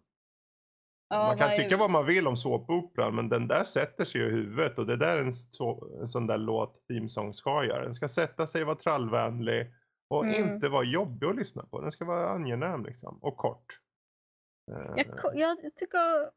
Ja, 1.08 1.18
man 1.26 1.38
kan 1.38 1.46
varje- 1.48 1.56
tycka 1.62 1.76
vad 1.76 1.90
man 1.90 2.06
vill 2.06 2.26
om 2.26 2.36
såpoperan 2.36 3.14
men 3.14 3.28
den 3.28 3.48
där 3.48 3.64
sätter 3.64 4.04
sig 4.04 4.20
i 4.20 4.24
huvudet 4.24 4.78
och 4.78 4.86
det 4.86 4.96
där 4.96 5.16
är 5.16 5.20
en, 5.20 5.32
så, 5.32 5.98
en 6.00 6.08
sån 6.08 6.26
där 6.26 6.38
låt 6.38 6.86
themesång 6.88 7.34
ska 7.34 7.64
göra. 7.64 7.84
Den 7.84 7.94
ska 7.94 8.08
sätta 8.08 8.46
sig, 8.46 8.64
vara 8.64 8.76
trallvänlig 8.76 9.72
och 10.12 10.24
Mm. 10.24 10.54
inte 10.54 10.68
vara 10.68 10.84
jobbig 10.84 11.26
att 11.26 11.36
lyssna 11.36 11.66
på. 11.66 11.80
Den 11.80 11.92
ska 11.92 12.04
vara 12.04 12.28
angenäm 12.28 12.84
liksom 12.84 13.18
och 13.22 13.36
kort. 13.36 13.78
Eh, 14.72 14.92
Jag, 14.96 15.18
ko- 15.18 15.32
jag 15.34 15.58
tycker 15.76 16.30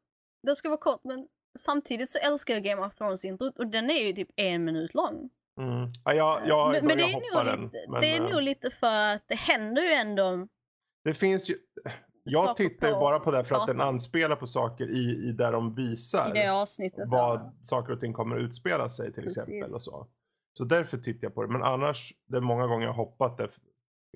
det 0.43 0.55
ska 0.55 0.69
vara 0.69 0.77
kort 0.79 1.01
men 1.03 1.27
samtidigt 1.59 2.09
så 2.11 2.19
älskar 2.19 2.53
jag 2.53 2.63
Game 2.63 2.81
of 2.87 2.95
Thrones 2.95 3.25
introt 3.25 3.59
och 3.59 3.67
den 3.67 3.89
är 3.89 4.05
ju 4.07 4.13
typ 4.13 4.29
en 4.35 4.63
minut 4.63 4.93
lång. 4.93 5.29
Mm. 5.61 5.87
Ja, 6.05 6.13
jag, 6.13 6.41
jag 6.47 6.71
men, 6.71 6.85
men 6.85 6.97
det, 6.97 7.03
är 7.03 7.35
nog 7.35 7.45
den. 7.45 7.61
lite, 7.63 7.85
men, 7.89 8.01
det 8.01 8.07
är 8.15 8.21
eh, 8.21 8.29
nog 8.31 8.41
lite 8.41 8.71
för 8.71 9.13
att 9.13 9.23
det 9.27 9.35
händer 9.35 9.81
ju 9.81 9.91
ändå 9.91 10.47
Det 11.03 11.13
finns 11.13 11.49
ju... 11.49 11.55
Jag 12.27 12.55
tittar 12.55 12.87
ju 12.87 12.93
bara 12.93 13.19
på 13.19 13.31
det 13.31 13.43
för 13.43 13.55
att 13.55 13.67
den 13.67 13.81
anspelar 13.81 14.35
på 14.35 14.47
saker 14.47 14.89
i, 14.89 15.27
i 15.29 15.31
där 15.31 15.51
de 15.51 15.75
visar 15.75 16.29
i 16.29 16.39
det 16.39 16.47
avsnittet. 16.47 17.09
vad 17.09 17.39
ja. 17.39 17.53
saker 17.61 17.93
och 17.93 17.99
ting 17.99 18.13
kommer 18.13 18.35
att 18.35 18.41
utspela 18.41 18.89
sig 18.89 19.13
till 19.13 19.23
Precis. 19.23 19.37
exempel. 19.37 19.61
och 19.63 19.81
så. 19.81 20.07
Så 20.57 20.63
därför 20.63 20.97
tittar 20.97 21.25
jag 21.27 21.35
på 21.35 21.41
det. 21.43 21.47
Men 21.51 21.63
annars, 21.63 22.13
det 22.27 22.37
är 22.37 22.41
många 22.41 22.67
gånger 22.67 22.85
jag 22.85 22.93
har 22.93 23.05
hoppat 23.05 23.37
det. 23.37 23.49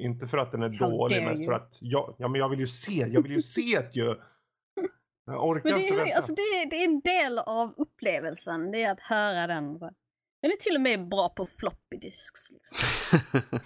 Inte 0.01 0.27
för 0.27 0.37
att 0.37 0.51
den 0.51 0.63
är 0.63 0.69
How 0.69 0.89
dålig, 0.89 1.23
mest 1.23 1.45
för 1.45 1.53
att 1.53 1.77
jag, 1.81 2.15
ja, 2.17 2.27
men 2.27 2.39
jag 2.39 2.49
vill 2.49 2.59
ju 2.59 2.67
se, 2.67 3.05
jag 3.07 3.21
vill 3.21 3.31
ju 3.31 3.41
se 3.41 3.79
det 3.93 3.95
ju. 3.95 4.15
Jag 5.25 5.45
orkar 5.47 5.69
Men 5.69 5.79
det 5.79 5.85
inte 5.87 5.93
är, 5.93 5.97
vänta. 5.97 6.15
alltså, 6.15 6.33
det, 6.33 6.41
är, 6.41 6.69
det 6.69 6.75
är 6.75 6.85
en 6.85 6.99
del 6.99 7.39
av 7.39 7.73
upplevelsen, 7.77 8.71
det 8.71 8.83
är 8.83 8.91
att 8.91 8.99
höra 8.99 9.47
den. 9.47 9.79
Så. 9.79 9.85
Den 10.41 10.51
är 10.51 10.55
till 10.55 10.75
och 10.75 10.81
med 10.81 11.07
bra 11.09 11.29
på 11.29 11.45
floppy 11.45 11.97
disks. 11.97 12.51
Liksom. 12.51 12.77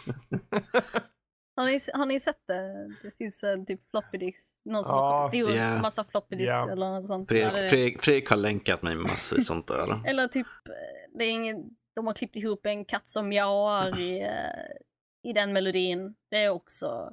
Har 1.56 1.66
ni, 1.66 1.80
har 1.94 2.06
ni 2.06 2.20
sett 2.20 2.48
det? 2.48 2.88
Det 3.04 3.12
finns 3.18 3.44
en 3.44 3.66
typ 3.66 3.82
floppy 3.92 4.18
disk. 4.18 4.60
Någon 4.66 4.84
som 4.84 4.96
Ja, 4.96 5.02
har 5.22 5.36
ihop 5.36 5.52
ja. 5.56 5.82
massa 5.82 6.04
floppy 6.04 6.36
disk 6.36 6.52
Ja. 6.54 6.72
eller 6.72 6.90
något 6.92 7.08
sånt. 7.08 7.30
Fredrik. 7.30 7.70
Fredrik, 7.70 8.02
Fredrik 8.02 8.30
har 8.30 8.38
länkat 8.38 8.82
mig 8.82 8.96
massvis 8.96 9.48
sånt 9.48 9.68
där. 9.68 10.02
Eller 10.08 10.28
typ, 10.28 10.48
eh, 10.48 11.18
det 11.18 11.24
är 11.26 11.30
ingen, 11.30 11.58
de 11.96 12.08
har 12.08 12.14
klippt 12.14 12.36
ihop 12.36 12.66
en 12.66 12.86
katt 12.86 13.10
som 13.10 13.28
mjauar 13.30 14.00
i, 14.00 14.22
eh, 14.22 15.30
i 15.30 15.34
den 15.34 15.54
melodin. 15.54 16.16
Det 16.32 16.38
är 16.38 16.50
också 16.50 17.10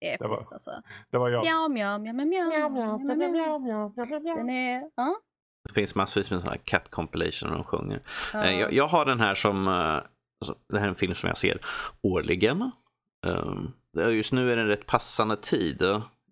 episkt 0.00 0.20
var- 0.50 0.54
alltså. 0.54 0.70
Det 1.10 1.18
var 1.18 1.28
jag. 1.30 1.44
Mjau, 1.44 1.68
mjau, 1.68 1.98
mjau, 1.98 2.14
mjau, 2.14 2.48
mjau, 2.50 2.70
mjau, 2.70 3.58
mjau. 3.58 4.36
Den 4.36 4.50
är, 4.50 4.90
ja. 4.94 5.16
Det 5.68 5.74
finns 5.74 5.94
massvis 5.94 6.30
med 6.30 6.40
sådana 6.40 6.56
här 6.56 6.62
cat 6.64 6.90
compilation 6.90 7.50
de 7.52 7.64
sjunger. 7.64 8.02
ja. 8.32 8.44
Eh, 8.44 8.60
Jag, 8.60 8.72
jag 8.72 8.86
har 8.88 9.04
den 9.04 9.20
här 9.20 9.34
som, 9.34 9.68
eh, 9.68 10.00
det 10.68 10.78
här 10.78 10.84
är 10.86 10.88
en 10.88 10.94
film 10.94 11.14
som 11.14 11.28
jag 11.28 11.38
ser 11.38 11.60
årligen. 12.02 12.70
Det 13.92 14.02
är- 14.02 14.10
just 14.10 14.32
nu 14.32 14.52
är 14.52 14.56
det 14.56 14.62
en 14.62 14.68
rätt 14.68 14.86
passande 14.86 15.36
tid. 15.36 15.82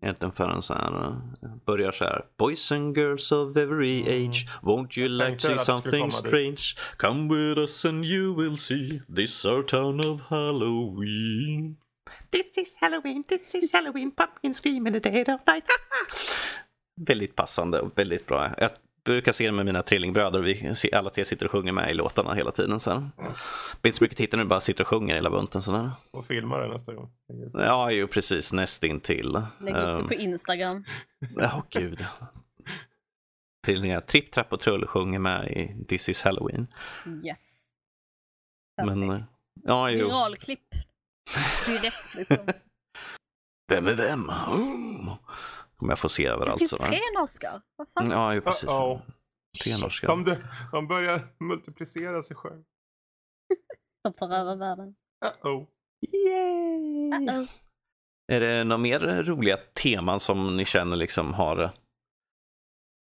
Egentligen 0.02 0.32
förrän 0.32 0.62
så 0.62 0.74
här, 0.74 1.06
eh, 1.06 1.48
börjar 1.66 1.92
så 1.92 2.04
här. 2.04 2.24
Boys 2.38 2.72
and 2.72 2.96
girls 2.96 3.32
of 3.32 3.56
every 3.56 4.00
Mm. 4.00 4.28
age, 4.30 4.46
won't 4.62 4.98
you 4.98 5.08
like 5.08 5.36
to 5.36 5.46
see 5.48 5.58
something 5.58 5.90
komma 5.92 6.06
dit. 6.06 6.14
strange? 6.14 6.56
Come 6.96 7.34
with 7.34 7.58
us 7.58 7.84
and 7.84 8.04
you 8.04 8.34
will 8.36 8.58
see 8.58 9.00
this 9.16 9.44
our 9.44 9.62
town 9.62 10.00
of 10.00 10.20
Halloween. 10.30 11.76
This 12.30 12.58
is 12.58 12.76
Halloween, 12.80 13.24
this 13.28 13.54
is 13.54 13.72
Halloween, 13.72 14.10
pumpkin 14.10 14.54
scream 14.54 14.86
in 14.86 14.92
the 14.92 15.10
dead 15.10 15.28
of 15.28 15.40
night. 15.46 15.64
väldigt 17.06 17.36
passande 17.36 17.80
och 17.80 17.98
väldigt 17.98 18.26
bra. 18.26 18.54
Jag 18.58 18.70
brukar 19.04 19.32
se 19.32 19.46
det 19.46 19.52
med 19.52 19.66
mina 19.66 19.82
trillingbröder. 19.82 20.40
Vi 20.40 20.74
alla 20.92 21.10
tre 21.10 21.24
sitter 21.24 21.46
och 21.46 21.52
sjunger 21.52 21.72
med 21.72 21.90
i 21.90 21.94
låtarna 21.94 22.34
hela 22.34 22.52
tiden. 22.52 22.80
Så 22.80 22.90
här. 22.90 23.00
Det 23.16 23.82
blir 23.82 23.88
inte 23.88 23.98
så 23.98 24.04
mycket 24.04 24.18
tittare 24.18 24.40
nu, 24.42 24.48
bara 24.48 24.60
sitter 24.60 24.84
och 24.84 24.88
sjunger 24.88 25.14
hela 25.14 25.30
bunten. 25.30 25.62
Så. 25.62 25.90
Och 26.10 26.26
filma 26.26 26.58
det 26.58 26.68
nästa 26.68 26.94
gång. 26.94 27.10
Ja, 27.52 27.90
ju 27.90 28.06
precis 28.06 28.52
nästintill. 28.52 29.42
Lägg 29.60 29.74
upp 29.74 29.80
det 29.80 29.92
Um, 29.92 30.08
på 30.08 30.14
Instagram. 30.14 30.84
Ja, 31.36 31.62
gud. 31.70 32.06
Trillingar, 33.66 34.00
Tripp, 34.00 34.32
Trapp 34.32 34.52
och 34.52 34.60
Trull 34.60 34.86
sjunger 34.86 35.18
med 35.18 35.50
i 35.50 35.84
This 35.88 36.08
is 36.08 36.22
Halloween. 36.22 36.66
Yes. 37.24 37.70
Men, 38.82 39.08
Perfekt. 39.08 39.32
Ja, 39.64 39.90
jo. 39.90 40.06
Viralklipp. 40.06 40.68
Direkt 41.66 42.14
liksom. 42.14 42.46
Vem 43.68 43.86
är 43.86 43.94
vem? 43.94 44.30
Mm. 44.30 45.10
Kommer 45.82 45.92
jag 45.92 45.98
få 45.98 46.08
se 46.08 46.22
Det 46.22 46.28
överallt. 46.28 46.58
finns 46.58 46.70
sådär. 46.70 46.86
tre 46.86 46.98
norskar. 47.20 47.60
Vad 47.76 47.88
fan? 47.98 48.10
Ja, 48.10 48.34
ju 48.34 48.40
precis. 48.40 48.68
Uh-oh. 48.68 49.00
Tre 49.64 49.76
norska. 49.76 50.06
De, 50.06 50.36
de 50.72 50.86
börjar 50.88 51.26
multiplicera 51.40 52.22
sig 52.22 52.36
själv. 52.36 52.62
De 54.04 54.12
tar 54.12 54.30
över 54.30 54.56
världen. 54.56 54.94
Uh-oh. 55.42 55.66
Yay! 56.12 57.10
Uh-oh. 57.10 57.46
Är 58.32 58.40
det 58.40 58.64
några 58.64 58.78
mer 58.78 59.22
roliga 59.24 59.56
teman 59.82 60.20
som 60.20 60.56
ni 60.56 60.64
känner 60.64 60.96
liksom 60.96 61.34
har 61.34 61.70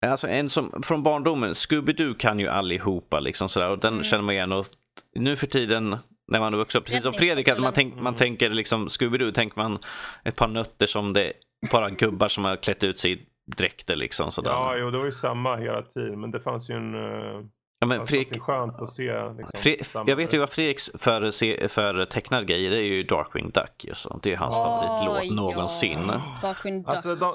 Alltså 0.06 0.28
en 0.28 0.48
som 0.48 0.82
från 0.82 1.02
barndomen, 1.02 1.52
Scooby-Doo 1.52 2.14
kan 2.16 2.38
ju 2.40 2.48
allihopa 2.48 3.20
liksom 3.20 3.48
sådär 3.48 3.70
och 3.70 3.78
den 3.78 3.92
Mm. 3.92 4.04
känner 4.04 4.22
man 4.24 4.34
igen 4.34 4.52
och 4.52 4.66
nu 5.14 5.36
för 5.36 5.46
tiden 5.46 5.96
när 6.32 6.40
man 6.40 6.56
vuxit 6.56 6.78
upp, 6.80 6.84
precis 6.86 7.02
som 7.02 7.12
Fredrik, 7.12 7.48
att 7.48 7.60
man, 7.60 7.72
tänk, 7.72 7.94
man 7.94 8.06
Mm. 8.06 8.14
tänker 8.14 8.50
liksom 8.50 8.88
Scooby-Doo, 8.88 9.32
tänker 9.32 9.56
man 9.56 9.78
ett 10.24 10.36
par 10.36 10.48
nötter 10.48 10.86
som 10.86 11.12
det 11.12 11.32
bara 11.72 11.90
gubbar 11.90 12.28
som 12.28 12.44
har 12.44 12.56
klätt 12.56 12.84
ut 12.84 12.98
sig 12.98 13.12
i 13.12 13.26
dräkter 13.56 13.96
liksom 13.96 14.32
sådär. 14.32 14.50
Ja, 14.50 14.76
jo, 14.76 14.90
det 14.90 14.98
var 14.98 15.04
ju 15.04 15.12
samma 15.12 15.56
hela 15.56 15.82
tiden. 15.82 16.20
Men 16.20 16.30
det 16.30 16.40
fanns 16.40 16.70
ju 16.70 16.74
en... 16.74 16.94
Uh, 16.94 17.44
Ja, 17.78 17.86
men 17.86 18.00
det 18.00 18.06
Fredrik, 18.06 18.36
är 18.36 18.40
skönt 18.40 18.82
att 18.82 18.90
se. 18.90 19.28
Liksom, 19.38 19.60
Fre- 19.60 20.04
jag 20.06 20.16
vet 20.16 20.34
ju 20.34 20.38
vad 20.38 20.50
Fredriks 20.50 20.90
för, 20.94 21.30
se- 21.30 21.68
för 21.68 22.04
tecknade 22.04 22.44
grejer 22.44 22.70
det 22.70 22.76
är 22.76 22.82
ju 22.94 23.02
Darkwing 23.02 23.50
Duck. 23.50 23.84
Ju 23.84 23.94
så. 23.94 24.20
Det 24.22 24.32
är 24.32 24.36
hans 24.36 24.56
Åh, 24.56 24.64
favoritlåt 24.64 25.24
ja. 25.24 25.34
någonsin. 25.34 26.00
Darkwing 26.42 26.78
Duck. 26.82 26.88
Alltså, 26.88 27.14
de, 27.14 27.32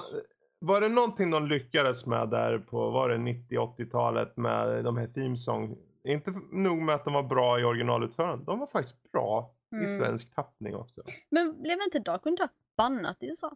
var 0.59 0.82
det 0.82 0.89
någonting 0.89 1.32
de 1.32 1.47
lyckades 1.47 2.05
med 2.05 2.30
där 2.30 2.57
på, 2.57 2.89
var 2.89 3.09
det 3.09 3.17
90-80-talet 3.17 4.38
med 4.38 4.84
de 4.84 4.97
här 4.97 5.07
themesång? 5.07 5.76
Inte 6.07 6.32
nog 6.51 6.78
med 6.82 6.95
att 6.95 7.05
de 7.05 7.13
var 7.13 7.24
bra 7.24 7.59
i 7.59 7.63
originalutförande, 7.63 8.45
de 8.45 8.59
var 8.59 8.67
faktiskt 8.67 9.11
bra 9.11 9.51
Mm. 9.74 9.86
i 9.86 9.88
svensk 9.88 10.36
tappning 10.36 10.76
också. 10.76 11.01
Men 11.32 11.61
blev 11.61 11.78
inte 11.82 11.99
Darkwing 11.99 12.36
Duck 12.36 12.51
bannat 12.78 13.17
i 13.24 13.28
USA? 13.30 13.51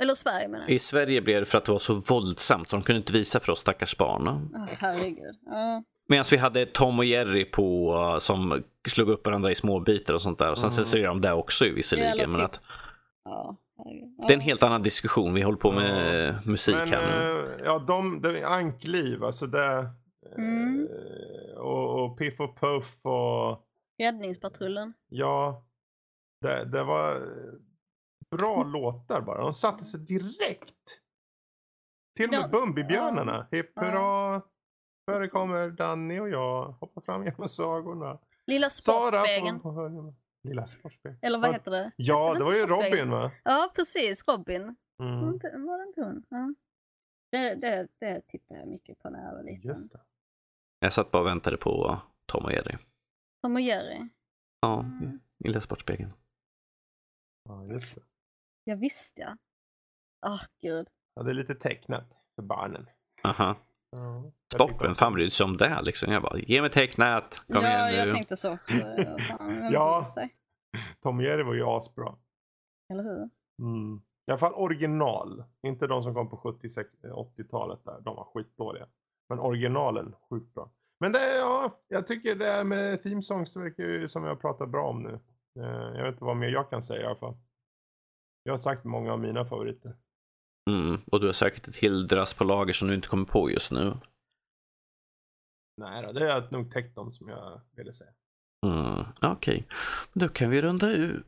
Eller 0.00 0.14
Sverige 0.14 0.48
menar 0.48 0.64
jag. 0.64 0.70
I 0.74 0.78
Sverige 0.78 1.20
blev 1.20 1.40
det 1.40 1.46
för 1.46 1.58
att 1.58 1.64
det 1.64 1.72
var 1.72 1.78
så 1.78 1.94
våldsamt 1.94 2.68
så 2.68 2.76
de 2.76 2.82
kunde 2.82 2.98
inte 2.98 3.12
visa 3.12 3.40
för 3.40 3.52
oss 3.52 3.60
stackars 3.60 3.96
barn. 3.96 4.28
Åh, 4.54 4.66
herregud. 4.78 5.36
Ja. 5.46 5.82
Medan 6.08 6.24
vi 6.30 6.36
hade 6.36 6.66
Tom 6.66 6.98
och 6.98 7.04
Jerry 7.04 7.44
på 7.44 8.16
som 8.20 8.62
slog 8.88 9.08
upp 9.08 9.26
varandra 9.26 9.50
i 9.50 9.54
små 9.54 9.80
bitar 9.80 10.14
och 10.14 10.22
sånt 10.22 10.38
där. 10.38 10.50
Och 10.50 10.58
sen 10.58 10.68
Mm. 10.68 10.76
censurerade 10.76 11.08
de 11.08 11.20
det 11.20 11.32
också 11.32 11.64
ju 11.64 11.74
visserligen. 11.74 12.30
Men 12.30 12.32
typ. 12.40 12.44
att, 12.44 12.60
Ja. 13.24 13.56
Ja. 13.76 14.24
det 14.28 14.34
är 14.34 14.36
en 14.36 14.40
helt 14.40 14.62
annan 14.62 14.82
diskussion. 14.82 15.34
Vi 15.34 15.42
håller 15.42 15.58
på 15.58 15.72
med 15.72 16.28
eh, 16.28 16.34
musik 16.44 16.76
Men 16.76 16.88
här 16.88 17.00
nu. 17.34 17.40
eh, 17.40 17.64
ja, 17.64 17.78
de, 17.78 18.20
det, 18.20 18.44
ankliv, 18.44 19.24
alltså 19.24 19.46
det. 19.46 19.86
Mm. 20.36 20.88
eh, 20.90 21.58
och, 21.60 22.04
och 22.04 22.18
Piff 22.18 22.40
och 22.40 22.60
Puff 22.60 23.06
och 23.06 23.64
Räddningspatrullen. 23.98 24.92
ja. 25.08 25.64
Det, 26.42 26.64
det 26.64 26.84
var 26.84 27.22
bra 28.30 28.64
låtar 28.64 29.20
bara. 29.20 29.40
De 29.42 29.52
satte 29.52 29.84
sig 29.84 30.00
direkt. 30.00 31.00
Till 32.16 32.24
och 32.28 32.30
med 32.32 32.40
Ja. 32.40 32.48
Bumbibjörnarna. 32.48 33.48
Hipp 33.50 33.72
Ja. 33.74 33.82
hurra. 33.82 34.42
Förekommer 35.10 35.70
Danny 35.70 36.20
och 36.20 36.28
jag. 36.28 36.64
Hoppar 36.72 37.00
fram 37.00 37.24
genom 37.24 37.48
sagorna. 37.48 38.18
Lilla 38.46 38.70
Sara 38.70 39.10
Sportspegeln. 39.10 39.60
hörnen. 39.60 40.14
Lilla 40.42 40.66
Sportspegeln. 40.66 41.18
Eller 41.22 41.38
vad 41.38 41.52
heter 41.52 41.70
det? 41.70 41.90
Ja, 41.96 42.26
Heter 42.28 42.38
det 42.38 42.44
var 42.44 42.52
ju? 42.52 42.66
Robin 42.66 43.10
va? 43.10 43.30
Ja, 43.44 43.72
precis. 43.74 44.28
Robin. 44.28 44.76
Det 44.98 45.04
Mm. 45.04 45.66
Var 45.66 45.78
det 45.78 45.84
inte 45.88 46.02
hon? 46.02 46.24
Ja. 46.28 46.54
Det, 47.32 47.54
det, 47.54 47.88
det 48.00 48.20
tittade 48.28 48.60
jag 48.60 48.68
mycket 48.68 48.98
på 48.98 49.10
när 49.10 49.24
jag 49.24 49.34
var 49.34 49.42
liten. 49.42 49.68
Just 49.68 49.92
det. 49.92 50.00
Jag 50.80 50.92
satt 50.92 51.10
bara 51.10 51.22
och 51.22 51.28
väntade 51.28 51.56
på 51.56 52.00
Tom 52.26 52.44
och 52.44 52.52
Jerry. 52.52 52.76
Tom 53.42 53.54
och 53.56 53.60
Jerry. 53.60 54.08
Ja, 54.60 54.80
Mm. 54.80 55.20
i 55.44 55.48
Lilla 55.48 55.60
Sportspegeln. 55.60 56.12
Ja, 57.48 57.64
just 57.64 57.96
det. 57.96 58.02
Ja, 58.70 58.76
visst 58.76 59.18
ja. 59.18 59.36
Åh, 60.26 60.40
gud. 60.62 60.88
Ja, 61.14 61.22
det 61.22 61.30
är 61.30 61.34
lite 61.34 61.54
tecknat 61.54 62.18
för 62.36 62.42
barnen. 62.42 62.86
Aha. 63.24 63.56
Ja. 63.90 64.30
Sport, 64.54 64.84
vem 64.84 64.94
fan 64.94 65.12
bryr 65.12 65.28
sig 65.28 65.44
om 65.44 65.56
det 65.56 65.82
liksom? 65.82 66.12
Jag 66.12 66.22
bara, 66.22 66.38
ge 66.38 66.60
mig 66.60 66.70
tecknat. 66.70 67.42
Kom 67.46 67.64
ja, 67.64 67.90
igen 67.90 68.02
nu. 68.04 68.08
jag 68.08 68.14
tänkte 68.16 68.36
så 68.36 68.52
också. 68.52 68.74
Ja, 68.74 69.16
Fan, 69.18 69.70
Ja. 69.72 70.06
Tom 71.02 71.16
och 71.18 71.24
Jerry 71.24 71.42
var 71.42 71.54
ju 71.54 71.64
asbra. 71.66 72.16
Eller 72.92 73.02
hur? 73.02 73.30
Mm. 73.62 74.02
I 74.26 74.30
alla 74.30 74.38
fall 74.38 74.54
original. 74.54 75.44
Inte 75.66 75.86
de 75.86 76.02
som 76.02 76.14
kom 76.14 76.28
på 76.30 76.36
70-80-talet 76.36 77.84
där. 77.84 78.00
De 78.00 78.16
var 78.16 78.24
skitdåliga. 78.24 78.86
Men 79.28 79.38
originalen, 79.38 80.14
sjukt 80.30 80.54
bra. 80.54 80.70
Men 81.00 81.12
det, 81.12 81.36
ja, 81.36 81.78
jag 81.88 82.06
tycker 82.06 82.34
det 82.34 82.46
här 82.50 82.64
med 82.64 83.02
theme 83.02 83.22
songs 83.22 83.54
det 83.54 83.60
verkar 83.60 83.82
ju 83.84 84.08
som 84.08 84.24
jag 84.24 84.40
pratar 84.40 84.66
bra 84.66 84.88
om 84.88 85.02
nu. 85.02 85.12
Eh, 85.62 85.96
Jag 85.96 86.04
vet 86.04 86.12
inte 86.12 86.24
vad 86.24 86.36
mer 86.36 86.48
jag 86.48 86.70
kan 86.70 86.82
säga 86.82 87.02
i 87.02 87.06
alla 87.06 87.16
fall. 87.16 87.36
Jag 88.42 88.52
har 88.52 88.58
sagt 88.58 88.84
många 88.84 89.12
av 89.12 89.20
mina 89.20 89.44
favoriter. 89.44 89.96
Mm. 90.70 91.00
Och 91.06 91.20
du 91.20 91.26
har 91.26 91.32
säkert 91.32 91.68
ett 91.68 91.76
helt 91.76 92.08
drös 92.08 92.34
på 92.34 92.44
lager 92.44 92.72
som 92.72 92.88
du 92.88 92.94
inte 92.94 93.08
kommer 93.08 93.24
på 93.24 93.50
just 93.50 93.72
nu. 93.72 93.96
Nej 95.76 96.02
då, 96.02 96.12
det 96.12 96.32
är 96.32 96.48
nog 96.50 96.70
täckt 96.70 96.94
dem 96.94 97.10
som 97.10 97.28
jag 97.28 97.60
ville 97.76 97.92
säga. 97.92 98.10
Mm. 98.66 99.04
Okej, 99.22 99.66
då 100.12 100.28
kan 100.28 100.50
vi 100.50 100.62
runda 100.62 100.90
ut. 100.90 101.26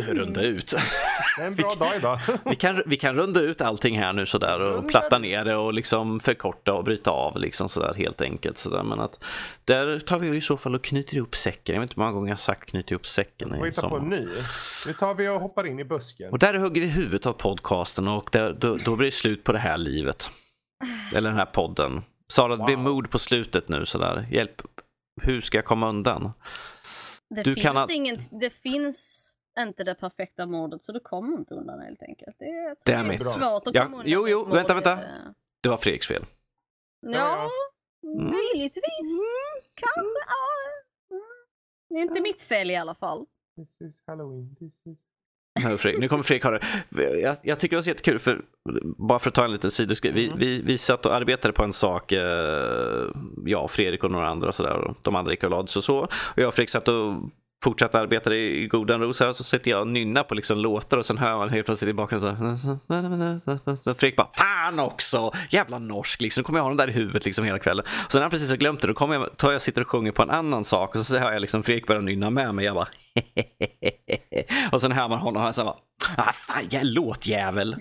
Runda 0.00 0.40
Mm. 0.40 0.56
ut. 0.56 0.74
Det 1.36 1.42
är 1.42 1.46
en 1.46 1.54
bra 1.56 1.74
dag 1.74 1.96
idag. 1.96 2.18
vi, 2.44 2.56
kan, 2.56 2.82
vi 2.86 2.96
kan 2.96 3.16
runda 3.16 3.40
ut 3.40 3.60
allting 3.60 3.98
här 3.98 4.12
nu 4.12 4.26
sådär 4.26 4.60
och 4.60 4.72
Runda 4.74 4.88
platta 4.88 5.18
ner 5.18 5.44
det 5.44 5.56
och 5.56 5.74
liksom 5.74 6.20
förkorta 6.20 6.72
och 6.72 6.84
bryta 6.84 7.10
av 7.10 7.36
liksom 7.38 7.68
sådär 7.68 7.94
helt 7.94 8.20
enkelt 8.20 8.58
sådär. 8.58 8.82
Men 8.82 9.00
att 9.00 9.24
där 9.64 9.98
tar 9.98 10.18
vi 10.18 10.36
i 10.36 10.40
så 10.40 10.56
fall 10.56 10.74
och 10.74 10.84
knyter 10.84 11.16
ihop 11.16 11.36
säcken. 11.36 11.74
Jag 11.74 11.80
vet 11.80 11.90
inte 11.90 12.00
hur 12.00 12.02
många 12.04 12.12
gånger 12.12 12.28
jag 12.28 12.36
har 12.36 12.38
sagt 12.40 12.68
knyta 12.70 12.90
ihop 12.90 13.06
säcken. 13.06 13.48
Får 13.48 13.66
i 13.66 13.70
hitta 13.70 13.88
på 13.88 13.96
en 13.96 14.08
ny. 14.08 14.28
Nu 14.86 14.92
tar 14.92 15.14
vi 15.14 15.28
och 15.28 15.40
hoppar 15.40 15.66
in 15.66 15.78
i 15.78 15.84
busken. 15.84 16.30
Och 16.32 16.38
där 16.38 16.54
hugger 16.54 16.80
vi 16.80 16.88
huvudet 16.88 17.26
av 17.26 17.32
podcasten 17.32 18.08
och 18.08 18.28
där, 18.32 18.52
då, 18.52 18.76
då 18.76 18.96
blir 18.96 19.04
det 19.06 19.12
slut 19.12 19.44
på 19.44 19.52
det 19.52 19.58
här 19.58 19.78
livet. 19.78 20.30
Eller 21.14 21.28
den 21.30 21.38
här 21.38 21.46
podden. 21.46 22.02
Sara, 22.32 22.56
det 22.56 22.64
blir 22.64 22.76
Wow. 22.76 22.84
mod 22.84 23.10
på 23.10 23.18
slutet 23.18 23.68
nu 23.68 23.86
sådär. 23.86 24.26
Hjälp, 24.30 24.62
hur 25.22 25.40
ska 25.40 25.58
jag 25.58 25.64
komma 25.64 25.88
undan? 25.88 26.32
Det, 27.34 27.42
Du 27.42 27.54
finns 27.54 27.64
kan 27.66 27.90
inget, 27.90 28.40
det 28.40 28.50
finns 28.50 29.28
inte 29.58 29.84
det 29.84 29.94
perfekta 29.94 30.46
mordet 30.46 30.82
så 30.82 30.92
du 30.92 31.00
kommer 31.00 31.38
inte 31.38 31.54
undan 31.54 31.80
helt 31.80 32.02
enkelt. 32.02 32.36
Det 32.38 32.44
är, 32.44 32.76
Det 32.84 32.92
är 32.92 33.12
svårt 33.18 33.66
att 33.66 33.74
Ja, 33.74 33.82
komma 33.84 33.96
undan. 33.96 34.12
jo, 34.12 34.28
jo, 34.28 34.44
vänta, 34.44 34.74
vänta. 34.74 34.96
Det- 34.96 35.34
Det 35.62 35.68
var 35.68 35.76
Fredriks 35.76 36.06
fel. 36.06 36.24
Ja, 37.00 37.50
Mm. 38.04 38.24
möjligtvis. 38.24 39.22
Kanske, 39.74 40.20
ja. 40.28 41.16
Mm. 41.16 41.22
Det 41.88 41.94
är 41.94 42.02
inte 42.02 42.22
mitt 42.22 42.42
fel 42.42 42.70
i 42.70 42.76
alla 42.76 42.94
fall. 42.94 43.26
This 43.56 43.80
is 43.80 44.02
Halloween. 44.06 44.56
This 44.58 44.86
is... 44.86 44.98
Nu 45.98 46.08
kommer 46.08 46.22
Fredrik 46.22 46.44
ha 46.44 46.50
det. 46.50 46.60
Jag, 47.20 47.36
jag 47.42 47.60
tycker 47.60 47.76
det 47.76 47.78
var 47.78 47.82
så 47.82 47.88
jättekul, 47.88 48.18
för, 48.18 48.44
bara 48.98 49.18
för 49.18 49.28
att 49.28 49.34
ta 49.34 49.44
en 49.44 49.52
liten 49.52 49.70
sidoskriv. 49.70 50.14
Vi, 50.14 50.28
Mhm. 50.30 50.38
vi, 50.38 50.62
vi 50.62 50.78
satt 50.78 51.06
och 51.06 51.14
arbetade 51.14 51.52
på 51.54 51.62
en 51.64 51.72
sak, 51.72 52.12
eh, 52.12 53.08
jag, 53.46 53.70
Fredrik 53.70 54.04
och 54.04 54.10
några 54.10 54.28
andra 54.28 54.48
och 54.48 54.54
sådär. 54.54 54.74
och 54.76 54.96
De 55.02 55.16
andra 55.16 55.32
gick 55.32 55.44
och 55.44 55.50
lade 55.50 55.68
sig 55.68 55.80
och 55.80 55.84
så. 55.84 55.98
Och 56.04 56.10
jag 56.36 56.48
och 56.48 56.54
Fredrik 56.54 56.70
satt 56.70 56.88
och 56.88 57.14
fortsatte 57.62 57.98
arbeta 57.98 58.34
i 58.34 58.66
godan 58.66 59.00
ro 59.00 59.12
så 59.14 59.24
här, 59.24 59.28
och 59.28 59.36
så 59.36 59.44
sitter 59.44 59.70
jag 59.70 59.80
och 59.80 59.86
nynnar 59.88 60.22
på 60.22 60.34
liksom 60.34 60.58
låtar 60.58 60.96
och 60.98 61.06
sen 61.06 61.18
hör 61.18 61.36
man 61.36 61.48
helt 61.50 61.66
plötsligt 61.66 61.88
i 61.90 61.92
bakgrunden 61.92 62.58
så 62.58 62.68
här. 62.68 63.76
Så 63.84 63.94
Fredrik 63.94 64.16
bara, 64.16 64.28
fan 64.34 64.78
också! 64.78 65.32
Jävla 65.50 65.78
norsk 65.78 66.20
liksom. 66.20 66.40
Nu 66.40 66.44
kommer 66.44 66.58
jag 66.58 66.64
ha 66.64 66.70
den 66.70 66.76
där 66.76 66.88
i 66.88 66.92
huvudet 66.92 67.24
liksom 67.24 67.44
hela 67.44 67.58
kvällen. 67.58 67.86
Och 68.04 68.12
sen 68.12 68.18
har 68.18 68.24
jag 68.24 68.30
precis 68.30 68.52
glömt 68.52 68.80
det, 68.80 68.86
då 68.86 68.94
kommer 68.94 69.14
jag, 69.14 69.36
tar 69.36 69.52
jag 69.52 69.62
sitter 69.62 69.80
och 69.80 69.88
sjunger 69.88 70.12
på 70.12 70.22
en 70.22 70.30
annan 70.30 70.64
sak 70.64 70.94
och 70.96 71.06
så 71.06 71.18
hör 71.18 71.32
jag 71.32 71.40
liksom 71.40 71.62
Fredrik 71.62 71.86
börja 71.86 72.00
nynna 72.00 72.30
med 72.30 72.54
mig. 72.54 72.64
Jag 72.64 72.74
bara 72.74 72.88
Och 74.72 74.80
sen 74.80 74.92
hör 74.92 75.08
man 75.08 75.18
honom 75.18 75.36
och 75.36 75.42
han 75.42 75.54
säger 75.54 75.74
ah 76.16 76.32
fan, 76.32 76.66
jag 76.70 76.84
låtjävel. 76.84 77.70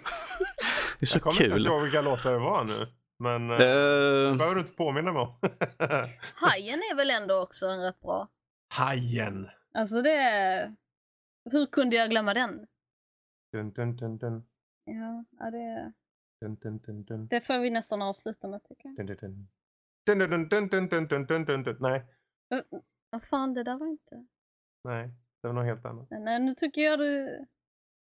Det 1.00 1.06
är 1.06 1.08
så 1.08 1.16
Jag 1.16 1.22
kommer 1.24 1.34
inte 1.34 1.44
ens 1.44 1.56
kul. 1.64 1.66
ihåg 1.74 1.82
vilka 1.82 2.02
låtar 2.02 2.32
det 2.32 2.38
var 2.40 2.64
nu. 2.64 2.88
Men 3.20 3.50
uh, 3.52 3.56
Eh, 3.56 4.36
behöver 4.38 4.56
du 4.56 4.62
inte 4.62 4.74
påminna 4.74 5.12
mig 5.14 5.22
om. 5.22 5.36
Hajen 6.36 6.80
är 6.80 6.96
väl 6.96 7.10
ändå 7.10 7.36
också 7.42 7.66
en 7.66 7.82
rätt 7.82 8.02
bra. 8.02 8.28
Hajen. 8.74 9.48
Alltså 9.74 10.02
det 10.02 10.14
är... 10.16 10.76
Hur 11.52 11.66
kunde 11.66 11.96
jag 11.96 12.10
glömma 12.10 12.34
den? 12.34 12.68
Dun, 13.54 13.72
dun, 13.72 13.96
dun, 13.96 14.18
dun. 14.18 14.44
Ja, 14.86 15.26
ja 15.40 15.52
det, 15.52 15.94
Dun, 16.42 16.56
dun, 16.56 16.78
dun, 16.80 17.04
dun. 17.04 17.28
det 17.28 17.42
får 17.42 17.60
vi 17.60 17.70
nästan 17.70 18.02
avsluta 18.02 18.48
med 18.48 18.64
tycker 18.64 18.90
jag. 18.90 18.96
Dun, 18.98 19.06
dun, 19.06 19.18
dun. 19.18 19.48
Dun, 20.06 20.20
dun, 20.20 20.50
dun, 20.50 20.68
dun, 20.70 20.88
dun, 20.88 21.08
dun, 21.08 21.26
dun, 21.26 21.46
dun, 21.46 21.64
dun. 21.64 21.78
Nej, 21.80 22.04
Vad 23.10 23.24
fan, 23.24 23.54
det 23.54 23.64
där 23.64 23.78
var 23.78 23.88
inte... 23.88 24.26
nej, 24.84 25.08
det 25.42 25.48
var 25.48 25.54
något 25.54 25.66
helt 25.66 25.86
annat. 25.86 26.08
Nej, 26.10 26.40
nu 26.40 26.56
tycker 26.56 26.82
jag 26.82 27.00
du... 27.00 27.46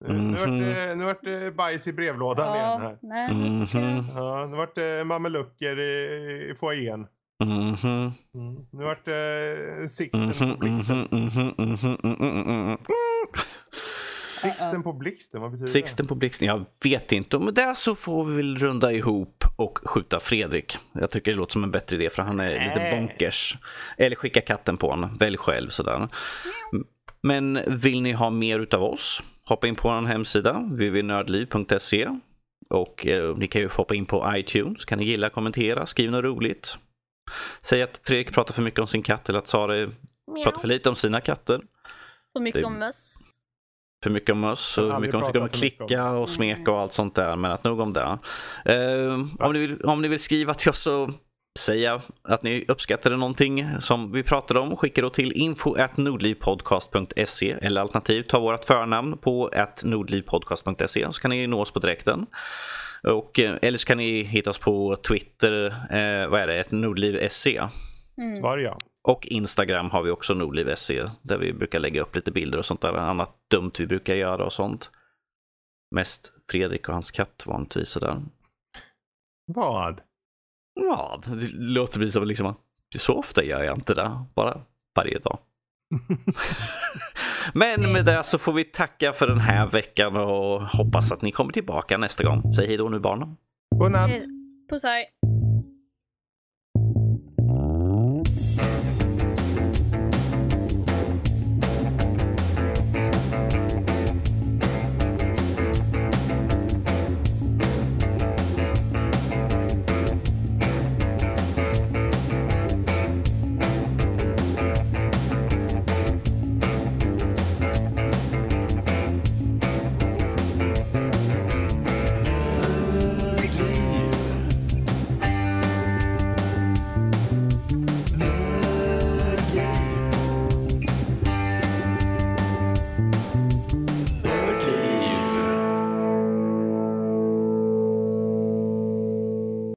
Nu, 0.01 0.13
nu, 0.21 0.35
vart 0.39 0.49
Mhm. 0.49 0.59
det, 0.61 0.95
nu 0.97 1.05
vart 1.05 1.25
det 1.25 1.57
bajs 1.57 1.87
i 1.89 1.93
brevlådan 1.93 2.55
igen 2.57 2.81
här. 2.81 2.99
nej. 3.03 3.35
Mhm. 3.35 4.09
Ja, 4.17 4.47
nu 4.47 4.57
vart 4.57 4.75
det 4.75 5.05
mamelucker 5.05 5.79
i, 5.79 6.51
i 6.51 6.55
foajén. 6.55 7.07
Mhm. 7.49 8.13
Mm. 8.35 8.57
Nu 8.73 8.85
vart 8.85 9.05
det 9.05 9.89
Sixten 9.89 10.27
Mhm, 10.29 10.53
på 10.53 10.57
blixten. 10.59 11.09
mhm, 11.11 11.21
mhm, 11.21 11.55
mhm, 11.59 11.97
mhm, 12.03 12.17
mhm, 12.19 12.71
mhm. 12.71 12.79
Sixten 14.43 14.83
på 14.83 14.93
blixten, 14.93 15.41
vad 15.41 15.51
betyder 15.51 15.67
Sixten 15.73 16.07
på 16.07 16.15
blixten, 16.15 16.49
jag 16.49 16.65
vet 16.85 17.13
inte. 17.13 17.39
Men 17.39 17.55
där 17.55 17.75
så 17.75 17.95
får 17.95 18.25
vi 18.25 18.37
väl 18.37 18.59
runda 18.59 18.93
ihop 18.93 19.45
och 19.57 19.79
skjuta 19.85 20.21
Fredrik. 20.21 20.79
Jag 20.93 21.11
tycker 21.11 21.31
det 21.31 21.37
låter 21.37 21.53
som 21.53 21.65
en 21.65 21.71
bättre 21.71 21.97
idé 21.97 22.11
för 22.11 22.23
han 22.23 22.41
är 22.41 22.49
lite 22.53 22.75
Nej. 22.79 22.99
bonkers. 23.01 23.59
Eller 23.99 24.17
skicka 24.17 24.41
katten 24.41 24.77
på 24.77 24.91
honom, 24.91 25.17
välj 25.17 25.37
själv 25.37 25.69
sådär. 25.69 26.09
Men 27.23 27.59
vill 27.67 28.03
ni 28.03 28.13
ha 28.13 28.31
mer 28.31 28.59
utav 28.59 28.83
oss? 28.83 29.23
Hoppa 29.45 29.67
in 29.67 29.75
på 29.75 29.89
vår 29.89 30.07
hemsida, 30.07 30.53
www.nördliv.se. 30.53 32.09
Och 32.71 33.07
eh, 33.07 33.37
ni 33.37 33.47
kan 33.47 33.63
ju 33.63 33.69
hoppa 33.77 33.95
in 33.95 34.07
på 34.07 34.33
iTunes, 34.37 34.85
kan 34.85 34.99
ni 34.99 35.05
gilla, 35.05 35.31
kommentera, 35.31 35.87
skriv 35.87 36.11
något 36.11 36.25
roligt. 36.25 36.79
Säg 37.63 37.83
att 37.83 38.01
Fredrik 38.03 38.33
pratar 38.33 38.55
för 38.55 38.63
mycket 38.63 38.81
om 38.81 38.87
sin 38.87 39.03
katt 39.03 39.29
eller 39.29 39.39
att 39.39 39.49
Sara 39.49 39.91
pratar 40.45 40.61
för 40.61 40.69
lite 40.69 40.89
om 40.89 40.97
sina 40.97 41.21
katter. 41.21 41.61
För 42.33 42.41
mycket 42.41 42.61
Det- 42.61 42.67
om 42.67 42.79
möss. 42.79 43.29
För 44.03 44.11
mycket 44.11 44.31
om 44.33 44.41
möss 44.41 44.79
och 44.79 44.95
aldrig 44.95 45.01
mycket 45.01 45.15
om, 45.15 45.27
mycket 45.27 45.43
om 45.43 45.49
klicka 45.49 46.05
och 46.05 46.29
smeka 46.29 46.71
och 46.71 46.81
allt 46.81 46.93
sånt 46.93 47.15
där. 47.15 47.37
Men 47.37 47.51
att 47.51 47.65
nog 47.65 47.81
om 47.81 47.93
det. 47.93 48.19
Eh, 48.75 49.13
om, 49.47 49.53
ni 49.53 49.59
vill, 49.59 49.85
om 49.85 50.03
ni 50.03 50.09
vill 50.09 50.19
skriva 50.19 50.55
till 50.55 50.71
oss 50.71 50.83
så 50.83 51.13
säga 51.59 52.03
att 52.23 52.43
ni 52.43 52.65
uppskattade 52.69 53.17
någonting 53.17 53.69
som 53.81 54.13
vi 54.13 54.23
pratade 54.23 54.61
om. 54.61 54.77
Skicka 54.77 55.03
då 55.03 55.11
till 55.11 55.33
info 55.33 55.77
nordlivpodcast.se 55.97 57.51
eller 57.51 57.81
alternativt 57.81 58.29
ta 58.29 58.41
vårt 58.41 58.65
förnamn 58.65 59.19
på 59.19 59.51
nordlivpodcast.se 59.83 61.13
så 61.13 61.21
kan 61.21 61.31
ni 61.31 61.47
nå 61.47 61.61
oss 61.61 61.71
på 61.71 61.79
direkten. 61.79 62.27
Och, 63.09 63.39
eh, 63.39 63.59
eller 63.63 63.79
så 63.79 63.87
kan 63.87 63.97
ni 63.97 64.23
hitta 64.23 64.51
oss 64.51 64.59
på 64.59 64.97
Twitter, 64.97 65.67
eh, 65.67 66.29
vad 66.29 66.41
är 66.41 66.47
det, 66.47 66.73
nordliv.se. 66.73 67.69
Mm. 68.19 68.37
Svar 68.37 68.59
ja. 68.59 68.79
Och 69.09 69.27
Instagram 69.27 69.91
har 69.91 70.03
vi 70.03 70.11
också 70.11 70.35
nordliv.se 70.35 71.07
där 71.23 71.39
vi 71.39 71.53
brukar 71.53 71.81
lägga 71.81 72.03
upp 72.03 72.17
lite 72.17 72.31
bilder 72.31 72.59
och 72.59 72.65
sånt 72.65 72.81
där 72.81 72.95
annat 72.95 73.37
dumt 73.51 73.73
vi 73.79 73.87
brukar 73.87 74.15
göra 74.15 74.45
och 74.45 74.53
sånt. 74.53 74.91
Mest 75.95 76.33
Fredrik 76.51 76.89
och 76.89 76.95
hans 76.95 77.11
katt 77.11 77.43
vanligtvis 77.47 77.89
sådär. 77.89 78.23
Vad? 79.47 80.01
Ja, 80.81 81.21
det 81.27 81.49
låter 81.53 81.99
precis 81.99 82.15
som 82.15 82.25
liksom 82.25 82.55
så 82.99 83.15
ofta 83.15 83.45
gör 83.45 83.63
jag 83.63 83.77
inte 83.77 83.95
det, 83.95 84.25
bara 84.35 84.61
varje 84.97 85.19
dag. 85.19 85.39
Men 87.55 87.93
med 87.93 88.05
det 88.05 88.23
så 88.25 88.39
får 88.39 88.53
vi 88.53 88.65
tacka 88.65 89.13
för 89.13 89.27
den 89.27 89.41
här 89.41 89.67
veckan 89.67 90.17
och 90.17 90.63
hoppas 90.63 91.13
att 91.13 91.23
ni 91.23 91.33
kommer 91.33 91.53
tillbaka 91.53 91.99
nästa 91.99 92.25
gång. 92.25 92.53
Säg 92.55 92.67
hej 92.67 92.77
då 92.77 92.89
nu 92.89 93.01
barnen. 93.01 93.37
Godnatt. 93.75 94.11
Puss 94.71 94.85
hej. 94.85 95.05